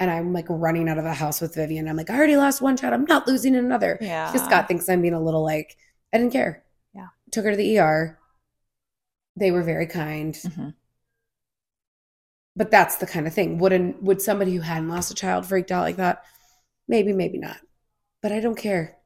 And 0.00 0.10
I'm 0.10 0.32
like 0.32 0.46
running 0.48 0.88
out 0.88 0.98
of 0.98 1.04
the 1.04 1.12
house 1.12 1.40
with 1.42 1.54
Vivian. 1.54 1.86
I'm 1.86 1.96
like, 1.96 2.08
I 2.10 2.16
already 2.16 2.36
lost 2.36 2.60
one 2.62 2.76
child. 2.76 2.94
I'm 2.94 3.04
not 3.04 3.26
losing 3.28 3.54
another. 3.54 3.98
Yeah. 4.00 4.32
Scott 4.32 4.66
thinks 4.66 4.88
I'm 4.88 5.02
being 5.02 5.14
a 5.14 5.20
little 5.22 5.44
like, 5.44 5.76
I 6.12 6.16
didn't 6.18 6.32
care. 6.32 6.64
Yeah. 6.94 7.08
Took 7.30 7.44
her 7.44 7.50
to 7.52 7.56
the 7.56 7.78
ER. 7.78 8.18
They 9.36 9.50
were 9.52 9.62
very 9.62 9.86
kind. 9.86 10.34
Mhm. 10.34 10.74
But 12.56 12.70
that's 12.70 12.96
the 12.96 13.06
kind 13.06 13.26
of 13.26 13.34
thing. 13.34 13.58
Wouldn't 13.58 14.02
would 14.02 14.20
somebody 14.20 14.54
who 14.54 14.60
hadn't 14.62 14.88
lost 14.88 15.10
a 15.10 15.14
child 15.14 15.46
freaked 15.46 15.70
out 15.70 15.82
like 15.82 15.96
that? 15.96 16.24
Maybe, 16.88 17.12
maybe 17.12 17.38
not. 17.38 17.58
But 18.22 18.32
I 18.32 18.40
don't 18.40 18.56
care. 18.58 18.96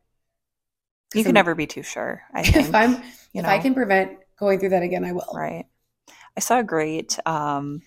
You 1.14 1.22
can 1.22 1.30
I'm- 1.30 1.34
never 1.34 1.54
be 1.54 1.66
too 1.66 1.82
sure. 1.82 2.22
I 2.32 2.42
think. 2.44 2.68
if 2.68 2.74
I'm 2.74 2.92
you 3.32 3.40
if 3.40 3.46
I 3.46 3.58
can 3.58 3.74
prevent 3.74 4.12
going 4.38 4.58
through 4.60 4.70
that 4.70 4.82
again, 4.82 5.04
I 5.04 5.12
will. 5.12 5.26
Right. 5.34 5.66
I 6.36 6.40
saw 6.40 6.58
a 6.60 6.64
great 6.64 7.18
um 7.26 7.82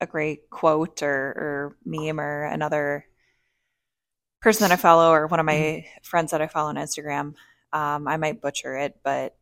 a 0.00 0.06
great 0.06 0.50
quote 0.50 1.02
or, 1.02 1.08
or 1.10 1.76
meme 1.84 2.20
or 2.20 2.44
another 2.44 3.06
person 4.40 4.64
that 4.68 4.72
I 4.72 4.76
follow 4.76 5.10
or 5.12 5.26
one 5.26 5.40
of 5.40 5.46
my 5.46 5.86
friends 6.02 6.30
that 6.30 6.42
I 6.42 6.46
follow 6.46 6.68
on 6.68 6.76
Instagram. 6.76 7.34
Um, 7.72 8.06
I 8.06 8.16
might 8.16 8.40
butcher 8.40 8.76
it, 8.76 8.98
but 9.02 9.36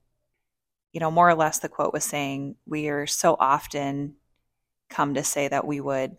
you 0.93 1.01
know, 1.01 1.11
more 1.11 1.29
or 1.29 1.35
less 1.35 1.59
the 1.59 1.69
quote 1.69 1.93
was 1.93 2.05
saying 2.05 2.57
we 2.67 2.89
are 2.89 3.07
so 3.07 3.37
often 3.39 4.15
come 4.89 5.15
to 5.15 5.25
say 5.25 5.49
that 5.49 5.67
we 5.67 5.81
would 5.81 6.17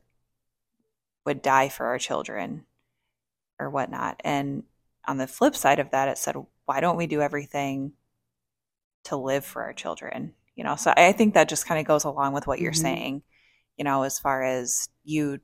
would 1.26 1.42
die 1.42 1.70
for 1.70 1.88
our 1.88 1.98
children 1.98 2.66
or 3.60 3.70
whatnot. 3.70 4.22
And 4.24 4.64
on 5.08 5.18
the 5.18 5.28
flip 5.28 5.56
side 5.56 5.80
of 5.80 5.92
that, 5.92 6.10
it 6.10 6.18
said, 6.18 6.36
why 6.66 6.82
don't 6.82 6.98
we 6.98 7.08
do 7.08 7.22
everything 7.22 7.94
to 9.06 9.16
live 9.16 9.46
for 9.46 9.64
our 9.64 9.74
children? 9.74 10.34
You 10.56 10.64
know, 10.64 10.76
so 10.76 10.94
I 10.96 11.12
think 11.12 11.34
that 11.34 11.50
just 11.50 11.66
kind 11.66 11.80
of 11.80 11.86
goes 11.86 12.04
along 12.04 12.34
with 12.34 12.48
what 12.48 12.60
you're 12.60 12.72
Mhm. 12.72 12.76
saying, 12.78 13.24
you 13.78 13.84
know, 13.84 14.04
as 14.04 14.20
far 14.20 14.44
as 14.44 14.90
you 15.04 15.40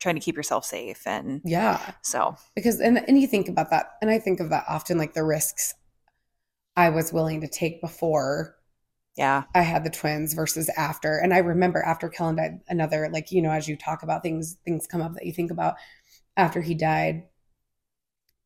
trying 0.00 0.14
to 0.16 0.20
keep 0.20 0.36
yourself 0.36 0.64
safe. 0.64 1.06
And 1.06 1.42
Yeah. 1.44 1.78
so, 2.02 2.36
because 2.54 2.80
and 2.80 2.98
and 3.08 3.20
you 3.20 3.26
think 3.26 3.48
about 3.48 3.70
that 3.70 3.92
and 4.00 4.10
i 4.10 4.18
think 4.18 4.40
of 4.40 4.50
that 4.50 4.64
often 4.68 4.98
like 4.98 5.14
the 5.14 5.24
risks 5.24 5.74
i 6.76 6.88
was 6.88 7.12
willing 7.12 7.40
to 7.40 7.48
take 7.48 7.80
before 7.80 8.56
yeah. 9.16 9.44
i 9.54 9.62
had 9.62 9.84
the 9.84 9.90
twins 9.90 10.34
versus 10.34 10.68
after 10.76 11.18
and 11.18 11.32
i 11.34 11.38
remember 11.38 11.82
after 11.82 12.08
kellen 12.08 12.36
died 12.36 12.60
another 12.68 13.08
like 13.12 13.30
you 13.32 13.42
know 13.42 13.50
as 13.50 13.68
you 13.68 13.76
talk 13.76 14.02
about 14.02 14.22
things 14.22 14.56
things 14.64 14.86
come 14.86 15.02
up 15.02 15.14
that 15.14 15.26
you 15.26 15.32
think 15.32 15.50
about 15.50 15.74
after 16.36 16.60
he 16.60 16.74
died 16.74 17.24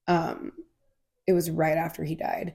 um 0.09 0.53
it 1.27 1.33
was 1.33 1.51
right 1.51 1.77
after 1.79 2.05
he 2.05 2.15
died 2.15 2.55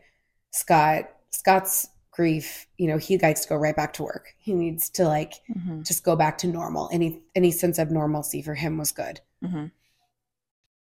scott 0.52 1.10
scott's 1.32 1.88
grief 2.20 2.68
you 2.78 2.88
know 2.88 2.98
he 2.98 3.18
likes 3.18 3.41
to 3.41 3.50
go 3.50 3.56
right 3.56 3.76
back 3.82 3.94
to 3.94 4.04
work 4.04 4.26
he 4.38 4.54
needs 4.54 4.90
to 4.90 5.04
like 5.06 5.34
hmm 5.54 5.82
just 5.90 6.04
go 6.04 6.16
back 6.16 6.38
to 6.38 6.48
normal 6.48 6.90
any 6.91 7.22
any 7.36 7.52
sense 7.52 7.80
of 7.80 7.90
normalcy 7.90 8.41
for 8.41 8.56
him 8.56 8.78
was 8.78 8.91
good 8.91 9.22
hmm 9.41 9.68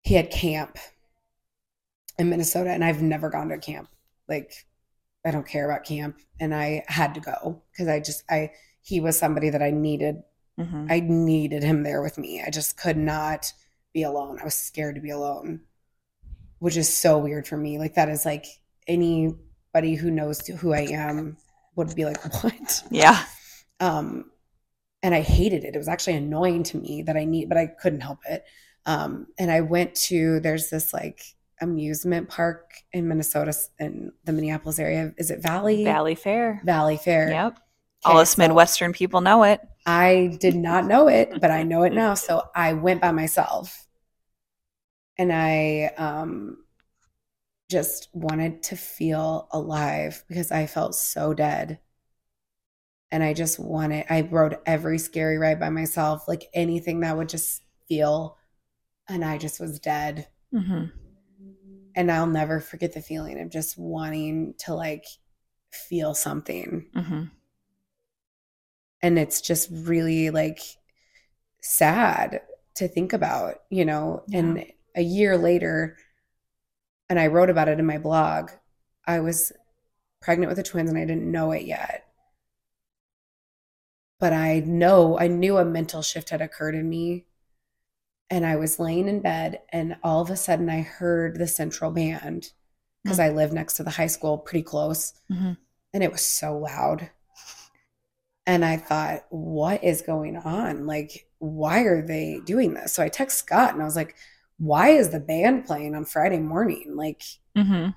he 0.03 0.15
had 0.15 0.29
camp 0.31 0.77
in 2.17 2.29
Minnesota 2.29 2.69
and 2.69 2.83
I've 2.83 3.01
never 3.01 3.29
gone 3.29 3.49
to 3.49 3.57
camp. 3.57 3.89
Like 4.27 4.65
I 5.25 5.31
don't 5.31 5.47
care 5.47 5.69
about 5.69 5.85
camp 5.85 6.19
and 6.39 6.53
I 6.53 6.83
had 6.87 7.13
to 7.15 7.19
go 7.19 7.61
because 7.71 7.87
I 7.87 7.99
just 7.99 8.23
I 8.29 8.51
he 8.81 8.99
was 8.99 9.17
somebody 9.17 9.49
that 9.49 9.61
I 9.61 9.71
needed 9.71 10.23
hmm 10.57 10.87
I 10.89 10.99
needed 10.99 11.63
him 11.63 11.83
there 11.83 12.01
with 12.01 12.17
me. 12.17 12.43
I 12.45 12.49
just 12.49 12.77
could 12.77 12.97
not 12.97 13.53
be 13.93 14.03
alone. 14.03 14.39
I 14.39 14.45
was 14.45 14.55
scared 14.55 14.95
to 14.95 15.01
be 15.01 15.09
alone. 15.11 15.61
Which 16.59 16.77
is 16.77 16.95
so 16.95 17.17
weird 17.17 17.47
for 17.47 17.57
me. 17.57 17.79
Like 17.79 17.95
that 17.95 18.09
is 18.09 18.25
like 18.25 18.45
anybody 19.73 19.95
who 19.95 20.11
knows 20.11 20.45
who 20.47 20.73
I 20.73 20.81
am 20.91 21.37
would 21.75 21.95
be 21.95 22.05
like 22.05 22.21
what? 22.43 22.83
Yeah. 22.91 23.23
um 23.79 24.25
and 25.03 25.15
i 25.15 25.21
hated 25.21 25.63
it 25.63 25.73
it 25.75 25.77
was 25.77 25.87
actually 25.87 26.15
annoying 26.15 26.61
to 26.63 26.77
me 26.77 27.01
that 27.03 27.17
i 27.17 27.23
need 27.25 27.49
but 27.49 27.57
i 27.57 27.65
couldn't 27.67 28.01
help 28.01 28.19
it 28.29 28.43
um 28.85 29.25
and 29.39 29.49
i 29.51 29.61
went 29.61 29.95
to 29.95 30.39
there's 30.41 30.69
this 30.69 30.93
like 30.93 31.21
amusement 31.61 32.27
park 32.29 32.71
in 32.93 33.07
minnesota 33.07 33.53
in 33.79 34.11
the 34.25 34.33
minneapolis 34.33 34.77
area 34.79 35.13
is 35.17 35.31
it 35.31 35.41
valley 35.41 35.83
Valleyfair. 35.85 36.63
valley 36.63 36.97
fair 36.97 37.29
Yep. 37.29 37.53
Okay, 37.53 38.13
All 38.13 38.17
us 38.19 38.31
so 38.35 38.41
Midwestern 38.41 38.93
people 38.93 39.21
know 39.21 39.43
it. 39.43 39.61
i 39.85 40.37
did 40.39 40.55
not 40.55 40.85
know 40.85 41.07
it 41.07 41.39
but 41.41 41.49
i 41.51 41.63
know 41.63 41.83
it 41.83 41.93
now 41.93 42.13
so 42.13 42.43
i 42.53 42.73
went 42.73 43.01
by 43.01 43.11
myself 43.11 43.87
and 45.17 45.31
i 45.33 45.91
um 45.97 46.57
just 47.71 48.09
wanted 48.13 48.61
to 48.63 48.75
feel 48.75 49.47
alive 49.51 50.23
because 50.27 50.51
i 50.51 50.65
felt 50.67 50.95
so 50.95 51.33
dead 51.33 51.79
and 53.11 53.23
I 53.23 53.33
just 53.33 53.59
wanted 53.59 54.05
I 54.09 54.21
rode 54.21 54.57
every 54.65 54.97
scary 54.97 55.37
ride 55.37 55.59
by 55.59 55.69
myself, 55.69 56.27
like 56.27 56.49
anything 56.53 57.01
that 57.01 57.17
would 57.17 57.29
just 57.29 57.63
feel 57.87 58.37
and 59.07 59.25
I 59.25 59.37
just 59.37 59.59
was 59.59 59.79
dead. 59.79 60.27
hmm 60.53 60.85
And 61.95 62.11
I'll 62.11 62.27
never 62.27 62.59
forget 62.59 62.93
the 62.93 63.01
feeling 63.01 63.39
of 63.39 63.49
just 63.49 63.77
wanting 63.77 64.55
to 64.59 64.73
like 64.73 65.05
feel 65.71 66.13
something. 66.13 66.85
hmm 66.93 67.23
And 69.01 69.17
it's 69.17 69.41
just 69.41 69.69
really 69.71 70.29
like 70.29 70.61
sad 71.61 72.41
to 72.75 72.87
think 72.87 73.13
about, 73.13 73.55
you 73.69 73.85
know. 73.85 74.23
And 74.33 74.65
a 74.95 75.01
year 75.01 75.37
later, 75.37 75.97
and 77.11 77.19
I 77.19 77.27
wrote 77.27 77.49
about 77.49 77.67
it 77.67 77.77
in 77.77 77.85
my 77.85 77.97
blog, 77.97 78.51
I 79.05 79.19
was 79.19 79.51
pregnant 80.21 80.47
with 80.47 80.55
the 80.55 80.63
twins 80.63 80.89
and 80.89 80.97
I 80.97 81.03
didn't 81.03 81.29
know 81.29 81.51
it 81.51 81.63
yet. 81.63 82.07
But 84.17 84.31
I 84.31 84.61
know, 84.61 85.19
I 85.19 85.27
knew 85.27 85.57
a 85.57 85.65
mental 85.65 86.03
shift 86.03 86.29
had 86.29 86.39
occurred 86.39 86.73
in 86.73 86.89
me. 86.89 87.25
And 88.29 88.45
I 88.45 88.55
was 88.55 88.79
laying 88.79 89.09
in 89.09 89.19
bed, 89.19 89.59
and 89.73 89.97
all 90.01 90.21
of 90.21 90.29
a 90.29 90.37
sudden 90.37 90.69
I 90.69 90.83
heard 90.83 91.35
the 91.35 91.47
central 91.47 91.91
band 91.91 92.53
because 93.03 93.19
I 93.19 93.27
live 93.27 93.51
next 93.51 93.73
to 93.73 93.83
the 93.83 93.89
high 93.89 94.07
school 94.07 94.37
pretty 94.37 94.63
close. 94.63 95.11
hmm 95.27 95.51
And 95.93 96.01
it 96.01 96.13
was 96.13 96.21
so 96.21 96.57
loud. 96.57 97.09
And 98.47 98.63
I 98.63 98.77
thought, 98.77 99.25
what 99.31 99.83
is 99.83 100.01
going 100.01 100.37
on? 100.37 100.87
Like, 100.87 101.27
why 101.39 101.81
are 101.81 102.01
they 102.01 102.39
doing 102.45 102.73
this? 102.73 102.93
So 102.93 103.03
I 103.03 103.09
text 103.09 103.39
Scott 103.39 103.73
and 103.73 103.81
I 103.81 103.85
was 103.85 103.97
like, 103.97 104.15
why 104.61 104.89
is 104.89 105.09
the 105.09 105.19
band 105.19 105.65
playing 105.65 105.95
on 105.95 106.05
Friday 106.05 106.37
morning? 106.37 106.93
Like, 106.95 107.23
mm-hmm. 107.57 107.89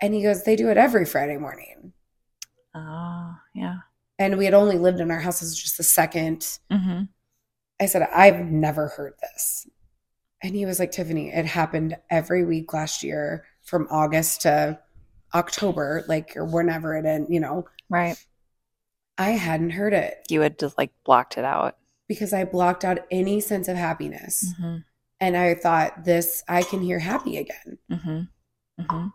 and 0.00 0.14
he 0.14 0.22
goes, 0.22 0.44
they 0.44 0.54
do 0.54 0.68
it 0.70 0.76
every 0.76 1.04
Friday 1.04 1.36
morning. 1.36 1.92
Oh, 2.76 3.34
yeah. 3.54 3.78
And 4.20 4.38
we 4.38 4.44
had 4.44 4.54
only 4.54 4.78
lived 4.78 5.00
in 5.00 5.10
our 5.10 5.18
house 5.18 5.42
as 5.42 5.58
just 5.58 5.80
a 5.80 5.82
second. 5.82 6.58
mm-hmm. 6.70 7.02
I 7.80 7.86
said, 7.86 8.02
I've 8.14 8.40
never 8.46 8.88
heard 8.88 9.14
this. 9.20 9.66
And 10.42 10.54
he 10.54 10.64
was 10.64 10.78
like, 10.78 10.92
Tiffany, 10.92 11.30
it 11.32 11.44
happened 11.46 11.96
every 12.08 12.44
week 12.44 12.72
last 12.72 13.02
year 13.02 13.44
from 13.64 13.88
August 13.90 14.42
to 14.42 14.78
October, 15.34 16.04
like, 16.08 16.36
or 16.36 16.44
whenever 16.44 16.96
it 16.96 17.04
ended, 17.04 17.32
you 17.32 17.40
know. 17.40 17.66
Right. 17.90 18.16
I 19.16 19.30
hadn't 19.30 19.70
heard 19.70 19.92
it 19.92 20.18
You 20.28 20.42
had 20.42 20.56
just 20.58 20.78
like 20.78 20.92
blocked 21.04 21.36
it 21.36 21.44
out. 21.44 21.76
because 22.06 22.32
I 22.32 22.44
blocked 22.44 22.84
out 22.84 23.00
any 23.10 23.40
sense 23.40 23.66
of 23.66 23.76
happiness. 23.76 24.54
hmm 24.60 24.76
And 25.20 25.36
I 25.36 25.54
thought, 25.54 26.04
this, 26.04 26.44
I 26.48 26.62
can 26.62 26.80
hear 26.80 26.98
happy 26.98 27.38
again. 27.38 27.78
hmm 27.90 28.20
hmm 28.78 29.08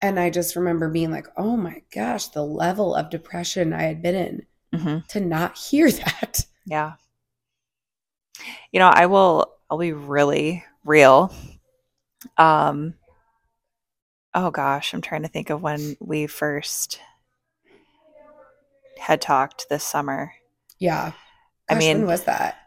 And 0.00 0.18
I 0.18 0.30
just 0.30 0.56
remember 0.56 0.88
being 0.90 1.10
like, 1.10 1.28
oh 1.36 1.56
my 1.56 1.82
gosh, 1.94 2.26
the 2.28 2.42
level 2.44 2.94
of 2.94 3.10
depression 3.10 3.72
I 3.72 3.82
had 3.84 4.02
been 4.02 4.14
in 4.14 4.46
hmm 4.78 4.98
to 5.08 5.20
not 5.20 5.56
hear 5.70 5.90
that. 5.90 6.44
Yeah. 6.66 6.94
You 8.70 8.80
know, 8.80 8.88
I 8.88 9.06
will 9.06 9.52
I'll 9.70 9.78
be 9.78 9.92
really 9.92 10.64
real. 10.84 11.32
Um 12.36 12.94
oh 14.34 14.50
gosh, 14.50 14.94
I'm 14.94 15.00
trying 15.00 15.22
to 15.22 15.28
think 15.28 15.50
of 15.50 15.62
when 15.62 15.96
we 16.00 16.26
first 16.26 17.00
had 18.98 19.20
talked 19.20 19.68
this 19.68 19.84
summer. 19.84 20.32
Yeah. 20.78 21.12
I 21.68 21.74
mean- 21.74 21.98
when 21.98 22.06
was 22.06 22.24
that? 22.24 22.61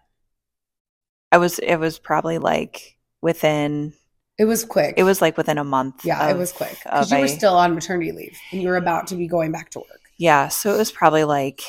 I 1.35 1.37
was 1.37 1.59
it 1.59 1.75
was 1.75 1.99
probably 1.99 2.37
like 2.37 2.97
within 3.21 3.93
It 4.37 4.45
was 4.45 4.63
quick. 4.63 4.93
it 4.95 5.03
was 5.03 5.21
like 5.21 5.35
within 5.35 5.57
a 5.57 5.63
month. 5.65 6.05
yeah, 6.05 6.29
it 6.29 6.37
was 6.37 6.53
quick 6.53 6.77
because 6.81 7.11
you 7.11 7.17
were 7.19 7.25
a- 7.25 7.29
still 7.29 7.55
on 7.55 7.75
maternity 7.75 8.13
leave 8.13 8.37
and 8.51 8.61
you 8.61 8.69
were 8.69 8.77
about 8.77 9.07
to 9.07 9.15
be 9.15 9.27
going 9.27 9.51
back 9.51 9.69
to 9.71 9.79
work. 9.79 10.01
Yeah, 10.17 10.47
so 10.47 10.73
it 10.73 10.77
was 10.77 10.91
probably 10.93 11.25
like 11.25 11.61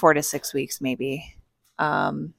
4 0.00 0.14
to 0.14 0.22
6 0.22 0.54
weeks 0.54 0.80
maybe. 0.80 1.34
Um 1.78 2.32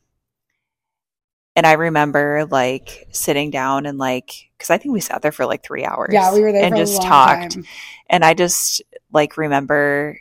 and 1.56 1.66
I 1.66 1.74
remember 1.74 2.48
like 2.50 3.08
sitting 3.12 3.50
down 3.52 3.86
and 3.86 3.98
like 3.98 4.50
cuz 4.58 4.70
I 4.72 4.78
think 4.78 4.94
we 4.94 5.02
sat 5.02 5.22
there 5.22 5.32
for 5.32 5.46
like 5.46 5.64
3 5.64 5.86
hours. 5.86 6.10
Yeah, 6.12 6.34
we 6.34 6.42
were 6.42 6.52
there 6.52 6.64
and 6.66 6.76
just 6.76 7.02
talked. 7.02 7.52
time. 7.54 7.66
And 8.10 8.26
I 8.26 8.34
just 8.34 8.82
like 9.12 9.38
remember 9.38 10.20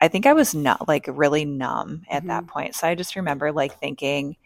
I 0.00 0.08
think 0.08 0.26
I 0.26 0.34
was 0.34 0.54
not 0.54 0.88
like 0.88 1.06
really 1.08 1.44
numb 1.44 2.04
at 2.10 2.18
Mm-hmm. 2.22 2.28
that 2.28 2.46
point. 2.48 2.74
So 2.74 2.86
I 2.88 2.94
just 2.94 3.16
remember 3.16 3.52
like 3.52 3.78
thinking 3.78 4.36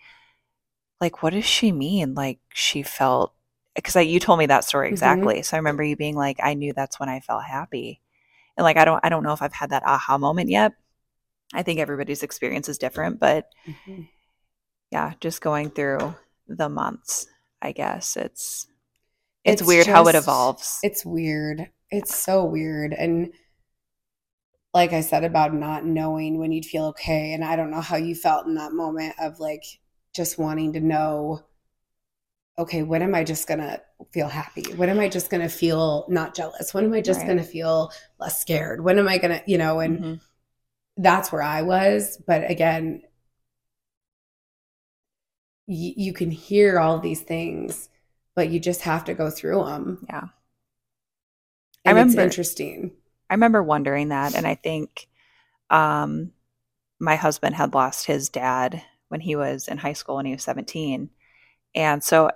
like 1.01 1.23
what 1.23 1.33
does 1.33 1.45
she 1.45 1.73
mean 1.73 2.15
like 2.15 2.39
she 2.53 2.83
felt 2.83 3.35
because 3.75 3.97
I 3.97 4.03
you 4.03 4.21
told 4.21 4.39
me 4.39 4.47
that 4.47 4.65
story 4.65 4.89
Mhm. 4.89 4.91
exactly. 4.91 5.43
So 5.43 5.57
I 5.57 5.61
remember 5.61 5.83
you 5.83 5.97
being 5.97 6.17
like 6.17 6.39
I 6.43 6.55
knew 6.55 6.73
that's 6.73 7.01
when 7.01 7.09
I 7.09 7.21
felt 7.21 7.45
happy. 7.45 8.01
And 8.57 8.65
like 8.65 8.77
I 8.79 8.85
don't 8.87 9.01
I 9.05 9.11
don't 9.11 9.25
know 9.25 9.33
if 9.35 9.43
I've 9.43 9.55
had 9.55 9.71
that 9.71 9.85
aha 9.87 10.19
moment 10.19 10.51
yet. 10.51 10.73
I 11.55 11.63
think 11.65 11.81
everybody's 11.81 12.23
experience 12.25 12.69
is 12.69 12.79
different, 12.79 13.21
but 13.21 13.49
Mhm. 13.67 14.09
yeah, 14.91 15.13
just 15.21 15.41
going 15.41 15.71
through 15.71 16.15
the 16.49 16.69
months, 16.69 17.27
I 17.63 17.73
guess 17.73 18.17
it's 18.17 18.67
it's, 19.45 19.61
It's 19.63 19.69
weird 19.69 19.87
how 19.87 20.07
it 20.09 20.15
evolves. 20.15 20.81
It's 20.83 21.05
weird. 21.05 21.71
It's 21.91 22.15
so 22.15 22.45
weird. 22.45 22.93
And 22.93 23.33
like 24.73 24.93
I 24.93 25.01
said 25.01 25.25
about 25.25 25.55
not 25.55 25.85
knowing 25.85 26.39
when 26.39 26.53
you'd 26.53 26.65
feel 26.67 26.87
okay. 26.87 27.33
And 27.33 27.45
I 27.45 27.57
don't 27.57 27.71
know 27.71 27.81
how 27.81 27.97
you 27.97 28.15
felt 28.15 28.47
in 28.47 28.55
that 28.55 28.73
moment 28.73 29.15
of 29.21 29.41
like 29.41 29.65
just 30.15 30.39
wanting 30.39 30.73
to 30.75 30.81
know 30.81 31.45
okay, 32.59 32.83
when 32.83 33.01
am 33.01 33.15
I 33.15 33.25
just 33.25 33.49
going 33.49 33.61
to 33.61 33.81
feel 34.13 34.29
happy? 34.29 34.63
When 34.75 34.91
am 34.91 35.01
I 35.01 35.09
just 35.09 35.31
going 35.31 35.41
to 35.43 35.49
feel 35.49 36.05
not 36.11 36.35
jealous? 36.35 36.75
When 36.75 36.85
am 36.85 36.93
I 36.93 37.01
just 37.01 37.21
Right. 37.21 37.27
going 37.27 37.39
to 37.39 37.45
feel 37.45 37.91
less 38.19 38.39
scared? 38.39 38.85
When 38.85 38.99
am 38.99 39.09
I 39.09 39.17
going 39.17 39.39
to, 39.39 39.43
you 39.51 39.57
know, 39.57 39.81
and 39.81 39.99
Mhm. 39.99 40.21
that's 40.99 41.33
where 41.33 41.41
I 41.41 41.63
was. 41.63 42.19
But 42.27 42.51
again, 42.51 43.01
y- 45.67 45.95
you 45.97 46.13
can 46.13 46.31
hear 46.31 46.79
all 46.79 46.99
these 46.99 47.23
things, 47.23 47.89
but 48.35 48.51
you 48.51 48.61
just 48.61 48.83
have 48.83 49.05
to 49.07 49.15
go 49.15 49.31
through 49.31 49.65
them. 49.65 50.05
Yeah. 50.09 50.29
And 51.87 51.99
I 51.99 52.03
it's 52.03 52.11
remember- 52.11 52.23
interesting. 52.23 52.93
I 53.31 53.35
remember 53.35 53.63
wondering 53.63 54.09
that, 54.09 54.35
and 54.35 54.47
I 54.47 54.57
think 54.57 55.09
um, 55.71 56.33
my 56.99 57.15
husband 57.17 57.55
had 57.55 57.73
lost 57.73 58.05
his 58.07 58.29
dad 58.29 58.83
when 59.11 59.21
he 59.21 59.37
was 59.37 59.69
in 59.69 59.77
high 59.77 59.93
school 59.93 60.17
when 60.17 60.27
he 60.27 60.33
was 60.33 60.45
17. 60.45 61.11
And 61.75 62.03
so 62.03 62.31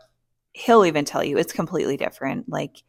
he'll 0.52 0.84
even 0.84 1.04
tell 1.04 1.24
you 1.24 1.38
it's 1.38 1.52
completely 1.52 1.96
different. 1.96 2.48
Like, 2.48 2.82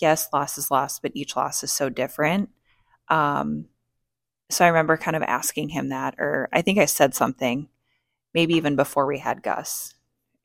yes, 0.00 0.28
loss 0.32 0.58
is 0.58 0.70
loss, 0.70 0.98
but 0.98 1.12
each 1.14 1.36
loss 1.36 1.62
is 1.62 1.72
so 1.72 1.90
different. 1.90 2.48
Um, 3.08 3.66
so 4.50 4.64
I 4.64 4.68
remember 4.68 4.96
kind 4.96 5.16
of 5.16 5.22
asking 5.22 5.68
him 5.70 5.90
that, 5.90 6.16
or 6.18 6.48
I 6.52 6.62
think 6.62 6.78
I 6.78 6.86
said 6.86 7.14
something, 7.14 7.68
maybe 8.34 8.54
even 8.54 8.74
before 8.74 9.06
we 9.06 9.18
had 9.18 9.42
Gus, 9.42 9.94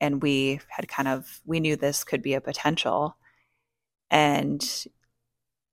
and 0.01 0.21
we 0.21 0.59
had 0.69 0.87
kind 0.87 1.07
of, 1.07 1.41
we 1.45 1.59
knew 1.59 1.75
this 1.75 2.03
could 2.03 2.21
be 2.21 2.33
a 2.33 2.41
potential. 2.41 3.17
And, 4.11 4.63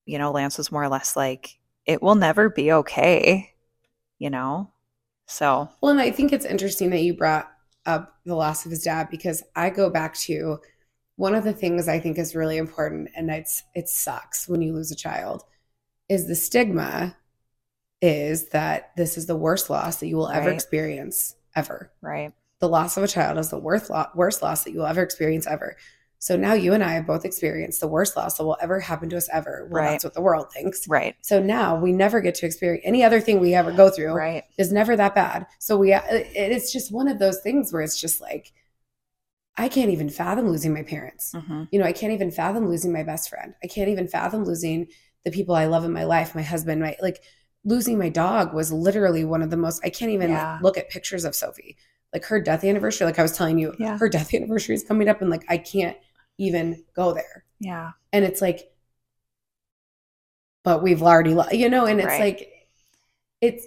you 0.07 0.19
know, 0.19 0.31
Lance 0.33 0.59
was 0.59 0.73
more 0.73 0.85
or 0.85 0.89
less 0.89 1.17
like, 1.17 1.59
it 1.85 2.03
will 2.03 2.15
never 2.15 2.49
be 2.49 2.73
okay, 2.73 3.55
you 4.19 4.31
know? 4.31 4.72
So, 5.33 5.71
Well, 5.81 5.93
and 5.93 6.01
I 6.01 6.11
think 6.11 6.33
it's 6.33 6.45
interesting 6.45 6.91
that 6.91 7.03
you 7.03 7.15
brought 7.15 7.51
up 7.87 8.15
the 8.27 8.35
loss 8.35 8.65
of 8.65 8.71
his 8.71 8.83
dad 8.83 9.09
because 9.11 9.43
I 9.57 9.71
go 9.71 9.89
back 9.89 10.15
to 10.29 10.59
one 11.17 11.35
of 11.35 11.43
the 11.45 11.53
things 11.53 11.89
I 11.89 11.99
think 12.01 12.19
is 12.19 12.35
really 12.37 12.59
important, 12.59 13.09
and 13.17 13.31
it's 13.31 13.63
it 13.75 13.89
sucks 13.89 14.47
when 14.47 14.61
you 14.61 14.73
lose 14.73 14.91
a 14.91 14.97
child, 14.97 15.43
is 16.09 16.27
the 16.29 16.35
stigma 16.35 17.17
is 18.03 18.49
that 18.51 18.91
this 18.97 19.17
is 19.17 19.27
the 19.27 19.37
worst 19.37 19.71
loss 19.71 19.97
that 20.01 20.09
you 20.09 20.17
will 20.17 20.29
ever 20.29 20.49
Right. 20.49 20.55
experience 20.55 21.37
ever. 21.57 21.91
right. 22.03 22.33
The 22.59 22.69
loss 22.69 22.97
of 22.97 23.03
a 23.03 23.09
child 23.09 23.39
is 23.39 23.51
the 23.51 23.59
worst, 23.59 23.91
lo- 23.91 24.07
worst 24.15 24.43
loss 24.43 24.65
that 24.65 24.73
you 24.73 24.79
will 24.79 24.87
ever 24.87 25.03
experience 25.03 25.47
ever. 25.47 25.77
So 26.23 26.37
now 26.37 26.53
you 26.53 26.73
and 26.73 26.85
I 26.85 26.93
have 26.93 27.05
both 27.05 27.25
experienced 27.25 27.81
the 27.81 27.89
worst 27.89 28.17
loss 28.17 28.37
that 28.39 28.45
will 28.45 28.57
ever 28.61 28.79
happen 28.79 29.09
to 29.11 29.17
us 29.17 29.29
ever. 29.33 29.67
Well, 29.69 29.83
Right. 29.83 29.91
that's 29.91 30.05
what 30.05 30.15
the 30.15 30.21
world 30.21 30.53
thinks. 30.53 30.87
Right. 30.87 31.17
So 31.21 31.43
now 31.43 31.75
we 31.77 31.91
never 31.91 32.21
get 32.21 32.37
to 32.37 32.47
experience 32.47 32.85
any 32.87 33.03
other 33.03 33.21
thing 33.21 33.41
we 33.41 33.55
ever 33.55 33.73
go 33.73 33.91
through 33.91 34.13
Right. 34.13 34.45
is 34.57 34.71
never 34.71 34.95
that 34.95 35.17
bad. 35.17 35.49
So 35.59 35.77
we 35.77 35.93
it's 35.93 36.73
just 36.73 36.93
one 36.93 37.09
of 37.09 37.19
those 37.19 37.41
things 37.41 37.73
where 37.73 37.83
it's 37.83 38.01
just 38.01 38.21
like 38.21 38.53
I 39.57 39.69
can't 39.69 39.91
even 39.91 40.11
fathom 40.11 40.49
losing 40.49 40.73
my 40.73 40.85
parents. 40.85 41.33
hmm 41.33 41.65
You 41.73 41.81
know, 41.81 41.87
I 41.87 41.93
can't 41.93 42.13
even 42.13 42.31
fathom 42.31 42.69
losing 42.69 42.93
my 42.93 43.03
best 43.03 43.29
friend. 43.29 43.55
I 43.65 43.67
can't 43.67 43.89
even 43.89 44.07
fathom 44.07 44.45
losing 44.45 44.87
the 45.25 45.33
people 45.33 45.57
I 45.57 45.67
love 45.67 45.85
in 45.85 45.93
my 45.93 46.05
life, 46.05 46.37
my 46.37 46.43
husband, 46.43 46.81
my 46.81 46.95
like 47.03 47.21
losing 47.65 47.99
my 47.99 48.11
dog 48.11 48.55
was 48.55 48.73
literally 48.73 49.25
one 49.25 49.43
of 49.43 49.51
the 49.51 49.57
most 49.57 49.85
I 49.85 49.91
can't 49.91 50.13
even 50.13 50.31
Yeah. 50.31 50.61
look 50.63 50.79
at 50.79 50.89
pictures 50.89 51.25
of 51.25 51.35
Sophie. 51.35 51.77
Like 52.13 52.25
her 52.27 52.41
death 52.41 52.63
anniversary, 52.63 53.07
like 53.07 53.19
I 53.19 53.23
was 53.23 53.37
telling 53.37 53.59
you, 53.59 53.75
Yeah. 53.81 53.99
her 53.99 54.09
death 54.09 54.33
anniversary 54.37 54.77
is 54.77 54.85
coming 54.85 55.09
up 55.09 55.21
and 55.21 55.29
like 55.29 55.45
I 55.49 55.59
can't 55.59 55.97
even 56.39 56.85
go 56.95 57.13
there. 57.13 57.45
Yeah. 57.61 57.93
And 58.13 58.25
it's 58.25 58.41
like 58.41 58.69
but 60.65 60.83
we've 60.83 61.03
already 61.03 61.37
you 61.57 61.69
know, 61.69 61.87
and 61.87 61.99
it's 62.01 62.07
Right. 62.07 62.21
like 62.21 62.53
it's 63.41 63.67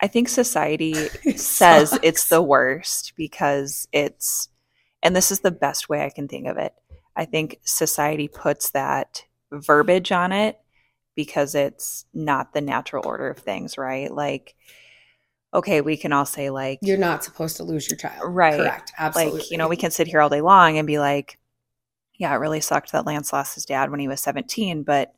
I 0.00 0.06
think 0.06 0.28
society 0.28 0.92
it 1.24 1.38
says 1.38 1.90
sucks. 1.90 2.00
it's 2.02 2.28
the 2.28 2.40
worst 2.42 3.12
because 3.16 3.86
it's, 3.92 4.48
and 5.02 5.14
this 5.14 5.30
is 5.30 5.40
the 5.40 5.50
best 5.50 5.90
way 5.90 6.02
I 6.04 6.08
can 6.10 6.26
think 6.26 6.46
of 6.46 6.56
it. 6.56 6.72
I 7.16 7.26
think 7.26 7.58
society 7.64 8.26
puts 8.28 8.70
that 8.70 9.24
verbiage 9.52 10.10
on 10.10 10.32
it 10.32 10.58
because 11.16 11.54
it's 11.54 12.06
not 12.14 12.54
the 12.54 12.62
natural 12.62 13.06
order 13.06 13.28
of 13.28 13.38
things, 13.38 13.76
right? 13.76 14.10
Like, 14.10 14.54
okay, 15.52 15.82
we 15.82 15.98
can 15.98 16.12
all 16.14 16.24
say, 16.24 16.48
like, 16.48 16.78
you're 16.80 16.96
not 16.96 17.22
supposed 17.24 17.58
to 17.58 17.64
lose 17.64 17.90
your 17.90 17.98
child. 17.98 18.22
Right. 18.34 18.56
Correct. 18.56 18.92
Absolutely. 18.96 19.40
like, 19.40 19.50
you 19.50 19.58
know, 19.58 19.68
we 19.68 19.76
can 19.76 19.90
sit 19.90 20.06
here 20.06 20.22
all 20.22 20.28
day 20.30 20.40
long 20.40 20.78
and 20.78 20.86
be 20.86 20.98
like, 20.98 21.36
yeah, 22.20 22.32
it 22.34 22.38
really 22.38 22.60
sucked 22.62 22.92
that 22.92 23.06
Lance 23.06 23.32
lost 23.34 23.56
his 23.56 23.66
dad 23.66 23.90
when 23.90 24.00
he 24.00 24.08
was 24.08 24.22
17, 24.22 24.84
but, 24.84 25.14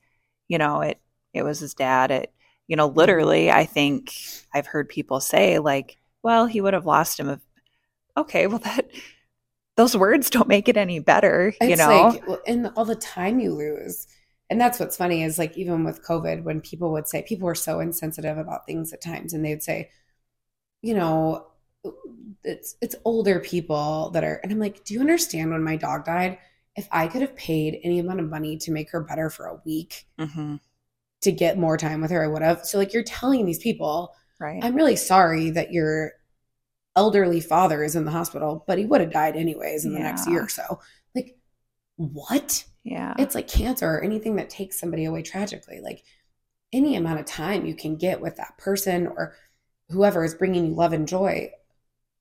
you 0.48 0.58
know, 0.58 0.82
it, 0.82 1.00
it 1.34 1.44
was 1.44 1.60
his 1.60 1.74
dad. 1.74 2.12
It, 2.12 2.32
you 2.68 2.76
know, 2.76 2.88
literally, 2.88 3.52
I 3.52 3.66
think 3.66 4.14
I've 4.54 4.68
heard 4.68 4.88
people 4.88 5.20
say, 5.20 5.60
like, 5.60 5.98
well, 6.22 6.46
he 6.46 6.62
would 6.62 6.74
have 6.74 6.86
lost 6.86 7.20
him 7.20 7.28
if, 7.30 7.40
okay, 8.16 8.46
well, 8.48 8.60
that, 8.60 8.90
those 9.76 9.96
words 9.96 10.30
don't 10.30 10.48
make 10.48 10.68
it 10.68 10.76
any 10.78 11.00
better, 11.00 11.54
you 11.66 11.76
It's 11.76 11.76
know? 11.76 12.18
like, 12.18 12.22
and 12.46 12.70
all 12.76 12.84
the 12.84 12.96
time 12.96 13.38
you 13.38 13.54
lose. 13.54 14.06
And 14.50 14.60
that's 14.60 14.80
what's 14.80 14.96
funny 14.96 15.22
is 15.22 15.38
like, 15.38 15.56
even 15.56 15.84
with 15.84 16.04
COVID, 16.04 16.42
when 16.42 16.60
people 16.60 16.92
would 16.92 17.08
say, 17.08 17.22
people 17.22 17.46
were 17.46 17.54
so 17.54 17.80
insensitive 17.80 18.36
about 18.36 18.66
things 18.66 18.92
at 18.92 19.00
times, 19.00 19.32
and 19.32 19.44
they 19.44 19.50
would 19.50 19.62
say, 19.62 19.90
you 20.82 20.94
know, 20.94 21.46
it's 22.44 22.76
it's 22.82 22.96
older 23.04 23.40
people 23.40 24.10
that 24.10 24.24
are, 24.24 24.40
and 24.42 24.52
I'm 24.52 24.58
like, 24.60 24.84
do 24.84 24.94
you 24.94 25.00
understand 25.00 25.52
when 25.52 25.62
my 25.64 25.76
dog 25.76 26.04
died? 26.04 26.38
If 26.76 26.88
I 26.90 27.06
could 27.06 27.20
have 27.20 27.36
paid 27.36 27.80
any 27.84 27.98
amount 27.98 28.20
of 28.20 28.28
money 28.28 28.56
to 28.58 28.72
make 28.72 28.90
her 28.90 29.00
better 29.00 29.30
for 29.30 29.46
a 29.46 29.60
week 29.64 30.06
hmm 30.18 30.56
to 31.22 31.32
get 31.32 31.56
more 31.56 31.76
time 31.76 32.00
with 32.00 32.10
her, 32.10 32.22
I 32.22 32.26
would 32.26 32.42
have. 32.42 32.66
So 32.66 32.78
like, 32.78 32.92
you're 32.92 33.04
telling 33.04 33.46
these 33.46 33.60
people, 33.60 34.14
right. 34.40 34.62
I'm 34.62 34.74
really 34.74 34.96
sorry 34.96 35.50
that 35.50 35.72
your 35.72 36.12
elderly 36.96 37.40
father 37.40 37.82
is 37.82 37.96
in 37.96 38.04
the 38.04 38.10
hospital, 38.10 38.64
but 38.66 38.78
he 38.78 38.84
would 38.84 39.00
have 39.00 39.12
died 39.12 39.36
anyways 39.36 39.84
in 39.84 39.94
the 39.94 40.00
next 40.00 40.28
year 40.28 40.42
or 40.42 40.48
so. 40.48 40.80
Like, 41.14 41.38
what? 41.96 42.64
yeah. 42.82 43.14
It's 43.18 43.34
like 43.34 43.48
cancer 43.48 43.88
or 43.88 44.02
anything 44.02 44.36
that 44.36 44.50
takes 44.50 44.78
somebody 44.78 45.04
away 45.04 45.22
tragically. 45.22 45.80
Like, 45.80 46.02
any 46.72 46.96
amount 46.96 47.20
of 47.20 47.26
time 47.26 47.66
you 47.66 47.74
can 47.74 47.96
get 47.96 48.20
with 48.20 48.36
that 48.36 48.58
person 48.58 49.06
or 49.06 49.34
whoever 49.90 50.24
is 50.24 50.34
bringing 50.34 50.66
you 50.66 50.74
love 50.74 50.92
and 50.92 51.06
joy, 51.06 51.52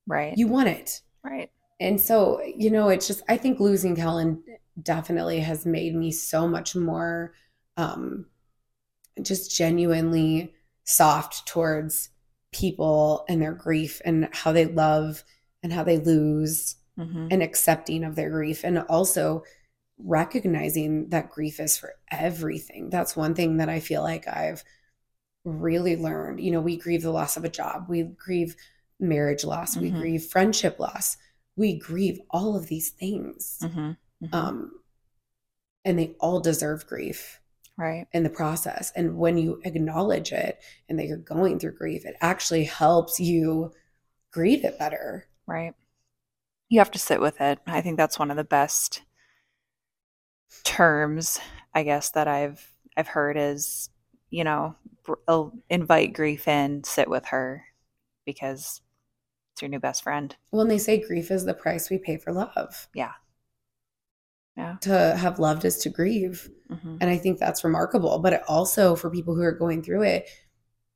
right. 0.05 0.37
you 0.37 0.47
want 0.47 0.67
it. 0.67 1.01
right. 1.23 1.49
And 1.81 2.01
so, 2.01 2.41
you 2.43 2.71
know, 2.71 2.89
it's 2.89 3.07
just, 3.07 3.23
I 3.29 3.37
think 3.37 3.59
losing 3.59 3.97
Kellen 3.97 4.43
definitely 4.81 5.41
has 5.41 5.65
made 5.65 5.95
me 5.95 6.13
so 6.13 6.47
much 6.47 6.77
more 6.77 7.33
um, 7.77 8.27
just 9.21 9.55
genuinely 9.55 10.53
soft 10.83 11.47
towards 11.47 12.09
people 12.51 13.25
and 13.29 13.41
their 13.41 13.53
grief 13.53 14.01
and 14.05 14.29
how 14.33 14.51
they 14.51 14.65
love 14.65 15.23
and 15.63 15.71
how 15.71 15.83
they 15.83 15.97
lose 15.99 16.75
hmm 16.97 17.31
and 17.31 17.41
accepting 17.41 18.03
of 18.03 18.15
their 18.15 18.29
grief 18.29 18.63
and 18.65 18.79
also 18.89 19.43
recognizing 19.99 21.09
that 21.09 21.29
grief 21.31 21.59
is 21.59 21.77
for 21.77 21.95
everything. 22.11 22.89
That's 22.89 23.15
one 23.17 23.35
thing 23.35 23.57
that 23.57 23.69
I 23.69 23.79
feel 23.81 24.03
like 24.03 24.27
I've 24.27 24.63
really 25.45 25.97
learned. 25.97 26.39
You 26.39 26.51
know, 26.51 26.61
we 26.61 26.77
grieve 26.77 27.01
the 27.03 27.11
loss 27.11 27.37
of 27.37 27.43
a 27.45 27.49
job, 27.49 27.85
we 27.89 28.03
grieve 28.03 28.55
marriage 28.99 29.43
loss, 29.43 29.79
we 29.79 29.91
Mhm. 29.91 29.97
grieve 29.97 30.23
friendship 30.25 30.79
loss, 30.79 31.17
we 31.55 31.77
grieve 31.77 32.19
all 32.29 32.55
of 32.55 32.67
these 32.67 32.89
things. 32.89 33.59
hmm 33.61 33.91
Um, 34.31 34.71
and 35.83 35.97
they 35.97 36.15
all 36.19 36.39
deserve 36.39 36.85
grief 36.85 37.39
right. 37.77 38.07
in 38.13 38.23
the 38.23 38.29
process. 38.29 38.91
And 38.95 39.17
when 39.17 39.37
you 39.37 39.59
acknowledge 39.63 40.31
it 40.31 40.59
and 40.87 40.99
that 40.99 41.07
you're 41.07 41.17
going 41.17 41.59
through 41.59 41.77
grief, 41.77 42.05
it 42.05 42.15
actually 42.21 42.65
helps 42.65 43.19
you 43.19 43.71
grieve 44.31 44.63
it 44.63 44.77
better. 44.77 45.27
Right. 45.47 45.73
You 46.69 46.79
have 46.79 46.91
to 46.91 46.99
sit 46.99 47.19
with 47.19 47.41
it. 47.41 47.59
I 47.65 47.81
think 47.81 47.97
that's 47.97 48.19
one 48.19 48.31
of 48.31 48.37
the 48.37 48.43
best 48.43 49.01
terms, 50.63 51.39
I 51.73 51.83
guess, 51.83 52.11
that 52.11 52.27
I've 52.27 52.65
I've 52.95 53.07
heard 53.07 53.37
is, 53.37 53.89
you 54.29 54.43
know, 54.43 54.75
br- 55.03 55.13
uh, 55.27 55.45
invite 55.69 56.13
grief 56.13 56.47
in, 56.47 56.83
sit 56.83 57.09
with 57.09 57.25
her 57.27 57.65
because 58.25 58.81
it's 59.61 59.63
your 59.63 59.69
new 59.69 59.79
best 59.79 60.03
friend. 60.03 60.35
Well, 60.51 60.61
and 60.63 60.71
they 60.71 60.79
say 60.79 60.99
grief 60.99 61.29
is 61.29 61.45
the 61.45 61.53
price 61.53 61.89
we 61.89 61.99
pay 61.99 62.17
for 62.17 62.33
love. 62.33 62.87
Yeah. 62.95 63.11
Yeah. 64.57 64.77
To 64.81 65.15
have 65.15 65.39
loved 65.39 65.65
is 65.65 65.77
to 65.79 65.89
grieve. 65.89 66.49
hmm 66.67 66.97
And 66.99 67.09
I 67.09 67.17
think 67.17 67.39
that's 67.39 67.63
remarkable. 67.63 68.19
But 68.19 68.33
it 68.33 68.41
also, 68.47 68.95
for 68.95 69.09
people 69.09 69.35
who 69.35 69.43
are 69.43 69.51
going 69.51 69.83
through 69.83 70.03
it, 70.03 70.27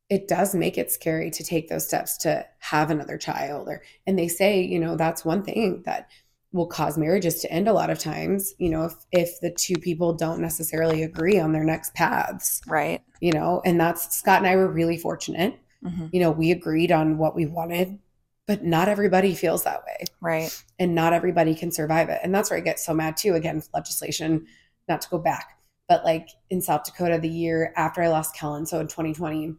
it 0.10 0.28
does 0.28 0.54
make 0.54 0.78
it 0.78 0.92
scary 0.92 1.32
to 1.32 1.44
take 1.44 1.68
those 1.68 1.88
steps 1.88 2.18
to 2.18 2.46
have 2.60 2.90
another 2.92 3.18
child. 3.18 3.68
Or 3.68 3.82
and 4.08 4.18
they 4.18 4.28
say, 4.28 4.62
you 4.62 4.80
know, 4.80 4.96
that's 4.96 5.24
one 5.26 5.44
thing 5.44 5.84
that 5.86 6.10
will 6.52 6.68
cause 6.68 6.98
marriages 6.98 7.42
to 7.42 7.52
end 7.52 7.68
a 7.68 7.74
lot 7.74 7.90
of 7.90 8.00
times, 8.00 8.54
you 8.58 8.70
know, 8.70 8.86
if 8.86 8.94
if 9.12 9.40
the 9.42 9.52
two 9.52 9.76
people 9.76 10.14
don't 10.14 10.40
necessarily 10.42 11.04
agree 11.04 11.40
on 11.40 11.52
their 11.54 11.64
next 11.66 11.94
paths, 11.94 12.62
Right. 12.68 13.02
you 13.20 13.32
know, 13.32 13.62
and 13.66 13.80
that's 13.80 14.18
Scott 14.18 14.40
and 14.40 14.48
I 14.48 14.56
were 14.56 14.72
really 14.72 14.98
fortunate. 14.98 15.60
hmm 15.84 16.08
You 16.12 16.20
know, 16.22 16.32
we 16.32 16.52
agreed 16.52 16.92
on 16.92 17.18
what 17.18 17.36
we 17.36 17.46
wanted, 17.46 18.00
but 18.48 18.64
not 18.64 18.88
everybody 18.88 19.34
feels 19.34 19.64
that 19.64 19.84
way 19.86 20.06
Right. 20.22 20.64
and 20.80 20.94
not 20.94 21.14
everybody 21.14 21.56
can 21.56 21.72
survive 21.72 22.10
it. 22.10 22.20
And 22.24 22.34
that's 22.34 22.50
where 22.50 22.58
I 22.58 22.62
get 22.62 22.80
so 22.80 22.94
mad 22.94 23.18
too. 23.18 23.34
Again, 23.34 23.56
with 23.58 23.70
legislation, 23.74 24.46
not 24.88 25.02
to 25.02 25.10
go 25.10 25.18
back, 25.18 25.60
but 25.90 26.04
like 26.06 26.30
in 26.50 26.62
South 26.62 26.84
Dakota, 26.84 27.20
the 27.20 27.30
year 27.30 27.74
after 27.76 28.02
I 28.02 28.08
lost 28.10 28.36
Kellen, 28.36 28.66
so 28.66 28.80
in 28.80 28.88
2020, 28.88 29.56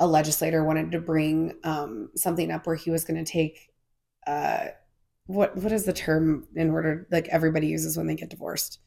a 0.00 0.06
legislator 0.06 0.64
wanted 0.64 0.90
to 0.92 1.00
bring 1.00 1.54
um, 1.62 2.10
something 2.16 2.50
up 2.50 2.66
where 2.66 2.76
he 2.76 2.90
was 2.90 3.04
going 3.04 3.22
to 3.22 3.30
take 3.30 3.70
uh, 4.26 4.66
what 5.26 5.56
what 5.56 5.72
is 5.72 5.84
the 5.84 5.92
term 5.92 6.46
in 6.54 6.70
order 6.70 7.06
like 7.10 7.28
everybody 7.28 7.66
uses 7.68 7.96
when 7.96 8.06
they 8.06 8.14
get 8.14 8.28
divorced? 8.30 8.80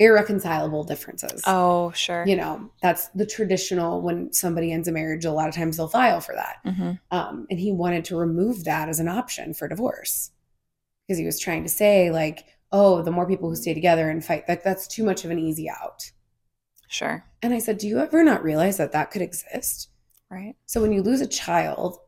Irreconcilable 0.00 0.84
differences. 0.84 1.42
Oh, 1.46 1.92
sure. 1.92 2.24
You 2.26 2.36
know, 2.36 2.70
that's 2.82 3.08
the 3.08 3.26
traditional 3.26 4.02
when 4.02 4.32
somebody 4.32 4.72
ends 4.72 4.88
a 4.88 4.92
marriage, 4.92 5.24
a 5.24 5.30
lot 5.32 5.48
of 5.48 5.54
times 5.54 5.76
they'll 5.76 5.88
file 5.88 6.20
for 6.20 6.34
that. 6.34 6.56
hmm 6.64 6.92
Um, 7.10 7.46
and 7.48 7.60
he 7.60 7.72
wanted 7.72 8.04
to 8.06 8.16
remove 8.16 8.64
that 8.64 8.88
as 8.88 8.98
an 8.98 9.08
option 9.08 9.54
for 9.54 9.68
divorce 9.68 10.32
because 11.06 11.18
he 11.18 11.26
was 11.26 11.38
trying 11.38 11.62
to 11.62 11.68
say, 11.68 12.10
like, 12.10 12.44
oh, 12.72 13.02
the 13.02 13.12
more 13.12 13.26
people 13.28 13.48
who 13.48 13.54
stay 13.56 13.72
together 13.74 14.10
and 14.10 14.24
fight, 14.24 14.46
that 14.48 14.64
that's 14.64 14.88
too 14.88 15.04
much 15.04 15.24
of 15.24 15.30
an 15.30 15.38
easy 15.38 15.68
out. 15.70 16.10
Sure. 16.88 17.24
And 17.42 17.54
I 17.54 17.58
said, 17.58 17.78
do 17.78 17.86
you 17.86 18.00
ever 18.00 18.24
not 18.24 18.42
realize 18.42 18.78
that 18.78 18.92
that 18.92 19.10
could 19.10 19.22
exist? 19.22 19.90
Right. 20.30 20.56
So 20.66 20.80
when 20.80 20.92
you 20.92 21.02
lose 21.02 21.20
a 21.20 21.26
child, 21.26 21.98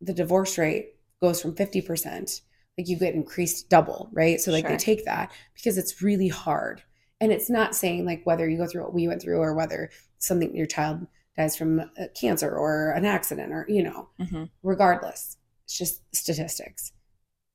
the 0.00 0.14
divorce 0.14 0.58
rate 0.58 0.94
goes 1.20 1.40
from 1.40 1.54
50%, 1.54 2.40
like 2.76 2.88
you 2.88 2.98
get 2.98 3.14
increased 3.14 3.68
double, 3.70 4.08
right? 4.12 4.40
So 4.40 4.50
like 4.50 4.64
Sure. 4.64 4.70
they 4.72 4.76
take 4.78 5.04
that 5.04 5.30
because 5.54 5.78
it's 5.78 6.02
really 6.02 6.28
hard. 6.28 6.82
And 7.20 7.32
it's 7.32 7.48
not 7.48 7.74
saying 7.74 8.04
like 8.04 8.24
whether 8.24 8.48
you 8.48 8.58
go 8.58 8.66
through 8.66 8.82
what 8.82 8.94
we 8.94 9.08
went 9.08 9.22
through 9.22 9.38
or 9.38 9.54
whether 9.54 9.90
something 10.18 10.54
your 10.54 10.66
child 10.66 11.06
dies 11.36 11.56
from 11.56 11.90
cancer 12.18 12.50
or 12.50 12.92
an 12.92 13.04
accident 13.04 13.52
or 13.52 13.66
you 13.68 13.82
know, 13.82 14.08
hmm 14.18 14.44
regardless. 14.62 15.36
It's 15.64 15.78
just 15.78 16.02
statistics. 16.14 16.92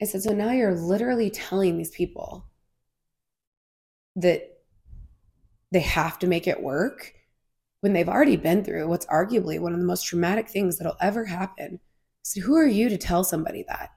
I 0.02 0.06
said, 0.06 0.24
so 0.24 0.34
now 0.34 0.52
you're 0.52 0.76
literally 0.76 1.30
telling 1.30 1.78
these 1.78 1.92
people 1.92 2.48
that 4.16 4.58
they 5.72 5.80
have 5.80 6.20
to 6.20 6.28
make 6.28 6.48
it 6.48 6.62
work 6.62 7.14
when 7.82 7.94
they've 7.94 8.10
already 8.10 8.36
been 8.36 8.64
through 8.64 8.88
what's 8.88 9.06
arguably 9.06 9.60
one 9.60 9.74
of 9.74 9.80
the 9.80 9.86
most 9.86 10.04
traumatic 10.04 10.50
things 10.50 10.78
that'll 10.78 10.98
ever 11.00 11.26
happen. 11.26 11.80
So 12.24 12.42
who 12.42 12.56
are 12.56 12.68
you 12.68 12.90
to 12.90 12.98
tell 12.98 13.24
somebody 13.24 13.64
that? 13.68 13.92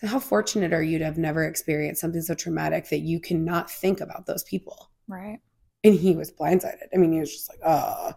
So 0.00 0.06
how 0.06 0.18
fortunate 0.18 0.72
are 0.72 0.82
you 0.82 0.98
to 0.98 1.04
have 1.04 1.18
never 1.18 1.44
experienced 1.44 2.00
something 2.00 2.22
so 2.22 2.34
traumatic 2.34 2.88
that 2.88 3.00
you 3.00 3.20
cannot 3.20 3.70
think 3.70 4.00
about 4.00 4.26
those 4.26 4.42
people? 4.42 4.90
Right. 5.08 5.40
and 5.84 5.94
he 5.94 6.14
was 6.16 6.30
blindsided. 6.32 6.88
I 6.94 6.96
mean, 6.98 7.12
he 7.12 7.20
was 7.20 7.32
just 7.32 7.48
like, 7.48 7.60
"Uh." 7.64 8.12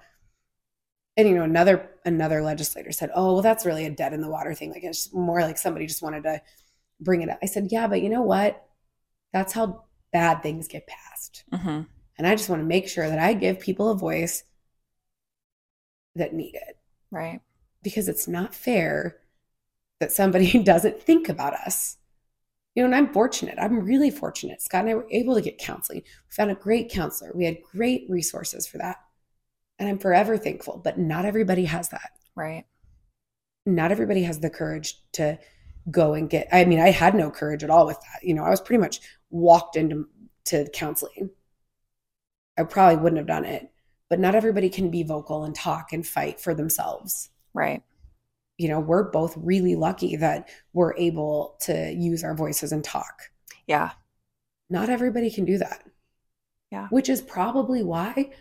And 1.15 1.27
you 1.27 1.35
know, 1.35 1.43
another 1.43 1.89
another 2.05 2.41
legislator 2.41 2.91
said, 2.91 3.11
"Oh, 3.13 3.33
well, 3.33 3.41
that's 3.41 3.65
really 3.65 3.85
a 3.85 3.89
dead 3.91 4.13
in 4.13 4.21
the 4.21 4.29
water 4.29 4.53
thing. 4.53 4.71
Like 4.71 4.83
it's 4.83 5.13
more 5.13 5.41
like 5.41 5.57
somebody 5.57 5.85
just 5.85 6.01
wanted 6.01 6.23
to 6.23 6.41
bring 7.01 7.21
it 7.23 7.29
up." 7.29 7.39
I 7.43 7.47
said, 7.47 7.69
"Yeah, 7.71 7.87
but 7.87 8.01
you 8.01 8.09
know 8.09 8.23
what? 8.23 8.65
That's 9.33 9.53
how 9.53 9.85
bad 10.13 10.43
things 10.43 10.67
get 10.67 10.87
passed." 10.87 11.45
hmm 11.53 11.83
And 12.17 12.27
I 12.27 12.35
just 12.35 12.49
want 12.49 12.61
to 12.61 12.67
make 12.67 12.89
sure 12.89 13.09
that 13.09 13.19
I 13.19 13.33
give 13.35 13.59
people 13.59 13.89
a 13.91 13.95
voice 13.97 14.43
that 16.15 16.33
need 16.33 16.55
it 16.55 16.77
Right. 17.11 17.41
because 17.83 18.07
it's 18.07 18.27
not 18.27 18.53
fair 18.55 19.19
that 20.03 20.11
somebody 20.11 20.59
doesn't 20.63 21.01
think 21.01 21.29
about 21.29 21.53
us. 21.53 21.97
You 22.75 22.83
know, 22.83 22.87
and 22.87 22.95
I'm 22.95 23.13
fortunate. 23.13 23.57
I'm 23.59 23.85
really 23.85 24.09
fortunate. 24.09 24.61
Scott 24.61 24.81
and 24.81 24.89
I 24.89 24.95
were 24.95 25.07
able 25.11 25.35
to 25.35 25.41
get 25.41 25.59
counseling. 25.59 26.01
We 26.01 26.35
found 26.35 26.51
a 26.51 26.55
great 26.55 26.89
counselor. 26.91 27.31
We 27.33 27.45
had 27.45 27.61
great 27.71 28.05
resources 28.09 28.67
for 28.67 28.79
that. 28.79 28.97
And 29.79 29.87
I'm 29.87 29.99
forever 29.99 30.37
thankful. 30.37 30.81
But 30.83 30.97
not 30.97 31.25
everybody 31.25 31.65
has 31.65 31.89
that. 31.89 32.11
Right. 32.35 32.65
Not 33.65 33.91
everybody 33.91 34.23
has 34.23 34.39
the 34.39 34.49
courage 34.49 34.99
to 35.13 35.39
go 35.89 36.15
and 36.15 36.29
get. 36.29 36.47
I 36.51 36.65
mean, 36.65 36.79
I 36.79 36.89
had 36.89 37.15
no 37.15 37.29
courage 37.29 37.63
at 37.63 37.69
all 37.69 37.85
with 37.85 37.99
that. 38.01 38.27
You 38.27 38.33
know, 38.33 38.43
I 38.43 38.49
was 38.49 38.61
pretty 38.61 38.81
much 38.81 39.01
walked 39.29 39.75
into 39.75 40.07
to 40.45 40.67
counseling. 40.73 41.29
I 42.57 42.63
probably 42.63 42.97
wouldn't 42.97 43.19
have 43.19 43.27
done 43.27 43.45
it. 43.45 43.69
But 44.09 44.19
not 44.19 44.35
everybody 44.35 44.69
can 44.69 44.89
be 44.89 45.03
vocal 45.03 45.43
and 45.43 45.55
talk 45.55 45.93
and 45.93 46.05
fight 46.05 46.39
for 46.39 46.53
themselves 46.53 47.29
Right. 47.53 47.83
You 48.57 48.69
know, 48.69 48.79
we're 48.79 49.09
both 49.11 49.35
really 49.37 49.75
lucky 49.75 50.15
that 50.17 50.49
we're 50.73 50.95
able 50.97 51.57
to 51.61 51.93
use 51.93 52.23
our 52.23 52.35
voices 52.35 52.71
and 52.71 52.83
talk. 52.83 53.31
Yeah. 53.67 53.91
Not 54.69 54.89
everybody 54.89 55.31
can 55.31 55.45
do 55.45 55.57
that. 55.57 55.83
Yeah. 56.71 56.87
Which 56.89 57.09
is 57.09 57.21
probably 57.21 57.83
why 57.83 58.31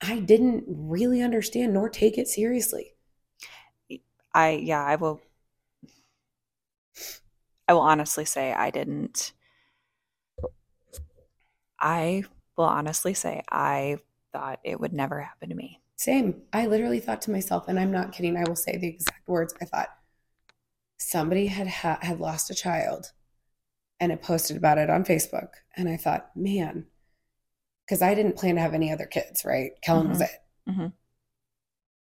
I 0.00 0.20
didn't 0.20 0.64
really 0.66 1.22
understand 1.22 1.72
nor 1.72 1.88
take 1.88 2.18
it 2.18 2.28
seriously. 2.28 2.94
I 4.32 4.50
yeah, 4.62 4.82
I 4.84 4.96
will 4.96 5.20
I 7.68 7.72
will 7.72 7.80
honestly 7.80 8.24
say 8.24 8.52
I 8.52 8.70
didn't 8.70 9.32
I 11.80 12.24
will 12.56 12.64
honestly 12.64 13.14
say 13.14 13.42
I 13.50 13.98
thought 14.32 14.60
it 14.64 14.78
would 14.80 14.92
never 14.92 15.20
happen 15.20 15.48
to 15.48 15.54
me. 15.54 15.79
Same. 16.00 16.40
I 16.50 16.66
literally 16.66 16.98
thought 16.98 17.20
to 17.22 17.30
myself, 17.30 17.68
and 17.68 17.78
I'm 17.78 17.92
not 17.92 18.12
kidding, 18.12 18.34
I 18.34 18.44
will 18.48 18.56
say 18.56 18.78
the 18.78 18.88
exact 18.88 19.28
words. 19.28 19.52
I 19.60 19.66
thought 19.66 19.90
somebody 20.98 21.48
had 21.48 21.68
ha- 21.68 21.98
had 22.00 22.20
lost 22.20 22.48
a 22.48 22.54
child 22.54 23.12
and 24.00 24.10
it 24.10 24.22
posted 24.22 24.56
about 24.56 24.78
it 24.78 24.88
on 24.88 25.04
Facebook. 25.04 25.48
And 25.76 25.90
I 25.90 25.98
thought, 25.98 26.30
man, 26.34 26.86
because 27.84 28.00
I 28.00 28.14
didn't 28.14 28.36
plan 28.36 28.54
to 28.54 28.62
have 28.62 28.72
any 28.72 28.90
other 28.90 29.04
kids, 29.04 29.44
right? 29.44 29.72
Kellen 29.82 30.08
was 30.08 30.20
Mhm. 30.20 30.24
it. 30.24 30.30
Mhm. 30.70 30.92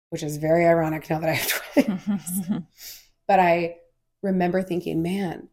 Which 0.08 0.22
is 0.22 0.38
very 0.38 0.64
ironic 0.66 1.10
now 1.10 1.18
that 1.18 1.28
I 1.28 1.34
have 1.34 1.48
twins. 1.74 2.48
But 3.28 3.40
I 3.40 3.76
remember 4.22 4.62
thinking, 4.62 5.02
man, 5.02 5.50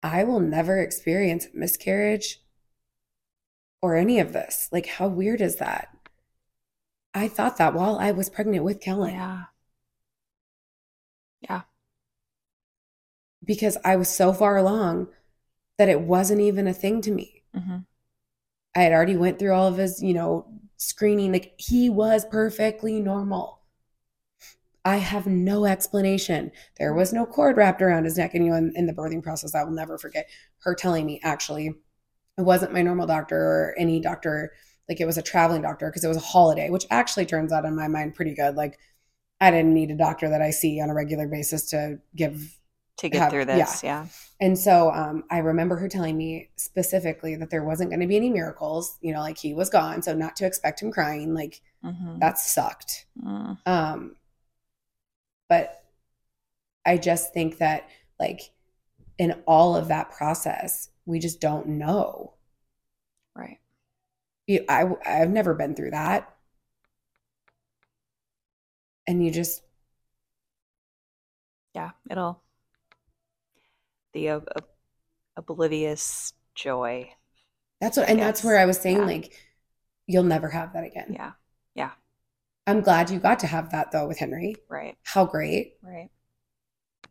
I 0.00 0.22
will 0.22 0.38
never 0.38 0.78
experience 0.78 1.48
miscarriage 1.52 2.40
or 3.82 3.96
any 3.96 4.20
of 4.20 4.32
this. 4.32 4.68
Like, 4.70 4.86
how 4.86 5.08
weird 5.08 5.40
is 5.40 5.56
that? 5.56 5.88
I 7.16 7.26
thought 7.26 7.56
that 7.56 7.74
while 7.74 7.98
I 7.98 8.12
was 8.12 8.30
pregnant 8.30 8.62
with 8.62 8.80
Kellen 8.80 9.14
yeah. 9.14 9.46
Yeah. 11.40 11.62
because 13.44 13.76
I 13.84 13.96
was 13.96 14.08
so 14.08 14.32
far 14.32 14.56
along 14.56 15.08
that 15.78 15.88
it 15.88 16.00
wasn't 16.00 16.40
even 16.40 16.66
a 16.66 16.74
thing 16.74 17.00
to 17.02 17.10
me. 17.10 17.44
hmm 17.54 17.78
I 18.76 18.80
had 18.80 18.92
already 18.92 19.16
went 19.16 19.38
through 19.38 19.52
all 19.54 19.66
of 19.66 19.78
his, 19.78 20.02
you 20.02 20.14
know, 20.14 20.46
screening. 20.76 21.32
Like 21.32 21.54
he 21.58 21.88
was 21.90 22.24
perfectly 22.26 23.00
normal. 23.00 23.62
I 24.84 24.98
have 24.98 25.26
no 25.26 25.64
explanation. 25.64 26.52
There 26.78 26.94
was 26.94 27.12
no 27.12 27.26
cord 27.26 27.56
wrapped 27.56 27.82
around 27.82 28.04
his 28.04 28.16
neck. 28.16 28.34
And 28.34 28.44
you 28.44 28.50
know, 28.50 28.56
in, 28.56 28.72
in 28.76 28.86
the 28.86 28.92
birthing 28.92 29.22
process, 29.22 29.54
I 29.54 29.64
will 29.64 29.72
never 29.72 29.98
forget 29.98 30.28
her 30.58 30.74
telling 30.74 31.06
me 31.06 31.20
actually 31.22 31.74
it 32.38 32.42
wasn't 32.42 32.72
my 32.74 32.82
normal 32.82 33.06
doctor 33.06 33.38
or 33.38 33.74
any 33.78 34.00
doctor. 34.00 34.52
Like 34.88 35.00
it 35.00 35.06
was 35.06 35.18
a 35.18 35.22
traveling 35.22 35.62
doctor 35.62 35.86
because 35.88 36.04
it 36.04 36.08
was 36.08 36.16
a 36.16 36.20
holiday, 36.20 36.70
which 36.70 36.86
actually 36.90 37.26
turns 37.26 37.52
out 37.52 37.64
in 37.64 37.74
my 37.74 37.88
mind 37.88 38.14
pretty 38.14 38.34
good. 38.34 38.54
Like 38.54 38.78
I 39.40 39.50
didn't 39.50 39.74
need 39.74 39.90
a 39.90 39.96
doctor 39.96 40.28
that 40.28 40.40
I 40.42 40.50
see 40.50 40.80
on 40.80 40.90
a 40.90 40.94
regular 40.94 41.26
basis 41.28 41.66
to 41.66 41.98
give 42.14 42.56
To 42.98 43.08
get 43.08 43.20
Have- 43.20 43.30
through 43.30 43.44
this, 43.44 43.82
yeah. 43.82 44.04
yeah. 44.04 44.06
and 44.40 44.58
so 44.58 44.90
um, 44.90 45.24
I 45.30 45.38
remember 45.38 45.76
her 45.76 45.88
telling 45.88 46.16
me 46.16 46.48
specifically 46.56 47.36
that 47.36 47.50
there 47.50 47.62
wasn't 47.64 47.90
going 47.90 48.00
to 48.00 48.06
be 48.06 48.16
any 48.16 48.30
miracles, 48.30 48.96
you 49.02 49.12
know, 49.12 49.20
like 49.20 49.36
he 49.36 49.52
was 49.52 49.68
gone. 49.68 50.00
So 50.02 50.14
not 50.14 50.36
to 50.36 50.46
expect 50.46 50.80
him 50.82 50.90
crying, 50.90 51.34
like 51.34 51.60
hmm 51.82 52.18
that 52.20 52.38
sucked. 52.38 53.04
Mm. 53.22 53.58
Um, 53.66 54.16
but 55.48 55.84
I 56.86 56.96
just 56.96 57.34
think 57.34 57.58
that, 57.58 57.88
like, 58.18 58.50
in 59.18 59.42
all 59.46 59.76
of 59.76 59.88
that 59.88 60.10
process, 60.10 60.88
we 61.04 61.18
just 61.18 61.40
don't 61.40 61.66
know. 61.66 62.34
Right. 63.34 63.58
You, 64.46 64.64
I, 64.68 64.86
I've 65.04 65.30
never 65.30 65.54
been 65.54 65.74
through 65.74 65.90
that. 65.90 66.32
And 69.06 69.24
you 69.24 69.30
just, 69.30 69.62
Yeah. 71.74 71.90
It'll 72.10 72.42
the 74.14 74.30
ob- 74.30 74.48
ob- 74.56 74.68
oblivious 75.36 76.32
joy. 76.54 77.10
that's 77.80 77.98
what, 77.98 78.08
and 78.08 78.18
that's 78.18 78.42
where 78.42 78.58
I 78.58 78.64
was 78.64 78.78
saying, 78.78 78.96
Yeah. 78.98 79.04
like, 79.04 79.32
you'll 80.06 80.22
never 80.22 80.48
have 80.48 80.72
that 80.72 80.84
again. 80.84 81.12
Yeah, 81.12 81.32
yeah. 81.74 81.90
I'm 82.66 82.80
glad 82.80 83.10
you 83.10 83.18
got 83.18 83.40
to 83.40 83.46
have 83.46 83.70
that 83.72 83.92
though 83.92 84.08
with 84.08 84.18
Henry. 84.18 84.56
Right. 84.68 84.96
How 85.04 85.26
great. 85.26 85.74
Right. 85.82 86.08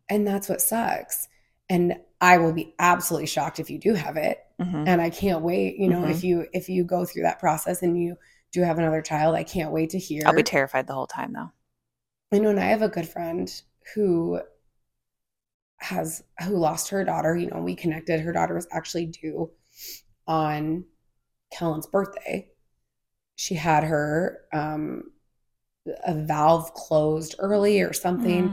And 0.08 0.26
that's 0.26 0.48
what 0.48 0.60
sucks. 0.60 1.28
And 1.68 1.96
I 2.20 2.38
will 2.38 2.52
be 2.52 2.74
absolutely 2.78 3.26
shocked 3.26 3.60
if 3.60 3.70
you 3.70 3.78
do 3.78 3.94
have 3.94 4.16
it. 4.16 4.38
hmm 4.60 4.84
And 4.86 5.00
I 5.00 5.10
can't 5.10 5.42
wait, 5.42 5.76
you 5.78 5.88
know, 5.88 6.02
Mhm. 6.02 6.10
if 6.10 6.24
you 6.24 6.46
if 6.52 6.68
you 6.68 6.84
go 6.84 7.04
through 7.04 7.22
that 7.22 7.38
process 7.40 7.82
and 7.82 8.00
you 8.00 8.16
do 8.52 8.62
have 8.62 8.78
another 8.78 9.02
child, 9.02 9.34
I 9.34 9.44
can't 9.44 9.72
wait 9.72 9.90
to 9.90 9.98
hear. 9.98 10.22
I'll 10.26 10.32
be 10.32 10.42
terrified 10.42 10.86
the 10.86 10.94
whole 10.94 11.06
time 11.06 11.32
though. 11.32 11.50
I 12.32 12.38
know 12.38 12.50
and 12.50 12.60
I 12.60 12.66
have 12.66 12.82
a 12.82 12.88
good 12.88 13.08
friend 13.08 13.50
who 13.94 14.40
has 15.78 16.22
who 16.42 16.56
lost 16.56 16.88
her 16.88 17.04
daughter, 17.04 17.36
you 17.36 17.48
know, 17.50 17.60
we 17.62 17.74
connected. 17.74 18.20
Her 18.20 18.32
daughter 18.32 18.54
was 18.54 18.66
actually 18.72 19.06
due 19.06 19.50
on 20.26 20.84
Kellen's 21.52 21.86
birthday. 21.86 22.48
She 23.36 23.54
had 23.56 23.84
her 23.84 24.40
um 24.52 25.04
a 26.06 26.14
valve 26.14 26.74
closed 26.74 27.36
early 27.38 27.80
or 27.80 27.92
something. 27.92 28.50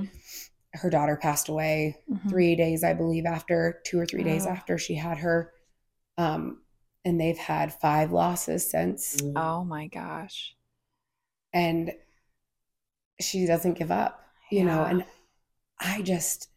Her 0.73 0.89
daughter 0.89 1.15
passed 1.15 1.49
away 1.49 1.97
Mhm. 2.09 2.29
three 2.29 2.55
days, 2.55 2.83
I 2.83 2.93
believe, 2.93 3.25
after 3.25 3.81
two 3.85 3.99
or 3.99 4.05
three 4.05 4.23
days 4.23 4.45
Oh. 4.45 4.49
after 4.49 4.77
she 4.77 4.95
had 4.95 5.19
her. 5.19 5.53
Um, 6.17 6.63
and 7.05 7.19
they've 7.19 7.37
had 7.37 7.73
five 7.73 8.11
losses 8.11 8.69
since. 8.69 9.17
Oh 9.35 9.63
my 9.63 9.87
gosh. 9.87 10.55
And 11.51 11.93
she 13.19 13.45
doesn't 13.45 13.77
give 13.77 13.91
up, 13.91 14.25
you 14.49 14.63
know. 14.63 14.83
And 14.83 15.05
I 15.79 16.01
just, 16.01 16.49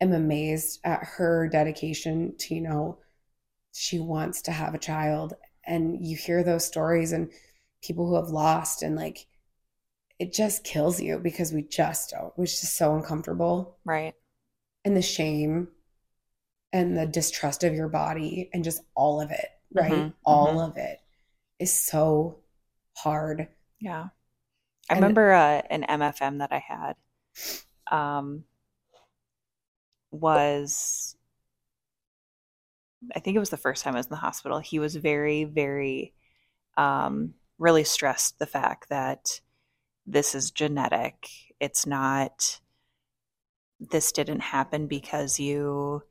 am 0.00 0.12
amazed 0.12 0.80
at 0.84 1.02
her 1.02 1.48
dedication 1.48 2.36
to, 2.38 2.54
you 2.54 2.60
know, 2.60 2.98
she 3.72 3.98
wants 3.98 4.42
to 4.42 4.52
have 4.52 4.74
a 4.74 4.78
child. 4.78 5.34
And 5.64 6.06
you 6.06 6.16
hear 6.16 6.44
those 6.44 6.64
stories 6.64 7.12
and 7.12 7.32
people 7.82 8.06
who 8.06 8.14
have 8.16 8.28
lost, 8.28 8.82
and 8.82 8.94
like 8.94 9.26
it 10.18 10.32
just 10.32 10.64
kills 10.64 11.00
you 11.00 11.18
because 11.18 11.52
we 11.52 11.62
just 11.62 12.10
don't, 12.10 12.36
which 12.38 12.52
is 12.52 12.70
so 12.72 12.94
uncomfortable. 12.96 13.76
Right. 13.84 14.14
And 14.84 14.96
the 14.96 15.02
shame 15.02 15.68
and 16.72 16.96
the 16.96 17.06
distrust 17.06 17.64
of 17.64 17.74
your 17.74 17.88
body 17.88 18.48
and 18.52 18.64
just 18.64 18.82
all 18.94 19.20
of 19.20 19.30
it, 19.30 19.48
right? 19.74 19.92
Mhm, 19.92 20.14
All 20.24 20.54
mhm. 20.56 20.68
of 20.70 20.76
it 20.76 21.00
is 21.58 21.72
so 21.72 22.38
hard. 22.96 23.48
Yeah. 23.78 24.08
I 24.88 24.94
And- 24.94 25.02
remember 25.02 25.32
uh, 25.32 25.62
an 25.70 25.84
MFM 25.84 26.38
that 26.38 26.52
I 26.52 26.58
had 26.58 26.96
um, 27.90 28.44
was, 30.10 31.16
I 33.14 33.20
think 33.20 33.36
it 33.36 33.40
was 33.40 33.50
the 33.50 33.56
first 33.56 33.82
time 33.84 33.94
I 33.94 33.98
was 33.98 34.06
in 34.06 34.10
the 34.10 34.16
hospital. 34.16 34.58
He 34.58 34.78
was 34.78 34.96
very, 34.96 35.44
very, 35.44 36.14
um, 36.76 37.34
really 37.58 37.84
stressed 37.84 38.38
the 38.38 38.46
fact 38.46 38.88
that 38.88 39.40
this 40.06 40.34
is 40.34 40.50
genetic. 40.50 41.28
It's 41.60 41.86
not, 41.86 42.60
this 43.80 44.12
didn't 44.12 44.40
happen 44.40 44.86
because 44.86 45.38
you 45.38 46.02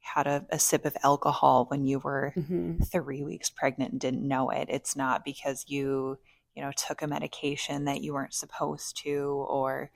had 0.00 0.26
a, 0.26 0.46
a 0.50 0.58
sip 0.58 0.84
of 0.84 0.96
alcohol 1.02 1.66
when 1.68 1.84
you 1.84 1.98
were 1.98 2.32
Mhm. 2.36 2.86
three 2.86 3.22
weeks 3.22 3.48
pregnant 3.50 3.92
and 3.92 4.00
didn't 4.00 4.26
know 4.26 4.50
it. 4.50 4.68
It's 4.68 4.94
not 4.94 5.24
because 5.24 5.64
you, 5.68 6.18
you 6.54 6.62
know, 6.62 6.72
took 6.76 7.00
a 7.02 7.06
medication 7.06 7.84
that 7.86 8.02
you 8.02 8.12
weren't 8.12 8.34
supposed 8.34 8.98
to, 9.04 9.46
or 9.48 9.90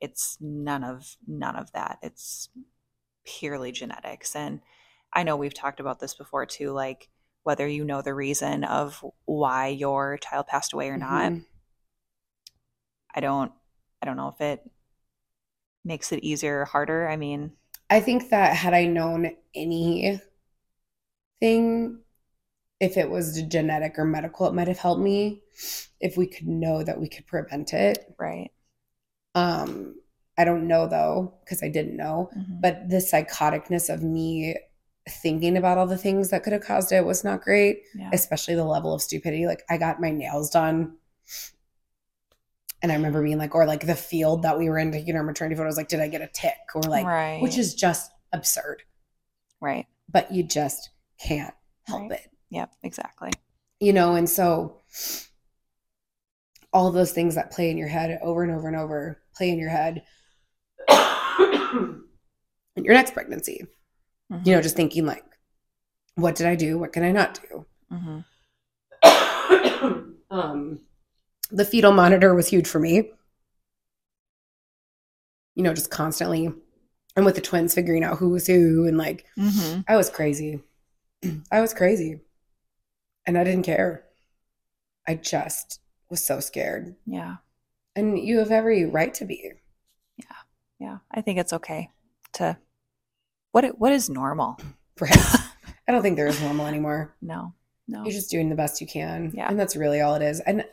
it's 0.00 0.36
none 0.40 0.82
of 0.82 1.16
none 1.26 1.56
of 1.56 1.70
that. 1.72 1.98
It's 2.02 2.48
purely 3.24 3.72
genetics. 3.72 4.34
And 4.34 4.60
I 5.12 5.22
know 5.22 5.36
we've 5.36 5.54
talked 5.54 5.80
about 5.80 6.00
this 6.00 6.14
before 6.14 6.46
too, 6.46 6.72
like 6.72 7.08
whether 7.44 7.68
you 7.68 7.84
know 7.84 8.02
the 8.02 8.14
reason 8.14 8.64
of 8.64 9.04
why 9.24 9.68
your 9.68 10.18
child 10.18 10.46
passed 10.48 10.72
away 10.72 10.88
or 10.88 10.96
not. 10.96 11.32
I 13.14 13.20
don't 13.20 13.52
I 14.02 14.06
don't 14.06 14.16
know 14.16 14.28
if 14.28 14.40
it 14.40 14.68
makes 15.84 16.12
it 16.12 16.24
easier 16.24 16.60
or 16.60 16.64
harder. 16.64 17.08
I 17.08 17.16
mean, 17.16 17.52
I 17.90 18.00
think 18.00 18.30
that 18.30 18.56
had 18.56 18.74
I 18.74 18.86
known 18.86 19.30
anything, 19.54 20.20
if 22.80 22.96
it 22.96 23.10
was 23.10 23.40
genetic 23.42 23.98
or 23.98 24.04
medical, 24.04 24.46
it 24.46 24.54
might 24.54 24.68
have 24.68 24.78
helped 24.78 25.02
me 25.02 25.42
if 26.00 26.16
we 26.16 26.26
could 26.26 26.46
know 26.46 26.82
that 26.82 27.00
we 27.00 27.08
could 27.08 27.26
prevent 27.26 27.72
it. 27.72 28.14
right. 28.18 28.50
Um, 29.34 29.96
I 30.36 30.44
don't 30.44 30.66
know 30.66 30.86
though, 30.88 31.34
because 31.40 31.62
I 31.62 31.68
didn't 31.68 31.96
know. 31.96 32.30
Mhm. 32.36 32.60
But 32.60 32.88
the 32.88 32.96
psychoticness 32.96 33.92
of 33.92 34.02
me 34.02 34.56
thinking 35.08 35.56
about 35.56 35.78
all 35.78 35.86
the 35.86 35.98
things 35.98 36.30
that 36.30 36.42
could 36.42 36.52
have 36.52 36.62
caused 36.62 36.90
it 36.92 37.04
was 37.04 37.24
not 37.24 37.42
great, 37.42 37.82
yeah. 37.94 38.10
especially 38.12 38.54
the 38.54 38.64
level 38.64 38.94
of 38.94 39.02
stupidity. 39.02 39.46
Like 39.46 39.62
I 39.68 39.76
got 39.76 40.00
my 40.00 40.10
nails 40.10 40.50
done. 40.50 40.96
And 42.84 42.92
I 42.92 42.96
remember 42.96 43.22
being 43.22 43.38
like, 43.38 43.54
or 43.54 43.64
like 43.64 43.86
the 43.86 43.94
field 43.94 44.42
that 44.42 44.58
we 44.58 44.68
were 44.68 44.78
in 44.78 44.92
taking 44.92 45.16
our 45.16 45.22
maternity 45.22 45.56
photos, 45.56 45.78
like, 45.78 45.88
did 45.88 46.00
I 46.00 46.08
get 46.08 46.20
a 46.20 46.26
tick? 46.34 46.52
Or 46.74 46.82
like, 46.82 47.06
right. 47.06 47.40
which 47.40 47.56
is 47.56 47.74
just 47.74 48.10
absurd. 48.30 48.82
right. 49.62 49.86
but 50.12 50.30
you 50.30 50.42
just 50.42 50.90
can't 51.18 51.54
help 51.86 52.02
Right. 52.10 52.20
it 52.20 52.30
Yep, 52.50 52.72
exactly. 52.82 53.30
you 53.80 53.94
know 53.94 54.16
and 54.16 54.28
so 54.28 54.82
all 56.74 56.90
those 56.90 57.12
things 57.12 57.36
that 57.36 57.50
play 57.52 57.70
in 57.70 57.78
your 57.78 57.88
head 57.88 58.18
over 58.22 58.42
and 58.42 58.52
over 58.52 58.68
and 58.68 58.76
over 58.76 59.22
play 59.34 59.48
in 59.48 59.58
your 59.58 59.70
head 59.70 60.02
in 62.76 62.84
your 62.84 62.92
next 62.94 63.14
pregnancy 63.14 63.64
you 64.44 64.54
know 64.54 64.60
just 64.60 64.76
thinking 64.76 65.06
like 65.06 65.24
what 66.16 66.34
did 66.34 66.46
i 66.46 66.54
do 66.56 66.76
what 66.78 66.92
can 66.92 67.02
i 67.04 67.12
not 67.12 67.40
do 67.48 67.64
hmm 67.90 68.18
um 70.30 70.80
the 71.54 71.64
fetal 71.64 71.92
monitor 71.92 72.34
was 72.34 72.48
huge 72.48 72.66
for 72.66 72.80
me 72.80 73.10
you 75.54 75.62
know 75.62 75.74
just 75.74 75.90
constantly 75.90 76.52
and 77.16 77.24
with 77.24 77.34
the 77.34 77.40
twins 77.40 77.74
figuring 77.74 78.04
out 78.04 78.18
who 78.18 78.30
was 78.30 78.46
who 78.46 78.86
and 78.86 78.98
like 78.98 79.24
hmm 79.36 79.80
I 79.86 79.96
was 79.96 80.10
crazy. 80.10 80.60
I 81.52 81.60
was 81.60 81.74
crazy. 81.74 82.20
And 83.26 83.38
I 83.38 83.44
didn't 83.44 83.64
care. 83.64 84.04
I 85.08 85.14
just 85.14 85.80
was 86.10 86.24
so 86.24 86.40
scared. 86.40 86.96
Yeah. 87.06 87.36
And 87.96 88.18
you 88.18 88.38
have 88.38 88.50
every 88.50 88.84
right 88.84 89.14
to 89.14 89.24
be. 89.24 89.52
Yeah. 90.16 90.36
Yeah. 90.78 90.98
I 91.10 91.20
think 91.20 91.38
it's 91.38 91.52
okay 91.52 91.90
to 92.34 92.58
what 93.52 93.78
what 93.78 93.92
is 93.92 94.10
normal? 94.10 94.58
Right. 95.00 95.10
I 95.88 95.92
don't 95.92 96.02
think 96.02 96.16
there 96.16 96.28
is 96.28 96.40
normal 96.40 96.66
anymore. 96.68 97.16
No. 97.20 97.52
No. 97.88 98.04
You're 98.04 98.12
just 98.12 98.30
doing 98.30 98.48
the 98.48 98.54
best 98.54 98.80
you 98.80 98.86
can. 98.86 99.32
Yeah. 99.34 99.48
And 99.48 99.58
that's 99.58 99.74
really 99.74 100.00
all 100.00 100.14
it 100.14 100.22
is. 100.22 100.38
And 100.38 100.64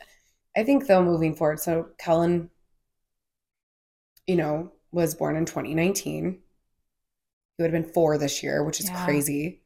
I 0.56 0.64
think 0.64 0.86
though 0.86 1.02
moving 1.04 1.34
forward, 1.34 1.60
so 1.60 1.90
Kellen, 1.98 2.50
you 4.26 4.36
know, 4.36 4.72
was 4.92 5.14
born 5.14 5.36
in 5.36 5.44
2019. 5.46 6.40
He 7.56 7.62
would 7.62 7.72
have 7.72 7.84
been 7.84 7.92
four 7.92 8.18
this 8.18 8.42
year, 8.42 8.64
which 8.64 8.80
is 8.80 8.90
Yeah. 8.90 8.90
crazy. 8.90 9.62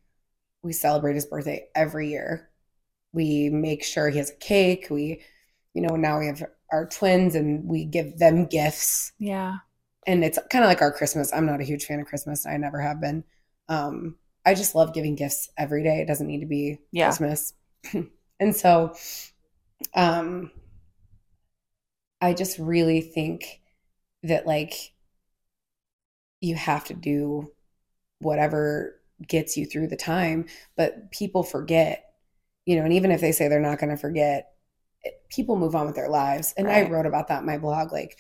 We 0.62 0.72
celebrate 0.72 1.14
his 1.14 1.26
birthday 1.26 1.68
every 1.74 2.10
year. 2.10 2.50
We 3.12 3.50
make 3.50 3.84
sure 3.84 4.10
he 4.10 4.18
has 4.18 4.30
a 4.30 4.36
cake. 4.36 4.88
We, 4.90 5.22
you 5.74 5.82
know, 5.82 5.96
now 5.96 6.18
we 6.20 6.26
have 6.28 6.44
our 6.72 6.86
twins 6.88 7.34
and 7.34 7.68
we 7.68 7.84
give 7.84 8.18
them 8.18 8.46
gifts. 8.46 9.12
yeah. 9.18 9.58
And 10.06 10.24
it's 10.24 10.38
kind 10.50 10.64
of 10.64 10.68
like 10.68 10.82
our 10.82 10.92
Christmas. 10.92 11.32
I'm 11.32 11.46
not 11.46 11.60
a 11.60 11.64
huge 11.64 11.86
fan 11.86 12.00
of 12.00 12.06
Christmas. 12.06 12.46
I 12.46 12.56
never 12.56 12.80
have 12.80 13.00
been. 13.00 13.24
Um, 13.68 14.16
I 14.46 14.54
just 14.54 14.74
love 14.74 14.94
giving 14.94 15.16
gifts 15.16 15.50
every 15.58 15.82
day. 15.82 16.00
It 16.00 16.06
doesn't 16.08 16.26
need 16.26 16.40
to 16.40 16.46
be 16.46 16.78
Yeah. 16.92 17.18
Christmas. 17.18 17.54
and 18.40 18.54
so 18.56 18.94
um 19.94 20.50
I 22.20 22.34
just 22.34 22.58
really 22.58 23.00
think 23.00 23.60
that 24.22 24.46
like 24.46 24.92
you 26.40 26.54
have 26.54 26.84
to 26.84 26.94
do 26.94 27.50
whatever 28.20 29.00
gets 29.26 29.56
you 29.56 29.66
through 29.66 29.88
the 29.88 29.96
time, 29.96 30.46
but 30.76 31.10
people 31.12 31.42
forget, 31.42 32.14
you 32.66 32.76
know, 32.76 32.84
and 32.84 32.92
even 32.92 33.10
if 33.12 33.20
they 33.20 33.32
say 33.32 33.48
they're 33.48 33.60
not 33.60 33.78
going 33.78 33.90
to 33.90 33.96
forget, 33.96 34.52
people 35.30 35.56
move 35.56 35.76
on 35.76 35.86
with 35.86 35.96
their 35.96 36.10
lives. 36.10 36.54
And 36.56 36.68
I 36.68 36.88
wrote 36.88 37.06
about 37.06 37.28
that 37.28 37.40
in 37.40 37.46
my 37.46 37.58
blog 37.58 37.92
like 37.92 38.18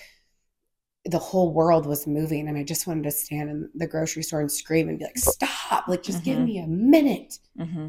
the 1.04 1.18
whole 1.18 1.52
world 1.52 1.86
was 1.86 2.06
moving 2.06 2.48
and 2.48 2.58
I 2.58 2.64
just 2.64 2.86
wanted 2.86 3.04
to 3.04 3.10
stand 3.12 3.48
in 3.48 3.70
the 3.74 3.86
grocery 3.86 4.22
store 4.22 4.40
and 4.40 4.50
scream 4.50 4.88
and 4.88 4.98
be 4.98 5.04
like, 5.04 5.18
"Stop, 5.18 5.86
like 5.88 6.02
just 6.02 6.24
give 6.24 6.38
Mhm. 6.38 6.44
me 6.46 6.58
a 6.58 6.66
minute." 6.66 7.38
Mm-hmm. 7.58 7.88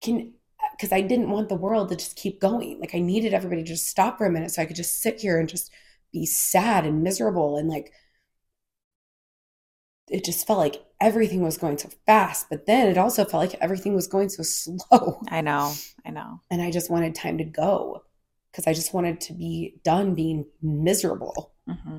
can 0.00 0.32
because 0.76 0.92
I 0.92 1.00
didn't 1.00 1.30
want 1.30 1.48
the 1.48 1.54
world 1.56 1.88
to 1.90 1.96
just 1.96 2.16
keep 2.16 2.40
going. 2.40 2.80
Like 2.80 2.94
I 2.94 3.00
needed 3.00 3.34
everybody 3.34 3.62
to 3.62 3.68
just 3.68 3.88
stop 3.88 4.18
for 4.18 4.26
a 4.26 4.30
minute 4.30 4.50
so 4.50 4.62
I 4.62 4.66
could 4.66 4.76
just 4.76 5.00
sit 5.00 5.20
here 5.20 5.38
and 5.38 5.48
just 5.48 5.72
be 6.12 6.26
sad 6.26 6.86
and 6.86 7.02
miserable 7.02 7.56
and 7.56 7.68
like 7.68 7.92
it 10.08 10.24
just 10.24 10.46
felt 10.46 10.58
like 10.58 10.84
everything 11.00 11.42
was 11.42 11.58
going 11.58 11.78
so 11.78 11.88
fast, 12.06 12.46
but 12.48 12.66
then 12.66 12.88
it 12.88 12.98
also 12.98 13.24
felt 13.24 13.52
like 13.52 13.60
everything 13.60 13.94
was 13.94 14.06
going 14.06 14.28
so 14.28 14.42
slow. 14.44 15.20
I 15.28 15.40
know. 15.40 15.74
I 16.04 16.10
know. 16.10 16.40
And 16.50 16.62
I 16.62 16.70
just 16.70 16.90
wanted 16.90 17.14
time 17.14 17.38
to 17.38 17.44
go 17.44 18.02
because 18.50 18.66
I 18.66 18.72
just 18.72 18.94
wanted 18.94 19.20
to 19.22 19.32
be 19.32 19.80
done 19.84 20.14
being 20.14 20.46
miserable. 20.62 21.52
hmm 21.66 21.98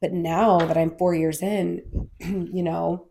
But 0.00 0.12
now 0.12 0.58
that 0.58 0.76
I'm 0.76 0.96
four 0.96 1.14
years 1.14 1.42
in, 1.42 2.08
you 2.20 2.62
know, 2.62 3.08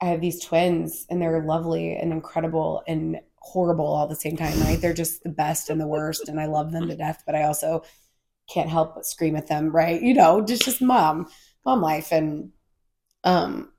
I 0.00 0.06
have 0.06 0.20
these 0.20 0.44
twins 0.44 1.06
and 1.08 1.20
they're 1.22 1.42
lovely 1.44 1.96
and 1.96 2.12
incredible 2.12 2.82
and 2.86 3.20
horrible 3.38 3.86
all 3.86 4.06
the 4.08 4.16
same 4.16 4.36
time, 4.36 4.58
right? 4.60 4.80
They're 4.80 4.94
just 4.94 5.22
the 5.22 5.28
best 5.28 5.70
and 5.70 5.80
the 5.80 5.86
worst, 5.86 6.28
and 6.28 6.40
I 6.40 6.46
love 6.46 6.72
them 6.72 6.88
to 6.88 6.96
death, 6.96 7.22
but 7.26 7.34
I 7.34 7.44
also 7.44 7.82
can't 8.52 8.70
help 8.70 8.94
but 8.94 9.06
scream 9.06 9.36
at 9.36 9.46
them, 9.48 9.70
right? 9.74 10.00
You 10.02 10.14
know, 10.14 10.42
just 10.42 10.64
just 10.64 10.82
mom, 10.82 11.28
mom 11.64 11.80
life. 11.82 12.12
And 12.12 12.52
um 13.24 13.70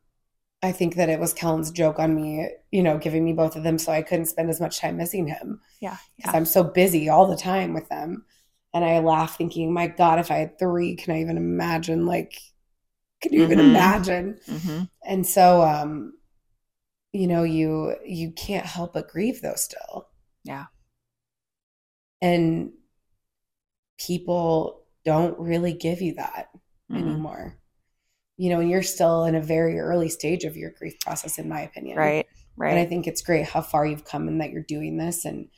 I 0.63 0.71
think 0.71 0.95
that 0.95 1.09
it 1.09 1.19
was 1.19 1.33
Kellen's 1.33 1.71
joke 1.71 1.99
on 1.99 2.15
me, 2.15 2.49
you 2.71 2.81
know, 2.83 2.97
giving 2.97 3.23
me 3.23 3.33
both 3.33 3.55
of 3.55 3.63
them 3.63 3.77
so 3.77 3.91
I 3.91 4.01
couldn't 4.01 4.25
spend 4.27 4.49
as 4.49 4.61
much 4.61 4.79
time 4.79 4.97
missing 4.97 5.27
him 5.27 5.61
Yeah. 5.79 5.97
because 6.17 6.33
Yeah. 6.33 6.37
I'm 6.37 6.45
so 6.45 6.63
busy 6.63 7.09
all 7.09 7.27
the 7.27 7.37
time 7.37 7.73
with 7.73 7.89
them. 7.89 8.25
And 8.73 8.83
I 8.83 8.99
laugh 8.99 9.37
thinking, 9.37 9.73
my 9.73 9.87
God, 9.87 10.19
if 10.19 10.31
I 10.31 10.37
had 10.37 10.59
three, 10.59 10.95
can 10.95 11.15
I 11.15 11.21
even 11.21 11.37
imagine? 11.37 12.05
Like, 12.05 12.39
can 13.25 13.33
you 13.33 13.43
even 13.43 13.59
Mhm. 13.59 13.69
imagine? 13.71 14.39
hmm 14.47 14.83
And 15.05 15.25
so, 15.25 15.63
um, 15.63 16.13
you 17.13 17.27
know, 17.27 17.43
you 17.43 17.95
you 18.05 18.31
can't 18.31 18.65
help 18.65 18.93
but 18.93 19.09
grieve 19.09 19.41
though 19.41 19.55
still. 19.55 20.09
Yeah. 20.43 20.67
And 22.21 22.73
people 23.97 24.81
don't 25.03 25.37
really 25.39 25.73
give 25.73 26.01
you 26.01 26.13
that 26.15 26.49
hmm 26.89 26.97
anymore. 26.97 27.57
You 28.37 28.49
know, 28.51 28.61
and 28.61 28.69
you're 28.69 28.83
still 28.83 29.25
in 29.25 29.35
a 29.35 29.41
very 29.41 29.79
early 29.79 30.09
stage 30.09 30.45
of 30.45 30.57
your 30.57 30.71
grief 30.71 30.99
process, 31.01 31.39
in 31.39 31.49
my 31.49 31.61
opinion. 31.61 31.97
Right. 31.97 32.27
Right. 32.57 32.71
And 32.71 32.79
I 32.79 32.85
think 32.85 33.07
it's 33.07 33.21
great 33.21 33.45
how 33.47 33.61
far 33.61 33.85
you've 33.85 34.05
come 34.05 34.27
and 34.27 34.41
that 34.41 34.51
you're 34.51 34.63
doing 34.63 34.97
this. 34.97 35.25
And, 35.25 35.49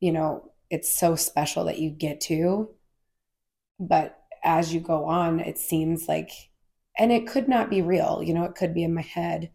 you 0.00 0.12
know, 0.12 0.52
it's 0.70 0.92
so 0.92 1.16
special 1.16 1.64
that 1.66 1.78
you 1.80 1.90
get 1.90 2.20
to. 2.22 2.70
But 3.80 4.22
as 4.44 4.72
you 4.72 4.80
go 4.80 5.06
on, 5.06 5.40
it 5.40 5.58
seems 5.58 6.08
like 6.08 6.49
and 6.98 7.12
it 7.12 7.26
could 7.26 7.48
not 7.48 7.70
be 7.70 7.82
real. 7.82 8.22
You 8.22 8.34
know, 8.34 8.44
it 8.44 8.54
could 8.54 8.74
be 8.74 8.84
in 8.84 8.94
my 8.94 9.02
head 9.02 9.50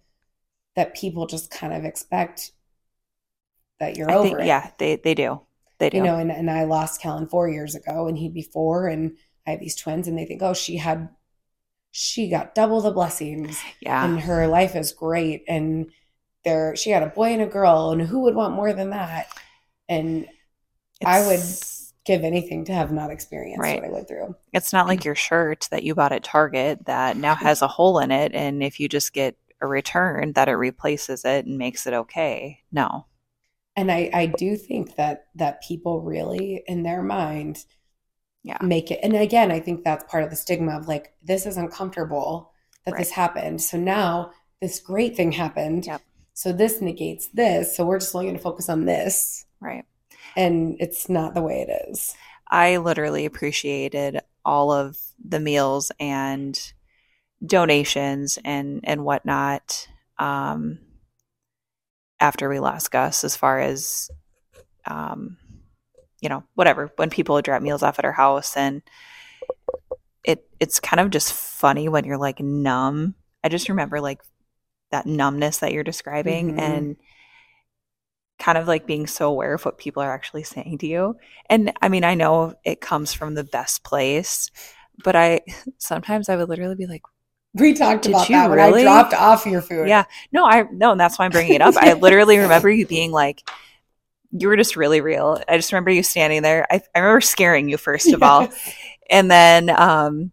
that 0.76 0.96
people 0.96 1.26
just 1.28 1.52
kind 1.52 1.74
of 1.74 1.86
expect 1.86 2.52
that 3.80 3.98
you're 3.98 4.10
I 4.10 4.16
over 4.16 4.28
think, 4.30 4.40
it. 4.42 4.46
yeah, 4.46 4.72
they 4.78 4.96
they 4.98 5.14
do. 5.14 5.42
They 5.80 5.90
do. 5.90 5.98
You 5.98 6.04
know, 6.04 6.18
and, 6.18 6.32
and 6.32 6.50
I 6.50 6.64
lost 6.64 7.02
Kellen 7.02 7.28
four 7.28 7.50
years 7.50 7.76
ago 7.76 8.08
and 8.08 8.18
he'd 8.18 8.34
be 8.34 8.42
four 8.42 8.88
and 8.88 9.18
I 9.46 9.52
have 9.52 9.60
these 9.60 9.76
twins 9.76 10.08
and 10.08 10.18
they 10.18 10.26
think, 10.26 10.42
oh, 10.42 10.54
she 10.54 10.78
had 10.78 11.10
she 11.92 12.30
got 12.30 12.56
double 12.56 12.82
the 12.82 12.92
blessings 12.92 13.62
yeah. 13.80 14.04
and 14.04 14.20
her 14.20 14.48
life 14.48 14.76
is 14.76 14.92
great 14.92 15.44
and 15.48 15.92
there 16.44 16.76
she 16.76 16.90
had 16.90 17.04
a 17.04 17.08
boy 17.08 17.32
and 17.32 17.42
a 17.42 17.48
girl 17.48 17.92
and 17.92 18.02
who 18.02 18.22
would 18.22 18.36
want 18.36 18.54
more 18.54 18.74
than 18.74 18.92
that? 18.92 19.28
And 19.88 20.28
I 21.06 21.26
would 21.26 21.36
It's- 21.36 21.75
give 22.06 22.24
anything 22.24 22.64
to 22.66 22.74
have 22.74 22.92
not 22.92 23.10
experienced 23.12 23.62
Right. 23.62 23.82
what 23.82 23.90
I 23.90 23.92
went 23.92 24.08
through. 24.08 24.36
It's 24.54 24.72
not 24.72 24.88
like 24.88 25.04
your 25.04 25.16
shirt 25.16 25.68
that 25.72 25.84
you 25.84 25.96
bought 25.96 26.12
at 26.12 26.24
Target 26.24 26.86
that 26.86 27.18
now 27.18 27.36
has 27.36 27.62
a 27.62 27.68
hole 27.68 28.00
in 28.00 28.12
it, 28.12 28.34
and 28.34 28.64
if 28.64 28.80
you 28.80 28.88
just 28.88 29.12
get 29.14 29.36
a 29.62 29.68
return, 29.68 30.34
that 30.34 30.48
it 30.48 30.54
replaces 30.54 31.26
it 31.26 31.46
and 31.46 31.58
makes 31.58 31.88
it 31.88 31.94
okay. 31.94 32.60
No. 32.72 33.06
And 33.76 33.92
I, 33.92 34.10
I 34.14 34.26
do 34.28 34.56
think 34.56 34.96
that 34.96 35.26
that 35.36 35.62
people 35.64 36.02
really 36.02 36.64
in 36.68 36.84
their 36.84 37.02
mind 37.04 37.66
Yeah. 38.44 38.58
make 38.62 38.92
it 38.92 39.00
and 39.04 39.16
again 39.16 39.52
I 39.52 39.60
think 39.60 39.84
that's 39.84 40.10
part 40.10 40.24
of 40.24 40.30
the 40.30 40.36
stigma 40.36 40.78
of 40.78 40.88
like 40.88 41.14
this 41.24 41.46
is 41.46 41.58
uncomfortable 41.58 42.52
that 42.86 42.96
this 42.98 43.10
happened. 43.12 43.62
So 43.62 43.78
now 43.78 44.32
this 44.62 44.80
great 44.80 45.16
thing 45.18 45.32
happened. 45.34 45.88
Yep. 45.88 46.02
So 46.34 46.52
this 46.54 46.80
negates 46.82 47.28
this. 47.34 47.76
So 47.76 47.86
we're 47.86 48.00
just 48.00 48.14
only 48.16 48.28
going 48.28 48.38
to 48.38 48.42
focus 48.44 48.70
on 48.70 48.86
this. 48.86 49.46
Right. 49.60 49.84
And 50.36 50.78
it's 50.80 51.10
not 51.10 51.34
the 51.34 51.42
way 51.42 51.62
it 51.68 51.90
is. 51.90 52.16
I 52.48 52.78
literally 52.78 53.26
appreciated 53.26 54.20
all 54.44 54.72
of 54.72 54.98
the 55.24 55.40
meals 55.40 55.92
and 56.00 56.60
donations 57.46 58.38
and 58.44 58.82
and 58.84 59.04
whatnot 59.04 59.88
um, 60.20 60.80
after 62.20 62.50
we 62.50 62.60
lost 62.60 62.92
Gus, 62.92 63.24
as 63.24 63.36
far 63.36 63.60
as 63.60 64.10
um, 64.86 65.38
you 66.22 66.30
know, 66.30 66.44
whatever. 66.56 66.92
When 66.96 67.10
people 67.10 67.36
would 67.36 67.46
drop 67.46 67.62
meals 67.62 67.84
off 67.84 68.00
at 68.00 68.06
our 68.06 68.12
house, 68.12 68.56
and 68.56 68.82
it 70.24 70.48
it's 70.60 70.80
kind 70.80 71.00
of 71.00 71.10
just 71.10 71.34
funny 71.34 71.90
when 71.90 72.06
you're 72.06 72.18
like 72.18 72.40
numb. 72.40 73.16
I 73.44 73.50
just 73.50 73.70
remember 73.70 74.02
like 74.02 74.22
that 74.92 75.06
numbness 75.06 75.60
that 75.60 75.74
you're 75.74 75.84
describing, 75.84 76.54
Mhm. 76.54 76.60
and 76.60 76.98
kind 78.40 78.58
of 78.58 78.68
like 78.68 78.86
being 78.86 79.08
so 79.08 79.30
aware 79.30 79.54
of 79.54 79.64
what 79.64 79.78
people 79.78 80.04
are 80.04 80.14
actually 80.14 80.44
saying 80.44 80.78
to 80.80 80.88
you. 80.88 81.18
And 81.50 81.72
I 81.82 81.90
mean, 81.90 82.04
I 82.04 82.16
know 82.16 82.54
it 82.64 82.82
comes 82.82 83.14
from 83.14 83.34
the 83.34 83.44
best 83.44 83.84
place, 83.84 84.52
but 85.04 85.16
I 85.16 85.42
sometimes 85.78 86.30
I 86.30 86.36
would 86.36 86.50
literally 86.50 86.76
be 86.76 86.88
like, 86.88 87.04
We 87.54 87.74
talked 87.74 88.06
about 88.06 88.28
that 88.28 88.50
when 88.50 88.58
really? 88.60 88.82
I 88.82 88.84
dropped 88.84 89.14
off 89.14 89.46
your 89.46 89.62
food. 89.62 89.88
yeah, 89.88 90.06
no, 90.32 90.46
I 90.46 90.64
no, 90.72 90.92
and 90.92 91.00
that's 91.00 91.18
why 91.18 91.26
I'm 91.26 91.32
bringing 91.32 91.56
it 91.56 91.62
up. 91.62 91.76
I 91.78 91.94
literally 92.02 92.38
remember 92.38 92.70
you 92.70 92.86
being 92.86 93.12
like, 93.12 93.48
you 94.32 94.48
were 94.50 94.58
just 94.58 94.76
really 94.76 95.02
real. 95.02 95.42
I 95.48 95.58
just 95.58 95.72
remember 95.72 95.92
you 95.92 96.04
standing 96.04 96.42
there. 96.42 96.68
I, 96.70 96.82
I 96.94 97.00
remember 97.00 97.22
scaring 97.22 97.70
you 97.70 97.78
first 97.78 98.12
of 98.12 98.22
all, 98.22 98.50
and 99.10 99.32
then 99.32 99.70
um, 99.70 100.32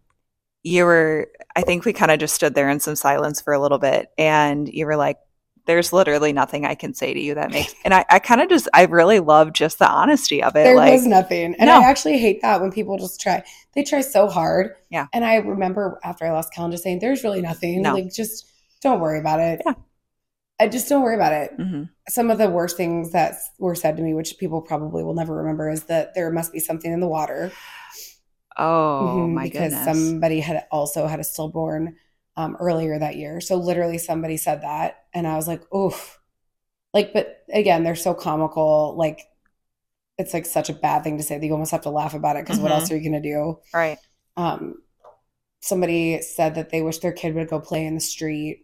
you 0.63 0.85
were. 0.85 1.29
I 1.55 1.61
think 1.61 1.85
we 1.85 1.93
kind 1.93 2.11
of 2.11 2.19
just 2.19 2.33
stood 2.33 2.55
there 2.55 2.69
in 2.69 2.79
some 2.79 2.95
silence 2.95 3.39
for 3.39 3.53
a 3.53 3.59
little 3.61 3.77
bit, 3.77 4.09
and 4.17 4.67
you 4.67 4.85
were 4.87 4.95
like, 4.95 5.17
"There's 5.65 5.93
literally 5.93 6.33
nothing 6.33 6.65
I 6.65 6.75
can 6.75 6.93
say 6.93 7.13
to 7.13 7.19
you 7.19 7.35
that 7.35 7.51
makes." 7.51 7.73
And 7.85 7.93
I, 7.93 8.05
I 8.09 8.19
kind 8.19 8.41
of 8.41 8.49
just, 8.49 8.67
I 8.73 8.83
really 8.85 9.19
love 9.19 9.53
just 9.53 9.79
the 9.79 9.89
honesty 9.89 10.41
of 10.43 10.55
it. 10.55 10.63
There 10.63 10.75
like, 10.75 10.93
was 10.93 11.05
nothing. 11.05 11.55
And 11.55 11.67
No. 11.67 11.79
I 11.79 11.83
actually 11.85 12.17
hate 12.17 12.41
that 12.41 12.61
when 12.61 12.71
people 12.71 12.97
just 12.97 13.19
try. 13.21 13.43
They 13.73 13.83
try 13.83 14.01
so 14.01 14.27
hard. 14.27 14.75
Yeah. 14.89 15.07
And 15.13 15.25
I 15.25 15.35
remember 15.37 15.99
after 16.03 16.25
I 16.25 16.31
lost 16.31 16.53
just 16.55 16.83
saying, 16.83 16.99
there's 16.99 17.23
really 17.23 17.41
nothing. 17.41 17.81
No. 17.81 17.93
Like, 17.93 18.13
just 18.13 18.45
don't 18.81 18.99
worry 18.99 19.19
about 19.19 19.39
it. 19.39 19.61
Yeah. 19.65 19.73
I 20.59 20.67
just 20.67 20.87
don't 20.87 21.01
worry 21.01 21.15
about 21.15 21.33
it. 21.33 21.57
Mhm. 21.57 21.89
Some 22.07 22.29
of 22.29 22.37
the 22.37 22.49
worst 22.49 22.77
things 22.77 23.11
that 23.11 23.35
were 23.57 23.75
said 23.75 23.97
to 23.97 24.03
me, 24.03 24.13
which 24.13 24.37
people 24.37 24.61
probably 24.61 25.03
will 25.03 25.15
never 25.15 25.35
remember, 25.35 25.69
is 25.69 25.85
that 25.85 26.13
there 26.13 26.29
must 26.31 26.53
be 26.53 26.59
something 26.59 26.91
in 26.91 26.99
the 26.99 27.07
water. 27.07 27.51
Oh 28.57 29.25
Mhm, 29.27 29.33
my 29.33 29.43
because 29.45 29.73
goodness! 29.73 29.85
somebody 29.85 30.39
had 30.39 30.65
also 30.71 31.07
had 31.07 31.19
a 31.19 31.23
stillborn 31.23 31.95
um, 32.37 32.57
earlier 32.59 32.97
that 32.99 33.15
year. 33.17 33.41
So 33.41 33.55
literally 33.57 33.97
somebody 33.97 34.37
said 34.37 34.61
that, 34.61 35.05
and 35.13 35.27
I 35.27 35.35
was 35.35 35.47
like, 35.47 35.61
oof. 35.73 36.19
Like, 36.93 37.13
but 37.13 37.43
again, 37.53 37.83
they're 37.83 37.95
so 37.95 38.13
comical. 38.13 38.95
Like, 38.97 39.21
it's 40.17 40.33
like 40.33 40.45
such 40.45 40.69
a 40.69 40.73
bad 40.73 41.03
thing 41.03 41.17
to 41.17 41.23
say 41.23 41.37
that 41.39 41.45
you 41.45 41.51
almost 41.53 41.71
have 41.71 41.81
to 41.81 41.89
laugh 41.89 42.13
about 42.13 42.35
it 42.35 42.45
because 42.45 42.59
what 42.59 42.71
Mhm. 42.71 42.75
else 42.75 42.91
are 42.91 42.97
you 42.97 43.03
gonna 43.09 43.21
do? 43.21 43.59
right? 43.73 43.99
Um, 44.37 44.83
somebody 45.61 46.21
said 46.21 46.55
that 46.55 46.69
they 46.71 46.81
wish 46.81 46.99
their 46.99 47.13
kid 47.13 47.35
would 47.35 47.49
go 47.49 47.59
play 47.59 47.85
in 47.85 47.95
the 47.95 48.01
street. 48.01 48.63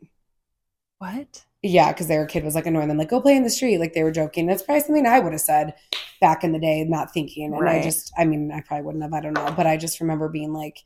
What? 0.99 1.45
Yeah, 1.61 1.91
because 1.91 2.07
their 2.07 2.25
kid 2.25 2.43
was 2.45 2.55
like 2.55 2.65
annoying 2.65 2.87
them, 2.87 2.97
like 2.97 3.09
go 3.09 3.21
play 3.21 3.35
in 3.35 3.43
the 3.43 3.49
street. 3.49 3.79
Like 3.79 3.93
they 3.93 4.03
were 4.03 4.11
joking. 4.11 4.47
That's 4.47 4.63
probably 4.63 4.81
something 4.81 5.05
I 5.05 5.19
would 5.19 5.33
have 5.33 5.41
said 5.41 5.75
back 6.21 6.43
in 6.43 6.51
the 6.53 6.59
day, 6.59 6.83
not 6.85 7.13
thinking. 7.13 7.53
And 7.55 7.67
I 7.67 7.79
just, 7.79 8.13
I 8.17 8.25
mean, 8.25 8.51
I 8.51 8.61
probably 8.61 8.85
wouldn't 8.85 9.03
have. 9.03 9.13
I 9.13 9.21
don't 9.21 9.33
know, 9.33 9.53
but 9.55 9.67
I 9.67 9.75
just 9.77 9.99
remember 9.99 10.29
being 10.29 10.53
like, 10.53 10.77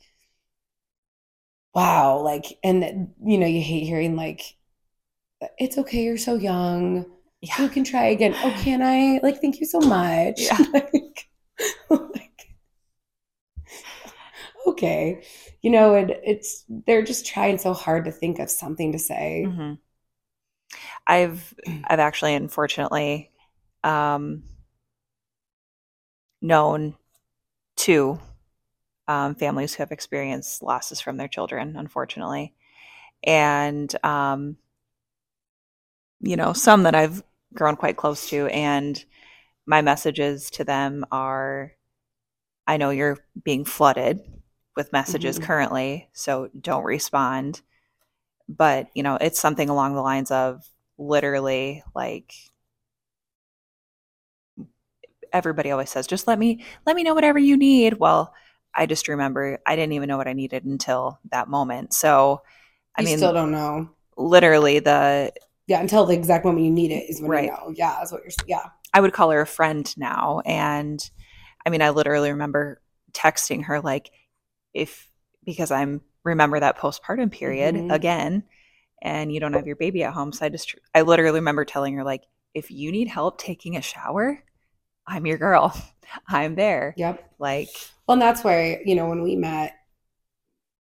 "Wow!" 1.73 2.19
Like, 2.21 2.57
and 2.63 3.13
you 3.25 3.37
know, 3.37 3.47
you 3.47 3.61
hate 3.61 3.85
hearing 3.85 4.15
like, 4.15 4.55
"It's 5.57 5.77
okay, 5.77 6.03
you're 6.03 6.17
so 6.17 6.35
young. 6.35 7.05
Yeah. 7.41 7.61
You 7.61 7.69
can 7.69 7.83
try 7.83 8.05
again." 8.05 8.33
Oh, 8.37 8.55
can 8.63 8.81
I? 8.81 9.19
Like, 9.21 9.41
thank 9.41 9.59
you 9.59 9.65
so 9.65 9.79
much. 9.79 10.41
Yeah. 10.41 10.57
like, 10.73 11.29
like, 11.89 12.47
okay, 14.67 15.23
you 15.61 15.71
know, 15.71 15.95
and 15.95 16.11
it's 16.23 16.65
they're 16.87 17.03
just 17.03 17.25
trying 17.25 17.57
so 17.57 17.73
hard 17.73 18.05
to 18.05 18.11
think 18.11 18.39
of 18.39 18.49
something 18.49 18.91
to 18.91 18.99
say. 18.99 19.43
hmm 19.45 19.73
I've 21.07 21.53
I've 21.85 21.99
actually 21.99 22.33
unfortunately 22.35 23.31
um, 23.83 24.43
known 26.41 26.95
two 27.75 28.19
um, 29.07 29.35
families 29.35 29.73
who 29.75 29.83
have 29.83 29.91
experienced 29.91 30.63
losses 30.63 31.01
from 31.01 31.17
their 31.17 31.27
children, 31.27 31.75
unfortunately, 31.77 32.53
and 33.23 33.93
um, 34.05 34.57
you 36.21 36.35
know 36.35 36.53
some 36.53 36.83
that 36.83 36.95
I've 36.95 37.23
grown 37.53 37.75
quite 37.75 37.97
close 37.97 38.29
to, 38.29 38.47
and 38.47 39.03
my 39.67 39.81
messages 39.81 40.51
to 40.51 40.63
them 40.65 41.05
are, 41.11 41.73
I 42.67 42.77
know 42.77 42.91
you're 42.91 43.19
being 43.43 43.65
flooded 43.65 44.21
with 44.77 44.93
messages 44.93 45.39
Mhm. 45.39 45.43
currently, 45.43 46.09
so 46.13 46.49
don't 46.59 46.85
respond. 46.85 47.61
But 48.49 48.89
you 48.95 49.03
know 49.03 49.17
it's 49.21 49.39
something 49.41 49.69
along 49.69 49.95
the 49.95 50.03
lines 50.03 50.31
of 50.31 50.67
literally 50.99 51.83
like 51.95 52.33
everybody 55.31 55.71
always 55.71 55.89
says 55.89 56.05
just 56.07 56.27
let 56.27 56.37
me 56.37 56.63
let 56.85 56.95
me 56.95 57.03
know 57.03 57.13
whatever 57.13 57.39
you 57.39 57.57
need. 57.57 57.93
Well 57.95 58.33
i 58.75 58.85
just 58.85 59.07
remember 59.07 59.59
i 59.65 59.75
didn't 59.75 59.93
even 59.93 60.07
know 60.07 60.17
what 60.17 60.27
i 60.27 60.33
needed 60.33 60.65
until 60.65 61.19
that 61.31 61.47
moment 61.47 61.93
so 61.93 62.41
i 62.95 63.01
you 63.01 63.07
mean 63.07 63.17
still 63.17 63.33
don't 63.33 63.51
know. 63.51 63.89
literally 64.17 64.79
the 64.79 65.31
Yeah, 65.67 65.79
until 65.79 66.05
the 66.05 66.13
exact 66.13 66.45
moment 66.45 66.65
you 66.65 66.71
need 66.71 66.91
it 66.91 67.09
is 67.09 67.21
when 67.21 67.31
Right. 67.31 67.45
you 67.45 67.51
know. 67.51 67.73
Yeah, 67.75 67.95
that's 67.99 68.11
what 68.11 68.21
you're. 68.23 68.31
Yeah, 68.47 68.65
I 68.93 68.99
would 68.99 69.13
call 69.13 69.31
her 69.31 69.41
a 69.41 69.47
friend 69.47 69.91
now. 69.97 70.41
And 70.45 70.99
I 71.65 71.69
mean, 71.69 71.81
I 71.81 71.89
literally 71.91 72.31
remember 72.31 72.81
texting 73.13 73.63
her, 73.65 73.79
like, 73.79 74.11
if 74.73 75.09
because 75.45 75.71
I'm 75.71 76.01
remember 76.23 76.59
that 76.59 76.77
postpartum 76.77 77.31
period 77.31 77.75
Mhm. 77.75 77.91
again, 77.93 78.43
and 79.01 79.31
you 79.33 79.39
don't 79.39 79.53
have 79.53 79.67
your 79.67 79.75
baby 79.77 80.03
at 80.03 80.13
home. 80.13 80.31
So 80.33 80.45
I 80.45 80.49
just, 80.49 80.75
I 80.95 81.01
literally 81.01 81.39
remember 81.39 81.65
telling 81.65 81.95
her, 81.95 82.03
like, 82.03 82.23
if 82.53 82.71
you 82.71 82.91
need 82.91 83.07
help 83.07 83.39
taking 83.39 83.75
a 83.77 83.81
shower, 83.81 84.43
I'm 85.07 85.25
your 85.25 85.37
girl. 85.37 85.73
I'm 86.27 86.55
there. 86.55 86.93
yep. 86.97 87.23
Like, 87.39 87.69
Well, 88.07 88.13
and 88.13 88.21
that's 88.21 88.43
why 88.43 88.81
you 88.85 88.95
know 88.95 89.07
when 89.07 89.21
we 89.23 89.35
met, 89.35 89.73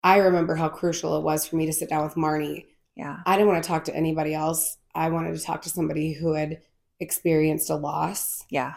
I 0.03 0.17
remember 0.17 0.55
how 0.55 0.69
crucial 0.69 1.17
it 1.17 1.23
was 1.23 1.45
for 1.45 1.55
me 1.55 1.65
to 1.65 1.73
sit 1.73 1.89
down 1.89 2.03
with 2.03 2.15
Marnie. 2.15 2.65
yeah, 2.95 3.19
I 3.25 3.35
didn't 3.35 3.49
want 3.49 3.63
to 3.63 3.67
talk 3.67 3.83
to 3.85 3.95
anybody 3.95 4.33
else. 4.33 4.77
I 4.95 5.09
wanted 5.09 5.35
to 5.37 5.43
talk 5.43 5.61
to 5.63 5.69
somebody 5.69 6.13
who 6.13 6.33
had 6.33 6.61
experienced 6.99 7.69
a 7.69 7.75
loss, 7.75 8.43
yeah, 8.49 8.75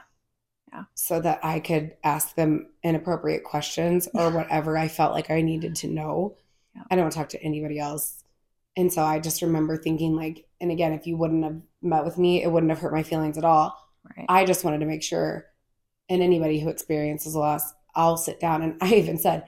Yeah. 0.73 0.85
so 0.95 1.21
that 1.21 1.41
I 1.43 1.61
could 1.61 1.97
ask 2.05 2.35
them 2.35 2.69
inappropriate 2.83 3.45
questions 3.45 4.09
or 4.15 4.31
whatever 4.31 4.77
I 4.77 4.89
felt 4.89 5.15
like 5.15 5.31
I 5.31 5.41
needed 5.41 5.75
to 5.77 5.89
know. 5.89 6.37
Yeah. 6.75 6.83
I 6.91 6.95
don't 6.97 7.05
want 7.05 7.13
to 7.15 7.19
talk 7.19 7.29
to 7.31 7.43
anybody 7.43 7.79
else. 7.79 8.23
And 8.77 8.93
so 8.93 9.03
I 9.03 9.19
just 9.19 9.41
remember 9.43 9.77
thinking 9.79 10.15
like, 10.15 10.47
and 10.61 10.71
again, 10.71 10.93
if 10.93 11.07
you 11.07 11.17
wouldn't 11.17 11.43
have 11.45 11.61
met 11.83 12.05
with 12.05 12.19
me, 12.19 12.43
it 12.43 12.53
wouldn't 12.53 12.71
have 12.71 12.79
hurt 12.81 12.93
my 12.93 13.03
feelings 13.03 13.39
at 13.39 13.45
all. 13.45 13.77
right. 14.17 14.27
I 14.29 14.45
just 14.45 14.63
wanted 14.65 14.81
to 14.81 14.87
make 14.87 15.03
sure, 15.03 15.47
and 16.11 16.23
anybody 16.23 16.61
who 16.61 16.69
experiences 16.69 17.35
loss, 17.35 17.73
I'll 17.95 18.17
sit 18.17 18.41
down. 18.41 18.63
And 18.63 18.77
I 18.81 18.95
even 18.95 19.19
said, 19.19 19.45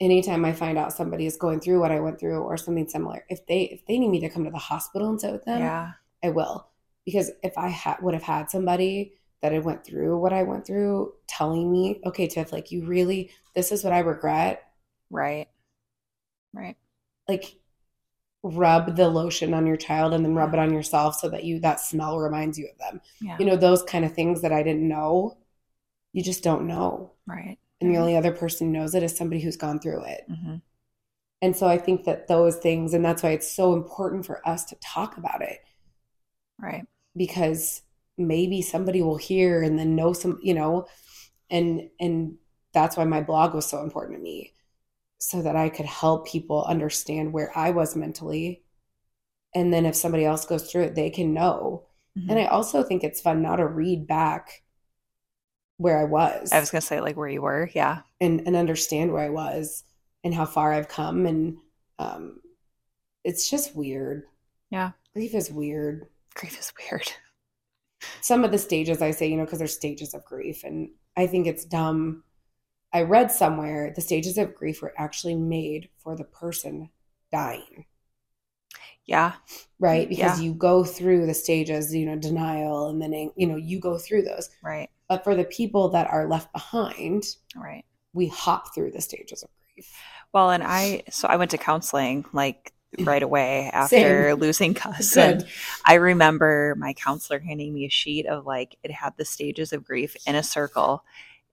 anytime 0.00 0.44
I 0.44 0.52
find 0.52 0.78
out 0.78 0.92
somebody 0.92 1.26
is 1.26 1.36
going 1.36 1.60
through 1.60 1.80
what 1.80 1.92
I 1.92 2.00
went 2.00 2.20
through 2.20 2.40
or 2.40 2.56
something 2.56 2.88
similar, 2.88 3.24
if 3.28 3.46
they 3.46 3.62
if 3.62 3.86
they 3.86 3.98
need 3.98 4.10
me 4.10 4.20
to 4.20 4.28
come 4.28 4.44
to 4.44 4.50
the 4.50 4.58
hospital 4.58 5.08
and 5.08 5.20
sit 5.20 5.32
with 5.32 5.44
them, 5.44 5.60
yeah, 5.60 5.92
I 6.22 6.30
will. 6.30 6.68
Because 7.04 7.30
if 7.42 7.56
I 7.56 7.68
had 7.68 7.98
would 8.02 8.14
have 8.14 8.22
had 8.22 8.50
somebody 8.50 9.14
that 9.42 9.52
had 9.52 9.64
went 9.64 9.84
through 9.84 10.18
what 10.18 10.32
I 10.32 10.42
went 10.42 10.66
through, 10.66 11.12
telling 11.28 11.70
me, 11.70 12.00
okay, 12.06 12.26
Tiff, 12.26 12.52
like 12.52 12.72
you 12.72 12.84
really, 12.86 13.30
this 13.54 13.70
is 13.72 13.84
what 13.84 13.92
I 13.92 14.00
regret. 14.00 14.62
right, 15.10 15.46
right. 16.52 16.76
Like 17.28 17.56
rub 18.42 18.96
the 18.96 19.08
lotion 19.08 19.54
on 19.54 19.66
your 19.66 19.76
child 19.76 20.14
and 20.14 20.24
then 20.24 20.34
rub 20.34 20.52
it 20.54 20.60
on 20.60 20.72
yourself 20.72 21.16
so 21.16 21.28
that 21.28 21.44
you 21.44 21.58
that 21.60 21.80
smell 21.80 22.18
reminds 22.18 22.58
you 22.58 22.68
of 22.70 22.78
them. 22.78 23.00
Yeah. 23.20 23.36
You 23.38 23.46
know, 23.46 23.56
those 23.56 23.82
kind 23.82 24.04
of 24.04 24.14
things 24.14 24.42
that 24.42 24.52
I 24.52 24.62
didn't 24.62 24.86
know. 24.88 25.38
You 26.12 26.22
just 26.22 26.42
don't 26.42 26.66
know. 26.66 27.12
right. 27.26 27.58
And 27.80 27.90
the 27.94 27.98
only 27.98 28.16
other 28.16 28.32
person 28.32 28.68
who 28.68 28.72
knows 28.72 28.94
it 28.94 29.02
is 29.02 29.16
somebody 29.16 29.40
who's 29.40 29.56
gone 29.56 29.78
through 29.80 30.02
it. 30.04 30.24
hmm 30.28 30.56
And 31.42 31.56
so 31.56 31.66
I 31.66 31.78
think 31.78 32.04
that 32.04 32.28
those 32.28 32.56
things, 32.56 32.94
and 32.94 33.04
that's 33.04 33.22
why 33.22 33.30
it's 33.30 33.50
so 33.50 33.74
important 33.74 34.26
for 34.26 34.46
us 34.48 34.64
to 34.66 34.76
talk 34.76 35.16
about 35.16 35.42
it 35.42 35.60
Right. 36.58 36.86
because 37.16 37.82
maybe 38.18 38.62
somebody 38.62 39.02
will 39.02 39.16
hear 39.16 39.62
and 39.62 39.78
then 39.78 39.94
know 39.94 40.12
some, 40.12 40.38
you 40.42 40.54
know, 40.54 40.86
and 41.50 41.90
and 42.00 42.36
that's 42.72 42.96
why 42.96 43.04
my 43.04 43.22
blog 43.22 43.54
was 43.54 43.66
so 43.66 43.82
important 43.82 44.18
to 44.18 44.22
me 44.22 44.52
so 45.18 45.42
that 45.42 45.56
I 45.56 45.68
could 45.70 45.86
help 45.86 46.26
people 46.28 46.64
understand 46.64 47.32
where 47.32 47.56
I 47.56 47.70
was 47.72 47.96
mentally. 47.96 48.62
And 49.54 49.72
then 49.72 49.86
if 49.86 49.96
somebody 49.96 50.24
else 50.24 50.46
goes 50.46 50.70
through 50.70 50.84
it, 50.84 50.94
they 50.94 51.10
can 51.10 51.34
know. 51.34 51.86
Mhm. 52.16 52.30
And 52.30 52.38
I 52.40 52.46
also 52.46 52.82
think 52.82 53.04
it's 53.04 53.20
fun 53.20 53.42
now 53.42 53.56
to 53.56 53.66
read 53.66 54.06
back 54.06 54.62
where 55.78 55.98
I 55.98 56.04
was, 56.04 56.52
I 56.52 56.60
was 56.60 56.70
gonna 56.70 56.80
say 56.80 57.00
like 57.00 57.16
where 57.16 57.28
you 57.28 57.42
were. 57.42 57.70
Yeah. 57.74 58.02
and, 58.20 58.42
and 58.46 58.56
understand 58.56 59.12
where 59.12 59.24
I 59.24 59.30
was 59.30 59.84
and 60.24 60.34
how 60.34 60.46
far 60.46 60.72
I've 60.72 60.88
come. 60.88 61.26
And 61.26 61.58
um, 61.98 62.40
it's 63.24 63.50
just 63.50 63.76
weird. 63.76 64.24
Yeah. 64.70 64.92
Grief 65.12 65.34
is 65.34 65.50
weird. 65.50 66.06
Grief 66.34 66.58
is 66.58 66.72
weird. 66.78 67.10
some 68.20 68.44
of 68.44 68.50
the 68.50 68.58
stages 68.58 69.02
I 69.02 69.10
say, 69.10 69.28
you 69.28 69.36
know, 69.36 69.44
because 69.44 69.58
there's 69.58 69.74
stages 69.74 70.14
of 70.14 70.24
grief, 70.24 70.64
and 70.64 70.90
I 71.16 71.26
think 71.26 71.46
it's 71.46 71.64
dumb. 71.64 72.24
I 72.92 73.02
read 73.02 73.30
somewhere 73.30 73.92
the 73.94 74.00
stages 74.00 74.38
of 74.38 74.54
grief 74.54 74.82
were 74.82 74.94
actually 74.96 75.34
made 75.34 75.88
for 75.98 76.16
the 76.16 76.24
person 76.24 76.90
dying, 77.32 77.84
Yeah. 79.06 79.34
right? 79.78 80.06
Mm, 80.06 80.10
because 80.10 80.38
Yeah. 80.40 80.44
you 80.44 80.54
go 80.54 80.82
through 80.84 81.26
the 81.26 81.34
stages, 81.34 81.94
you 81.94 82.06
know, 82.06 82.16
denial, 82.16 82.88
and 82.88 83.00
then 83.00 83.12
you 83.36 83.46
know 83.46 83.56
you 83.56 83.78
go 83.78 83.98
through 83.98 84.22
those. 84.22 84.50
Right. 84.62 84.88
But 85.08 85.22
for 85.22 85.34
the 85.34 85.44
people 85.44 85.90
that 85.90 86.10
are 86.10 86.26
left 86.26 86.52
behind, 86.52 87.24
Right. 87.54 87.84
we 88.12 88.26
hop 88.26 88.74
through 88.74 88.90
the 88.92 89.00
stages 89.00 89.42
of 89.42 89.50
grief. 89.74 89.92
Well, 90.32 90.50
and 90.50 90.62
I 90.64 91.02
so 91.10 91.28
I 91.28 91.36
went 91.36 91.50
to 91.52 91.58
counseling 91.58 92.24
like 92.32 92.72
right 93.00 93.22
away 93.22 93.70
after 93.72 94.30
Same. 94.30 94.38
losing 94.38 94.72
Gus. 94.72 95.16
And 95.16 95.46
I 95.84 95.94
remember 95.94 96.74
my 96.78 96.92
counselor 96.94 97.38
handing 97.38 97.74
me 97.74 97.84
a 97.86 97.90
sheet 97.90 98.26
of 98.26 98.46
like 98.46 98.76
it 98.82 98.90
had 98.90 99.12
the 99.16 99.24
stages 99.24 99.72
of 99.72 99.84
grief 99.84 100.16
in 100.26 100.34
a 100.34 100.42
circle. 100.42 101.04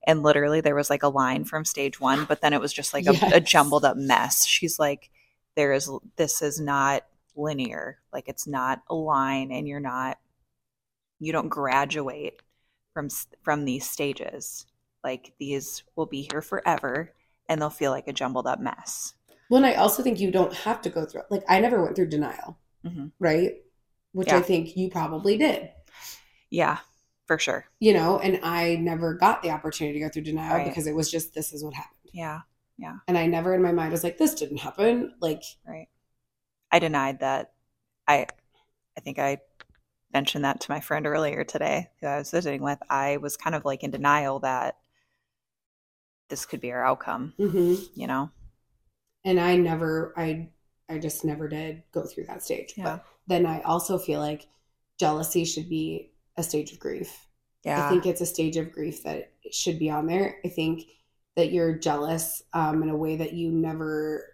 And 0.08 0.24
literally 0.24 0.62
there 0.62 0.76
was 0.76 0.90
like 0.90 1.04
a 1.04 1.08
line 1.10 1.44
from 1.46 1.66
stage 1.66 2.00
one, 2.00 2.26
but 2.26 2.42
then 2.42 2.54
it 2.54 2.60
was 2.62 2.74
just 2.74 2.94
like 2.94 3.06
a, 3.08 3.36
a 3.36 3.40
jumbled 3.40 3.86
up 3.86 3.96
mess. 3.98 4.46
She's 4.46 4.78
like, 4.80 5.10
there 5.56 5.72
is 5.74 5.90
this 6.18 6.42
is 6.42 6.60
not 6.60 7.04
linear. 7.36 8.00
Like 8.12 8.26
it's 8.28 8.48
not 8.48 8.82
a 8.90 8.96
line 8.96 9.52
and 9.52 9.68
you're 9.68 9.80
not 9.80 10.18
you 11.20 11.32
don't 11.32 11.50
graduate 11.50 12.42
from 12.94 13.10
from 13.44 13.66
these 13.66 13.90
stages. 13.90 14.66
Like 15.04 15.34
these 15.40 15.84
will 15.96 16.06
be 16.06 16.28
here 16.32 16.42
forever 16.42 17.14
and 17.50 17.62
they'll 17.62 17.70
feel 17.70 17.92
like 17.92 18.08
a 18.08 18.14
jumbled 18.14 18.48
up 18.48 18.60
mess. 18.60 19.14
Well, 19.50 19.58
and 19.64 19.66
I 19.66 19.76
also 19.76 20.02
think 20.04 20.20
you 20.20 20.32
don't 20.32 20.54
have 20.54 20.82
to 20.84 20.90
go 20.90 21.06
through. 21.06 21.24
Like 21.30 21.44
I 21.48 21.60
never 21.60 21.82
went 21.84 21.96
through 21.96 22.08
denial, 22.10 22.58
Mhm. 22.86 23.12
right? 23.20 23.54
Which 24.14 24.28
Yeah. 24.30 24.38
I 24.38 24.42
think 24.42 24.76
you 24.78 24.90
probably 24.90 25.38
did. 25.38 25.70
Yeah, 26.50 26.80
for 27.26 27.38
sure. 27.40 27.66
you 27.80 27.94
know, 27.94 28.20
and 28.20 28.40
I 28.44 28.76
never 28.76 29.14
got 29.16 29.42
the 29.42 29.50
opportunity 29.52 30.00
to 30.00 30.06
go 30.06 30.10
through 30.10 30.24
denial 30.24 30.58
Right. 30.58 30.68
because 30.68 30.88
it 30.88 30.96
was 30.96 31.10
just 31.12 31.34
this 31.34 31.52
is 31.54 31.64
what 31.64 31.74
happened. 31.74 32.10
Yeah. 32.14 32.42
Yeah, 32.78 32.98
And 33.08 33.18
I 33.20 33.28
never 33.28 33.54
in 33.54 33.62
my 33.62 33.72
mind 33.72 33.92
was 33.92 34.04
like, 34.04 34.18
this 34.18 34.34
didn't 34.34 34.58
happen. 34.58 35.14
Like, 35.22 35.44
right. 35.66 35.88
I 36.74 36.80
denied 36.80 37.22
that. 37.22 37.54
I 38.08 38.28
I 38.98 39.02
think 39.02 39.20
I 39.20 39.40
mentioned 40.14 40.46
that 40.46 40.62
to 40.62 40.72
my 40.72 40.82
friend 40.82 41.08
earlier 41.08 41.44
today 41.46 41.90
who 42.02 42.08
I 42.08 42.18
was 42.18 42.32
visiting 42.32 42.64
with. 42.64 42.80
I 42.90 43.18
was 43.18 43.38
kind 43.38 43.56
of 43.56 43.66
like 43.66 43.84
in 43.84 43.92
denial 43.92 44.40
that 44.40 44.78
this 46.30 46.46
could 46.46 46.62
be 46.62 46.72
our 46.72 46.86
outcome, 46.86 47.34
mhm. 47.40 47.88
you 47.96 48.08
know? 48.08 48.32
and 49.26 49.40
I 49.40 49.56
never, 49.56 50.14
I, 50.18 50.50
I 50.90 51.00
just 51.00 51.24
never 51.26 51.48
did 51.48 51.84
go 51.92 52.04
through 52.04 52.26
that 52.26 52.44
stage. 52.44 52.74
Yeah. 52.76 52.84
But 52.84 53.06
then 53.28 53.46
I 53.46 53.62
also 53.62 53.98
feel 53.98 54.20
like 54.20 54.48
jealousy 55.00 55.46
should 55.46 55.70
be 55.70 56.12
a 56.38 56.44
stage 56.44 56.72
of 56.74 56.80
grief. 56.80 57.28
Yeah. 57.64 57.86
I 57.86 57.90
think 57.90 58.06
it's 58.06 58.22
a 58.22 58.26
stage 58.26 58.58
of 58.58 58.72
grief 58.72 59.04
that 59.04 59.32
should 59.52 59.80
be 59.80 59.90
on 59.90 60.08
there. 60.08 60.38
I 60.44 60.50
think 60.50 60.84
that 61.36 61.52
you're 61.52 61.78
jealous 61.78 62.44
um, 62.54 62.84
in 62.84 62.90
a 62.90 62.98
way 62.98 63.16
that 63.18 63.34
you 63.34 63.50
never 63.50 64.26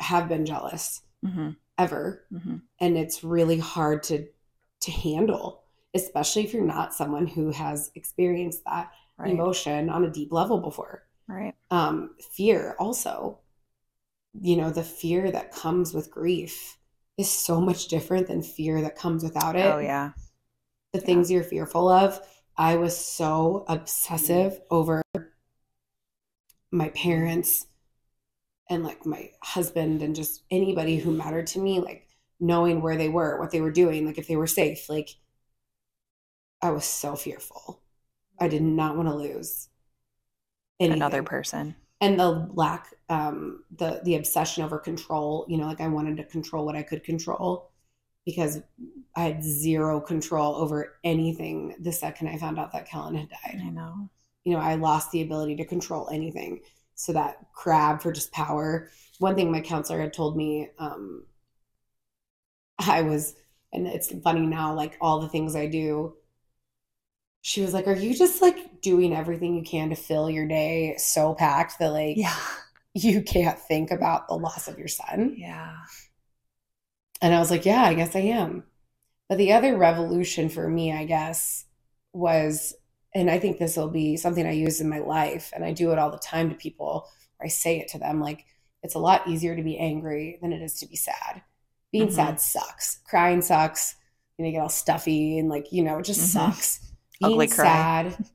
have 0.00 0.28
been 0.28 0.44
jealous 0.44 1.02
hmm 1.24 1.50
ever. 1.78 2.24
hmm 2.30 2.56
and 2.80 2.96
it's 2.98 3.22
really 3.22 3.58
hard 3.58 4.02
to 4.02 4.26
to 4.80 4.90
handle 4.90 5.62
especially 5.94 6.42
if 6.44 6.54
you're 6.54 6.64
not 6.64 6.94
someone 6.94 7.26
who 7.26 7.50
has 7.50 7.90
experienced 7.94 8.64
that 8.64 8.90
Right. 9.18 9.32
emotion 9.32 9.90
on 9.90 10.04
a 10.04 10.10
deep 10.10 10.32
level 10.32 10.58
before 10.58 11.06
Right. 11.28 11.54
um 11.70 12.14
fear 12.32 12.74
also 12.80 13.38
you 14.40 14.56
know 14.56 14.70
the 14.70 14.82
fear 14.82 15.30
that 15.30 15.52
comes 15.54 15.92
with 15.94 16.10
grief 16.10 16.78
is 17.18 17.30
so 17.30 17.60
much 17.60 17.88
different 17.88 18.26
than 18.26 18.42
fear 18.42 18.80
that 18.82 18.96
comes 18.96 19.22
without 19.22 19.54
it 19.56 19.74
Oh 19.74 19.78
yeah. 19.78 20.12
the 20.92 21.00
things 21.00 21.30
you're 21.30 21.44
fearful 21.44 21.88
of 21.88 22.18
i 22.56 22.76
was 22.76 22.96
so 22.96 23.64
obsessive 23.68 24.60
over 24.70 25.02
my 26.70 26.88
parents 26.90 27.66
and 28.72 28.84
like 28.84 29.04
my 29.06 29.30
husband 29.42 30.02
and 30.02 30.16
just 30.16 30.42
anybody 30.50 30.96
who 30.96 31.12
mattered 31.12 31.46
to 31.48 31.58
me 31.60 31.80
like 31.80 32.08
knowing 32.40 32.82
where 32.82 32.96
they 32.96 33.08
were 33.08 33.38
what 33.38 33.50
they 33.50 33.60
were 33.60 33.70
doing 33.70 34.06
like 34.06 34.18
if 34.18 34.26
they 34.28 34.36
were 34.36 34.46
safe 34.46 34.88
like 34.88 35.10
i 36.62 36.70
was 36.70 36.84
so 36.84 37.14
fearful 37.16 37.80
i 38.40 38.48
did 38.48 38.62
not 38.62 38.96
want 38.96 39.08
to 39.08 39.14
lose 39.14 39.68
anything. 40.80 40.96
Another 40.98 41.22
person. 41.22 41.76
and 42.00 42.18
the 42.18 42.48
lack 42.54 42.88
um 43.08 43.64
the 43.76 44.00
the 44.04 44.16
obsession 44.16 44.64
over 44.64 44.78
control 44.78 45.46
you 45.48 45.56
know 45.56 45.66
like 45.66 45.80
i 45.80 45.88
wanted 45.88 46.16
to 46.16 46.24
control 46.24 46.64
what 46.66 46.76
i 46.76 46.82
could 46.82 47.04
control 47.04 47.70
because 48.24 48.60
i 49.16 49.22
had 49.24 49.42
zero 49.44 50.00
control 50.00 50.56
over 50.56 50.98
anything 51.04 51.74
the 51.80 51.92
second 51.92 52.28
i 52.28 52.36
found 52.38 52.58
out 52.58 52.72
that 52.72 52.88
kellen 52.88 53.14
had 53.14 53.28
died 53.28 53.60
I 53.62 53.70
know. 53.70 54.08
you 54.44 54.54
know 54.54 54.60
i 54.60 54.74
lost 54.74 55.10
the 55.12 55.22
ability 55.22 55.56
to 55.56 55.64
control 55.64 56.08
anything 56.12 56.60
so 56.94 57.12
that 57.12 57.36
crab 57.54 58.00
for 58.02 58.12
just 58.12 58.32
power 58.32 58.90
one 59.18 59.34
thing 59.34 59.50
my 59.52 59.60
counselor 59.60 60.00
had 60.00 60.12
told 60.12 60.36
me 60.36 60.68
um 60.78 61.24
i 62.78 63.02
was 63.02 63.34
and 63.72 63.86
it's 63.86 64.12
funny 64.20 64.46
now 64.46 64.74
like 64.74 64.96
all 65.00 65.20
the 65.20 65.28
things 65.28 65.54
i 65.56 65.66
do 65.66 66.14
she 67.40 67.60
was 67.60 67.74
like 67.74 67.86
are 67.86 67.94
you 67.96 68.14
just 68.14 68.40
like 68.42 68.80
doing 68.80 69.14
everything 69.14 69.54
you 69.56 69.62
can 69.62 69.90
to 69.90 69.96
fill 69.96 70.30
your 70.30 70.46
day 70.46 70.94
so 70.98 71.34
packed 71.34 71.78
that 71.78 71.88
like 71.92 72.16
Yeah. 72.16 72.36
you 72.94 73.22
can't 73.22 73.58
think 73.58 73.90
about 73.90 74.28
the 74.28 74.34
loss 74.34 74.68
of 74.68 74.78
your 74.78 74.88
son 74.88 75.34
Yeah. 75.36 75.76
and 77.20 77.34
i 77.34 77.38
was 77.38 77.50
like 77.50 77.64
yeah 77.64 77.82
i 77.82 77.94
guess 77.94 78.14
i 78.16 78.20
am 78.20 78.64
but 79.28 79.38
the 79.38 79.52
other 79.52 79.76
revolution 79.76 80.48
for 80.48 80.68
me 80.68 80.92
i 80.92 81.04
guess 81.04 81.64
was 82.12 82.74
and 83.14 83.30
i 83.30 83.38
think 83.38 83.58
this 83.58 83.76
will 83.76 83.88
be 83.90 84.16
something 84.16 84.46
i 84.46 84.52
use 84.52 84.80
in 84.80 84.88
my 84.88 84.98
life 85.00 85.52
and 85.54 85.64
i 85.64 85.72
do 85.72 85.92
it 85.92 85.98
all 85.98 86.10
the 86.10 86.18
time 86.18 86.48
to 86.50 86.54
people. 86.56 87.08
Or 87.40 87.46
i 87.46 87.48
say 87.48 87.78
it 87.78 87.88
to 87.88 87.98
them 87.98 88.20
like 88.20 88.44
it's 88.82 88.94
a 88.94 88.98
lot 88.98 89.28
easier 89.28 89.54
to 89.56 89.62
be 89.62 89.78
angry 89.78 90.38
than 90.42 90.52
it 90.52 90.60
is 90.62 90.74
to 90.80 90.86
be 90.86 90.96
sad. 90.96 91.42
Being 91.92 92.08
Mhm. 92.08 92.12
sad 92.14 92.40
sucks. 92.40 92.98
Crying 93.08 93.40
sucks. 93.42 93.94
You 94.36 94.42
know 94.44 94.48
you 94.48 94.52
get 94.56 94.62
all 94.62 94.68
stuffy 94.68 95.38
and 95.38 95.48
like 95.48 95.70
you 95.72 95.82
know 95.84 95.98
it 95.98 96.04
just 96.04 96.20
Mhm. 96.20 96.32
sucks. 96.32 96.92
Being 97.20 97.32
Ugly 97.34 97.48
cry. 97.48 97.64
sad 97.64 98.26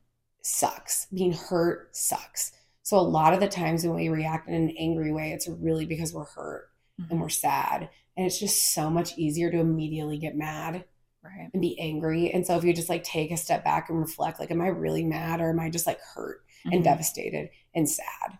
sucks. 0.42 1.08
Being 1.14 1.34
hurt 1.34 1.96
sucks. 1.96 2.52
So 2.84 2.98
a 2.98 3.02
lot 3.02 3.34
of 3.34 3.40
the 3.42 3.48
times 3.50 3.86
when 3.86 3.96
we 3.96 4.08
react 4.10 4.48
in 4.48 4.54
an 4.54 4.70
angry 4.78 5.12
way 5.12 5.32
it's 5.34 5.48
really 5.50 5.86
because 5.86 6.14
we're 6.14 6.24
hurt 6.26 6.70
and 6.98 7.20
Mhm. 7.20 7.22
we're 7.22 7.30
sad. 7.30 7.90
And 8.16 8.26
it's 8.26 8.40
just 8.40 8.74
so 8.74 8.90
much 8.90 9.18
easier 9.18 9.52
to 9.52 9.58
immediately 9.60 10.18
get 10.18 10.36
mad 10.38 10.86
Right. 11.28 11.50
and 11.54 11.62
be 11.62 11.80
angry 11.80 12.32
and 12.32 12.46
so 12.48 12.58
if 12.58 12.64
you 12.64 12.74
just 12.74 12.90
like 12.90 13.04
take 13.04 13.32
a 13.32 13.38
step 13.38 13.64
back 13.64 13.90
and 13.90 14.00
reflect 14.00 14.40
like 14.40 14.50
am 14.52 14.62
i 14.62 14.68
really 14.68 15.04
mad 15.04 15.42
or 15.42 15.50
am 15.50 15.60
i 15.60 15.70
just 15.70 15.86
like 15.88 16.00
hurt 16.16 16.44
and 16.66 16.82
Mhm. 16.82 16.84
devastated 16.84 17.50
and 17.76 17.90
sad 17.90 18.38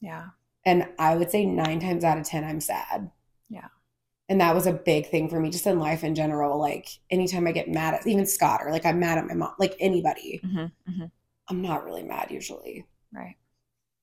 Yeah. 0.00 0.28
and 0.64 0.86
i 0.98 1.16
would 1.16 1.30
say 1.30 1.44
nine 1.44 1.80
times 1.80 2.04
out 2.04 2.18
of 2.18 2.24
ten 2.24 2.44
i'm 2.44 2.60
sad 2.60 3.10
Yeah. 3.48 3.68
and 4.28 4.40
that 4.40 4.54
was 4.54 4.66
a 4.66 4.72
big 4.72 5.08
thing 5.08 5.28
for 5.28 5.38
me 5.40 5.50
just 5.50 5.66
in 5.66 5.78
life 5.78 6.04
in 6.04 6.14
general 6.14 6.58
like 6.58 6.88
anytime 7.10 7.46
i 7.46 7.52
get 7.52 7.68
mad 7.68 7.94
at 7.94 8.06
even 8.06 8.26
scott 8.26 8.60
or 8.64 8.70
like 8.70 8.86
i'm 8.86 9.00
mad 9.00 9.18
at 9.18 9.26
my 9.26 9.34
mom 9.34 9.54
like 9.58 9.74
anybody 9.80 10.40
hmm 10.44 10.66
hmm 10.86 11.04
i'm 11.48 11.60
not 11.62 11.84
really 11.84 12.02
mad 12.04 12.30
usually 12.30 12.86
Right. 13.12 13.36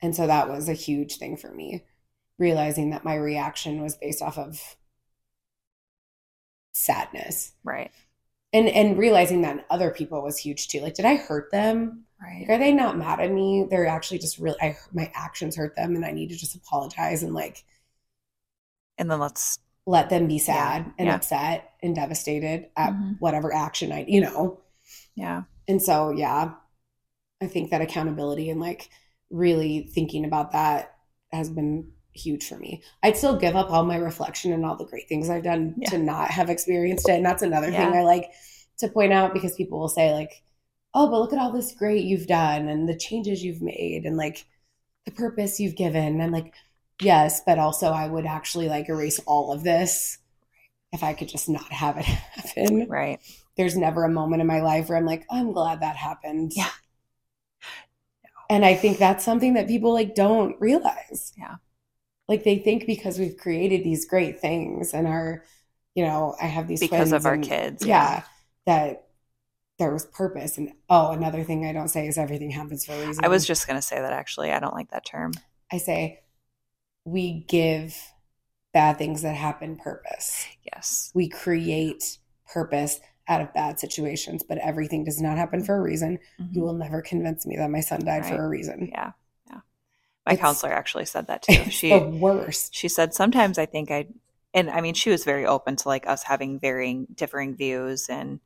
and 0.02 0.16
so 0.16 0.28
that 0.28 0.49
was 0.49 0.68
a 0.70 0.74
huge 0.74 1.18
thing 1.18 1.38
for 1.38 1.52
me 1.53 1.84
realizing 2.38 2.90
that 2.90 3.06
my 3.06 3.16
reaction 3.16 3.82
was 3.82 3.95
based 3.95 4.22
off 4.22 4.38
of 4.38 4.76
sadness 6.74 7.53
Right. 7.64 7.91
And 8.56 8.69
and 8.69 8.98
realizing 8.98 9.41
that 9.41 9.57
in 9.57 9.64
other 9.69 9.91
people 9.91 10.22
was 10.23 10.38
huge 10.38 10.68
too 10.69 10.82
like 10.82 10.95
did 10.95 11.06
i 11.06 11.15
hurt 11.15 11.52
them 11.52 12.06
Right. 12.22 12.48
like 12.48 12.49
are 12.49 12.60
they 12.60 12.72
not 12.73 12.98
mad 12.98 13.19
at 13.19 13.32
me 13.32 13.68
they're 13.69 13.88
actually 13.88 14.19
just 14.19 14.40
really 14.40 14.57
I, 14.61 14.77
my 14.94 15.11
actions 15.15 15.57
hurt 15.57 15.76
them 15.76 15.95
and 15.95 16.06
i 16.06 16.11
need 16.11 16.30
to 16.30 16.38
just 16.38 16.56
apologize 16.56 17.23
and 17.23 17.34
like 17.34 17.65
and 18.98 19.10
then 19.10 19.19
let's 19.19 19.57
let 19.86 20.10
them 20.10 20.27
be 20.27 20.40
sad 20.40 20.86
Yeah, 20.86 20.91
and 20.98 21.07
yeah. 21.07 21.15
upset 21.15 21.73
and 21.84 21.95
devastated 21.95 22.69
at 22.76 22.94
Mhm. 22.94 23.18
whatever 23.19 23.53
action 23.53 23.91
I, 23.91 24.06
you 24.07 24.22
know. 24.22 24.61
Yeah. 25.15 25.44
And 25.68 25.82
so, 25.82 26.11
yeah, 26.11 26.56
I 27.41 27.48
think 27.48 27.72
that 27.72 27.82
accountability 27.82 28.49
and 28.52 28.61
like 28.61 28.90
really 29.32 29.84
thinking 29.94 30.26
about 30.26 30.53
that 30.53 30.95
has 31.34 31.49
been 31.49 31.91
huge 32.15 32.47
for 32.47 32.57
me. 32.57 32.81
I'd 33.03 33.17
still 33.17 33.37
give 33.37 33.55
up 33.55 33.69
all 33.69 33.83
my 33.85 33.97
reflection 33.97 34.53
and 34.53 34.65
all 34.65 34.75
the 34.75 34.85
great 34.85 35.07
things 35.09 35.29
I've 35.29 35.43
done 35.43 35.75
Yeah. 35.77 35.89
to 35.91 35.97
not 35.97 36.31
have 36.31 36.49
experienced 36.49 37.07
it. 37.09 37.13
And 37.13 37.25
that's 37.25 37.43
another 37.43 37.71
thing 37.71 37.93
I 37.93 38.01
like 38.03 38.31
to 38.79 38.87
point 38.87 39.13
out 39.13 39.33
because 39.33 39.55
people 39.55 39.79
will 39.79 39.89
say, 39.89 40.13
like, 40.13 40.43
oh, 40.93 41.09
but 41.09 41.19
look 41.19 41.33
at 41.33 41.39
all 41.39 41.51
this 41.51 41.73
great 41.73 42.05
you've 42.05 42.27
done 42.27 42.67
and 42.69 42.87
the 42.87 42.97
changes 42.97 43.43
you've 43.43 43.61
made 43.61 44.03
and 44.05 44.17
like 44.17 44.45
the 45.05 45.11
purpose 45.11 45.59
you've 45.59 45.75
given. 45.75 46.03
And 46.05 46.23
I'm 46.23 46.31
like, 46.31 46.53
yes, 47.01 47.41
but 47.45 47.59
also 47.59 47.87
I 47.91 48.07
would 48.07 48.25
actually 48.25 48.69
like 48.69 48.87
erase 48.89 49.19
all 49.25 49.51
of 49.51 49.63
this 49.63 50.17
if 50.93 51.03
I 51.03 51.13
could 51.13 51.27
just 51.27 51.49
not 51.49 51.71
have 51.71 51.97
it 51.97 52.05
happen 52.05 52.87
Right. 52.87 53.19
there's 53.57 53.75
never 53.75 54.05
a 54.05 54.09
moment 54.09 54.41
in 54.41 54.47
my 54.47 54.61
life 54.61 54.87
where 54.87 54.97
I'm 54.97 55.05
like, 55.05 55.25
I'm 55.29 55.51
glad 55.51 55.81
that 55.81 55.97
happened. 55.97 56.53
Yeah. 56.55 56.69
And 58.49 58.63
I 58.63 58.75
think 58.75 58.97
that's 58.97 59.25
something 59.25 59.55
that 59.55 59.67
people 59.67 59.91
like 59.93 60.13
don't 60.15 60.55
realize. 60.61 61.33
Yeah. 61.37 61.55
Like 62.27 62.43
they 62.43 62.57
think 62.60 62.85
because 62.88 63.19
we've 63.19 63.38
created 63.38 63.84
these 63.84 64.06
great 64.06 64.39
things 64.39 64.93
and 64.93 65.07
our, 65.07 65.43
you 65.93 66.03
know, 66.03 66.35
I 66.41 66.45
have 66.47 66.68
these 66.68 66.80
Because 66.80 67.11
of 67.11 67.26
our 67.26 67.34
and- 67.34 67.43
kids, 67.43 67.85
Yeah. 67.85 67.95
yeah. 68.15 68.23
That 68.65 69.07
there 69.77 69.91
was 69.93 70.06
purpose. 70.06 70.57
And 70.57 70.72
oh, 70.89 71.11
another 71.11 71.43
thing 71.43 71.65
I 71.65 71.73
don't 71.73 71.89
say 71.89 72.07
is 72.07 72.18
everything 72.18 72.49
happens 72.49 72.85
for 72.85 72.93
a 72.93 73.06
reason. 73.07 73.23
I 73.23 73.27
was 73.27 73.45
just 73.45 73.68
going 73.68 73.77
to 73.77 73.81
say 73.81 73.99
that 73.99 74.11
actually. 74.14 74.52
I 74.52 74.60
don't 74.60 74.73
like 74.73 74.89
that 74.91 75.06
term. 75.06 75.34
I 75.72 75.77
say 75.77 76.22
we 77.03 77.45
give 77.47 77.95
bad 78.73 78.97
things 78.97 79.22
that 79.22 79.35
happen 79.35 79.76
purpose. 79.77 80.45
Yes. 80.64 81.11
we 81.14 81.30
create 81.30 82.18
purpose 82.52 82.99
out 83.27 83.41
of 83.41 83.53
bad 83.53 83.80
situations, 83.80 84.43
but 84.43 84.57
everything 84.60 85.03
does 85.03 85.22
not 85.22 85.38
happen 85.38 85.64
for 85.64 85.76
a 85.77 85.81
reason. 85.81 86.19
Mhm. 86.39 86.53
You 86.56 86.61
will 86.61 86.73
never 86.73 87.02
convince 87.02 87.45
me 87.45 87.56
that 87.57 87.69
my 87.72 87.80
son 87.80 88.03
died 88.03 88.23
Right. 88.23 88.35
for 88.35 88.45
a 88.45 88.49
reason. 88.49 88.89
Yeah. 88.91 89.11
Yeah. 90.26 90.31
My 90.31 90.34
It's- 90.34 90.45
counselor 90.45 90.73
actually 90.73 91.06
said 91.06 91.27
that 91.27 91.43
too. 91.43 91.53
She 91.69 91.89
the 91.89 91.99
worst. 91.99 92.73
she 92.73 92.88
said 92.88 93.14
sometimes 93.14 93.57
I 93.57 93.65
think 93.65 93.91
I 93.91 94.07
and 94.53 94.69
I 94.69 94.81
mean 94.81 94.93
she 94.93 95.10
was 95.10 95.23
very 95.23 95.45
open 95.45 95.76
to 95.77 95.88
like 95.88 96.07
us 96.07 96.23
having 96.23 96.60
varying 96.60 97.07
differing 97.14 97.56
views 97.56 98.07
and 98.10 98.39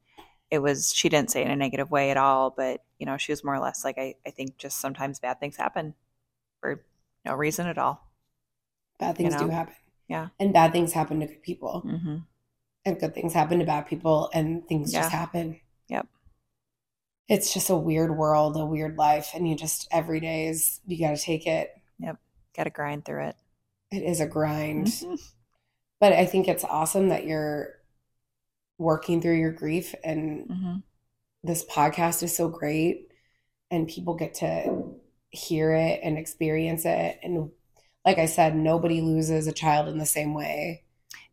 it 0.51 0.59
was 0.59 0.91
she 0.93 1.09
didn't 1.09 1.31
say 1.31 1.41
it 1.41 1.45
in 1.45 1.51
a 1.51 1.55
negative 1.55 1.91
way 1.91 2.09
at 2.11 2.17
all, 2.17 2.49
but 2.49 2.83
you 2.97 3.05
know, 3.05 3.17
she 3.17 3.31
was 3.31 3.43
more 3.43 3.55
or 3.55 3.59
less 3.59 3.85
like 3.85 3.97
I, 3.97 4.15
I 4.25 4.31
think 4.31 4.57
just 4.57 4.81
sometimes 4.81 5.19
bad 5.19 5.39
things 5.39 5.57
happen 5.57 5.93
for 6.59 6.83
no 7.23 7.35
reason 7.35 7.67
at 7.67 7.77
all. 7.77 8.09
Bad 8.99 9.15
things 9.15 9.33
know? 9.35 9.45
do 9.45 9.49
happen. 9.49 9.75
Yeah. 10.07 10.29
And 10.39 10.51
bad 10.51 10.71
things 10.71 10.91
happen 10.91 11.19
to 11.19 11.27
good 11.27 11.43
people. 11.43 11.83
Mm-hmm. 11.85 12.17
And 12.85 12.99
good 12.99 13.13
things 13.13 13.33
happen 13.33 13.59
to 13.59 13.65
bad 13.65 13.87
people 13.87 14.29
and 14.33 14.67
things 14.67 14.91
just 14.91 15.11
happen. 15.11 15.59
Yep. 15.87 16.07
It's 17.29 17.53
just 17.53 17.69
a 17.69 17.75
weird 17.75 18.17
world, 18.17 18.57
a 18.57 18.65
weird 18.65 18.97
life. 18.97 19.29
And 19.33 19.47
you 19.47 19.55
just 19.55 19.87
every 19.91 20.19
day 20.19 20.47
is 20.47 20.81
you 20.85 20.99
gotta 20.99 21.17
take 21.17 21.47
it. 21.47 21.71
Yep, 21.99 22.17
got 22.57 22.63
to 22.65 22.69
grind 22.71 23.05
through 23.05 23.25
it. 23.27 23.35
It 23.91 24.03
is 24.03 24.19
a 24.19 24.27
grind. 24.27 24.87
Mhm. 24.87 25.19
But 25.99 26.13
I 26.13 26.25
think 26.25 26.47
it's 26.47 26.63
awesome 26.63 27.09
that 27.09 27.25
you're 27.25 27.75
working 28.77 29.21
through 29.21 29.35
your 29.37 29.51
grief 29.51 29.93
and 30.03 30.47
Mhm. 30.47 30.83
this 31.43 31.65
podcast 31.65 32.23
is 32.23 32.35
so 32.35 32.47
great 32.49 33.11
and 33.69 33.87
people 33.87 34.13
get 34.15 34.33
to 34.35 34.95
hear 35.31 35.73
it 35.73 35.99
and 36.01 36.17
experience 36.17 36.85
it 36.85 37.19
and 37.21 37.51
like 38.05 38.17
i 38.17 38.25
said 38.25 38.55
nobody 38.55 39.01
loses 39.01 39.45
a 39.47 39.51
child 39.51 39.87
in 39.89 39.97
the 39.97 40.05
same 40.05 40.33
way 40.33 40.83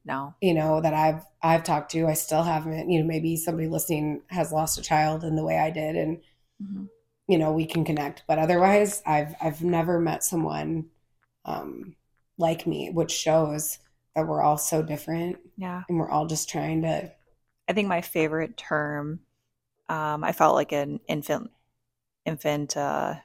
No. 0.06 0.34
you 0.40 0.54
know 0.54 0.80
that 0.80 0.94
i've 0.94 1.22
i've 1.42 1.64
talked 1.64 1.90
to 1.92 2.06
i 2.06 2.14
still 2.14 2.42
haven't 2.42 2.88
you 2.90 3.00
know 3.00 3.06
maybe 3.06 3.36
somebody 3.36 3.68
listening 3.68 4.22
has 4.28 4.52
lost 4.52 4.78
a 4.78 4.82
child 4.82 5.24
in 5.24 5.34
the 5.36 5.44
way 5.44 5.58
i 5.58 5.70
did 5.70 5.96
and 5.96 6.20
Mhm. 6.62 6.88
you 7.28 7.36
know 7.38 7.52
we 7.52 7.66
can 7.66 7.84
connect 7.84 8.22
but 8.26 8.38
otherwise 8.38 9.02
i've 9.04 9.34
i've 9.42 9.62
never 9.62 10.00
met 10.00 10.24
someone 10.24 10.86
um 11.44 11.94
like 12.38 12.66
me 12.66 12.90
which 12.90 13.10
shows 13.12 13.78
that 14.14 14.26
we're 14.26 14.40
all 14.42 14.56
so 14.58 14.80
different 14.82 15.36
Yeah. 15.58 15.82
and 15.88 15.98
we're 15.98 16.08
all 16.10 16.26
just 16.26 16.48
trying 16.48 16.82
to 16.82 17.12
I 17.68 17.72
think 17.72 17.88
my 17.88 18.00
favorite 18.00 18.56
term, 18.56 19.18
um, 19.88 20.22
I 20.22 20.30
felt 20.30 20.54
like 20.54 20.70
an 20.70 21.00
infant 21.08 21.50
infant 22.24 22.76
uh, 22.76 23.16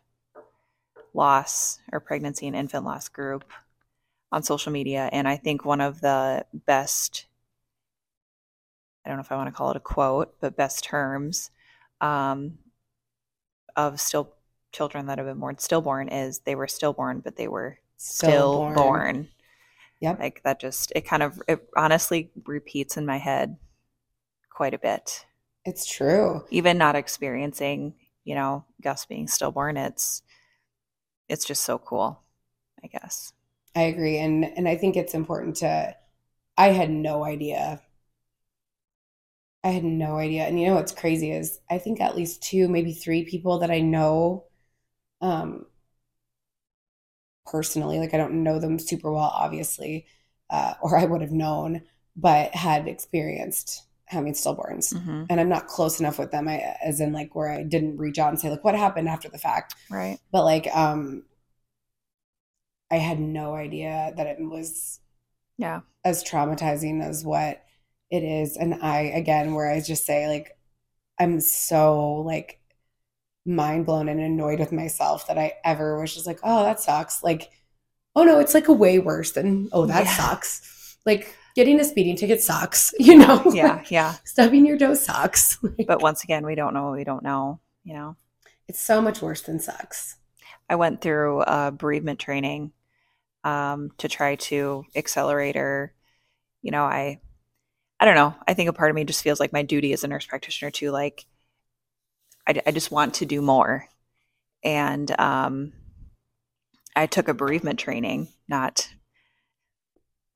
loss 1.14 1.80
or 1.91 1.99
pregnancy 1.99 2.48
and 2.48 2.56
infant 2.56 2.86
loss 2.86 3.08
group 3.10 3.44
on 4.32 4.44
social 4.44 4.72
media, 4.72 5.10
and 5.12 5.28
I 5.28 5.38
think 5.38 5.66
one 5.66 5.82
of 5.82 6.02
the 6.02 6.45
best, 6.66 7.26
I 9.06 9.10
don't 9.10 9.18
know 9.18 9.24
if 9.24 9.32
I 9.32 9.36
want 9.36 9.48
to 9.48 9.53
call 9.53 9.72
it 9.72 9.78
a 9.78 9.82
quote, 9.82 10.36
but 10.40 10.56
best 10.56 10.84
terms 10.84 11.52
um, 11.99 12.60
of 13.76 13.99
still 13.99 14.34
children 14.72 15.08
that 15.08 15.18
have 15.18 15.28
been 15.28 15.40
born 15.40 15.58
stillborn 15.58 16.08
is 16.08 16.40
they 16.40 16.56
were 16.56 16.68
stillborn, 16.68 17.20
but 17.20 17.36
they 17.36 17.48
were 17.48 17.80
stillborn. 17.98 18.74
Stillborn. 18.74 19.28
Yep. 19.99 20.20
Like 20.20 20.41
that 20.44 20.60
just 20.60 20.91
it 20.95 21.02
kind 21.02 21.22
of 21.22 21.41
it 21.48 21.68
honestly 21.76 22.32
repeats 22.45 22.98
in 22.98 23.06
my 23.06 23.18
head 23.18 23.58
quite 24.49 24.74
a 24.74 24.80
bit. 24.80 25.26
it's 25.66 25.86
true 25.86 26.44
Even 26.49 26.78
not 26.78 26.95
experiencing, 26.95 27.94
you 28.24 28.34
know, 28.34 28.66
Gus 28.82 29.06
being 29.06 29.28
stillborn, 29.28 29.78
it's 29.78 30.24
it's 31.30 31.45
just 31.45 31.64
so 31.64 31.78
cool, 31.78 32.22
I 32.84 32.88
guess. 32.88 33.34
I 33.76 33.84
agree, 33.84 34.18
and 34.18 34.45
and 34.45 34.68
I 34.68 34.76
think 34.77 34.95
it's 34.95 35.14
important 35.14 35.57
to. 35.57 35.95
I 36.57 36.69
had 36.69 36.89
no 36.91 37.26
idea. 37.26 37.81
I 39.64 39.69
had 39.69 39.84
no 39.84 40.18
idea, 40.18 40.43
and 40.45 40.60
you 40.60 40.68
know 40.68 40.76
what's 40.76 40.91
crazy 40.91 41.31
is 41.31 41.60
I 41.69 41.77
think 41.77 41.99
at 42.02 42.15
least 42.15 42.41
two, 42.41 42.68
maybe 42.68 42.93
three 42.93 43.26
people 43.26 43.60
that 43.60 43.72
I 43.72 43.80
know, 43.80 44.45
um, 45.22 45.68
personally. 47.45 47.99
Like 47.99 48.14
I 48.14 48.18
don't 48.18 48.43
know 48.43 48.60
them 48.60 48.80
super 48.80 49.11
well, 49.11 49.31
obviously, 49.35 50.06
uh, 50.49 50.73
or 50.81 50.98
I 50.98 51.06
would 51.06 51.22
have 51.22 51.31
known, 51.31 51.81
but 52.15 52.53
had 52.56 52.88
experienced 52.88 53.84
having 54.06 54.34
stillborns. 54.34 54.93
hmm 54.98 55.23
And 55.30 55.39
I'm 55.39 55.49
not 55.49 55.68
close 55.68 55.99
enough 55.99 56.19
with 56.19 56.31
them, 56.31 56.48
I, 56.48 56.76
as 56.84 56.99
in 56.99 57.14
like 57.14 57.35
where 57.35 57.49
I 57.49 57.64
didn't 57.64 57.98
reach 57.98 58.19
out 58.19 58.30
and 58.30 58.39
say 58.39 58.49
like 58.49 58.64
what 58.64 58.76
happened 58.76 59.07
after 59.07 59.30
the 59.30 59.38
fact 59.38 59.76
Right. 59.89 60.19
but 60.31 60.43
like 60.43 60.68
um 60.76 61.23
i 62.91 62.95
had 62.97 63.19
no 63.19 63.55
idea 63.55 64.13
that 64.18 64.27
it 64.27 64.38
was 64.39 64.99
Yeah. 65.57 65.81
as 66.05 66.23
traumatizing 66.23 67.01
as 67.03 67.23
what 67.26 67.63
it 68.09 68.23
is 68.23 68.57
and 68.57 68.76
i 68.76 68.99
again 69.01 69.53
where 69.53 69.72
i 69.72 69.80
just 69.81 70.05
say 70.05 70.27
like 70.27 70.57
i'm 71.19 71.39
so 71.39 72.15
like 72.15 72.59
mind 73.45 73.85
blown 73.85 74.07
and 74.09 74.19
annoyed 74.19 74.59
with 74.59 74.72
myself 74.72 75.27
that 75.27 75.38
i 75.38 75.53
ever 75.65 75.99
was 75.99 76.13
just 76.13 76.27
like 76.27 76.39
oh 76.43 76.63
that 76.63 76.80
sucks 76.80 77.23
like 77.23 77.49
oh 78.15 78.23
no 78.23 78.39
it's 78.39 78.53
like 78.53 78.68
a 78.68 78.73
way 78.73 78.99
worse 78.99 79.31
than 79.31 79.68
oh 79.72 79.85
that 79.88 80.05
Yeah. 80.05 80.11
sucks 80.18 80.97
like 81.05 81.35
getting 81.55 81.80
a 81.80 81.84
speeding 81.84 82.15
ticket 82.15 82.41
sucks 82.41 82.93
you 82.99 83.18
know 83.18 83.41
Yeah. 83.53 83.84
Yeah. 83.89 84.15
stubbing 84.26 84.65
your 84.65 84.77
toe 84.77 84.93
sucks 84.93 85.57
But 85.88 86.01
once 86.01 86.23
again, 86.23 86.45
we 86.45 86.55
don't 86.55 86.73
know 86.73 86.84
what 86.89 86.97
we 86.97 87.03
don't 87.03 87.23
know, 87.23 87.59
you 87.84 87.93
know. 87.93 88.15
it's 88.68 88.80
so 88.80 89.01
much 89.01 89.22
worse 89.22 89.41
than 89.41 89.59
sucks 89.59 90.18
I 90.69 90.76
went 90.76 91.01
through 91.01 91.39
uh, 91.41 91.72
bereavement 91.72 92.19
training 92.19 92.72
um, 93.43 93.91
to 93.97 94.07
try 94.07 94.35
to 94.35 94.85
accelerate 94.95 95.55
or, 95.55 95.93
you 96.61 96.72
know, 96.72 96.84
I, 96.84 97.19
I 97.99 98.05
don't 98.05 98.15
know. 98.15 98.35
I 98.47 98.53
think 98.53 98.69
a 98.69 98.73
part 98.73 98.89
of 98.89 98.95
me 98.95 99.03
just 99.03 99.23
feels 99.23 99.39
like 99.39 99.53
my 99.53 99.63
duty 99.63 99.93
as 99.93 100.03
a 100.03 100.07
nurse 100.07 100.26
practitioner 100.26 100.72
to 100.72 100.91
Like, 100.91 101.26
I, 102.47 102.61
I 102.65 102.72
just 102.72 102.91
want 102.91 103.15
to 103.15 103.26
do 103.26 103.41
more, 103.41 103.88
and 104.63 105.09
um, 105.19 105.73
I 106.95 107.05
took 107.05 107.27
a 107.27 107.34
bereavement 107.34 107.80
training. 107.80 108.30
Not 108.47 108.89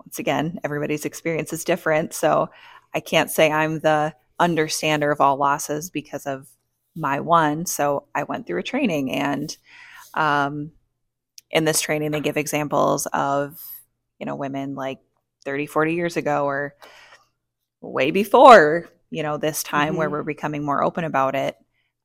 once 0.03 0.19
again, 0.19 0.59
everybody's 0.63 1.05
experience 1.05 1.51
is 1.53 1.63
different, 1.63 2.13
so 2.13 2.49
I 2.93 2.99
can't 2.99 3.31
say 3.31 3.51
I'm 3.51 3.79
the 3.79 4.13
understander 4.39 5.11
of 5.11 5.21
all 5.21 5.37
losses 5.37 5.89
because 5.89 6.25
of 6.25 6.47
my 6.95 7.19
one. 7.19 7.65
So 7.65 8.07
I 8.13 8.23
went 8.23 8.47
through 8.47 8.59
a 8.59 8.63
training 8.63 9.11
and 9.11 9.55
um, 10.13 10.71
in 11.51 11.65
this 11.65 11.81
training 11.81 12.11
they 12.11 12.19
give 12.21 12.37
examples 12.37 13.07
of 13.07 13.59
you 14.19 14.25
know 14.25 14.35
women 14.35 14.75
like 14.75 14.99
30 15.45 15.65
40 15.65 15.93
years 15.93 16.17
ago 16.17 16.45
or 16.45 16.75
way 17.81 18.11
before 18.11 18.89
you 19.09 19.23
know 19.23 19.37
this 19.37 19.63
time 19.63 19.95
where 19.95 20.07
Mhm. 20.07 20.11
we're 20.11 20.23
becoming 20.23 20.65
more 20.65 20.83
open 20.83 21.03
about 21.03 21.35
it 21.35 21.57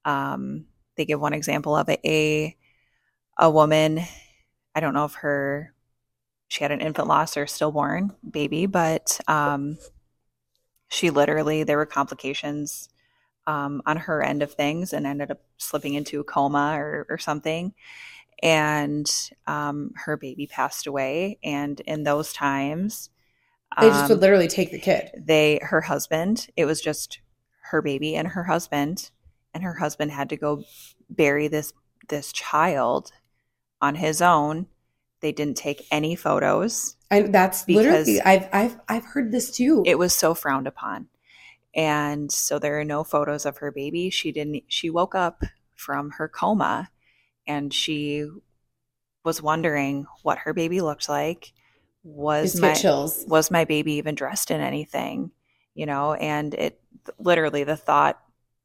um, 0.04 0.66
they 0.96 1.04
give 1.04 1.20
one 1.20 1.32
example 1.34 1.76
of 1.76 1.88
it, 1.88 2.00
a 2.04 2.56
a 3.38 3.50
woman 3.50 4.00
i 4.74 4.80
don't 4.80 4.94
know 4.94 5.04
if 5.06 5.14
her 5.14 5.74
she 6.48 6.64
had 6.64 6.72
an 6.72 6.80
infant 6.82 7.08
loss 7.08 7.36
or 7.36 7.46
stillborn 7.46 8.14
baby 8.30 8.66
but 8.66 9.20
um, 9.28 9.78
she 10.88 11.10
literally 11.10 11.62
there 11.62 11.76
were 11.76 11.86
complications 11.86 12.88
um, 13.46 13.82
on 13.86 13.96
her 13.96 14.22
end 14.22 14.42
of 14.42 14.54
things 14.54 14.92
and 14.92 15.06
ended 15.06 15.30
up 15.30 15.40
slipping 15.58 15.94
into 15.94 16.20
a 16.20 16.24
coma 16.24 16.74
or, 16.78 17.06
or 17.10 17.18
something 17.18 17.74
and 18.42 19.10
um, 19.46 19.92
her 19.96 20.16
baby 20.16 20.46
passed 20.46 20.86
away 20.86 21.38
and 21.42 21.80
in 21.80 22.02
those 22.04 22.32
times 22.32 23.10
They 23.80 23.88
just 23.88 24.04
Um, 24.04 24.08
would 24.10 24.20
literally 24.20 24.48
take 24.48 24.70
the 24.70 24.78
kid. 24.80 25.10
they 25.16 25.58
her 25.62 25.80
husband 25.82 26.48
it 26.56 26.64
was 26.64 26.80
just 26.80 27.20
her 27.70 27.82
baby 27.82 28.16
and 28.16 28.28
her 28.28 28.44
husband 28.44 29.10
and 29.54 29.62
her 29.62 29.74
husband 29.74 30.10
had 30.12 30.28
to 30.30 30.36
go 30.36 30.64
bury 31.08 31.48
this 31.48 31.72
this 32.08 32.32
child 32.32 33.12
on 33.80 33.94
his 33.96 34.20
own 34.22 34.66
they 35.20 35.32
didn't 35.32 35.56
take 35.56 35.86
any 35.90 36.16
photos 36.16 36.96
And 37.10 37.32
that's 37.34 37.64
Because- 37.64 37.84
literally 38.06 38.20
I've 38.22 38.48
I've 38.52 38.80
I've 38.88 39.04
heard 39.04 39.32
this 39.32 39.50
too. 39.50 39.82
it 39.86 39.98
was 39.98 40.12
so 40.14 40.34
frowned 40.34 40.66
upon 40.66 41.08
and 41.74 42.32
so 42.32 42.58
there 42.58 42.80
are 42.80 42.84
no 42.84 43.04
photos 43.04 43.44
of 43.46 43.58
her 43.58 43.70
baby 43.70 44.10
she 44.10 44.32
didn't 44.32 44.64
she 44.68 44.90
woke 44.90 45.14
up 45.14 45.42
from 45.76 46.10
her 46.12 46.26
coma 46.28 46.90
and 47.50 47.72
she 47.74 48.26
was 49.24 49.42
wondering 49.42 50.06
what 50.22 50.38
her 50.38 50.54
baby 50.54 50.80
looked 50.80 51.08
like 51.08 51.52
was 52.02 52.60
my 52.60 52.72
chills. 52.74 53.24
was 53.28 53.50
my 53.50 53.64
baby 53.64 53.94
even 53.94 54.14
dressed 54.14 54.50
in 54.50 54.60
anything 54.60 55.30
you 55.74 55.84
know 55.84 56.14
and 56.14 56.54
it 56.54 56.80
literally 57.18 57.64
the 57.64 57.76
thought 57.76 58.18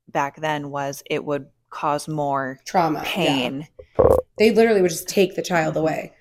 back 0.08 0.38
then 0.38 0.70
was 0.70 1.04
it 1.10 1.26
would 1.26 1.48
cause 1.70 2.08
more 2.08 2.60
Trauma. 2.66 3.00
yeah. 3.00 3.06
pain 3.06 3.68
They 4.38 4.52
literally 4.52 4.82
would 4.82 4.92
just 4.92 5.08
take 5.08 5.36
the 5.36 5.42
child 5.42 5.78
away. 5.78 6.14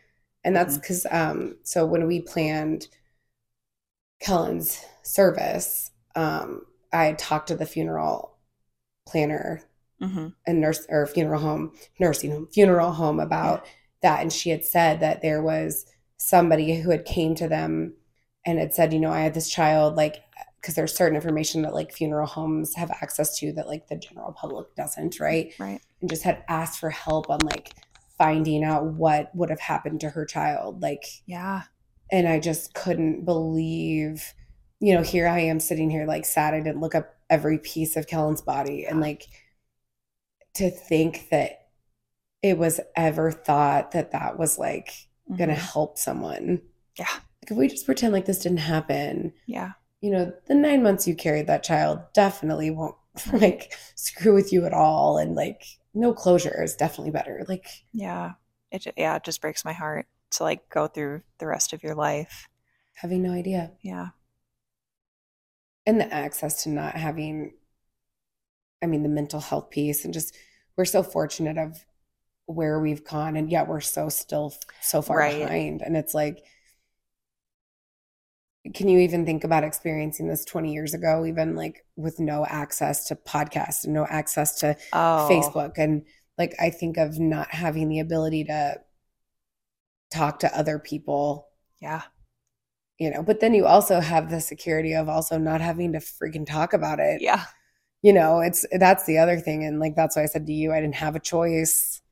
And 0.44 0.54
that's 0.54 0.76
because 0.76 1.06
um 1.10 1.56
so 1.62 1.86
when 1.86 2.06
we 2.06 2.20
planned 2.20 2.88
Kellen's 4.20 4.84
service, 5.02 5.90
um, 6.14 6.64
I 6.92 7.06
had 7.06 7.18
talked 7.18 7.48
to 7.48 7.56
the 7.56 7.66
funeral 7.66 8.36
planner 9.06 9.62
hmm 10.08 10.28
and 10.46 10.60
nurse 10.60 10.86
or 10.88 11.06
funeral 11.06 11.40
home, 11.40 11.72
nursing 11.98 12.30
home, 12.30 12.46
funeral 12.52 12.92
home 12.92 13.18
about 13.18 13.66
that. 14.02 14.20
And 14.20 14.32
she 14.32 14.50
had 14.50 14.64
said 14.64 15.00
that 15.00 15.22
there 15.22 15.42
was 15.42 15.86
somebody 16.18 16.80
who 16.80 16.90
had 16.90 17.04
came 17.06 17.34
to 17.36 17.48
them 17.48 17.94
and 18.44 18.58
had 18.58 18.74
said, 18.74 18.92
you 18.92 19.00
know, 19.00 19.10
I 19.10 19.20
had 19.20 19.32
this 19.32 19.48
child, 19.48 19.96
like, 19.96 20.22
because 20.60 20.74
there's 20.74 20.94
certain 20.94 21.16
information 21.16 21.62
that 21.62 21.72
like 21.72 21.92
funeral 21.94 22.26
homes 22.26 22.74
have 22.74 22.90
access 22.90 23.38
to 23.38 23.52
that 23.52 23.68
like 23.68 23.88
the 23.88 23.96
general 23.96 24.32
public 24.32 24.74
doesn't, 24.76 25.18
right? 25.18 25.54
right 25.58 25.80
And 26.00 26.10
just 26.10 26.24
had 26.24 26.44
asked 26.48 26.78
for 26.78 26.90
help 26.90 27.30
on 27.30 27.38
like 27.38 27.72
finding 28.18 28.64
out 28.64 28.84
what 28.84 29.34
would 29.34 29.50
have 29.50 29.60
happened 29.60 30.00
to 30.00 30.10
her 30.10 30.26
child. 30.26 30.82
Like, 30.82 31.04
yeah 31.26 31.62
and 32.10 32.28
I 32.28 32.38
just 32.38 32.74
couldn't 32.74 33.24
believe, 33.24 34.34
you 34.80 34.94
know, 34.94 35.02
here 35.02 35.26
I 35.26 35.40
am 35.40 35.60
sitting 35.60 35.90
here 35.90 36.06
like 36.06 36.24
sad. 36.24 36.54
I 36.54 36.60
didn't 36.60 36.80
look 36.80 36.94
up 36.94 37.14
every 37.30 37.58
piece 37.58 37.96
of 37.96 38.06
Kellen's 38.06 38.42
body 38.42 38.86
and 38.86 39.00
like 39.00 39.26
to 40.54 40.70
think 40.70 41.28
that 41.30 41.68
it 42.42 42.58
was 42.58 42.80
ever 42.96 43.30
thought 43.30 43.92
that 43.92 44.12
that 44.12 44.38
was 44.38 44.58
like 44.58 44.90
going 45.28 45.48
to 45.48 45.54
mm-hmm. 45.54 45.72
help 45.72 45.98
someone. 45.98 46.60
yeah 46.98 47.06
Like 47.42 47.50
if 47.50 47.56
we 47.56 47.68
just 47.68 47.86
pretend 47.86 48.12
like 48.12 48.26
this 48.26 48.40
didn't 48.40 48.58
happen, 48.58 49.32
yeah 49.46 49.72
you 50.00 50.10
know, 50.10 50.30
the 50.48 50.54
nine 50.54 50.82
months 50.82 51.08
you 51.08 51.14
carried 51.14 51.46
that 51.46 51.62
child 51.62 51.98
definitely 52.12 52.70
won't 52.70 52.96
like 53.32 53.72
screw 53.94 54.34
with 54.34 54.52
you 54.52 54.66
at 54.66 54.74
all. 54.74 55.16
And 55.16 55.34
like 55.34 55.64
no 55.94 56.12
closure 56.12 56.62
is 56.62 56.76
definitely 56.76 57.12
better. 57.12 57.44
Like, 57.48 57.66
yeah 57.92 58.32
it 58.74 58.86
yeah 58.96 59.16
it 59.16 59.24
just 59.24 59.40
breaks 59.40 59.64
my 59.64 59.72
heart 59.72 60.06
to 60.32 60.42
like 60.42 60.68
go 60.68 60.88
through 60.88 61.22
the 61.38 61.46
rest 61.46 61.72
of 61.72 61.82
your 61.82 61.94
life 61.94 62.48
having 62.94 63.22
no 63.22 63.30
idea. 63.32 63.72
yeah 63.82 64.08
and 65.86 66.00
the 66.00 66.12
access 66.12 66.62
to 66.64 66.70
not 66.70 66.96
having 66.96 67.54
i 68.84 68.86
mean 68.86 69.02
the 69.02 69.08
mental 69.08 69.40
health 69.40 69.70
piece 69.70 70.04
and 70.04 70.14
just 70.14 70.36
we're 70.76 70.84
so 70.84 71.02
fortunate 71.02 71.58
of 71.58 71.84
where 72.46 72.78
we've 72.78 73.04
gone 73.04 73.36
and 73.36 73.50
yet 73.50 73.68
we're 73.68 73.80
so 73.80 74.08
still 74.08 74.54
so 74.80 75.00
far 75.00 75.18
Right. 75.18 75.38
behind. 75.38 75.82
And 75.82 75.96
it's 75.96 76.14
like 76.14 76.44
can 78.74 78.88
you 78.88 79.00
even 79.00 79.26
think 79.26 79.44
about 79.44 79.64
experiencing 79.64 80.26
this 80.26 80.44
20 80.44 80.72
years 80.72 80.94
ago 80.94 81.26
even 81.26 81.54
like 81.54 81.84
with 81.96 82.18
no 82.18 82.46
access 82.46 83.04
to 83.08 83.14
podcasts 83.14 83.84
and 83.84 83.92
no 83.92 84.06
access 84.06 84.60
to 84.60 84.76
oh. 84.92 85.28
Facebook? 85.30 85.72
And 85.78 86.04
like 86.36 86.54
i 86.60 86.70
think 86.70 86.96
of 86.96 87.18
not 87.18 87.50
having 87.50 87.88
the 87.88 88.00
ability 88.00 88.44
to 88.44 88.80
talk 90.10 90.40
to 90.40 90.58
other 90.58 90.78
people. 90.78 91.48
Yeah. 91.80 92.02
You 92.98 93.10
know 93.10 93.22
but 93.22 93.40
then 93.40 93.54
you 93.54 93.66
also 93.66 94.00
have 94.00 94.30
the 94.30 94.40
security 94.40 94.94
of 94.94 95.08
also 95.08 95.38
not 95.38 95.60
having 95.60 95.92
to 95.92 95.98
freaking 95.98 96.46
talk 96.46 96.72
about 96.74 97.00
it. 97.00 97.22
Yeah 97.22 97.44
you 98.04 98.12
know 98.12 98.40
it's 98.40 98.64
that's 98.78 99.04
the 99.06 99.16
other 99.18 99.38
thing 99.40 99.64
and 99.64 99.80
like 99.80 99.94
that's 99.96 100.14
why 100.16 100.22
i 100.22 100.26
said 100.26 100.46
to 100.46 100.52
you 100.52 100.72
i 100.72 100.80
didn't 100.80 100.94
have 101.06 101.16
a 101.16 101.20
choice. 101.20 102.02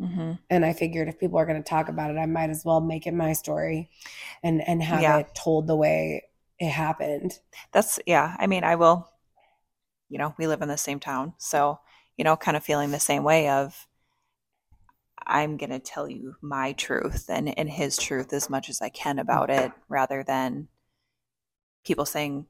Hmm 0.00 0.32
and 0.50 0.64
i 0.64 0.72
figured 0.72 1.06
if 1.08 1.20
people 1.20 1.38
are 1.38 1.46
going 1.46 1.62
to 1.62 1.68
talk 1.68 1.88
about 1.88 2.10
it 2.10 2.16
i 2.18 2.26
might 2.26 2.50
as 2.50 2.64
well 2.64 2.80
make 2.80 3.06
it 3.06 3.14
my 3.14 3.32
story 3.34 3.90
and 4.42 4.60
and 4.66 4.82
have 4.82 5.02
Yeah. 5.02 5.18
it 5.18 5.34
told 5.34 5.66
the 5.68 5.76
way 5.76 6.24
it 6.58 6.70
happened. 6.70 7.38
That's 7.72 8.00
yeah 8.06 8.34
i 8.40 8.46
mean 8.46 8.64
i 8.64 8.74
will 8.74 9.08
you 10.08 10.18
know 10.18 10.34
we 10.38 10.46
live 10.46 10.62
in 10.62 10.68
the 10.68 10.76
same 10.76 10.98
town 11.00 11.34
so 11.38 11.78
you 12.16 12.24
know 12.24 12.36
kind 12.36 12.56
of 12.56 12.64
feeling 12.64 12.90
the 12.90 12.98
same 13.00 13.22
way 13.24 13.48
of 13.48 13.86
i'm 15.26 15.56
going 15.56 15.70
to 15.70 15.78
tell 15.78 16.08
you 16.08 16.34
my 16.40 16.72
truth 16.72 17.26
and 17.28 17.56
and 17.58 17.68
his 17.70 17.96
truth 17.96 18.32
as 18.32 18.48
much 18.50 18.68
as 18.68 18.80
i 18.82 18.88
can 18.88 19.18
about 19.18 19.48
it 19.50 19.72
rather 19.88 20.22
than 20.24 20.68
people 21.84 22.04
saying 22.06 22.46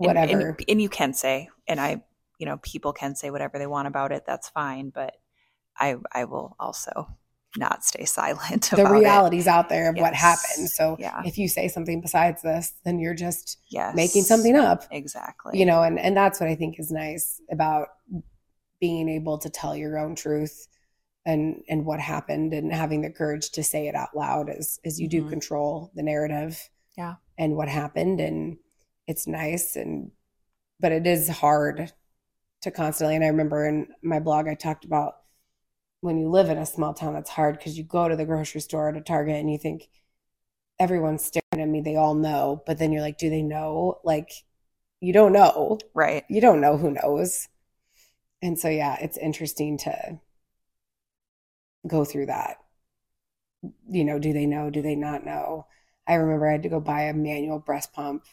and- 0.00 0.18
and- 0.18 0.28
whatever. 0.30 0.56
and, 0.68 0.80
you 0.82 0.88
can 0.88 1.12
say 1.12 1.48
and 1.68 1.80
i 1.80 2.02
you 2.38 2.46
know 2.46 2.58
people 2.58 2.92
can 2.92 3.14
say 3.14 3.30
whatever 3.30 3.58
they 3.58 3.66
want 3.66 3.88
about 3.88 4.12
it 4.12 4.24
that's 4.26 4.48
fine 4.48 4.90
but 4.90 5.14
i 5.78 5.96
i 6.12 6.24
will 6.24 6.54
also 6.58 7.08
not 7.56 7.82
stay 7.84 8.04
silent 8.04 8.68
the 8.74 8.82
about 8.82 8.92
reality's 8.92 9.46
out 9.46 9.70
there 9.70 9.88
of 9.88 9.96
what 9.96 10.12
happened. 10.12 10.68
So 10.68 10.94
Yeah. 10.98 11.22
if 11.24 11.38
you 11.38 11.48
say 11.48 11.68
something 11.68 12.02
besides 12.02 12.42
this 12.42 12.74
then 12.84 12.98
you're 12.98 13.14
just 13.14 13.58
it 13.70 13.74
yes. 13.76 13.94
making 13.96 14.24
something 14.24 14.54
up. 14.56 14.84
Exactly. 14.90 15.58
You 15.58 15.64
know 15.64 15.82
and 15.82 15.98
and 15.98 16.14
that's 16.14 16.38
what 16.38 16.50
i 16.50 16.54
think 16.54 16.78
is 16.78 16.90
nice 16.90 17.40
about 17.50 17.88
being 18.78 19.08
able 19.08 19.38
to 19.38 19.48
tell 19.48 19.74
your 19.74 19.96
own 19.98 20.14
truth 20.14 20.68
and 21.24 21.62
and 21.68 21.86
what 21.86 21.98
happened 21.98 22.52
and 22.52 22.70
having 22.72 23.00
the 23.00 23.10
courage 23.10 23.50
to 23.52 23.64
say 23.64 23.88
it 23.88 23.94
out 23.94 24.14
loud 24.14 24.50
as 24.50 24.78
as 24.84 25.00
you 25.00 25.08
do 25.08 25.24
Mhm. 25.24 25.30
control 25.30 25.90
the 25.94 26.02
narrative 26.02 26.68
Yeah. 26.96 27.14
and 27.38 27.56
what 27.56 27.68
happened. 27.70 28.20
And 28.20 28.58
it's 29.06 29.26
nice 29.26 29.76
and 29.76 30.10
but 30.78 30.92
it 30.92 31.06
is 31.06 31.28
hard 31.28 31.92
to 32.62 32.70
constantly 32.70 33.14
and 33.14 33.24
i 33.24 33.28
remember 33.28 33.66
in 33.66 33.88
my 34.02 34.18
blog 34.18 34.48
i 34.48 34.54
talked 34.54 34.84
about 34.84 35.16
when 36.00 36.18
you 36.18 36.28
live 36.28 36.48
in 36.50 36.58
a 36.58 36.66
small 36.66 36.94
town 36.94 37.16
it's 37.16 37.30
hard 37.30 37.58
because 37.58 37.76
you 37.76 37.84
go 37.84 38.08
to 38.08 38.16
the 38.16 38.24
grocery 38.24 38.60
store 38.60 38.92
to 38.92 39.00
target 39.00 39.36
and 39.36 39.50
you 39.50 39.58
think 39.58 39.88
everyone's 40.78 41.24
staring 41.24 41.62
at 41.62 41.68
me 41.68 41.80
they 41.80 41.96
all 41.96 42.14
know 42.14 42.62
but 42.66 42.78
then 42.78 42.92
you're 42.92 43.02
like 43.02 43.18
do 43.18 43.30
they 43.30 43.42
know? 43.42 43.98
Like 44.04 44.30
you 45.00 45.12
don't 45.12 45.32
know. 45.32 45.78
Right. 45.94 46.24
You 46.28 46.40
don't 46.40 46.60
know 46.60 46.76
who 46.76 46.90
knows. 46.90 47.48
And 48.42 48.58
so 48.58 48.68
yeah 48.68 48.96
it's 49.00 49.18
interesting 49.18 49.78
to 49.78 50.20
go 51.86 52.04
through 52.04 52.26
that. 52.26 52.58
You 53.88 54.04
know 54.04 54.18
do 54.18 54.32
they 54.32 54.46
know? 54.46 54.70
Do 54.70 54.82
they 54.82 54.96
not 54.96 55.24
know? 55.24 55.66
I 56.06 56.14
remember 56.14 56.48
i 56.48 56.52
had 56.52 56.62
to 56.62 56.68
go 56.68 56.80
buy 56.80 57.02
a 57.02 57.14
manual 57.14 57.58
breast 57.58 57.92
pump 57.92 58.24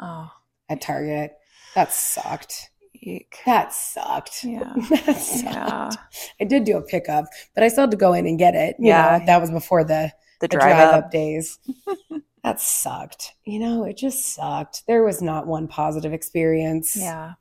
oh. 0.00 0.30
at 0.68 0.80
target. 0.80 1.36
That 1.74 1.92
sucked 1.92 2.70
eek. 3.02 3.38
that 3.44 3.72
sucked 3.72 4.44
yeah 4.44 4.76
that 4.90 5.16
sucked 5.16 5.44
yeah 5.44 5.96
i 6.40 6.44
did 6.44 6.64
do 6.64 6.76
a 6.76 6.82
pickup 6.82 7.26
but 7.54 7.62
i 7.62 7.68
still 7.68 7.82
had 7.82 7.90
to 7.90 7.96
go 7.96 8.12
in 8.12 8.26
and 8.26 8.38
get 8.38 8.54
it 8.54 8.76
you 8.78 8.86
Yeah. 8.88 9.18
know 9.18 9.22
that 9.26 9.40
was 9.40 9.50
before 9.50 9.84
the, 9.84 10.12
the 10.40 10.48
the 10.50 10.56
drive, 10.56 10.78
up 10.92 10.92
up 10.92 11.10
days 11.10 11.58
that 12.44 12.60
sucked 12.60 13.34
you 13.44 13.58
know 13.58 13.84
it 13.84 13.96
just 13.96 14.34
sucked 14.34 14.86
there 14.86 15.04
was 15.04 15.22
not 15.22 15.46
one 15.46 15.68
positive 15.68 16.12
experience 16.12 16.96
yeah 16.96 17.34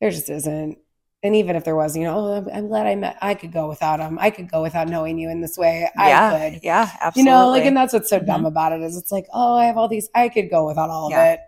There 0.00 0.10
just 0.10 0.30
isn't. 0.30 0.78
And 1.22 1.34
even 1.34 1.56
if 1.56 1.64
there 1.64 1.74
was, 1.74 1.96
you 1.96 2.04
know, 2.04 2.18
oh, 2.18 2.36
I'm, 2.36 2.48
I'm 2.50 2.68
glad 2.68 2.86
I 2.86 2.94
met. 2.94 3.16
I 3.20 3.34
could 3.34 3.52
go 3.52 3.68
without 3.68 3.98
him. 3.98 4.18
I 4.20 4.30
could 4.30 4.50
go 4.50 4.62
without 4.62 4.88
knowing 4.88 5.18
you 5.18 5.28
in 5.30 5.40
this 5.40 5.56
way. 5.58 5.88
I 5.98 6.10
yeah 6.10 6.28
could. 6.28 6.60
yeah 6.62 6.90
You 7.14 7.22
know, 7.24 7.48
like, 7.50 7.64
and 7.64 7.76
that's 7.76 7.92
what's 7.94 8.10
so 8.10 8.20
Mhm. 8.20 8.26
dumb 8.26 8.44
about 8.46 8.72
it 8.72 8.82
is 8.82 8.96
it's 8.96 9.10
like, 9.10 9.26
oh, 9.32 9.56
I 9.56 9.64
have 9.64 9.76
all 9.76 9.88
these. 9.88 10.08
I 10.14 10.28
could 10.28 10.50
go 10.50 10.66
without 10.66 10.90
all 10.90 11.08
Yeah. 11.10 11.18
of 11.18 11.32
it. 11.34 11.40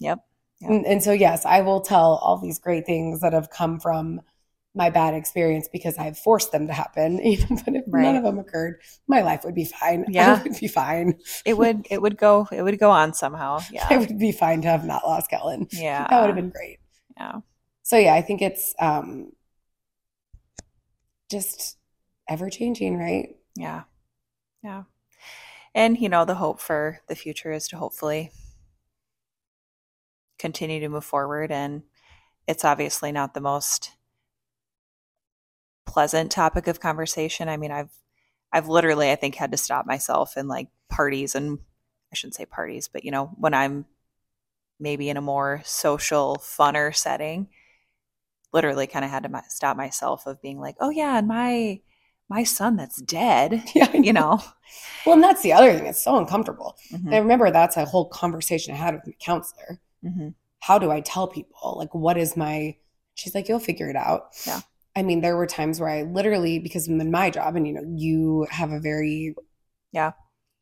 Yep. 0.00 0.24
And, 0.68 0.86
and 0.86 1.02
so, 1.02 1.12
yes, 1.12 1.44
I 1.44 1.60
will 1.62 1.80
tell 1.80 2.16
all 2.22 2.38
these 2.38 2.58
great 2.58 2.86
things 2.86 3.20
that 3.20 3.32
have 3.32 3.50
come 3.50 3.78
from 3.80 4.20
my 4.76 4.90
bad 4.90 5.14
experience 5.14 5.68
because 5.72 5.96
I've 5.98 6.18
forced 6.18 6.50
them 6.50 6.66
to 6.66 6.72
happen. 6.72 7.20
Even 7.24 7.56
but 7.64 7.74
if 7.76 7.84
none 7.86 8.16
of 8.16 8.24
them 8.24 8.38
occurred, 8.38 8.80
my 9.06 9.20
life 9.22 9.44
would 9.44 9.54
be 9.54 9.64
fine. 9.66 10.04
Yeah. 10.10 10.34
I 10.34 10.42
would 10.42 10.58
be 10.58 10.66
fine. 10.68 11.18
it 11.44 11.56
would 11.56 11.86
it 11.90 12.02
would 12.02 12.16
go 12.16 12.48
it 12.50 12.62
would 12.62 12.78
go 12.78 12.90
on 12.90 13.14
somehow 13.14 13.60
yeah 13.72 13.96
would 13.96 14.18
be 14.18 14.32
fine 14.32 14.62
to 14.62 14.68
have 14.68 14.84
not 14.84 15.04
lost 15.06 15.30
Kellen. 15.30 15.68
yeah 15.70 16.06
That 16.10 16.20
would 16.20 16.26
have 16.26 16.36
been 16.36 16.50
great. 16.50 16.78
yeah 17.16 17.40
so 17.82 17.96
yeah 17.96 18.14
i 18.14 18.22
think 18.22 18.42
it's 18.42 18.74
um 18.80 19.30
just 21.30 21.76
ever 22.28 22.50
changing 22.50 22.96
right 22.98 23.36
yeah 23.56 23.82
yeah 24.62 24.84
and 25.74 25.98
you 25.98 26.08
know 26.08 26.24
the 26.24 26.34
hope 26.36 26.60
for 26.60 27.00
the 27.08 27.14
future 27.16 27.52
is 27.52 27.68
to 27.68 27.76
hopefully 27.76 28.30
continue 30.44 30.80
to 30.80 30.88
move 30.88 31.04
forward 31.04 31.50
and 31.50 31.82
it's 32.46 32.64
obviously 32.64 33.10
not 33.10 33.32
the 33.32 33.40
most 33.40 33.92
pleasant 35.86 36.30
topic 36.30 36.66
of 36.66 36.80
conversation 36.80 37.48
i 37.48 37.56
mean 37.56 37.70
i've 37.70 37.90
i've 38.52 38.68
literally 38.68 39.10
i 39.10 39.14
think 39.14 39.34
had 39.34 39.50
to 39.52 39.56
stop 39.56 39.86
myself 39.86 40.36
in 40.36 40.48
like 40.48 40.68
parties 40.90 41.34
and 41.34 41.58
i 42.12 42.14
shouldn't 42.14 42.34
say 42.34 42.44
parties 42.44 42.88
but 42.88 43.04
you 43.04 43.10
know 43.10 43.26
when 43.36 43.54
i'm 43.54 43.86
maybe 44.80 45.08
in 45.08 45.16
a 45.16 45.22
more 45.22 45.62
social, 45.64 46.36
funner 46.40 46.94
setting, 46.94 47.48
literally 48.52 48.86
kind 48.86 49.04
of 49.04 49.10
had 49.10 49.24
to 49.24 49.28
my, 49.28 49.42
stop 49.48 49.76
myself 49.76 50.26
of 50.26 50.40
being 50.40 50.60
like, 50.60 50.76
oh 50.80 50.90
yeah, 50.90 51.18
and 51.18 51.28
my 51.28 51.80
my 52.28 52.42
son 52.42 52.76
that's 52.76 53.02
dead, 53.02 53.62
Yeah, 53.74 53.90
I 53.92 53.98
you 53.98 54.12
know. 54.12 54.40
Well, 55.04 55.14
and 55.14 55.22
that's 55.22 55.42
the 55.42 55.52
other 55.52 55.74
thing. 55.74 55.86
It's 55.86 56.02
so 56.02 56.16
uncomfortable. 56.16 56.76
Mhm, 56.92 57.12
I 57.12 57.18
remember 57.18 57.50
that's 57.50 57.76
a 57.76 57.84
whole 57.84 58.08
conversation 58.08 58.72
I 58.74 58.78
had 58.78 58.94
with 58.94 59.06
my 59.06 59.12
counselor. 59.20 59.80
Mhm. 60.04 60.34
How 60.60 60.78
do 60.78 60.90
I 60.90 61.00
tell 61.00 61.26
people? 61.28 61.74
Like, 61.78 61.94
what 61.94 62.16
is 62.16 62.36
my. 62.36 62.76
She's 63.14 63.34
like, 63.34 63.48
you'll 63.48 63.60
figure 63.60 63.88
it 63.88 63.96
out. 63.96 64.28
Yeah. 64.46 64.60
I 64.96 65.02
mean, 65.02 65.20
there 65.20 65.36
were 65.36 65.46
times 65.46 65.80
where 65.80 65.88
I 65.88 66.02
literally, 66.02 66.58
because 66.58 66.88
I'm 66.88 67.00
in 67.00 67.10
my 67.10 67.30
job, 67.30 67.56
and 67.56 67.66
you 67.66 67.74
know, 67.74 67.84
you 67.96 68.46
have 68.50 68.70
a 68.72 68.80
very 68.80 69.34
Yeah. 69.92 70.12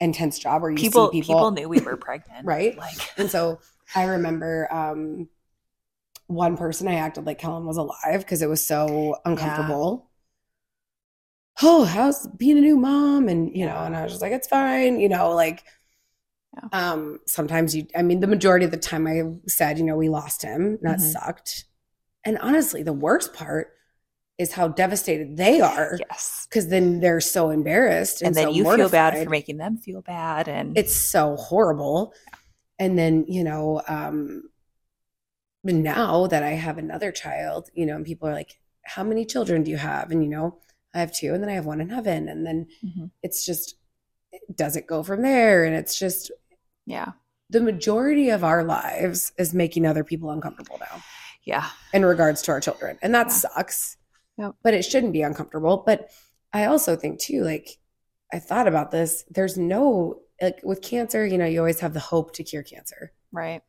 intense 0.01 0.39
job 0.39 0.63
where 0.63 0.71
you 0.71 0.77
People, 0.79 1.11
see 1.11 1.21
people 1.21 1.35
People 1.35 1.51
knew 1.53 1.69
we 1.69 1.81
were 1.81 1.97
pregnant, 2.09 2.47
Right. 2.47 2.77
Like, 2.77 2.97
And 3.19 3.31
so 3.31 3.61
I 3.95 4.05
remember 4.05 4.69
um, 4.73 5.29
one 6.27 6.57
person 6.57 6.89
I 6.89 6.95
acted 6.95 7.27
like 7.27 7.39
Kellen 7.39 7.67
was 7.67 7.77
alive 7.77 8.21
because 8.21 8.43
it 8.43 8.49
was 8.49 8.67
so 8.67 9.17
uncomfortable. 9.25 10.11
Oh, 11.63 11.85
how's 11.85 12.27
being 12.29 12.59
a 12.59 12.61
new 12.61 12.77
mom? 12.77 13.29
And 13.29 13.55
you 13.55 13.67
know, 13.67 13.77
and 13.77 13.95
I 13.97 14.03
was 14.03 14.13
just 14.13 14.23
like, 14.23 14.33
it's 14.33 14.49
fine, 14.49 14.99
you 15.01 15.09
know, 15.09 15.33
like 15.35 15.65
um 16.73 17.21
sometimes 17.27 17.75
you 17.75 17.87
I 17.97 18.03
mean 18.03 18.21
the 18.21 18.27
majority 18.27 18.65
of 18.65 18.71
the 18.71 18.77
time 18.77 19.07
I 19.07 19.23
said, 19.49 19.79
you 19.79 19.85
know, 19.85 19.97
we 19.97 20.09
lost 20.09 20.43
him. 20.43 20.79
That 20.83 20.99
Mhm. 20.99 21.13
sucked. 21.13 21.65
And 22.25 22.39
honestly, 22.39 22.83
the 22.83 22.93
worst 22.93 23.35
part 23.35 23.75
is 24.39 24.53
how 24.53 24.69
devastated 24.69 25.37
they 25.37 25.61
are 25.61 25.97
yes. 25.99 26.47
because 26.49 26.69
then 26.69 27.01
they're 27.01 27.21
so 27.21 27.51
embarrassed 27.51 28.23
and, 28.23 28.29
And 28.29 28.37
then 28.37 28.47
so 28.47 28.53
you 28.53 28.65
feel 28.65 28.89
bad 28.89 29.23
for 29.25 29.31
making 29.31 29.59
them 29.59 29.77
feel 29.77 30.03
bad, 30.03 30.49
and 30.49 30.77
it's 30.77 30.95
so 30.95 31.37
horrible 31.37 32.15
and 32.79 32.99
then 32.99 33.25
you 33.29 33.45
know 33.45 33.83
um 33.89 34.45
now 35.65 36.27
that 36.27 36.43
i 36.43 36.51
have 36.51 36.79
another 36.79 37.13
child 37.13 37.69
you 37.75 37.87
know 37.87 37.95
and 37.97 38.05
people 38.05 38.29
are 38.29 38.33
like 38.35 38.59
how 38.85 39.05
many 39.05 39.25
children 39.25 39.63
do 39.63 39.71
you 39.71 39.77
have 39.77 40.11
and 40.11 40.23
you 40.23 40.29
know 40.29 40.59
i 40.95 40.99
have 40.99 41.13
two 41.13 41.33
and 41.33 41.43
then 41.43 41.51
i 41.51 41.55
have 41.55 41.67
one 41.67 41.81
in 41.81 41.89
heaven 41.89 42.29
and 42.29 42.45
then 42.47 42.67
Mhm. 42.85 43.11
it's 43.23 43.45
just 43.47 43.77
does 44.55 44.77
it 44.77 44.87
go 44.87 45.03
from 45.03 45.23
there 45.23 45.65
and 45.65 45.75
it's 45.77 45.99
just 45.99 46.31
yeah, 46.87 47.13
the 47.51 47.61
majority 47.61 48.31
of 48.31 48.45
our 48.45 48.65
lives 48.65 49.33
is 49.39 49.55
making 49.55 49.87
other 49.87 50.05
people 50.05 50.31
uncomfortable 50.31 50.79
now. 50.81 51.03
Yeah, 51.45 51.69
in 51.93 52.05
regards 52.05 52.43
to 52.43 52.53
our 52.53 52.61
children. 52.61 52.99
And 53.03 53.15
that 53.15 53.29
Yeah. 53.29 53.33
sucks. 53.33 53.97
Yep. 54.39 54.55
but 54.63 54.73
it 54.75 54.83
shouldn't 54.85 55.13
be 55.13 55.23
uncomfortable. 55.23 55.83
But 55.87 56.11
i 56.55 56.65
also 56.67 56.97
think 56.97 57.19
too 57.21 57.43
like 57.45 57.79
i 58.33 58.39
thought 58.39 58.67
about 58.69 58.91
this. 58.91 59.25
There's 59.31 59.59
no 59.59 60.21
like 60.41 60.61
with 60.65 60.83
cancer 60.83 61.25
you 61.27 61.39
know 61.39 61.45
you 61.47 61.59
always 61.61 61.81
have 61.81 61.93
the 61.95 62.01
hope 62.01 62.33
to 62.35 62.45
cure 62.45 62.63
cancer. 62.63 63.13
Right, 63.33 63.63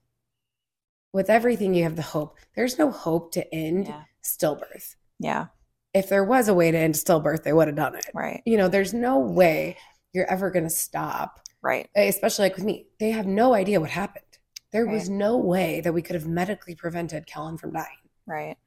with 1.14 1.30
everything 1.30 1.74
you 1.74 1.84
have 1.84 1.96
the 1.96 2.02
hope. 2.02 2.38
There's 2.56 2.80
no 2.80 2.92
hope 2.92 3.32
to 3.34 3.54
end 3.54 3.88
yeah, 3.88 4.04
stillbirth. 4.24 4.96
Yeah, 5.20 5.48
if 5.94 6.10
there 6.10 6.24
was 6.24 6.48
a 6.48 6.54
way 6.54 6.72
to 6.72 6.78
end 6.78 6.96
stillbirth 6.96 7.44
they 7.44 7.54
would 7.54 7.68
have 7.68 7.76
done 7.78 7.96
it. 7.96 8.06
Right, 8.14 8.42
you 8.46 8.58
know 8.58 8.68
there's 8.68 8.94
no 8.94 9.20
way 9.20 9.78
you're 10.14 10.30
ever 10.32 10.50
going 10.52 10.64
to 10.66 10.70
stop 10.70 11.40
right, 11.64 11.90
especially 11.96 12.44
like 12.46 12.56
with 12.56 12.66
me 12.66 12.86
they 13.00 13.12
have 13.12 13.26
no 13.26 13.54
idea 13.54 13.80
what 13.82 13.90
happened. 13.90 14.26
There 14.72 14.86
was 14.88 15.10
no 15.10 15.38
way 15.38 15.82
that 15.82 15.94
we 15.94 16.02
could 16.02 16.16
have 16.16 16.28
medically 16.28 16.76
prevented 16.76 17.28
kellen 17.28 17.58
from 17.58 17.74
dying. 17.74 17.98
Right. 18.26 18.58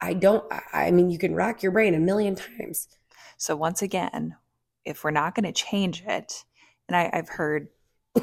i 0.00 0.14
don't 0.14 0.44
I- 0.52 0.86
i 0.86 0.90
mean 0.90 1.10
you 1.10 1.18
can 1.18 1.34
rack 1.34 1.62
your 1.62 1.72
brain 1.72 1.94
a 1.94 1.98
million 2.00 2.34
times. 2.34 2.88
So 3.36 3.56
once 3.56 3.82
again, 3.82 4.36
if 4.84 5.02
we're 5.04 5.10
not 5.10 5.34
going 5.34 5.46
to 5.46 5.52
change 5.52 6.02
it, 6.06 6.44
and 6.88 6.96
I, 6.96 7.10
I've 7.12 7.28
heard 7.28 7.68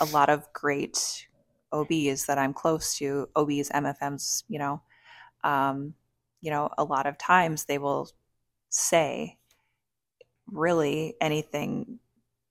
a 0.00 0.04
lot 0.12 0.28
of 0.30 0.50
great 0.52 1.26
OBs 1.72 2.26
that 2.26 2.38
I'm 2.38 2.52
close 2.52 2.96
to, 2.98 3.28
OBs, 3.36 3.70
MFMs, 3.70 4.44
you 4.48 4.58
know, 4.58 4.82
um, 5.44 5.94
you 6.40 6.50
know, 6.50 6.68
a 6.78 6.84
lot 6.84 7.06
of 7.06 7.16
times 7.18 7.64
they 7.64 7.78
will 7.78 8.10
say 8.70 9.38
really 10.50 11.14
anything 11.20 11.98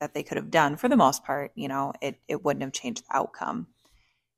that 0.03 0.13
they 0.13 0.21
could 0.23 0.35
have 0.35 0.51
done 0.51 0.75
for 0.75 0.89
the 0.89 0.97
most 0.97 1.23
part, 1.23 1.51
you 1.55 1.69
know, 1.69 1.93
it, 2.01 2.19
it 2.27 2.43
wouldn't 2.43 2.61
have 2.63 2.73
changed 2.73 3.03
the 3.07 3.15
outcome. 3.15 3.67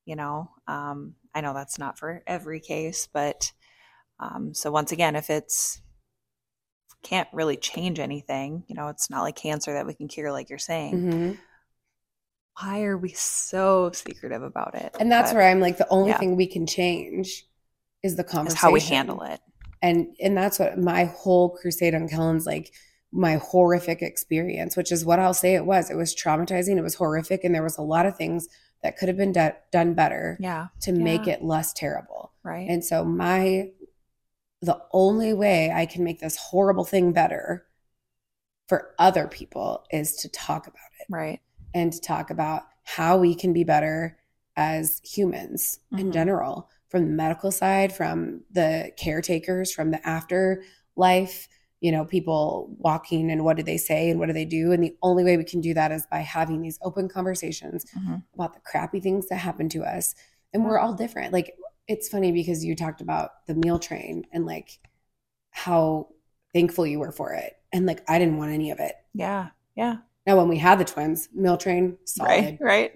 You 0.06 0.16
know, 0.16 0.52
um, 0.68 1.16
I 1.34 1.42
know 1.42 1.56
that's 1.56 1.80
not 1.80 1.98
for 1.98 2.22
every 2.28 2.60
case, 2.60 3.08
but 3.12 3.52
um, 4.20 4.54
so 4.54 4.72
once 4.72 4.92
again, 4.92 5.16
if 5.16 5.32
it's 5.32 5.82
can't 7.02 7.28
really 7.34 7.58
change 7.58 8.00
anything, 8.00 8.64
you 8.68 8.76
know, 8.76 8.90
it's 8.90 9.10
not 9.10 9.24
like 9.24 9.36
cancer 9.36 9.74
that 9.74 9.88
we 9.88 9.96
can 9.96 10.08
cure, 10.08 10.32
like 10.32 10.50
you're 10.52 10.60
saying. 10.60 10.94
Mhm. 10.94 11.38
Why 12.62 12.84
are 12.84 12.98
we 12.98 13.10
so 13.10 13.92
secretive 13.92 14.44
about 14.44 14.76
it? 14.76 14.96
And 15.00 15.12
that's 15.12 15.32
But 15.32 15.38
where 15.38 15.48
I'm 15.50 15.60
like, 15.60 15.78
the 15.78 15.90
only 15.90 16.10
yeah. 16.12 16.20
thing 16.20 16.36
we 16.36 16.48
can 16.48 16.68
change 16.68 17.46
is 18.04 18.16
the 18.16 18.24
conversation. 18.24 18.60
how 18.62 18.72
we 18.72 18.82
handle 18.82 19.24
it. 19.24 19.42
And 19.82 20.16
and 20.22 20.38
that's 20.38 20.60
what 20.60 20.78
my 20.78 21.06
whole 21.06 21.50
crusade 21.50 21.96
on 21.96 22.08
Kellen's 22.08 22.46
like 22.46 22.72
my 23.16 23.36
horrific 23.38 24.02
experience, 24.02 24.76
which 24.76 24.92
is 24.92 25.06
what 25.06 25.20
I'll 25.20 25.34
say 25.34 25.56
it 25.56 25.66
was. 25.66 25.90
It 25.90 25.96
was 25.96 26.14
traumatizing. 26.14 26.78
It 26.78 26.82
was 26.84 26.96
horrific, 26.96 27.44
and 27.44 27.56
there 27.56 27.64
was 27.64 27.78
a 27.78 27.82
lot 27.82 28.06
of 28.06 28.18
things 28.18 28.48
that 28.84 28.98
could 28.98 29.08
have 29.08 29.18
been 29.18 29.32
de- 29.32 29.56
done 29.72 29.94
better 29.94 30.38
Yeah, 30.40 30.68
to 30.82 30.92
make 30.92 31.26
it 31.28 31.42
less 31.44 31.72
terrible. 31.74 32.34
right. 32.44 32.70
And 32.70 32.84
so 32.84 33.04
my 33.06 33.72
the 34.62 34.82
only 34.92 35.34
way 35.34 35.72
I 35.72 35.86
can 35.86 36.04
make 36.04 36.20
this 36.20 36.38
horrible 36.38 36.86
thing 36.86 37.12
better 37.12 37.66
for 38.68 38.92
other 38.98 39.28
people 39.28 39.86
is 39.92 40.16
to 40.18 40.30
talk 40.30 40.66
about 40.66 40.80
it 41.00 41.06
right. 41.10 41.40
and 41.74 41.94
to 41.94 42.02
talk 42.02 42.30
about 42.32 42.64
how 42.84 43.18
we 43.18 43.36
can 43.36 43.54
be 43.54 43.64
better 43.64 44.18
as 44.56 45.02
humans 45.04 45.80
in 45.92 46.08
Mhm. 46.10 46.14
general 46.14 46.70
from 46.88 47.06
the 47.06 47.12
medical 47.14 47.52
side 47.52 47.94
from 47.94 48.44
the 48.50 48.92
caretakers 48.98 49.72
from 49.72 49.92
the 49.92 50.08
afterlife 50.08 51.48
you 51.86 51.92
know 51.92 52.04
people 52.18 52.76
walking 52.80 53.30
and 53.32 53.44
what 53.46 53.58
do 53.58 53.64
they 53.64 53.78
say 53.90 54.02
and 54.10 54.18
what 54.20 54.28
do 54.30 54.34
they 54.40 54.50
do 54.60 54.64
and 54.74 54.82
the 54.84 54.96
only 55.10 55.24
way 55.28 55.36
we 55.38 55.44
can 55.54 55.62
do 55.62 55.74
that 55.80 55.92
is 55.92 56.04
by 56.16 56.20
having 56.38 56.62
these 56.62 56.80
open 56.88 57.06
conversations 57.18 57.86
Mhm. 57.98 58.24
about 58.34 58.54
the 58.56 58.60
crappy 58.70 59.00
things 59.00 59.28
that 59.30 59.38
happen 59.48 59.68
to 59.70 59.84
us 59.96 60.16
and 60.52 60.66
we're 60.66 60.80
all 60.84 60.94
different 61.04 61.32
like 61.38 61.50
it's 61.88 62.10
funny 62.10 62.32
because 62.32 62.66
you 62.66 62.76
talked 62.76 63.02
about 63.02 63.46
the 63.48 63.54
meal 63.64 63.78
train 63.88 64.26
and 64.34 64.46
like 64.54 64.70
how 65.52 66.08
thankful 66.54 66.88
you 66.88 67.00
were 67.00 67.12
for 67.12 67.34
it 67.34 67.54
and 67.74 67.86
like 67.86 68.02
i 68.10 68.18
didn't 68.20 68.38
want 68.38 68.52
any 68.60 68.72
of 68.72 68.80
it 68.80 68.96
Yeah, 69.14 69.50
yeah. 69.76 69.98
now, 70.26 70.38
when 70.38 70.48
we 70.54 70.58
had 70.58 70.80
the 70.80 70.86
twins, 70.86 71.30
meal 71.34 71.58
train, 71.58 71.98
solid. 72.06 72.30
Right, 72.30 72.58
right. 72.62 72.92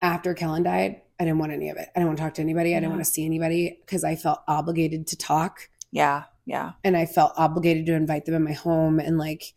After 0.00 0.32
Kellen 0.34 0.62
died, 0.62 1.02
I 1.20 1.24
didn't 1.24 1.40
want 1.40 1.52
any 1.52 1.68
of 1.70 1.76
it. 1.76 1.88
I 1.94 1.98
didn't 1.98 2.06
want 2.08 2.18
to 2.18 2.24
talk 2.24 2.34
to 2.34 2.42
anybody. 2.42 2.70
I 2.70 2.76
didn't 2.76 2.84
Yeah. 2.84 2.96
want 2.96 3.04
to 3.04 3.10
see 3.10 3.26
anybody 3.26 3.78
because 3.84 4.04
I 4.04 4.14
felt 4.14 4.40
obligated 4.46 5.06
to 5.08 5.16
talk 5.16 5.68
Yeah, 5.90 6.24
yeah, 6.48 6.72
and 6.82 6.96
I 6.96 7.04
felt 7.06 7.32
obligated 7.36 7.86
to 7.86 7.94
invite 7.94 8.24
them 8.24 8.34
in 8.34 8.42
my 8.42 8.52
home. 8.52 8.98
And 8.98 9.18
like, 9.18 9.54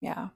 yeah. 0.00 0.28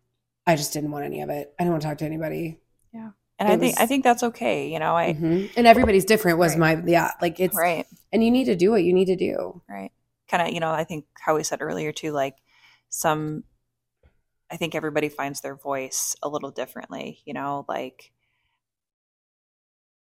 I 0.47 0.57
just 0.57 0.73
didn't 0.73 0.91
want 0.91 1.05
any 1.05 1.21
of 1.23 1.31
it. 1.31 1.55
I 1.59 1.63
didn't 1.63 1.73
want 1.73 1.83
to 1.83 1.89
talk 1.89 1.99
to 1.99 2.05
anybody. 2.05 2.61
Yeah. 2.93 3.11
And 3.39 3.49
It 3.49 3.53
I 3.53 3.57
think 3.59 3.81
I 3.81 3.87
think 3.87 4.05
that's 4.05 4.23
okay. 4.25 4.69
You 4.73 4.79
know, 4.79 4.95
I 4.97 5.15
Mhm. 5.15 5.51
And 5.57 5.67
everybody's 5.67 6.05
different 6.05 6.39
was 6.39 6.57
Right. 6.57 6.79
my, 6.83 6.91
yeah, 6.91 7.13
like 7.23 7.39
it's, 7.41 7.57
right, 7.57 7.87
and 8.13 8.23
you 8.25 8.31
need 8.31 8.45
to 8.47 8.57
do 8.57 8.71
what 8.73 8.83
you 8.85 8.93
need 8.93 9.07
to 9.07 9.17
do. 9.17 9.63
right. 9.69 9.91
Kind 10.29 10.47
of, 10.49 10.53
you 10.55 10.61
know, 10.61 10.71
I 10.71 10.85
think 10.85 11.07
how 11.21 11.35
we 11.37 11.43
said 11.45 11.63
earlier 11.63 11.93
too. 11.93 12.11
Like 12.13 12.37
some, 12.89 13.45
I 14.51 14.57
think 14.57 14.75
everybody 14.75 15.09
finds 15.09 15.41
their 15.41 15.55
voice 15.57 16.15
a 16.23 16.29
little 16.29 16.51
differently. 16.51 17.21
You 17.25 17.35
know, 17.35 17.65
like 17.69 18.13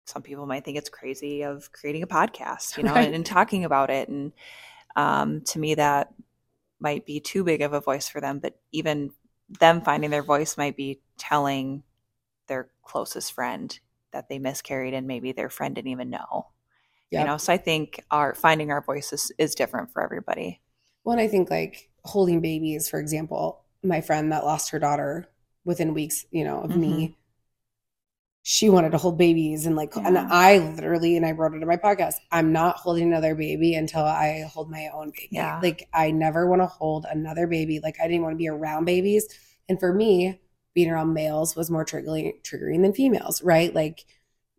some 0.05 0.21
people 0.21 0.45
might 0.45 0.63
think 0.63 0.77
it's 0.77 0.89
crazy 0.89 1.41
of 1.43 1.71
creating 1.71 2.03
a 2.03 2.07
podcast, 2.07 2.77
you 2.77 2.83
know, 2.83 2.93
Right. 2.95 3.05
and, 3.05 3.15
and 3.15 3.25
talking 3.25 3.63
about 3.65 3.89
it. 3.89 4.09
And 4.09 4.31
um, 4.97 5.41
to 5.41 5.59
me, 5.59 5.75
that 5.75 6.13
might 6.79 7.05
be 7.05 7.21
too 7.21 7.43
big 7.43 7.61
of 7.61 7.71
a 7.71 7.79
voice 7.79 8.09
for 8.09 8.19
them. 8.19 8.39
But 8.39 8.59
even 8.73 9.11
them 9.59 9.81
finding 9.81 10.09
their 10.09 10.23
voice 10.23 10.57
might 10.57 10.75
be 10.75 10.99
telling 11.17 11.83
their 12.47 12.69
closest 12.83 13.31
friend 13.31 13.79
that 14.11 14.27
they 14.27 14.39
miscarried, 14.39 14.93
and 14.93 15.07
maybe 15.07 15.31
their 15.31 15.49
friend 15.49 15.75
didn't 15.75 15.91
even 15.91 16.09
know. 16.09 16.47
Yep. 17.11 17.21
You 17.21 17.27
know, 17.27 17.37
so 17.37 17.53
I 17.53 17.57
think 17.57 18.03
our 18.11 18.33
finding 18.33 18.71
our 18.71 18.81
voices 18.81 19.31
is 19.37 19.55
different 19.55 19.91
for 19.91 20.03
everybody. 20.03 20.61
Well, 21.05 21.19
I 21.19 21.27
think 21.27 21.49
like 21.49 21.89
holding 22.03 22.41
babies, 22.41 22.89
for 22.89 22.99
example, 22.99 23.63
my 23.83 24.01
friend 24.01 24.31
that 24.31 24.43
lost 24.43 24.71
her 24.71 24.79
daughter 24.79 25.29
within 25.63 25.93
weeks, 25.93 26.25
you 26.31 26.43
know, 26.43 26.61
of 26.61 26.75
me, 26.75 27.17
she 28.49 28.69
wanted 28.69 28.93
to 28.93 28.97
hold 28.97 29.17
babies 29.17 29.65
and 29.65 29.75
like, 29.75 29.93
and 29.97 30.17
I 30.17 30.59
literally, 30.59 31.17
and 31.17 31.25
I 31.25 31.33
wrote 31.33 31.53
it 31.53 31.61
in 31.61 31.67
my 31.67 31.75
podcast, 31.75 32.13
I'm 32.31 32.53
not 32.53 32.77
holding 32.77 33.03
another 33.03 33.35
baby 33.35 33.75
until 33.75 34.05
I 34.05 34.49
hold 34.49 34.71
my 34.71 34.87
own 34.93 35.09
baby. 35.09 35.27
Yeah. 35.31 35.59
Like, 35.61 35.89
I 35.93 36.11
never 36.11 36.47
want 36.47 36.61
to 36.61 36.65
hold 36.65 37.05
another 37.11 37.45
baby. 37.45 37.81
Like, 37.83 37.97
I 38.01 38.07
didn't 38.07 38.21
want 38.21 38.35
to 38.35 38.37
be 38.37 38.47
around 38.47 38.85
babies. 38.85 39.27
And 39.67 39.77
for 39.77 39.93
me, 39.93 40.39
being 40.73 40.89
around 40.89 41.13
males 41.13 41.57
was 41.57 41.69
more 41.69 41.83
triggering, 41.83 42.41
triggering 42.41 42.83
than 42.83 42.93
females, 42.93 43.43
right? 43.43 43.75
Like, 43.75 44.05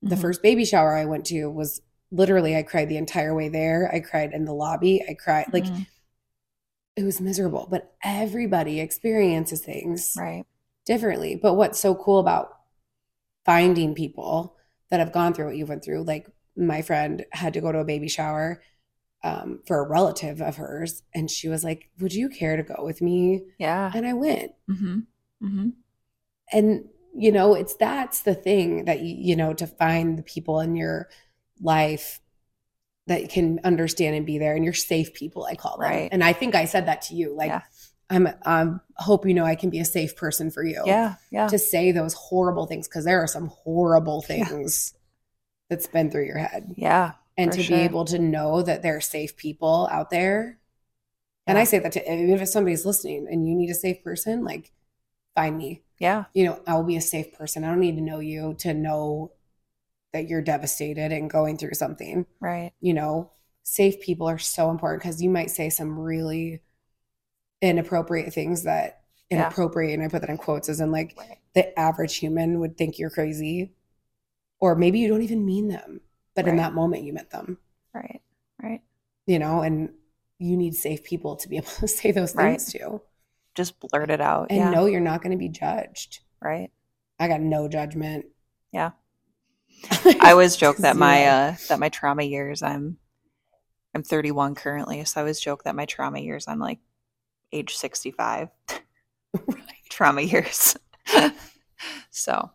the 0.03 0.17
Mhm. 0.17 0.21
first 0.21 0.43
baby 0.43 0.67
shower 0.67 0.95
I 0.95 1.07
went 1.07 1.25
to 1.29 1.47
was 1.47 1.81
literally, 2.11 2.57
I 2.57 2.65
cried 2.65 2.91
the 2.91 2.99
entire 2.99 3.35
way 3.35 3.49
there. 3.49 3.91
I 3.91 4.01
cried 4.01 4.35
in 4.35 4.45
the 4.45 4.53
lobby. 4.53 5.03
I 5.09 5.15
cried, 5.15 5.47
like, 5.51 5.65
Mhm. 5.65 5.87
it 6.95 7.05
was 7.05 7.23
miserable 7.23 7.67
but 7.71 7.95
everybody 8.05 8.81
experiences 8.81 9.61
things 9.61 10.15
right. 10.19 10.45
differently 10.85 11.37
but 11.37 11.55
what's 11.55 11.79
so 11.79 11.95
cool 11.95 12.19
about 12.19 12.58
finding 13.49 13.95
people 13.95 14.55
that 14.91 15.01
have 15.01 15.11
gone 15.11 15.33
through 15.33 15.47
what 15.47 15.57
you 15.57 15.65
went 15.65 15.83
through. 15.83 16.03
Like 16.03 16.29
my 16.55 16.83
friend 16.83 17.25
had 17.33 17.55
to 17.55 17.63
go 17.63 17.73
to 17.73 17.79
a 17.79 17.85
baby 17.85 18.07
shower 18.07 18.61
um, 19.25 19.61
for 19.67 19.79
a 19.79 19.89
relative 19.89 20.43
of 20.43 20.57
hers, 20.57 21.03
and 21.15 21.31
she 21.31 21.49
was 21.49 21.65
like, 21.65 21.89
"Would 21.99 22.13
you 22.13 22.29
care 22.29 22.59
to 22.59 22.63
go 22.63 22.85
with 22.85 23.01
me?" 23.01 23.41
Yeah. 23.59 23.91
And 23.95 24.07
I 24.07 24.13
went. 24.13 24.53
Mm-hmm. 24.71 24.99
Mm-hmm. 25.43 25.69
And 26.53 26.85
you 27.17 27.33
know, 27.33 27.55
it's 27.55 27.75
that's 27.75 28.21
the 28.21 28.35
thing 28.35 28.85
that 28.85 29.01
you 29.01 29.17
you 29.19 29.35
know 29.35 29.55
to 29.55 29.67
find 29.67 30.19
the 30.19 30.23
people 30.23 30.61
in 30.61 30.77
your 30.77 31.09
life 31.59 32.21
that 33.07 33.31
can 33.31 33.61
understand 33.65 34.15
and 34.15 34.27
be 34.27 34.37
there, 34.37 34.55
and 34.55 34.63
you're 34.63 34.75
safe 34.75 35.15
people. 35.15 35.47
I 35.47 35.55
call 35.55 35.79
them. 35.79 35.89
Right. 35.91 36.09
And 36.13 36.23
I 36.23 36.35
think 36.35 36.55
I 36.55 36.67
said 36.67 36.85
that 36.87 37.01
to 37.03 37.15
you. 37.15 37.35
Like, 37.35 37.49
Yeah. 37.49 37.63
I'm 38.11 38.29
um 38.45 38.81
hope 38.97 39.27
you 39.27 39.35
know 39.35 39.45
I 39.45 39.55
can 39.55 39.71
be 39.71 39.81
a 39.81 39.85
safe 39.85 40.17
person 40.17 40.51
for 40.51 40.65
you. 40.65 40.83
Yeah. 40.87 41.17
Yeah. 41.31 41.49
To 41.49 41.59
say 41.59 41.93
those 41.93 42.15
horrible 42.15 42.67
things 42.67 42.89
because 42.89 43.05
there 43.05 43.23
are 43.23 43.27
some 43.27 43.49
horrible 43.49 44.25
Yeah. 44.29 44.45
things 44.45 44.95
that's 45.69 45.87
been 45.87 46.11
through 46.11 46.25
your 46.25 46.39
head 46.39 46.75
yeah. 46.77 47.13
and 47.37 47.53
to 47.53 47.63
sure. 47.63 47.77
be 47.77 47.83
able 47.83 48.07
to 48.07 48.19
know 48.19 48.63
that 48.63 48.83
there 48.83 48.97
are 48.97 49.03
safe 49.03 49.37
people 49.37 49.89
out 49.93 50.11
there. 50.11 50.59
And 51.47 51.59
I 51.59 51.65
say 51.65 51.79
that 51.79 51.93
to 51.93 52.13
even 52.13 52.41
if 52.41 52.49
somebody's 52.49 52.85
listening 52.85 53.27
and 53.31 53.49
you 53.49 53.55
need 53.55 53.71
a 53.71 53.75
safe 53.75 54.03
person, 54.05 54.45
like 54.45 54.71
find 55.35 55.57
me. 55.57 55.83
Yeah. 55.99 56.25
You 56.35 56.45
know, 56.45 56.61
I 56.67 56.75
will 56.75 56.85
be 56.85 56.97
a 56.97 57.01
safe 57.01 57.33
person. 57.33 57.65
I 57.65 57.69
don't 57.69 57.81
need 57.81 57.97
to 57.97 58.03
know 58.03 58.21
you 58.21 58.55
to 58.61 58.75
know 58.75 59.33
that 60.13 60.29
you're 60.29 60.43
devastated 60.43 61.13
and 61.13 61.31
going 61.31 61.57
through 61.57 61.75
something. 61.75 62.27
Right. 62.41 62.73
You 62.81 62.95
know, 62.95 63.31
safe 63.63 64.01
people 64.01 64.29
are 64.29 64.39
so 64.39 64.71
important 64.71 65.03
because 65.03 65.23
you 65.23 65.31
might 65.31 65.51
say 65.51 65.71
some 65.71 65.99
really 65.99 66.61
inappropriate 67.61 68.33
things 68.33 68.63
that 68.65 69.03
Yeah. 69.31 69.39
inappropriate, 69.47 69.95
and 69.95 70.03
I 70.03 70.09
put 70.09 70.21
that 70.23 70.31
in 70.31 70.39
quotes 70.39 70.69
as 70.69 70.81
in 70.81 70.91
like 70.93 71.15
Right. 71.19 71.39
the 71.55 71.79
average 71.79 72.17
human 72.17 72.61
would 72.61 72.77
think 72.77 72.99
you're 72.99 73.11
crazy. 73.11 73.73
Or 74.61 74.75
maybe 74.75 74.99
you 74.99 75.09
don't 75.09 75.23
even 75.23 75.45
mean 75.45 75.69
them, 75.69 76.01
but 76.35 76.49
in 76.49 76.57
that 76.57 76.73
moment 76.75 77.05
you 77.05 77.13
meant 77.13 77.31
them 77.31 77.59
Right. 77.95 78.21
Right. 78.63 78.83
you 79.27 79.39
know, 79.39 79.63
and 79.63 79.93
you 80.39 80.57
need 80.57 80.75
safe 80.75 81.03
people 81.03 81.37
to 81.37 81.49
be 81.49 81.57
able 81.57 81.69
to 81.69 81.89
say 81.89 82.11
those 82.13 82.35
Right. 82.35 82.53
things 82.61 82.73
to 82.73 83.03
Just 83.55 83.79
blurt 83.81 84.11
it 84.11 84.21
out. 84.21 84.49
and 84.51 84.59
yeah. 84.59 84.71
know 84.71 84.87
you're 84.87 85.01
not 85.01 85.21
going 85.23 85.33
to 85.33 85.37
be 85.39 85.49
judged. 85.49 86.21
Right. 86.41 86.71
I 87.19 87.27
got 87.29 87.41
no 87.41 87.69
judgment. 87.69 88.27
Yeah. 88.73 88.93
I 90.21 90.31
always 90.33 90.57
joke 90.57 90.79
that 90.79 90.97
my 90.97 91.27
uh 91.27 91.57
that 91.69 91.79
my 91.79 91.89
trauma 91.89 92.23
years 92.23 92.63
I'm 92.63 92.99
I'm 93.95 94.03
31 94.03 94.55
currently, 94.55 95.05
so 95.05 95.21
I 95.21 95.23
always 95.23 95.41
joke 95.41 95.65
that 95.65 95.75
my 95.77 95.87
trauma 95.87 96.19
years 96.21 96.47
I'm 96.49 96.59
like 96.59 96.79
age 97.53 97.77
65 97.77 98.49
Right. 99.47 99.65
trauma 99.91 100.23
years. 100.23 100.77
so, 102.11 102.51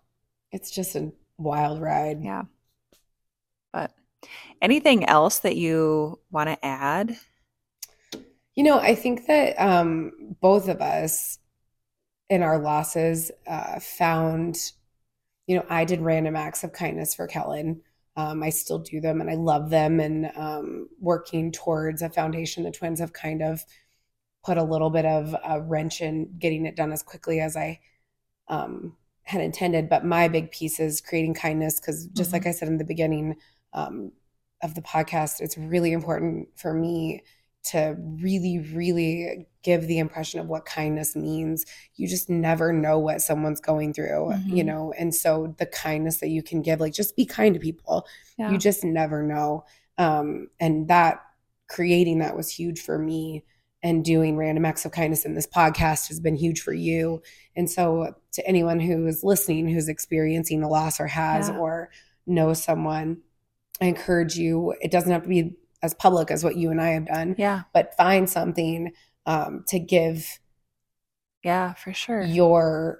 It's 0.51 0.71
just 0.71 0.95
a 0.95 1.11
wild 1.37 1.81
ride. 1.81 2.21
yeah. 2.21 2.43
But 3.71 3.91
anything 4.61 5.05
else 5.05 5.39
that 5.39 5.55
you 5.55 6.19
want 6.31 6.49
to 6.49 6.65
add? 6.65 7.17
You 8.55 8.63
know, 8.63 8.79
I 8.79 8.93
think 8.95 9.25
that 9.27 9.55
um, 9.59 10.35
both 10.41 10.67
of 10.67 10.81
us 10.81 11.39
in 12.29 12.43
our 12.43 12.59
losses 12.59 13.31
uh, 13.47 13.79
found, 13.79 14.57
you 15.47 15.55
know, 15.55 15.65
I 15.69 15.85
did 15.85 16.01
random 16.01 16.35
acts 16.35 16.63
of 16.63 16.71
kindness 16.71 17.15
for 17.15 17.27
Kellen. 17.27 17.81
Um, 18.15 18.43
I 18.43 18.49
still 18.51 18.77
do 18.79 19.01
them 19.01 19.21
and 19.21 19.29
I 19.29 19.33
love 19.35 19.71
them. 19.71 19.99
And 19.99 20.31
um, 20.35 20.87
working 20.99 21.51
towards 21.51 22.03
a 22.03 22.09
foundation, 22.09 22.63
the 22.63 22.71
twins 22.71 22.99
have 22.99 23.11
kind 23.11 23.41
of 23.41 23.63
put 24.43 24.57
a 24.57 24.63
little 24.63 24.89
bit 24.89 25.05
of 25.05 25.35
a 25.43 25.61
wrench 25.61 26.01
in 26.01 26.35
getting 26.37 26.65
it 26.65 26.75
done 26.75 26.91
as 26.91 27.03
quickly 27.03 27.39
as 27.39 27.55
I 27.55 27.79
um, 28.49 28.95
had 29.23 29.41
intended. 29.41 29.89
But 29.89 30.05
my 30.05 30.27
big 30.27 30.51
piece 30.51 30.79
is 30.79 30.99
creating 31.01 31.33
kindness 31.33 31.79
because, 31.79 32.07
just 32.07 32.29
Mhm. 32.29 32.33
like 32.33 32.47
I 32.47 32.51
said 32.51 32.67
in 32.67 32.77
the 32.77 32.83
beginning 32.83 33.37
um, 33.71 34.11
of 34.61 34.75
the 34.75 34.81
podcast, 34.81 35.41
it's 35.41 35.57
really 35.57 35.93
important 35.93 36.49
for 36.55 36.73
me 36.73 37.23
to 37.63 37.95
really, 38.21 38.59
really 38.59 39.47
give 39.61 39.87
the 39.87 39.97
impression 39.97 40.41
of 40.41 40.47
what 40.47 40.65
kindness 40.65 41.15
means. 41.15 41.65
You 41.95 42.07
just 42.09 42.29
never 42.29 42.73
know 42.73 42.99
what 42.99 43.21
someone's 43.21 43.61
going 43.61 43.93
through, 43.93 44.33
you 44.45 44.63
Mhm. 44.63 44.65
know? 44.65 44.91
And 44.99 45.15
so 45.15 45.55
the 45.57 45.65
kindness 45.65 46.17
that 46.17 46.27
you 46.27 46.43
can 46.43 46.61
give, 46.61 46.81
like 46.81 46.93
just 46.93 47.15
be 47.15 47.25
kind 47.25 47.53
to 47.53 47.59
people. 47.61 48.05
Yeah. 48.37 48.51
You 48.51 48.57
just 48.57 48.83
never 48.83 49.23
know. 49.23 49.63
Um, 49.97 50.49
and 50.59 50.89
that 50.89 51.21
creating 51.69 52.19
that 52.19 52.35
was 52.35 52.49
huge 52.49 52.81
for 52.81 52.99
me. 52.99 53.45
And 53.85 54.03
doing 54.05 54.37
random 54.37 54.63
acts 54.65 54.85
of 54.85 54.93
kindness 54.93 55.25
in 55.25 55.35
this 55.35 55.45
podcast 55.45 56.07
has 56.07 56.19
been 56.21 56.37
huge 56.37 56.61
for 56.61 56.73
you. 56.73 57.21
And 57.55 57.69
so, 57.69 58.15
to 58.31 58.47
anyone 58.47 58.79
who 58.79 59.05
is 59.05 59.23
listening, 59.23 59.67
who's 59.67 59.89
experiencing 59.89 60.63
a 60.63 60.69
loss 60.69 61.01
or 61.01 61.07
has, 61.07 61.49
Yeah. 61.49 61.57
or 61.57 61.89
knows 62.25 62.63
someone, 62.63 63.17
I 63.81 63.85
encourage 63.87 64.37
you, 64.37 64.73
it 64.79 64.89
doesn't 64.89 65.11
have 65.11 65.23
to 65.23 65.29
be 65.29 65.57
as 65.81 65.93
public 65.93 66.31
as 66.31 66.45
what 66.45 66.55
you 66.55 66.71
and 66.71 66.79
I 66.81 66.91
have 66.91 67.07
done, 67.07 67.35
yeah. 67.37 67.63
but 67.73 67.93
find 67.97 68.29
something 68.29 68.93
um, 69.25 69.65
to 69.67 69.79
give 69.79 70.39
Yeah, 71.43 71.73
for 71.73 71.91
sure. 71.93 72.21
your 72.23 72.99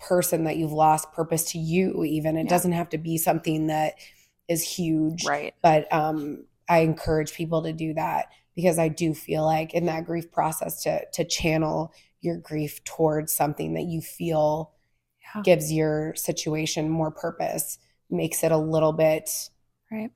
person 0.00 0.42
that 0.44 0.56
you've 0.56 0.72
lost 0.72 1.12
purpose 1.12 1.52
to 1.52 1.58
you, 1.58 2.02
even. 2.04 2.36
It 2.36 2.44
Yeah. 2.44 2.48
doesn't 2.50 2.72
have 2.72 2.88
to 2.90 2.98
be 2.98 3.16
something 3.16 3.68
that 3.68 3.94
is 4.48 4.62
huge, 4.62 5.24
right. 5.24 5.54
but 5.62 5.92
um, 5.92 6.46
I 6.68 6.80
encourage 6.80 7.32
people 7.32 7.62
to 7.62 7.72
do 7.72 7.94
that 7.94 8.26
because 8.56 8.78
I 8.78 8.88
do 8.88 9.14
feel 9.14 9.44
like 9.44 9.74
in 9.74 9.86
that 9.86 10.06
grief 10.06 10.32
process 10.32 10.82
to 10.82 11.04
to 11.12 11.24
channel 11.24 11.92
your 12.20 12.38
grief 12.38 12.82
towards 12.84 13.32
something 13.32 13.74
that 13.74 13.84
you 13.84 14.00
feel 14.00 14.72
Yeah. 15.34 15.42
gives 15.42 15.72
your 15.72 16.14
situation 16.16 16.88
more 16.90 17.10
purpose, 17.12 17.78
makes 18.10 18.42
it 18.42 18.50
a 18.52 18.56
little 18.58 18.92
bit 18.92 19.50
Right. 19.92 20.10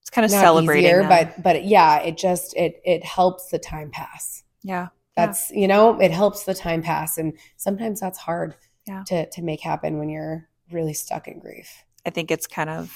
It's 0.00 0.10
kind 0.10 0.24
of 0.24 0.30
celebrating 0.32 0.84
easier, 0.84 1.04
but 1.08 1.40
but 1.42 1.64
yeah, 1.64 2.00
it 2.00 2.16
just 2.18 2.54
it 2.56 2.80
it 2.84 3.04
helps 3.04 3.48
the 3.50 3.58
time 3.58 3.90
pass. 3.90 4.42
yeah. 4.62 4.88
That's 5.16 5.50
you 5.52 5.68
know, 5.68 6.00
it 6.00 6.10
helps 6.10 6.42
the 6.44 6.54
time 6.54 6.82
pass, 6.82 7.18
and 7.18 7.38
sometimes 7.56 8.00
that's 8.00 8.18
hard 8.18 8.56
Yeah. 8.86 9.04
to 9.06 9.26
to 9.30 9.42
make 9.42 9.60
happen 9.60 9.98
when 9.98 10.08
you're 10.08 10.48
really 10.72 10.92
stuck 10.94 11.28
in 11.28 11.38
grief. 11.38 11.84
I 12.04 12.10
think 12.10 12.30
it's 12.32 12.46
kind 12.48 12.68
of 12.70 12.92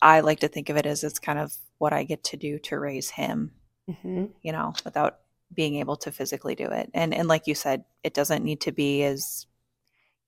I 0.00 0.20
like 0.20 0.40
to 0.40 0.48
think 0.48 0.68
of 0.70 0.76
it 0.76 0.86
as 0.86 1.04
it's 1.04 1.18
kind 1.18 1.38
of 1.38 1.54
what 1.78 1.92
I 1.92 2.04
get 2.04 2.24
to 2.24 2.36
do 2.38 2.58
to 2.60 2.78
raise 2.78 3.10
him, 3.10 3.52
hmm 3.88 4.26
you 4.42 4.52
know, 4.52 4.74
without 4.84 5.18
being 5.54 5.76
able 5.76 5.96
to 5.96 6.12
physically 6.12 6.54
do 6.54 6.66
it. 6.66 6.90
And 6.94 7.14
and 7.14 7.28
like 7.28 7.46
you 7.46 7.54
said, 7.54 7.84
it 8.04 8.14
doesn't 8.14 8.44
need 8.44 8.60
to 8.62 8.72
be 8.72 9.02
as 9.02 9.46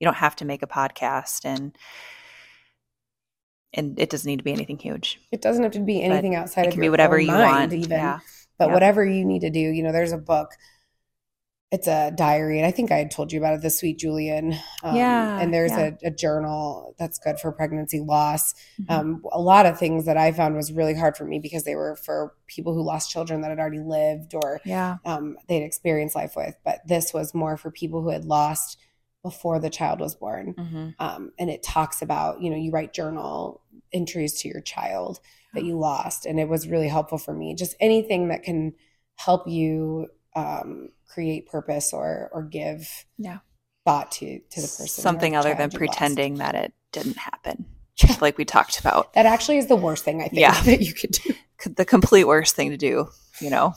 you 0.01 0.05
don't 0.07 0.17
have 0.17 0.37
to 0.37 0.45
make 0.45 0.63
a 0.63 0.67
podcast 0.67 1.45
and 1.45 1.77
and 3.73 3.99
it 3.99 4.11
doesn't 4.11 4.29
need 4.29 4.39
to 4.39 4.45
be 4.45 4.53
anything 4.53 4.79
huge. 4.79 5.21
It 5.31 5.43
doesn't 5.43 5.63
have 5.63 5.73
to 5.73 5.81
be 5.81 6.03
anything 6.03 6.35
outside 6.35 6.67
It 6.67 6.69
of 6.69 6.73
can 6.73 6.83
your 6.83 6.87
be 6.87 6.91
whatever 6.91 7.19
you 7.19 7.29
mind, 7.29 7.73
want. 7.73 7.73
even. 7.73 7.91
Yeah. 7.99 8.21
But 8.59 8.69
Yeah. 8.69 8.75
whatever 8.75 9.05
you 9.05 9.25
need 9.25 9.41
to 9.41 9.51
do, 9.51 9.61
you 9.61 9.83
know, 9.83 9.93
there's 9.93 10.13
a 10.13 10.19
book. 10.19 10.51
It's 11.73 11.87
a 11.87 12.11
diary, 12.11 12.59
and 12.59 12.67
I 12.67 12.73
think 12.73 12.91
I 12.91 12.97
had 12.99 13.13
told 13.13 13.33
you 13.33 13.39
about 13.39 13.55
it. 13.55 13.63
The 13.63 13.71
Sweet 13.71 13.97
Julian, 13.97 14.55
um, 14.83 14.97
Yeah, 14.97 15.39
And 15.39 15.55
there's 15.55 15.71
yeah. 15.71 15.91
a, 16.03 16.09
a 16.09 16.11
journal 16.11 16.97
that's 16.99 17.21
good 17.21 17.39
for 17.39 17.53
pregnancy 17.53 18.01
loss. 18.01 18.55
Mhm. 18.83 18.91
Um, 18.91 19.25
a 19.31 19.41
lot 19.41 19.67
of 19.67 19.79
things 19.79 20.05
that 20.07 20.17
I 20.17 20.33
found 20.33 20.57
was 20.57 20.73
really 20.73 20.95
hard 20.95 21.17
for 21.17 21.25
me 21.25 21.39
because 21.39 21.63
they 21.63 21.77
were 21.77 21.95
for 21.95 22.35
people 22.49 22.75
who 22.75 22.83
lost 22.83 23.11
children 23.13 23.41
that 23.43 23.51
had 23.51 23.61
already 23.61 23.79
lived 23.79 24.35
or 24.35 24.61
yeah. 24.65 24.97
um, 25.05 25.37
they'd 25.47 25.63
experienced 25.63 26.17
life 26.17 26.35
with. 26.35 26.57
But 26.65 26.81
this 26.89 27.15
was 27.15 27.35
more 27.35 27.57
for 27.57 27.71
people 27.71 28.03
who 28.03 28.11
had 28.11 28.25
lost 28.25 28.77
before 29.23 29.61
the 29.61 29.71
child 29.71 30.01
was 30.01 30.17
born. 30.17 30.55
hmm 30.59 30.89
Um, 30.99 31.31
and 31.39 31.51
it 31.51 31.63
talks 31.63 32.03
about, 32.03 32.43
you 32.43 32.51
know, 32.51 32.57
you 32.57 32.73
write 32.73 32.93
journal 32.93 33.61
entries 33.93 34.41
to 34.41 34.49
your 34.49 34.61
child 34.61 35.21
that 35.55 35.65
you 35.65 35.79
lost. 35.79 36.27
And 36.27 36.41
it 36.41 36.49
was 36.49 36.67
really 36.69 36.89
helpful 36.89 37.19
for 37.19 37.33
me. 37.35 37.55
Just 37.55 37.77
anything 37.81 38.29
that 38.29 38.43
can 38.43 38.73
help 39.17 39.47
you 39.47 40.09
um, 40.37 40.91
create 41.09 41.47
purpose 41.49 41.93
or 41.93 42.31
or 42.33 42.43
give 42.43 42.89
Yeah. 43.19 43.39
thought 43.85 44.13
to 44.13 44.39
to 44.39 44.61
the 44.61 44.67
person. 44.69 44.87
Something 44.89 45.37
other 45.37 45.51
than 45.55 45.71
you 45.71 45.79
lost. 45.79 45.91
pretending 45.99 46.35
that 46.37 46.55
it 46.55 46.73
didn't 46.93 47.19
happen. 47.19 47.67
Yeah. 48.03 48.17
Like 48.23 48.39
we 48.39 48.47
talked 48.47 48.81
about. 48.81 49.13
That 49.13 49.27
actually 49.27 49.59
is 49.59 49.67
the 49.67 49.77
worst 49.77 50.05
thing 50.05 50.23
I 50.23 50.29
think 50.29 50.41
Yeah. 50.41 50.59
that 50.65 50.81
you 50.81 50.95
could 50.95 51.11
do. 51.11 51.35
The 51.77 51.85
complete 51.85 52.25
worst 52.25 52.57
thing 52.57 52.71
to 52.71 52.79
do, 52.79 53.09
you 53.43 53.51
know, 53.51 53.75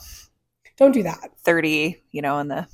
Don't 0.78 0.92
do 0.92 1.02
that. 1.02 1.18
30, 1.44 2.00
you 2.10 2.22
know, 2.22 2.38
in 2.38 2.48
the 2.48 2.66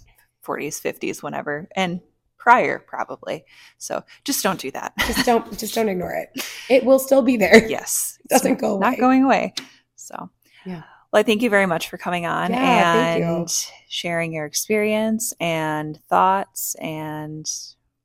40s, 0.46 0.80
50s, 0.80 1.24
whenever, 1.24 1.68
and 1.74 2.00
prior 2.38 2.78
probably. 2.78 3.44
So 3.78 4.04
just 4.24 4.44
don't 4.44 4.60
do 4.60 4.70
that. 4.70 4.92
Just 4.98 5.26
don't 5.30 5.58
just 5.58 5.74
don't 5.74 5.88
ignore 5.88 6.12
it. 6.14 6.30
It 6.68 6.84
will 6.84 7.00
still 7.00 7.22
be 7.22 7.36
there. 7.36 7.66
yes. 7.68 8.16
It 8.24 8.28
doesn't 8.28 8.60
go 8.60 8.78
Not 8.78 8.98
going 8.98 9.24
away. 9.24 9.54
So, 9.96 10.30
Yeah. 10.64 10.82
Well, 11.12 11.20
I 11.20 11.22
thank 11.24 11.42
you 11.42 11.50
very 11.50 11.66
much 11.66 11.88
for 11.88 11.98
coming 11.98 12.24
on 12.26 12.52
Yeah, 12.52 13.16
you. 13.16 13.24
and 13.24 13.66
sharing 13.88 14.32
your 14.32 14.46
experience 14.46 15.32
and 15.40 15.98
thoughts 16.08 16.76
and 16.76 17.50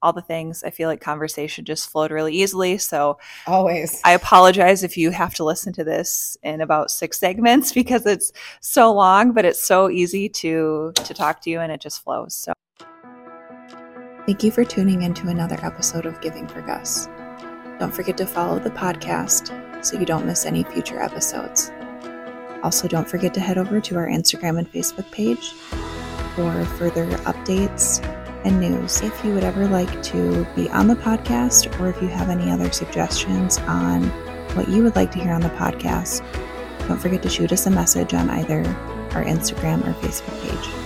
all 0.02 0.12
the 0.12 0.22
things. 0.22 0.64
I 0.64 0.72
feel 0.72 0.90
like 0.90 1.02
conversation 1.02 1.66
just 1.66 1.90
flowed 1.90 2.12
really 2.12 2.34
easily. 2.34 2.78
So 2.80 3.20
Always. 3.46 4.02
I 4.04 4.12
apologize 4.14 4.84
if 4.84 4.98
you 4.98 5.12
have 5.12 5.36
to 5.36 5.44
listen 5.44 5.72
to 5.74 5.84
this 5.84 6.36
in 6.44 6.62
about 6.62 6.90
six 6.90 7.20
segments 7.26 7.74
because 7.74 8.06
it's 8.08 8.32
so 8.60 8.92
long, 8.92 9.34
but 9.34 9.46
it's 9.46 9.62
so 9.62 9.90
easy 9.90 10.28
to 10.30 10.92
to 10.96 11.14
talk 11.14 11.42
to 11.42 11.50
you 11.52 11.60
and 11.60 11.72
it 11.72 11.82
just 11.82 12.04
flows. 12.04 12.34
So 12.34 12.54
Thank 14.26 14.44
you 14.44 14.50
for 14.50 14.66
tuning 14.66 15.04
into 15.04 15.28
another 15.28 15.58
episode 15.62 16.08
of 16.08 16.20
Giving 16.22 16.48
for 16.48 16.62
Gus. 16.64 17.08
Don't 17.80 17.94
forget 17.94 18.18
to 18.18 18.26
follow 18.26 18.58
the 18.58 18.72
podcast 18.72 19.86
so 19.86 20.00
you 20.00 20.06
don't 20.08 20.26
miss 20.26 20.48
any 20.48 20.64
future 20.64 21.00
episodes. 21.00 21.72
Also, 22.66 22.88
don't 22.88 23.08
forget 23.08 23.32
to 23.36 23.40
head 23.40 23.60
over 23.60 23.80
to 23.80 23.96
our 23.96 24.08
Instagram 24.08 24.58
and 24.58 24.74
Facebook 24.74 25.10
page 25.12 25.52
for 26.34 26.66
further 26.80 27.06
updates 27.28 28.04
and 28.44 28.60
news. 28.60 29.02
If 29.02 29.24
you 29.24 29.36
would 29.36 29.44
ever 29.44 29.68
like 29.68 30.02
to 30.06 30.48
be 30.56 30.68
on 30.72 30.88
the 30.88 30.96
podcast 30.96 31.80
or 31.80 31.90
if 31.90 32.02
you 32.02 32.08
have 32.08 32.28
any 32.28 32.50
other 32.50 32.72
suggestions 32.72 33.60
on 33.60 34.06
what 34.56 34.68
you 34.68 34.82
would 34.82 34.96
like 34.96 35.12
to 35.12 35.20
hear 35.20 35.32
on 35.32 35.42
the 35.42 35.50
podcast, 35.50 36.26
don't 36.88 36.98
forget 36.98 37.22
to 37.22 37.30
shoot 37.30 37.52
us 37.52 37.68
a 37.68 37.70
message 37.70 38.16
on 38.16 38.32
either 38.32 38.66
our 39.12 39.24
Instagram 39.24 39.86
or 39.88 39.94
Facebook 40.02 40.42
page. 40.42 40.85